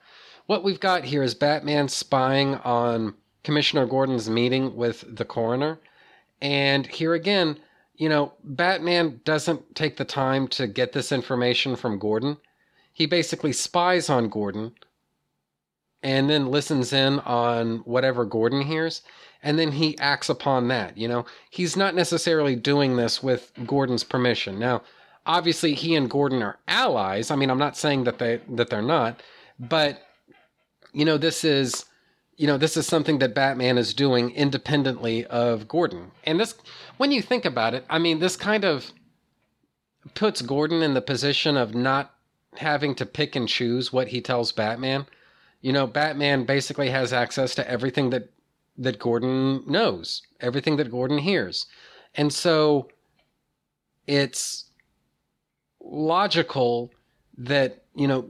what 0.46 0.62
we've 0.62 0.78
got 0.78 1.02
here 1.02 1.24
is 1.24 1.34
Batman 1.34 1.88
spying 1.88 2.54
on 2.54 3.14
Commissioner 3.42 3.86
Gordon's 3.86 4.30
meeting 4.30 4.76
with 4.76 5.04
the 5.16 5.24
coroner. 5.24 5.80
And 6.40 6.86
here 6.86 7.14
again, 7.14 7.58
you 7.96 8.08
know, 8.08 8.34
Batman 8.44 9.20
doesn't 9.24 9.74
take 9.74 9.96
the 9.96 10.04
time 10.04 10.46
to 10.46 10.68
get 10.68 10.92
this 10.92 11.10
information 11.10 11.74
from 11.74 11.98
Gordon. 11.98 12.36
He 12.92 13.06
basically 13.06 13.52
spies 13.52 14.08
on 14.08 14.28
Gordon 14.28 14.74
and 16.04 16.30
then 16.30 16.52
listens 16.52 16.92
in 16.92 17.18
on 17.18 17.78
whatever 17.78 18.24
Gordon 18.24 18.62
hears 18.62 19.02
and 19.42 19.58
then 19.58 19.72
he 19.72 19.98
acts 19.98 20.28
upon 20.28 20.68
that. 20.68 20.96
You 20.96 21.08
know, 21.08 21.26
he's 21.50 21.76
not 21.76 21.94
necessarily 21.94 22.56
doing 22.56 22.96
this 22.96 23.22
with 23.22 23.52
Gordon's 23.66 24.04
permission. 24.04 24.58
Now, 24.58 24.82
obviously, 25.26 25.74
he 25.74 25.94
and 25.94 26.10
Gordon 26.10 26.42
are 26.42 26.58
allies. 26.66 27.30
I 27.30 27.36
mean, 27.36 27.50
I'm 27.50 27.58
not 27.58 27.76
saying 27.76 28.04
that 28.04 28.18
they 28.18 28.40
that 28.50 28.70
they're 28.70 28.82
not, 28.82 29.22
but 29.58 30.02
you 30.92 31.04
know, 31.04 31.18
this 31.18 31.44
is 31.44 31.84
you 32.38 32.46
know, 32.46 32.56
this 32.56 32.76
is 32.76 32.86
something 32.86 33.18
that 33.18 33.34
Batman 33.34 33.76
is 33.78 33.92
doing 33.92 34.30
independently 34.30 35.26
of 35.26 35.66
Gordon. 35.66 36.12
And 36.22 36.38
this, 36.38 36.54
when 36.96 37.10
you 37.10 37.20
think 37.20 37.44
about 37.44 37.74
it, 37.74 37.84
I 37.90 37.98
mean, 37.98 38.20
this 38.20 38.36
kind 38.36 38.64
of 38.64 38.92
puts 40.14 40.40
Gordon 40.40 40.80
in 40.80 40.94
the 40.94 41.02
position 41.02 41.56
of 41.56 41.74
not 41.74 42.14
having 42.56 42.94
to 42.94 43.06
pick 43.06 43.34
and 43.34 43.48
choose 43.48 43.92
what 43.92 44.08
he 44.08 44.20
tells 44.20 44.52
Batman. 44.52 45.06
You 45.60 45.72
know, 45.72 45.88
Batman 45.88 46.44
basically 46.44 46.90
has 46.90 47.12
access 47.12 47.56
to 47.56 47.68
everything 47.68 48.10
that 48.10 48.30
that 48.78 48.98
Gordon 48.98 49.64
knows, 49.66 50.22
everything 50.40 50.76
that 50.76 50.90
Gordon 50.90 51.18
hears. 51.18 51.66
And 52.14 52.32
so 52.32 52.88
it's 54.06 54.70
logical 55.80 56.92
that, 57.36 57.82
you 57.94 58.06
know, 58.06 58.28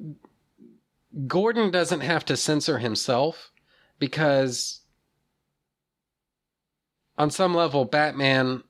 Gordon 1.26 1.70
doesn't 1.70 2.00
have 2.00 2.24
to 2.26 2.36
censor 2.36 2.78
himself 2.78 3.50
because 3.98 4.80
on 7.16 7.30
some 7.30 7.54
level 7.54 7.84
Batman 7.84 8.62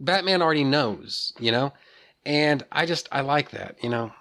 Batman 0.00 0.42
already 0.42 0.64
knows, 0.64 1.32
you 1.38 1.50
know? 1.50 1.72
And 2.26 2.64
I 2.72 2.86
just 2.86 3.08
I 3.12 3.20
like 3.20 3.50
that, 3.50 3.76
you 3.82 3.88
know. 3.88 4.12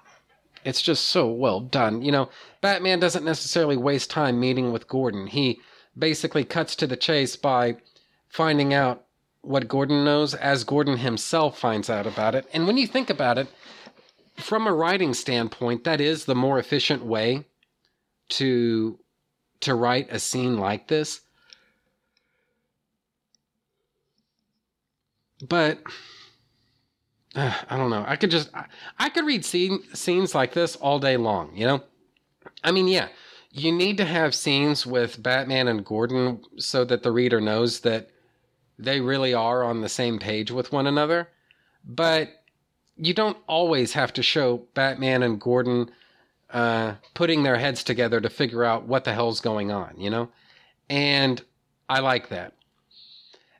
It's 0.65 0.81
just 0.81 1.05
so 1.05 1.27
well 1.29 1.59
done. 1.59 2.01
You 2.01 2.11
know, 2.11 2.29
Batman 2.61 2.99
doesn't 2.99 3.25
necessarily 3.25 3.75
waste 3.75 4.09
time 4.09 4.39
meeting 4.39 4.71
with 4.71 4.87
Gordon. 4.87 5.27
He 5.27 5.59
basically 5.97 6.43
cuts 6.43 6.75
to 6.77 6.87
the 6.87 6.97
chase 6.97 7.35
by 7.35 7.77
finding 8.29 8.73
out 8.73 9.05
what 9.41 9.67
Gordon 9.67 10.05
knows 10.05 10.33
as 10.33 10.63
Gordon 10.63 10.97
himself 10.97 11.59
finds 11.59 11.89
out 11.89 12.07
about 12.07 12.35
it. 12.35 12.47
And 12.53 12.65
when 12.65 12.77
you 12.77 12.87
think 12.87 13.09
about 13.09 13.37
it, 13.37 13.47
from 14.37 14.65
a 14.65 14.73
writing 14.73 15.13
standpoint, 15.13 15.83
that 15.83 16.01
is 16.01 16.25
the 16.25 16.35
more 16.35 16.57
efficient 16.57 17.05
way 17.05 17.45
to 18.29 18.97
to 19.59 19.75
write 19.75 20.11
a 20.11 20.19
scene 20.19 20.57
like 20.57 20.87
this. 20.87 21.21
But 25.47 25.79
uh, 27.35 27.53
I 27.69 27.77
don't 27.77 27.89
know. 27.89 28.03
I 28.07 28.15
could 28.15 28.31
just 28.31 28.49
I, 28.53 28.65
I 28.97 29.09
could 29.09 29.25
read 29.25 29.45
scene, 29.45 29.83
scenes 29.93 30.33
like 30.33 30.53
this 30.53 30.75
all 30.75 30.99
day 30.99 31.17
long, 31.17 31.55
you 31.55 31.65
know? 31.65 31.83
I 32.63 32.71
mean, 32.71 32.87
yeah, 32.87 33.09
you 33.53 33.71
need 33.71 33.97
to 33.97 34.05
have 34.05 34.33
scenes 34.33 34.83
with 34.85 35.21
Batman 35.21 35.67
and 35.67 35.85
Gordon 35.85 36.41
so 36.57 36.83
that 36.85 37.03
the 37.03 37.11
reader 37.11 37.39
knows 37.39 37.81
that 37.81 38.09
they 38.79 38.99
really 38.99 39.33
are 39.35 39.63
on 39.63 39.81
the 39.81 39.89
same 39.89 40.17
page 40.17 40.49
with 40.49 40.71
one 40.71 40.87
another. 40.87 41.29
But 41.85 42.29
you 42.97 43.13
don't 43.13 43.37
always 43.47 43.93
have 43.93 44.11
to 44.13 44.23
show 44.23 44.63
Batman 44.73 45.21
and 45.21 45.39
Gordon 45.39 45.91
uh, 46.49 46.95
putting 47.13 47.43
their 47.43 47.57
heads 47.57 47.83
together 47.83 48.19
to 48.19 48.29
figure 48.29 48.63
out 48.63 48.87
what 48.87 49.03
the 49.03 49.13
hell's 49.13 49.39
going 49.39 49.71
on, 49.71 49.99
you 49.99 50.09
know? 50.09 50.29
And 50.89 51.39
I 51.87 51.99
like 51.99 52.29
that. 52.29 52.53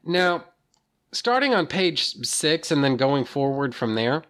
Now, 0.03 0.45
starting 1.11 1.53
on 1.53 1.67
page 1.67 2.15
six 2.25 2.71
and 2.71 2.83
then 2.83 2.97
going 2.97 3.25
forward 3.25 3.75
from 3.75 3.93
there, 3.93 4.23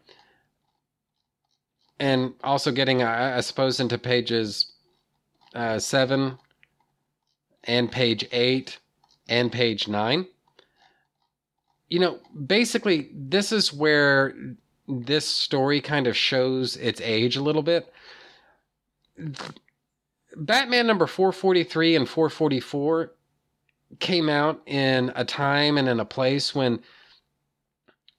and 2.00 2.34
also 2.44 2.72
getting, 2.72 3.02
I, 3.02 3.38
I 3.38 3.40
suppose, 3.40 3.80
into 3.80 3.98
pages 3.98 4.73
uh, 5.54 5.80
7 5.80 6.38
and 7.66 7.92
page 7.92 8.26
8 8.32 8.80
and 9.30 9.52
page 9.52 9.88
9. 9.88 10.26
You 11.90 12.00
know, 12.00 12.20
basically, 12.46 13.10
this 13.14 13.52
is 13.52 13.72
where 13.72 14.34
this 14.88 15.28
story 15.28 15.80
kind 15.82 16.08
of 16.08 16.18
shows 16.18 16.76
its 16.78 17.00
age 17.02 17.36
a 17.36 17.42
little 17.42 17.62
bit. 17.64 17.92
Batman 20.36 20.88
number 20.88 21.08
443 21.08 21.96
and 21.96 22.10
444 22.10 23.12
came 24.00 24.28
out 24.28 24.62
in 24.66 25.12
a 25.16 25.24
time 25.24 25.78
and 25.78 25.88
in 25.88 26.00
a 26.00 26.06
place 26.06 26.56
when 26.56 26.80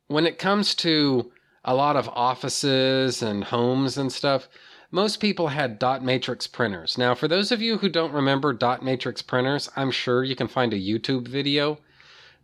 when 0.07 0.27
it 0.27 0.39
comes 0.39 0.75
to 0.77 1.33
a 1.65 1.75
lot 1.75 1.97
of 1.97 2.09
offices 2.11 3.23
and 3.23 3.43
homes 3.43 3.97
and 3.97 4.13
stuff, 4.13 4.49
most 4.95 5.19
people 5.19 5.49
had 5.49 5.81
dot 5.81 6.05
matrix 6.05 6.47
printers. 6.47 6.97
Now, 6.97 7.17
for 7.17 7.27
those 7.27 7.51
of 7.51 7.61
you 7.61 7.79
who 7.79 7.89
don't 7.89 8.13
remember 8.13 8.53
dot 8.53 8.85
matrix 8.85 9.23
printers, 9.23 9.69
I'm 9.75 9.91
sure 9.91 10.23
you 10.23 10.37
can 10.37 10.47
find 10.47 10.73
a 10.73 10.81
YouTube 10.81 11.27
video 11.27 11.81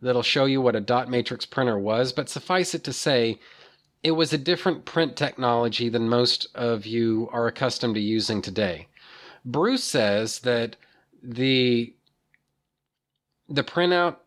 that'll 0.01 0.21
show 0.21 0.43
you 0.43 0.59
what 0.61 0.75
a 0.75 0.81
dot 0.81 1.09
matrix 1.09 1.45
printer 1.45 1.79
was, 1.79 2.11
but 2.11 2.27
suffice 2.27 2.75
it 2.75 2.83
to 2.83 2.91
say, 2.91 3.39
it 4.03 4.11
was 4.11 4.33
a 4.33 4.37
different 4.37 4.83
print 4.83 5.15
technology 5.15 5.87
than 5.87 6.09
most 6.09 6.45
of 6.53 6.85
you 6.85 7.29
are 7.31 7.47
accustomed 7.47 7.95
to 7.95 8.01
using 8.01 8.41
today. 8.41 8.87
Bruce 9.45 9.85
says 9.85 10.39
that 10.39 10.75
the 11.23 11.93
the 13.47 13.63
printout 13.63 14.17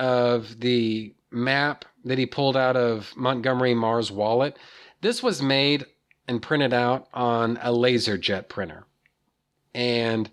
of 0.00 0.58
the 0.58 1.14
map 1.30 1.84
that 2.04 2.18
he 2.18 2.26
pulled 2.26 2.56
out 2.56 2.76
of 2.76 3.12
Montgomery 3.16 3.74
Marr's 3.74 4.10
wallet, 4.10 4.58
this 5.02 5.22
was 5.22 5.40
made 5.40 5.86
and 6.30 6.40
print 6.40 6.62
it 6.62 6.72
out 6.72 7.08
on 7.12 7.56
a 7.56 7.72
LaserJet 7.72 8.48
printer. 8.48 8.84
And 9.74 10.30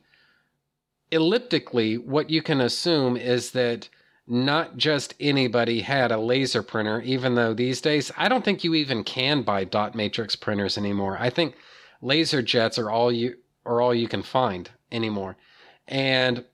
elliptically, 1.09 1.97
what 1.97 2.29
you 2.29 2.43
can 2.43 2.61
assume 2.61 3.17
is 3.17 3.49
that 3.51 3.89
not 4.27 4.77
just 4.77 5.15
anybody 5.19 5.81
had 5.81 6.11
a 6.11 6.19
laser 6.19 6.61
printer, 6.61 7.01
even 7.01 7.33
though 7.33 7.55
these 7.55 7.81
days 7.81 8.11
I 8.15 8.29
don't 8.29 8.45
think 8.45 8.63
you 8.63 8.75
even 8.75 9.03
can 9.03 9.41
buy 9.41 9.63
dot 9.63 9.95
matrix 9.95 10.35
printers 10.35 10.77
anymore. 10.77 11.17
I 11.19 11.31
think 11.31 11.55
LaserJets 12.03 12.77
are 12.77 12.91
all 12.91 13.11
you 13.11 13.37
are 13.65 13.81
all 13.81 13.95
you 13.95 14.07
can 14.07 14.21
find 14.21 14.69
anymore. 14.91 15.35
And 15.87 16.45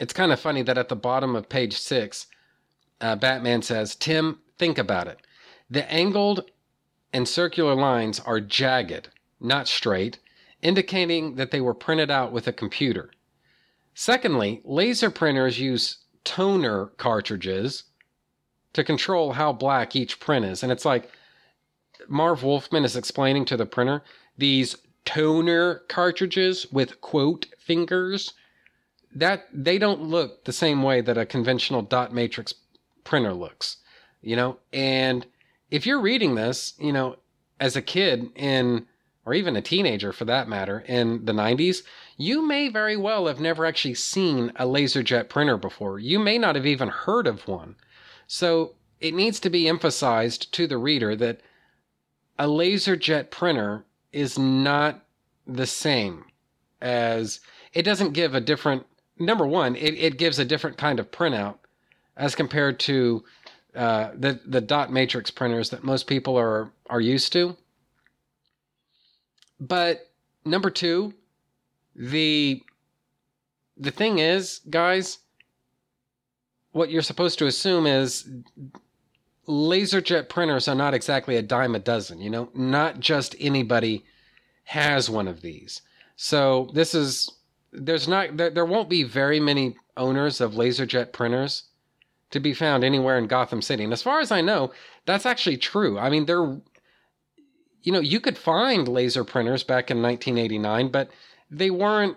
it's 0.00 0.14
kind 0.14 0.32
of 0.32 0.40
funny 0.40 0.62
that 0.62 0.78
at 0.78 0.88
the 0.88 0.96
bottom 0.96 1.36
of 1.36 1.50
page 1.50 1.76
six, 1.76 2.26
uh, 3.02 3.16
Batman 3.16 3.60
says, 3.60 3.94
Tim, 3.94 4.38
think 4.56 4.78
about 4.78 5.08
it. 5.08 5.18
The 5.68 5.90
angled 5.92 6.50
and 7.14 7.28
circular 7.28 7.76
lines 7.76 8.18
are 8.18 8.40
jagged, 8.40 9.08
not 9.40 9.68
straight, 9.68 10.18
indicating 10.60 11.36
that 11.36 11.52
they 11.52 11.60
were 11.60 11.72
printed 11.72 12.10
out 12.10 12.32
with 12.32 12.48
a 12.48 12.52
computer. 12.52 13.12
Secondly, 13.94 14.60
laser 14.64 15.10
printers 15.10 15.60
use 15.60 15.98
toner 16.24 16.86
cartridges 16.96 17.84
to 18.72 18.82
control 18.82 19.32
how 19.32 19.52
black 19.52 19.94
each 19.94 20.18
print 20.18 20.44
is. 20.44 20.64
And 20.64 20.72
it's 20.72 20.84
like 20.84 21.08
Marv 22.08 22.42
Wolfman 22.42 22.84
is 22.84 22.96
explaining 22.96 23.44
to 23.44 23.56
the 23.56 23.64
printer 23.64 24.02
these 24.36 24.76
toner 25.04 25.82
cartridges 25.88 26.66
with 26.72 27.00
quote 27.00 27.46
fingers 27.58 28.32
that 29.14 29.46
they 29.52 29.78
don't 29.78 30.02
look 30.02 30.44
the 30.44 30.52
same 30.52 30.82
way 30.82 31.00
that 31.00 31.16
a 31.16 31.24
conventional 31.24 31.82
dot 31.82 32.12
matrix 32.12 32.54
printer 33.04 33.32
looks 33.34 33.76
you 34.22 34.34
know 34.34 34.58
and 34.72 35.26
if 35.70 35.86
you're 35.86 36.00
reading 36.00 36.34
this, 36.34 36.74
you 36.78 36.92
know, 36.92 37.16
as 37.60 37.76
a 37.76 37.82
kid 37.82 38.30
in, 38.34 38.86
or 39.24 39.34
even 39.34 39.56
a 39.56 39.62
teenager 39.62 40.12
for 40.12 40.24
that 40.26 40.48
matter, 40.48 40.80
in 40.86 41.24
the 41.24 41.32
90s, 41.32 41.82
you 42.16 42.46
may 42.46 42.68
very 42.68 42.96
well 42.96 43.26
have 43.26 43.40
never 43.40 43.64
actually 43.64 43.94
seen 43.94 44.52
a 44.56 44.66
LaserJet 44.66 45.28
printer 45.28 45.56
before. 45.56 45.98
You 45.98 46.18
may 46.18 46.38
not 46.38 46.56
have 46.56 46.66
even 46.66 46.88
heard 46.88 47.26
of 47.26 47.46
one. 47.48 47.76
So 48.26 48.74
it 49.00 49.14
needs 49.14 49.40
to 49.40 49.50
be 49.50 49.68
emphasized 49.68 50.52
to 50.54 50.66
the 50.66 50.78
reader 50.78 51.16
that 51.16 51.40
a 52.38 52.46
LaserJet 52.46 53.30
printer 53.30 53.84
is 54.12 54.38
not 54.38 55.04
the 55.46 55.66
same 55.66 56.24
as 56.80 57.40
it 57.72 57.82
doesn't 57.82 58.12
give 58.12 58.34
a 58.34 58.40
different 58.40 58.86
number 59.18 59.46
one 59.46 59.76
it, 59.76 59.94
it 59.94 60.18
gives 60.18 60.38
a 60.38 60.44
different 60.44 60.76
kind 60.76 60.98
of 60.98 61.10
printout 61.10 61.56
as 62.16 62.34
compared 62.34 62.78
to 62.80 63.22
uh, 63.74 64.10
the 64.14 64.40
the 64.46 64.60
dot 64.60 64.92
matrix 64.92 65.30
printers 65.30 65.70
that 65.70 65.84
most 65.84 66.06
people 66.06 66.38
are 66.38 66.70
are 66.88 67.00
used 67.00 67.32
to. 67.32 67.56
But 69.60 70.10
number 70.44 70.70
two 70.70 71.14
the 71.96 72.62
the 73.76 73.90
thing 73.90 74.18
is 74.18 74.60
guys 74.70 75.18
what 76.72 76.90
you're 76.90 77.02
supposed 77.02 77.38
to 77.38 77.46
assume 77.46 77.86
is 77.86 78.28
laserjet 79.46 80.28
printers 80.28 80.66
are 80.66 80.74
not 80.74 80.94
exactly 80.94 81.36
a 81.36 81.42
dime 81.42 81.74
a 81.74 81.78
dozen 81.78 82.20
you 82.20 82.30
know? 82.30 82.48
Not 82.54 83.00
just 83.00 83.36
anybody 83.38 84.04
has 84.64 85.10
one 85.10 85.28
of 85.28 85.42
these. 85.42 85.82
So 86.16 86.70
this 86.74 86.94
is 86.94 87.30
there's 87.72 88.08
not 88.08 88.36
there, 88.36 88.50
there 88.50 88.64
won't 88.64 88.88
be 88.88 89.02
very 89.02 89.40
many 89.40 89.76
owners 89.96 90.40
of 90.40 90.52
laserjet 90.54 91.12
printers 91.12 91.64
to 92.30 92.40
be 92.40 92.54
found 92.54 92.84
anywhere 92.84 93.18
in 93.18 93.26
Gotham 93.26 93.62
City. 93.62 93.84
And 93.84 93.92
as 93.92 94.02
far 94.02 94.20
as 94.20 94.32
I 94.32 94.40
know, 94.40 94.72
that's 95.06 95.26
actually 95.26 95.56
true. 95.56 95.98
I 95.98 96.10
mean, 96.10 96.26
they're 96.26 96.56
you 97.84 97.92
know, 97.92 98.00
you 98.00 98.18
could 98.18 98.38
find 98.38 98.88
laser 98.88 99.24
printers 99.24 99.62
back 99.62 99.90
in 99.90 100.02
1989, 100.02 100.88
but 100.88 101.10
they 101.50 101.70
weren't 101.70 102.16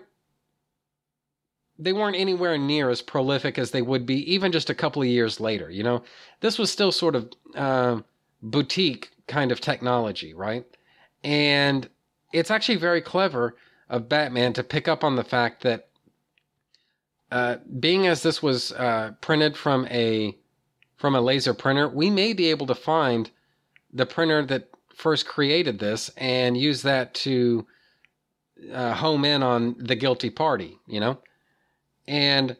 they 1.80 1.92
weren't 1.92 2.16
anywhere 2.16 2.58
near 2.58 2.90
as 2.90 3.02
prolific 3.02 3.56
as 3.56 3.70
they 3.70 3.82
would 3.82 4.04
be 4.04 4.34
even 4.34 4.50
just 4.50 4.68
a 4.68 4.74
couple 4.74 5.00
of 5.00 5.06
years 5.06 5.38
later, 5.38 5.70
you 5.70 5.84
know. 5.84 6.02
This 6.40 6.58
was 6.58 6.72
still 6.72 6.90
sort 6.90 7.14
of 7.14 7.30
uh, 7.54 8.00
boutique 8.42 9.10
kind 9.28 9.52
of 9.52 9.60
technology, 9.60 10.34
right? 10.34 10.64
And 11.22 11.88
it's 12.32 12.50
actually 12.50 12.78
very 12.78 13.00
clever 13.00 13.54
of 13.88 14.08
Batman 14.08 14.54
to 14.54 14.64
pick 14.64 14.88
up 14.88 15.04
on 15.04 15.14
the 15.14 15.22
fact 15.22 15.62
that 15.62 15.87
uh, 17.30 17.56
being 17.78 18.06
as 18.06 18.22
this 18.22 18.42
was 18.42 18.72
uh, 18.72 19.12
printed 19.20 19.56
from 19.56 19.86
a 19.86 20.36
from 20.96 21.14
a 21.14 21.20
laser 21.20 21.54
printer, 21.54 21.88
we 21.88 22.10
may 22.10 22.32
be 22.32 22.50
able 22.50 22.66
to 22.66 22.74
find 22.74 23.30
the 23.92 24.06
printer 24.06 24.44
that 24.44 24.68
first 24.92 25.26
created 25.26 25.78
this 25.78 26.10
and 26.16 26.56
use 26.56 26.82
that 26.82 27.14
to 27.14 27.64
uh, 28.72 28.94
home 28.94 29.24
in 29.24 29.42
on 29.42 29.76
the 29.78 29.94
guilty 29.94 30.30
party, 30.30 30.78
you 30.88 30.98
know. 30.98 31.18
And 32.08 32.56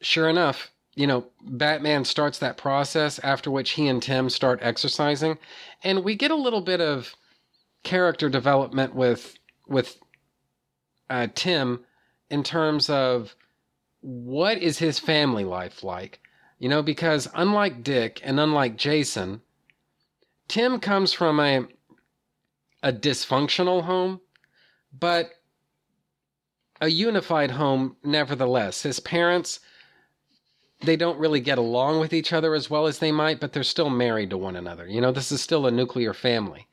sure 0.00 0.30
enough, 0.30 0.70
you 0.94 1.06
know, 1.06 1.26
Batman 1.42 2.04
starts 2.04 2.38
that 2.38 2.56
process. 2.56 3.18
After 3.18 3.50
which 3.50 3.72
he 3.72 3.88
and 3.88 4.02
Tim 4.02 4.30
start 4.30 4.60
exercising, 4.62 5.38
and 5.82 6.04
we 6.04 6.14
get 6.14 6.30
a 6.30 6.36
little 6.36 6.62
bit 6.62 6.80
of 6.80 7.14
character 7.82 8.30
development 8.30 8.94
with 8.94 9.36
with 9.66 9.98
uh, 11.10 11.26
Tim 11.34 11.84
in 12.30 12.42
terms 12.42 12.88
of 12.90 13.34
what 14.00 14.58
is 14.58 14.78
his 14.78 14.98
family 14.98 15.44
life 15.44 15.82
like. 15.82 16.20
You 16.58 16.68
know, 16.68 16.82
because 16.82 17.28
unlike 17.34 17.82
Dick 17.82 18.20
and 18.22 18.38
unlike 18.38 18.76
Jason, 18.76 19.42
Tim 20.48 20.80
comes 20.80 21.12
from 21.12 21.40
a 21.40 21.66
a 22.82 22.92
dysfunctional 22.92 23.82
home, 23.84 24.20
but 24.92 25.30
a 26.80 26.88
unified 26.88 27.50
home 27.52 27.96
nevertheless. 28.04 28.82
His 28.82 29.00
parents 29.00 29.60
they 30.82 30.96
don't 30.96 31.18
really 31.18 31.40
get 31.40 31.58
along 31.58 32.00
with 32.00 32.12
each 32.12 32.32
other 32.32 32.54
as 32.54 32.68
well 32.68 32.86
as 32.86 32.98
they 32.98 33.12
might, 33.12 33.40
but 33.40 33.52
they're 33.52 33.62
still 33.62 33.90
married 33.90 34.30
to 34.30 34.36
one 34.36 34.56
another. 34.56 34.86
You 34.86 35.00
know, 35.00 35.12
this 35.12 35.32
is 35.32 35.40
still 35.40 35.66
a 35.66 35.70
nuclear 35.70 36.12
family. 36.12 36.66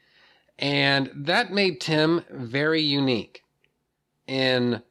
And 0.60 1.10
that 1.16 1.54
made 1.54 1.82
Tim 1.82 2.24
very 2.30 2.82
unique 2.82 3.44
in 4.28 4.82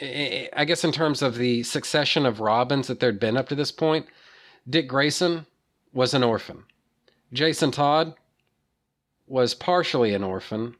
I 0.00 0.64
guess 0.66 0.84
in 0.84 0.92
terms 0.92 1.20
of 1.20 1.36
the 1.36 1.62
succession 1.62 2.24
of 2.24 2.40
Robins 2.40 2.86
that 2.86 3.00
there'd 3.00 3.20
been 3.20 3.36
up 3.36 3.48
to 3.48 3.54
this 3.54 3.70
point, 3.70 4.06
Dick 4.68 4.88
Grayson 4.88 5.46
was 5.92 6.14
an 6.14 6.22
orphan. 6.22 6.64
Jason 7.32 7.70
Todd 7.70 8.14
was 9.26 9.54
partially 9.54 10.14
an 10.14 10.24
orphan, 10.24 10.76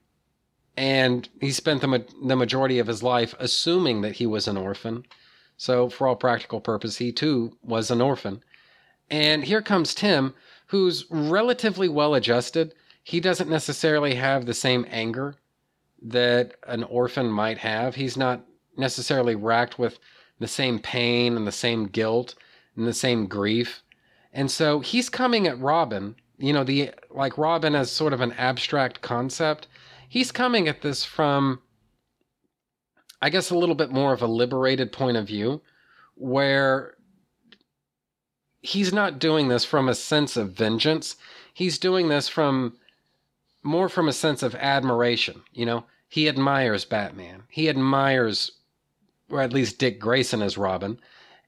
and 0.76 1.28
he 1.40 1.50
spent 1.52 1.80
the, 1.80 1.86
ma- 1.86 1.98
the 2.24 2.36
majority 2.36 2.78
of 2.78 2.86
his 2.86 3.02
life 3.02 3.34
assuming 3.38 4.00
that 4.00 4.16
he 4.16 4.26
was 4.26 4.48
an 4.48 4.56
orphan. 4.56 5.04
So, 5.56 5.90
for 5.90 6.08
all 6.08 6.16
practical 6.16 6.60
purposes, 6.60 6.96
he 6.96 7.12
too 7.12 7.56
was 7.62 7.90
an 7.90 8.00
orphan. 8.00 8.42
And 9.10 9.44
here 9.44 9.62
comes 9.62 9.94
Tim, 9.94 10.34
who's 10.68 11.04
relatively 11.10 11.88
well 11.88 12.14
adjusted. 12.14 12.74
He 13.02 13.20
doesn't 13.20 13.50
necessarily 13.50 14.14
have 14.14 14.46
the 14.46 14.54
same 14.54 14.86
anger 14.88 15.34
that 16.02 16.54
an 16.66 16.84
orphan 16.84 17.30
might 17.30 17.58
have. 17.58 17.96
He's 17.96 18.16
not 18.16 18.44
necessarily 18.76 19.34
racked 19.34 19.78
with 19.78 19.98
the 20.38 20.48
same 20.48 20.78
pain 20.78 21.36
and 21.36 21.46
the 21.46 21.52
same 21.52 21.86
guilt 21.86 22.34
and 22.76 22.86
the 22.86 22.94
same 22.94 23.26
grief. 23.26 23.82
And 24.32 24.50
so 24.50 24.80
he's 24.80 25.08
coming 25.08 25.46
at 25.46 25.58
Robin, 25.60 26.16
you 26.38 26.52
know, 26.52 26.64
the 26.64 26.92
like 27.10 27.36
Robin 27.36 27.74
as 27.74 27.90
sort 27.90 28.12
of 28.12 28.20
an 28.20 28.32
abstract 28.32 29.02
concept. 29.02 29.66
He's 30.08 30.32
coming 30.32 30.68
at 30.68 30.82
this 30.82 31.04
from 31.04 31.60
I 33.22 33.28
guess 33.28 33.50
a 33.50 33.58
little 33.58 33.74
bit 33.74 33.90
more 33.90 34.12
of 34.12 34.22
a 34.22 34.26
liberated 34.26 34.92
point 34.92 35.16
of 35.16 35.26
view 35.26 35.60
where 36.14 36.94
he's 38.62 38.92
not 38.92 39.18
doing 39.18 39.48
this 39.48 39.64
from 39.64 39.88
a 39.88 39.94
sense 39.94 40.36
of 40.36 40.52
vengeance. 40.52 41.16
He's 41.52 41.78
doing 41.78 42.08
this 42.08 42.28
from 42.28 42.76
more 43.62 43.88
from 43.88 44.08
a 44.08 44.12
sense 44.12 44.42
of 44.42 44.54
admiration, 44.54 45.42
you 45.52 45.66
know. 45.66 45.84
He 46.08 46.28
admires 46.28 46.84
Batman. 46.84 47.44
He 47.48 47.68
admires 47.68 48.52
or 49.30 49.40
at 49.40 49.52
least 49.52 49.78
Dick 49.78 49.98
Grayson 49.98 50.42
as 50.42 50.58
Robin, 50.58 50.98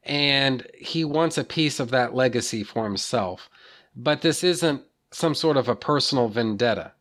and 0.04 0.66
he 0.78 1.04
wants 1.04 1.38
a 1.38 1.44
piece 1.44 1.80
of 1.80 1.90
that 1.90 2.14
legacy 2.14 2.64
for 2.64 2.84
himself. 2.84 3.48
But 3.94 4.22
this 4.22 4.42
isn't 4.42 4.82
some 5.10 5.34
sort 5.34 5.56
of 5.56 5.68
a 5.68 5.76
personal 5.76 6.28
vendetta 6.28 6.92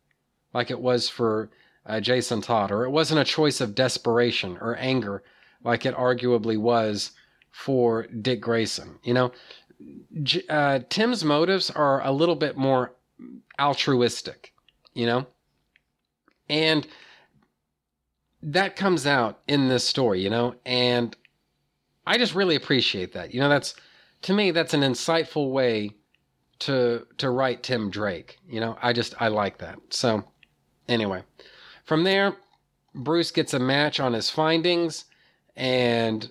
like 0.52 0.70
it 0.70 0.80
was 0.80 1.08
for 1.08 1.50
uh, 1.86 2.00
Jason 2.00 2.40
Todd, 2.40 2.70
or 2.70 2.84
it 2.84 2.90
wasn't 2.90 3.20
a 3.20 3.24
choice 3.24 3.60
of 3.60 3.74
desperation 3.74 4.58
or 4.60 4.76
anger 4.76 5.22
like 5.64 5.86
it 5.86 5.94
arguably 5.94 6.58
was 6.58 7.12
for 7.50 8.06
Dick 8.06 8.40
Grayson. 8.40 8.98
You 9.02 9.14
know, 9.14 9.32
J- 10.22 10.44
uh, 10.48 10.80
Tim's 10.88 11.24
motives 11.24 11.70
are 11.70 12.04
a 12.04 12.12
little 12.12 12.36
bit 12.36 12.56
more 12.56 12.92
altruistic, 13.58 14.52
you 14.94 15.06
know? 15.06 15.26
And 16.48 16.86
that 18.42 18.76
comes 18.76 19.06
out 19.06 19.40
in 19.46 19.68
this 19.68 19.84
story, 19.84 20.20
you 20.20 20.30
know, 20.30 20.54
and 20.66 21.16
I 22.06 22.18
just 22.18 22.34
really 22.34 22.56
appreciate 22.56 23.12
that. 23.12 23.32
You 23.32 23.40
know, 23.40 23.48
that's 23.48 23.74
to 24.22 24.32
me 24.32 24.50
that's 24.50 24.74
an 24.74 24.80
insightful 24.80 25.50
way 25.50 25.92
to 26.60 27.06
to 27.18 27.30
write 27.30 27.62
Tim 27.62 27.90
Drake. 27.90 28.38
You 28.48 28.60
know, 28.60 28.76
I 28.82 28.92
just 28.92 29.14
I 29.20 29.28
like 29.28 29.58
that. 29.58 29.78
So 29.90 30.24
anyway, 30.88 31.22
from 31.84 32.04
there, 32.04 32.36
Bruce 32.94 33.30
gets 33.30 33.54
a 33.54 33.58
match 33.58 34.00
on 34.00 34.12
his 34.12 34.30
findings 34.30 35.04
and 35.56 36.28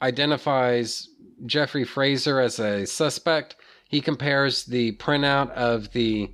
identifies 0.00 1.08
Jeffrey 1.46 1.84
Fraser 1.84 2.40
as 2.40 2.58
a 2.58 2.86
suspect. 2.86 3.56
He 3.88 4.00
compares 4.00 4.64
the 4.64 4.92
printout 4.96 5.50
of 5.50 5.92
the 5.92 6.30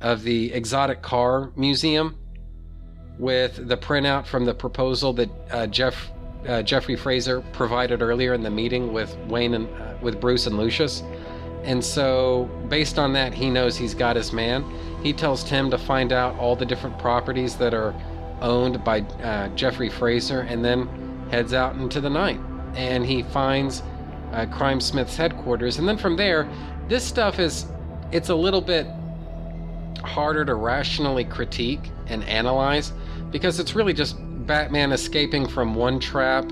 of 0.00 0.22
the 0.22 0.52
exotic 0.52 1.02
car 1.02 1.52
museum 1.56 2.18
with 3.18 3.68
the 3.68 3.76
printout 3.76 4.26
from 4.26 4.44
the 4.44 4.54
proposal 4.54 5.12
that 5.12 5.30
uh, 5.50 5.66
Jeff 5.66 6.10
uh, 6.48 6.62
Jeffrey 6.62 6.96
Fraser 6.96 7.40
provided 7.52 8.02
earlier 8.02 8.34
in 8.34 8.42
the 8.42 8.50
meeting 8.50 8.92
with 8.92 9.16
Wayne 9.28 9.54
and 9.54 9.68
uh, 9.80 9.94
with 10.02 10.20
Bruce 10.20 10.46
and 10.46 10.58
Lucius. 10.58 11.02
And 11.62 11.82
so, 11.82 12.50
based 12.68 12.98
on 12.98 13.14
that, 13.14 13.32
he 13.32 13.48
knows 13.48 13.76
he's 13.76 13.94
got 13.94 14.16
his 14.16 14.32
man. 14.32 14.62
He 15.02 15.14
tells 15.14 15.42
Tim 15.42 15.70
to 15.70 15.78
find 15.78 16.12
out 16.12 16.38
all 16.38 16.54
the 16.54 16.66
different 16.66 16.98
properties 16.98 17.56
that 17.56 17.72
are 17.72 17.94
owned 18.42 18.84
by 18.84 19.00
uh, 19.00 19.48
Jeffrey 19.50 19.88
Fraser, 19.88 20.40
and 20.40 20.62
then 20.62 20.86
heads 21.30 21.54
out 21.54 21.76
into 21.76 22.02
the 22.02 22.10
night. 22.10 22.38
And 22.74 23.06
he 23.06 23.22
finds 23.22 23.82
uh, 24.32 24.44
Crime 24.46 24.80
Smith's 24.80 25.16
headquarters. 25.16 25.78
And 25.78 25.88
then 25.88 25.96
from 25.96 26.16
there, 26.16 26.46
this 26.88 27.04
stuff 27.04 27.38
is 27.38 27.66
it's 28.12 28.28
a 28.28 28.34
little 28.34 28.60
bit 28.60 28.86
harder 30.02 30.44
to 30.44 30.54
rationally 30.54 31.24
critique 31.24 31.90
and 32.08 32.22
analyze 32.24 32.92
because 33.34 33.58
it's 33.58 33.74
really 33.74 33.92
just 33.92 34.14
Batman 34.46 34.92
escaping 34.92 35.44
from 35.48 35.74
one 35.74 35.98
trap 35.98 36.48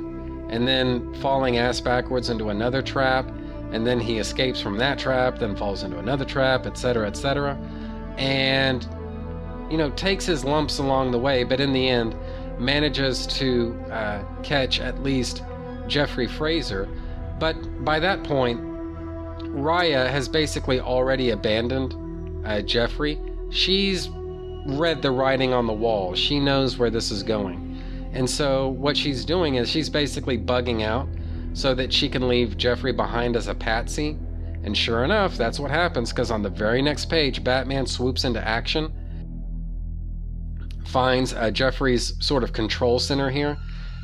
and 0.49 0.67
then 0.67 1.15
falling 1.21 1.57
ass 1.57 1.81
backwards 1.81 2.29
into 2.29 2.49
another 2.49 2.83
trap 2.83 3.31
and 3.71 3.87
then 3.87 4.01
he 4.01 4.19
escapes 4.19 4.61
from 4.61 4.77
that 4.79 4.99
trap 4.99 5.39
then 5.39 5.55
falls 5.55 5.85
into 5.85 6.01
another 6.01 6.25
trap 6.25 6.67
etc 6.67 7.07
etc 7.07 7.57
and 8.19 8.89
you 9.71 9.79
know 9.79 9.91
takes 9.91 10.27
his 10.27 10.45
lumps 10.45 10.79
along 10.79 11.13
the 11.13 11.19
way 11.19 11.45
but 11.45 11.61
in 11.61 11.73
the 11.73 11.89
end 11.89 12.17
manages 12.59 13.29
to 13.29 13.79
uh, 13.93 14.25
catch 14.43 14.81
at 14.81 15.05
least 15.05 15.45
Jeffrey 15.87 16.27
Fraser. 16.27 16.89
But 17.39 17.55
by 17.85 18.01
that 18.01 18.25
point 18.25 18.61
Raya 19.55 20.11
has 20.11 20.29
basically 20.29 20.81
already 20.81 21.31
abandoned 21.31 21.95
uh, 22.45 22.61
Jeffrey. 22.63 23.21
She's 23.51 24.09
read 24.65 25.03
the 25.03 25.11
writing 25.11 25.53
on 25.53 25.67
the 25.67 25.73
wall. 25.73 26.15
She 26.15 26.39
knows 26.39 26.79
where 26.79 26.91
this 26.91 27.11
is 27.11 27.23
going. 27.23 27.73
And 28.13 28.29
so 28.29 28.69
what 28.69 28.97
she's 28.97 29.25
doing 29.25 29.57
is 29.57 29.71
she's 29.71 29.89
basically 29.89 30.39
bugging 30.39 30.83
out 30.83 31.09
so 31.55 31.75
that 31.75 31.93
she 31.93 32.09
can 32.09 32.29
leave 32.29 32.57
Jeffrey 32.57 32.93
behind 32.93 33.37
as 33.37 33.49
a 33.49 33.55
patsy. 33.55 34.19
And 34.65 34.77
sure 34.77 35.05
enough, 35.05 35.37
that's 35.37 35.59
what 35.59 35.71
happens 35.71 36.11
because 36.11 36.31
on 36.31 36.43
the 36.43 36.51
very 36.51 36.83
next 36.83 37.07
page, 37.07 37.43
Batman 37.43 37.87
swoops 37.87 38.25
into 38.25 38.47
action, 38.47 38.93
finds 40.85 41.33
uh, 41.35 41.51
Jeffrey's 41.51 42.15
sort 42.25 42.45
of 42.45 42.53
control 42.53 42.99
center 42.99 43.31
here, 43.31 43.57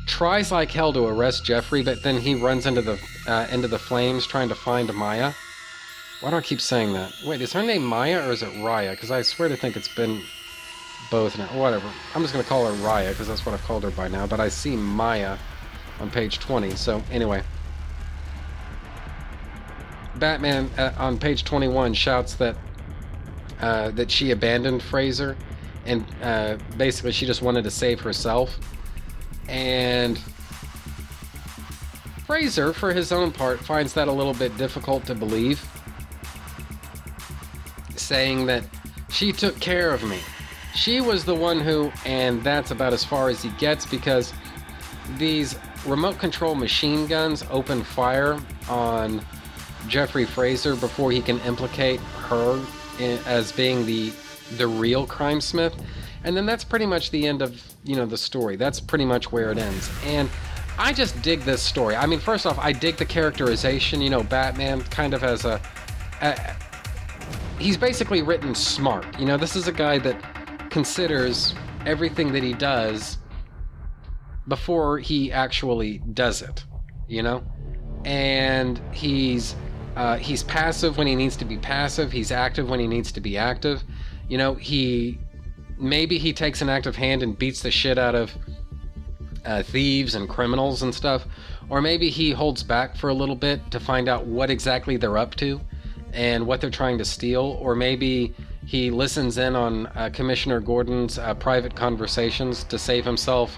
tries 0.05 0.51
like 0.51 0.71
hell 0.71 0.91
to 0.91 1.05
arrest 1.05 1.45
Jeffrey, 1.45 1.81
but 1.81 2.03
then 2.03 2.19
he 2.19 2.35
runs 2.35 2.65
into 2.65 2.81
the 2.81 2.99
uh, 3.27 3.47
into 3.51 3.67
the 3.67 3.79
flames 3.79 4.25
trying 4.25 4.49
to 4.49 4.55
find 4.55 4.93
Maya. 4.93 5.33
Why 6.19 6.31
do 6.31 6.35
I 6.35 6.41
keep 6.41 6.59
saying 6.59 6.91
that? 6.93 7.13
Wait, 7.25 7.39
is 7.39 7.53
her 7.53 7.63
name 7.63 7.85
Maya 7.85 8.27
or 8.27 8.31
is 8.31 8.43
it 8.43 8.49
Raya? 8.55 8.91
Because 8.91 9.11
I 9.11 9.21
swear 9.21 9.47
to 9.47 9.55
think 9.55 9.77
it's 9.77 9.93
been 9.95 10.21
both 11.09 11.37
now. 11.37 11.47
Whatever. 11.47 11.89
I'm 12.13 12.21
just 12.21 12.33
going 12.33 12.43
to 12.43 12.49
call 12.49 12.65
her 12.65 12.73
Raya 12.83 13.09
because 13.09 13.27
that's 13.27 13.45
what 13.45 13.53
I've 13.53 13.63
called 13.63 13.83
her 13.83 13.91
by 13.91 14.07
now. 14.07 14.27
But 14.27 14.39
I 14.39 14.49
see 14.49 14.75
Maya 14.75 15.37
on 15.99 16.09
page 16.09 16.39
20. 16.39 16.71
So, 16.71 17.01
anyway. 17.11 17.43
Batman 20.15 20.69
uh, 20.77 20.93
on 20.97 21.17
page 21.17 21.43
21 21.45 21.93
shouts 21.93 22.35
that 22.35 22.55
uh, 23.61 23.91
that 23.91 24.09
she 24.11 24.31
abandoned 24.31 24.81
Fraser 24.81 25.35
and 25.85 26.05
uh, 26.21 26.57
basically 26.77 27.11
she 27.11 27.25
just 27.25 27.41
wanted 27.41 27.63
to 27.63 27.71
save 27.71 27.99
herself. 27.99 28.59
And 29.47 30.19
Fraser, 32.25 32.73
for 32.73 32.93
his 32.93 33.11
own 33.11 33.31
part, 33.31 33.59
finds 33.59 33.93
that 33.93 34.07
a 34.07 34.11
little 34.11 34.35
bit 34.35 34.55
difficult 34.57 35.05
to 35.07 35.15
believe, 35.15 35.65
saying 37.95 38.45
that 38.45 38.63
she 39.09 39.31
took 39.31 39.59
care 39.59 39.91
of 39.91 40.03
me. 40.03 40.19
She 40.79 41.01
was 41.01 41.25
the 41.25 41.35
one 41.35 41.59
who, 41.59 41.91
and 42.05 42.41
that's 42.41 42.71
about 42.71 42.93
as 42.93 43.03
far 43.03 43.27
as 43.27 43.43
he 43.43 43.49
gets 43.57 43.85
because 43.85 44.31
these 45.17 45.57
remote 45.85 46.17
control 46.19 46.55
machine 46.55 47.05
guns 47.05 47.43
open 47.51 47.83
fire 47.83 48.39
on 48.69 49.21
Jeffrey 49.89 50.23
Fraser 50.23 50.77
before 50.77 51.11
he 51.11 51.19
can 51.19 51.37
implicate 51.41 51.99
her 51.99 52.65
in, 52.97 53.19
as 53.25 53.51
being 53.51 53.85
the 53.85 54.13
the 54.55 54.65
real 54.65 55.05
crime 55.05 55.41
smith. 55.41 55.75
And 56.23 56.35
then 56.35 56.45
that's 56.45 56.63
pretty 56.63 56.85
much 56.85 57.11
the 57.11 57.27
end 57.27 57.41
of, 57.41 57.61
you 57.83 57.97
know, 57.97 58.05
the 58.05 58.17
story. 58.17 58.55
That's 58.55 58.79
pretty 58.79 59.05
much 59.05 59.33
where 59.33 59.51
it 59.51 59.57
ends. 59.57 59.89
And 60.05 60.29
I 60.77 60.93
just 60.93 61.21
dig 61.21 61.41
this 61.41 61.61
story. 61.61 61.97
I 61.97 62.05
mean, 62.05 62.19
first 62.19 62.45
off, 62.45 62.57
I 62.57 62.71
dig 62.71 62.95
the 62.95 63.05
characterization, 63.05 64.01
you 64.01 64.09
know, 64.09 64.23
Batman 64.23 64.81
kind 64.83 65.13
of 65.13 65.25
as 65.25 65.43
a, 65.43 65.61
a 66.21 66.55
he's 67.59 67.75
basically 67.75 68.21
written 68.21 68.55
smart. 68.55 69.19
You 69.19 69.25
know, 69.25 69.35
this 69.35 69.57
is 69.57 69.67
a 69.67 69.73
guy 69.73 69.99
that 69.99 70.38
considers 70.69 71.53
everything 71.85 72.31
that 72.33 72.43
he 72.43 72.53
does 72.53 73.17
before 74.47 74.99
he 74.99 75.31
actually 75.31 75.99
does 76.13 76.41
it, 76.41 76.65
you 77.07 77.23
know? 77.23 77.43
And 78.05 78.81
he's 78.91 79.55
uh, 79.95 80.17
he's 80.17 80.43
passive 80.43 80.97
when 80.97 81.07
he 81.07 81.15
needs 81.15 81.35
to 81.37 81.45
be 81.45 81.57
passive. 81.57 82.11
He's 82.11 82.31
active 82.31 82.69
when 82.69 82.79
he 82.79 82.87
needs 82.87 83.11
to 83.11 83.19
be 83.19 83.37
active. 83.37 83.83
You 84.29 84.37
know, 84.37 84.55
he 84.55 85.19
maybe 85.77 86.17
he 86.17 86.33
takes 86.33 86.61
an 86.61 86.69
active 86.69 86.95
hand 86.95 87.23
and 87.23 87.37
beats 87.37 87.61
the 87.61 87.71
shit 87.71 87.97
out 87.97 88.15
of 88.15 88.33
uh, 89.45 89.63
thieves 89.63 90.15
and 90.15 90.29
criminals 90.29 90.83
and 90.83 90.93
stuff, 90.93 91.25
or 91.69 91.81
maybe 91.81 92.09
he 92.09 92.31
holds 92.31 92.63
back 92.63 92.95
for 92.95 93.09
a 93.09 93.13
little 93.13 93.35
bit 93.35 93.71
to 93.71 93.79
find 93.79 94.07
out 94.07 94.25
what 94.25 94.49
exactly 94.49 94.97
they're 94.97 95.17
up 95.17 95.35
to 95.35 95.59
and 96.13 96.45
what 96.45 96.61
they're 96.61 96.69
trying 96.69 96.97
to 96.97 97.05
steal, 97.05 97.57
or 97.61 97.75
maybe 97.75 98.33
he 98.69 98.91
listens 98.91 99.39
in 99.39 99.55
on 99.55 99.87
uh, 99.87 100.11
Commissioner 100.13 100.59
Gordon's 100.59 101.17
uh, 101.17 101.33
private 101.33 101.73
conversations 101.73 102.63
to 102.65 102.77
save 102.77 103.03
himself 103.03 103.57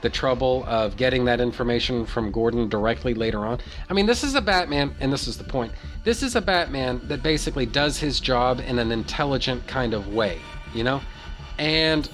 the 0.00 0.08
trouble 0.08 0.62
of 0.68 0.96
getting 0.96 1.24
that 1.24 1.40
information 1.40 2.06
from 2.06 2.30
Gordon 2.30 2.68
directly 2.68 3.14
later 3.14 3.44
on. 3.44 3.58
I 3.90 3.94
mean, 3.94 4.06
this 4.06 4.22
is 4.22 4.36
a 4.36 4.40
Batman, 4.40 4.94
and 5.00 5.12
this 5.12 5.26
is 5.26 5.36
the 5.36 5.42
point. 5.42 5.72
This 6.04 6.22
is 6.22 6.36
a 6.36 6.40
Batman 6.40 7.00
that 7.08 7.20
basically 7.20 7.66
does 7.66 7.98
his 7.98 8.20
job 8.20 8.60
in 8.60 8.78
an 8.78 8.92
intelligent 8.92 9.66
kind 9.66 9.92
of 9.92 10.14
way, 10.14 10.38
you 10.72 10.84
know? 10.84 11.00
And 11.58 12.08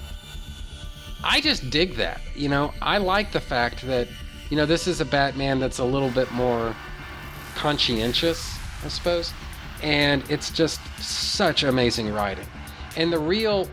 I 1.23 1.41
just 1.41 1.69
dig 1.69 1.97
that, 1.97 2.21
you 2.35 2.49
know? 2.49 2.73
I 2.81 2.97
like 2.97 3.31
the 3.31 3.39
fact 3.39 3.85
that, 3.85 4.07
you 4.49 4.57
know, 4.57 4.65
this 4.65 4.87
is 4.87 4.99
a 4.99 5.05
Batman 5.05 5.59
that's 5.59 5.77
a 5.77 5.85
little 5.85 6.09
bit 6.09 6.31
more 6.31 6.75
conscientious, 7.53 8.57
I 8.83 8.87
suppose. 8.87 9.31
And 9.81 10.23
it's 10.29 10.51
just 10.51 10.79
such 10.99 11.63
amazing 11.63 12.13
writing. 12.13 12.45
And 12.95 13.11
the 13.11 13.19
real 13.19 13.69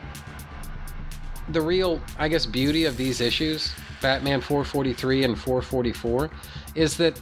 the 1.51 1.61
real, 1.63 1.99
I 2.19 2.29
guess, 2.29 2.45
beauty 2.45 2.85
of 2.85 2.99
these 2.99 3.23
issues 3.23 3.73
Batman 4.01 4.41
443 4.41 5.25
and 5.25 5.39
444 5.39 6.31
is 6.75 6.97
that 6.99 7.21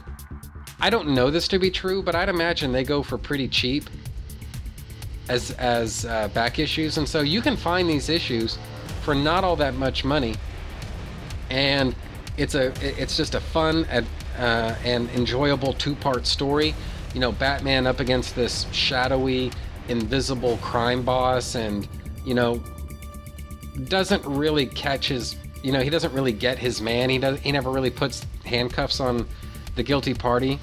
I 0.79 0.89
don't 0.89 1.09
know 1.09 1.31
this 1.31 1.47
to 1.49 1.59
be 1.59 1.71
true, 1.71 2.03
but 2.03 2.15
I'd 2.15 2.29
imagine 2.29 2.71
they 2.71 2.83
go 2.83 3.01
for 3.01 3.17
pretty 3.17 3.47
cheap 3.47 3.89
as 5.29 5.51
as 5.51 6.05
uh, 6.05 6.27
back 6.29 6.59
issues, 6.59 6.97
and 6.97 7.07
so 7.07 7.21
you 7.21 7.41
can 7.41 7.57
find 7.57 7.89
these 7.89 8.09
issues 8.09 8.57
for 9.01 9.15
not 9.15 9.43
all 9.43 9.55
that 9.55 9.73
much 9.73 10.05
money, 10.05 10.35
and 11.49 11.95
it's 12.37 12.55
a 12.55 12.71
it's 12.81 13.17
just 13.17 13.33
a 13.35 13.39
fun 13.39 13.85
and, 13.89 14.05
uh, 14.37 14.75
and 14.83 15.09
enjoyable 15.09 15.73
two 15.73 15.95
part 15.95 16.27
story. 16.27 16.75
You 17.17 17.21
know, 17.21 17.31
Batman 17.31 17.87
up 17.87 17.99
against 17.99 18.35
this 18.35 18.67
shadowy, 18.71 19.51
invisible 19.87 20.57
crime 20.57 21.01
boss, 21.01 21.55
and 21.55 21.87
you 22.23 22.35
know 22.35 22.61
doesn't 23.85 24.23
really 24.23 24.67
catch 24.67 25.07
his 25.07 25.35
you 25.63 25.71
know, 25.71 25.79
he 25.79 25.89
doesn't 25.89 26.13
really 26.13 26.31
get 26.31 26.59
his 26.59 26.79
man. 26.79 27.09
He 27.09 27.17
does. 27.17 27.39
He 27.39 27.51
never 27.51 27.71
really 27.71 27.89
puts 27.89 28.23
handcuffs 28.45 28.99
on 28.99 29.27
the 29.75 29.81
guilty 29.81 30.13
party, 30.13 30.59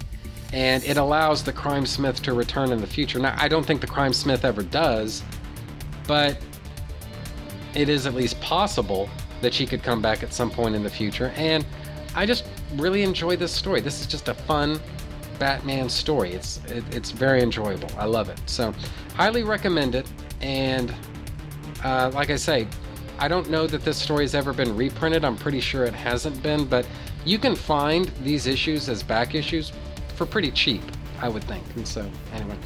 and 0.53 0.85
it 0.85 0.97
allows 0.97 1.43
the 1.43 1.53
crime 1.53 1.87
smith 1.87 2.23
to 2.23 2.35
return 2.35 2.71
in 2.71 2.81
the 2.81 2.87
future. 2.87 3.19
Now, 3.19 3.35
I 3.37 3.49
don't 3.49 3.67
think 3.67 3.81
the 3.81 3.89
crime 3.89 4.13
smith 4.13 4.45
ever 4.45 4.63
does, 4.63 5.25
but 6.07 6.39
it 7.75 7.89
is 7.89 8.07
at 8.07 8.15
least 8.15 8.41
possible 8.41 9.11
that 9.41 9.53
she 9.53 9.67
could 9.67 9.83
come 9.83 10.01
back 10.01 10.23
at 10.23 10.33
some 10.33 10.53
point 10.53 10.77
in 10.77 10.85
the 10.85 10.89
future. 10.89 11.33
And 11.35 11.67
I 12.15 12.27
just 12.27 12.45
really 12.77 13.03
enjoy 13.03 13.35
this 13.35 13.51
story. 13.51 13.81
This 13.81 14.01
is 14.01 14.07
just 14.07 14.29
a 14.29 14.35
fun 14.35 14.79
Batman 15.39 15.89
story. 15.89 16.33
It's 16.33 16.61
it, 16.67 16.85
it's 16.95 17.11
very 17.11 17.43
enjoyable. 17.43 17.89
I 17.99 18.07
love 18.07 18.29
it. 18.29 18.41
So, 18.47 18.75
highly 19.15 19.43
recommend 19.43 19.95
it. 19.95 20.11
And 20.41 20.95
uh, 21.83 22.11
like 22.15 22.31
I 22.31 22.37
say, 22.37 22.67
I 23.19 23.29
don't 23.29 23.49
know 23.51 23.67
that 23.67 23.85
this 23.85 23.97
story 23.97 24.25
has 24.25 24.35
ever 24.35 24.53
been 24.53 24.77
reprinted. 24.77 25.25
I'm 25.25 25.37
pretty 25.37 25.61
sure 25.61 25.85
it 25.85 25.95
hasn't 25.95 26.43
been, 26.43 26.65
but 26.65 26.87
you 27.25 27.39
can 27.39 27.55
find 27.55 28.07
these 28.23 28.47
issues 28.47 28.89
as 28.89 29.03
back 29.03 29.35
issues 29.35 29.73
for 30.17 30.27
pretty 30.27 30.51
cheap, 30.51 30.83
I 31.21 31.29
would 31.29 31.45
think. 31.45 31.65
And 31.77 31.87
so, 31.87 32.09
anyway. 32.33 32.57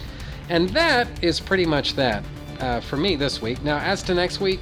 And 0.49 0.69
that 0.71 1.07
is 1.23 1.39
pretty 1.39 1.67
much 1.67 1.95
that 1.95 2.25
uh, 2.61 2.81
for 2.81 2.97
me 2.97 3.17
this 3.17 3.43
week. 3.43 3.63
Now, 3.63 3.79
as 3.79 4.03
to 4.05 4.15
next 4.15 4.41
week, 4.41 4.61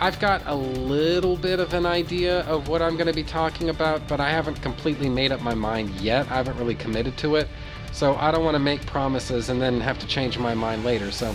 I've 0.00 0.20
got 0.20 0.42
a 0.46 0.54
little 0.54 1.36
bit 1.36 1.58
of 1.58 1.74
an 1.74 1.84
idea 1.84 2.42
of 2.42 2.68
what 2.68 2.80
I'm 2.80 2.94
going 2.94 3.08
to 3.08 3.12
be 3.12 3.24
talking 3.24 3.68
about, 3.68 4.06
but 4.06 4.20
I 4.20 4.30
haven't 4.30 4.62
completely 4.62 5.08
made 5.08 5.32
up 5.32 5.40
my 5.40 5.54
mind 5.54 5.90
yet. 6.00 6.30
I 6.30 6.36
haven't 6.36 6.56
really 6.56 6.76
committed 6.76 7.16
to 7.18 7.34
it. 7.34 7.48
So 7.90 8.14
I 8.14 8.30
don't 8.30 8.44
want 8.44 8.54
to 8.54 8.60
make 8.60 8.86
promises 8.86 9.48
and 9.48 9.60
then 9.60 9.80
have 9.80 9.98
to 9.98 10.06
change 10.06 10.38
my 10.38 10.54
mind 10.54 10.84
later. 10.84 11.10
So 11.10 11.34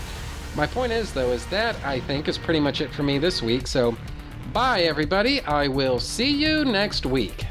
my 0.56 0.66
point 0.66 0.94
is, 0.94 1.12
though, 1.14 1.32
is 1.32 1.46
that 1.48 1.76
I 1.84 2.00
think 2.00 2.30
is 2.30 2.38
pretty 2.38 2.62
much 2.62 2.80
it 2.80 2.94
for 2.94 3.04
me 3.04 3.18
this 3.18 3.42
week. 3.42 3.68
So, 3.68 3.98
bye, 4.54 4.84
everybody. 4.84 5.42
I 5.42 5.68
will 5.68 6.00
see 6.00 6.32
you 6.32 6.64
next 6.64 7.06
week. 7.06 7.46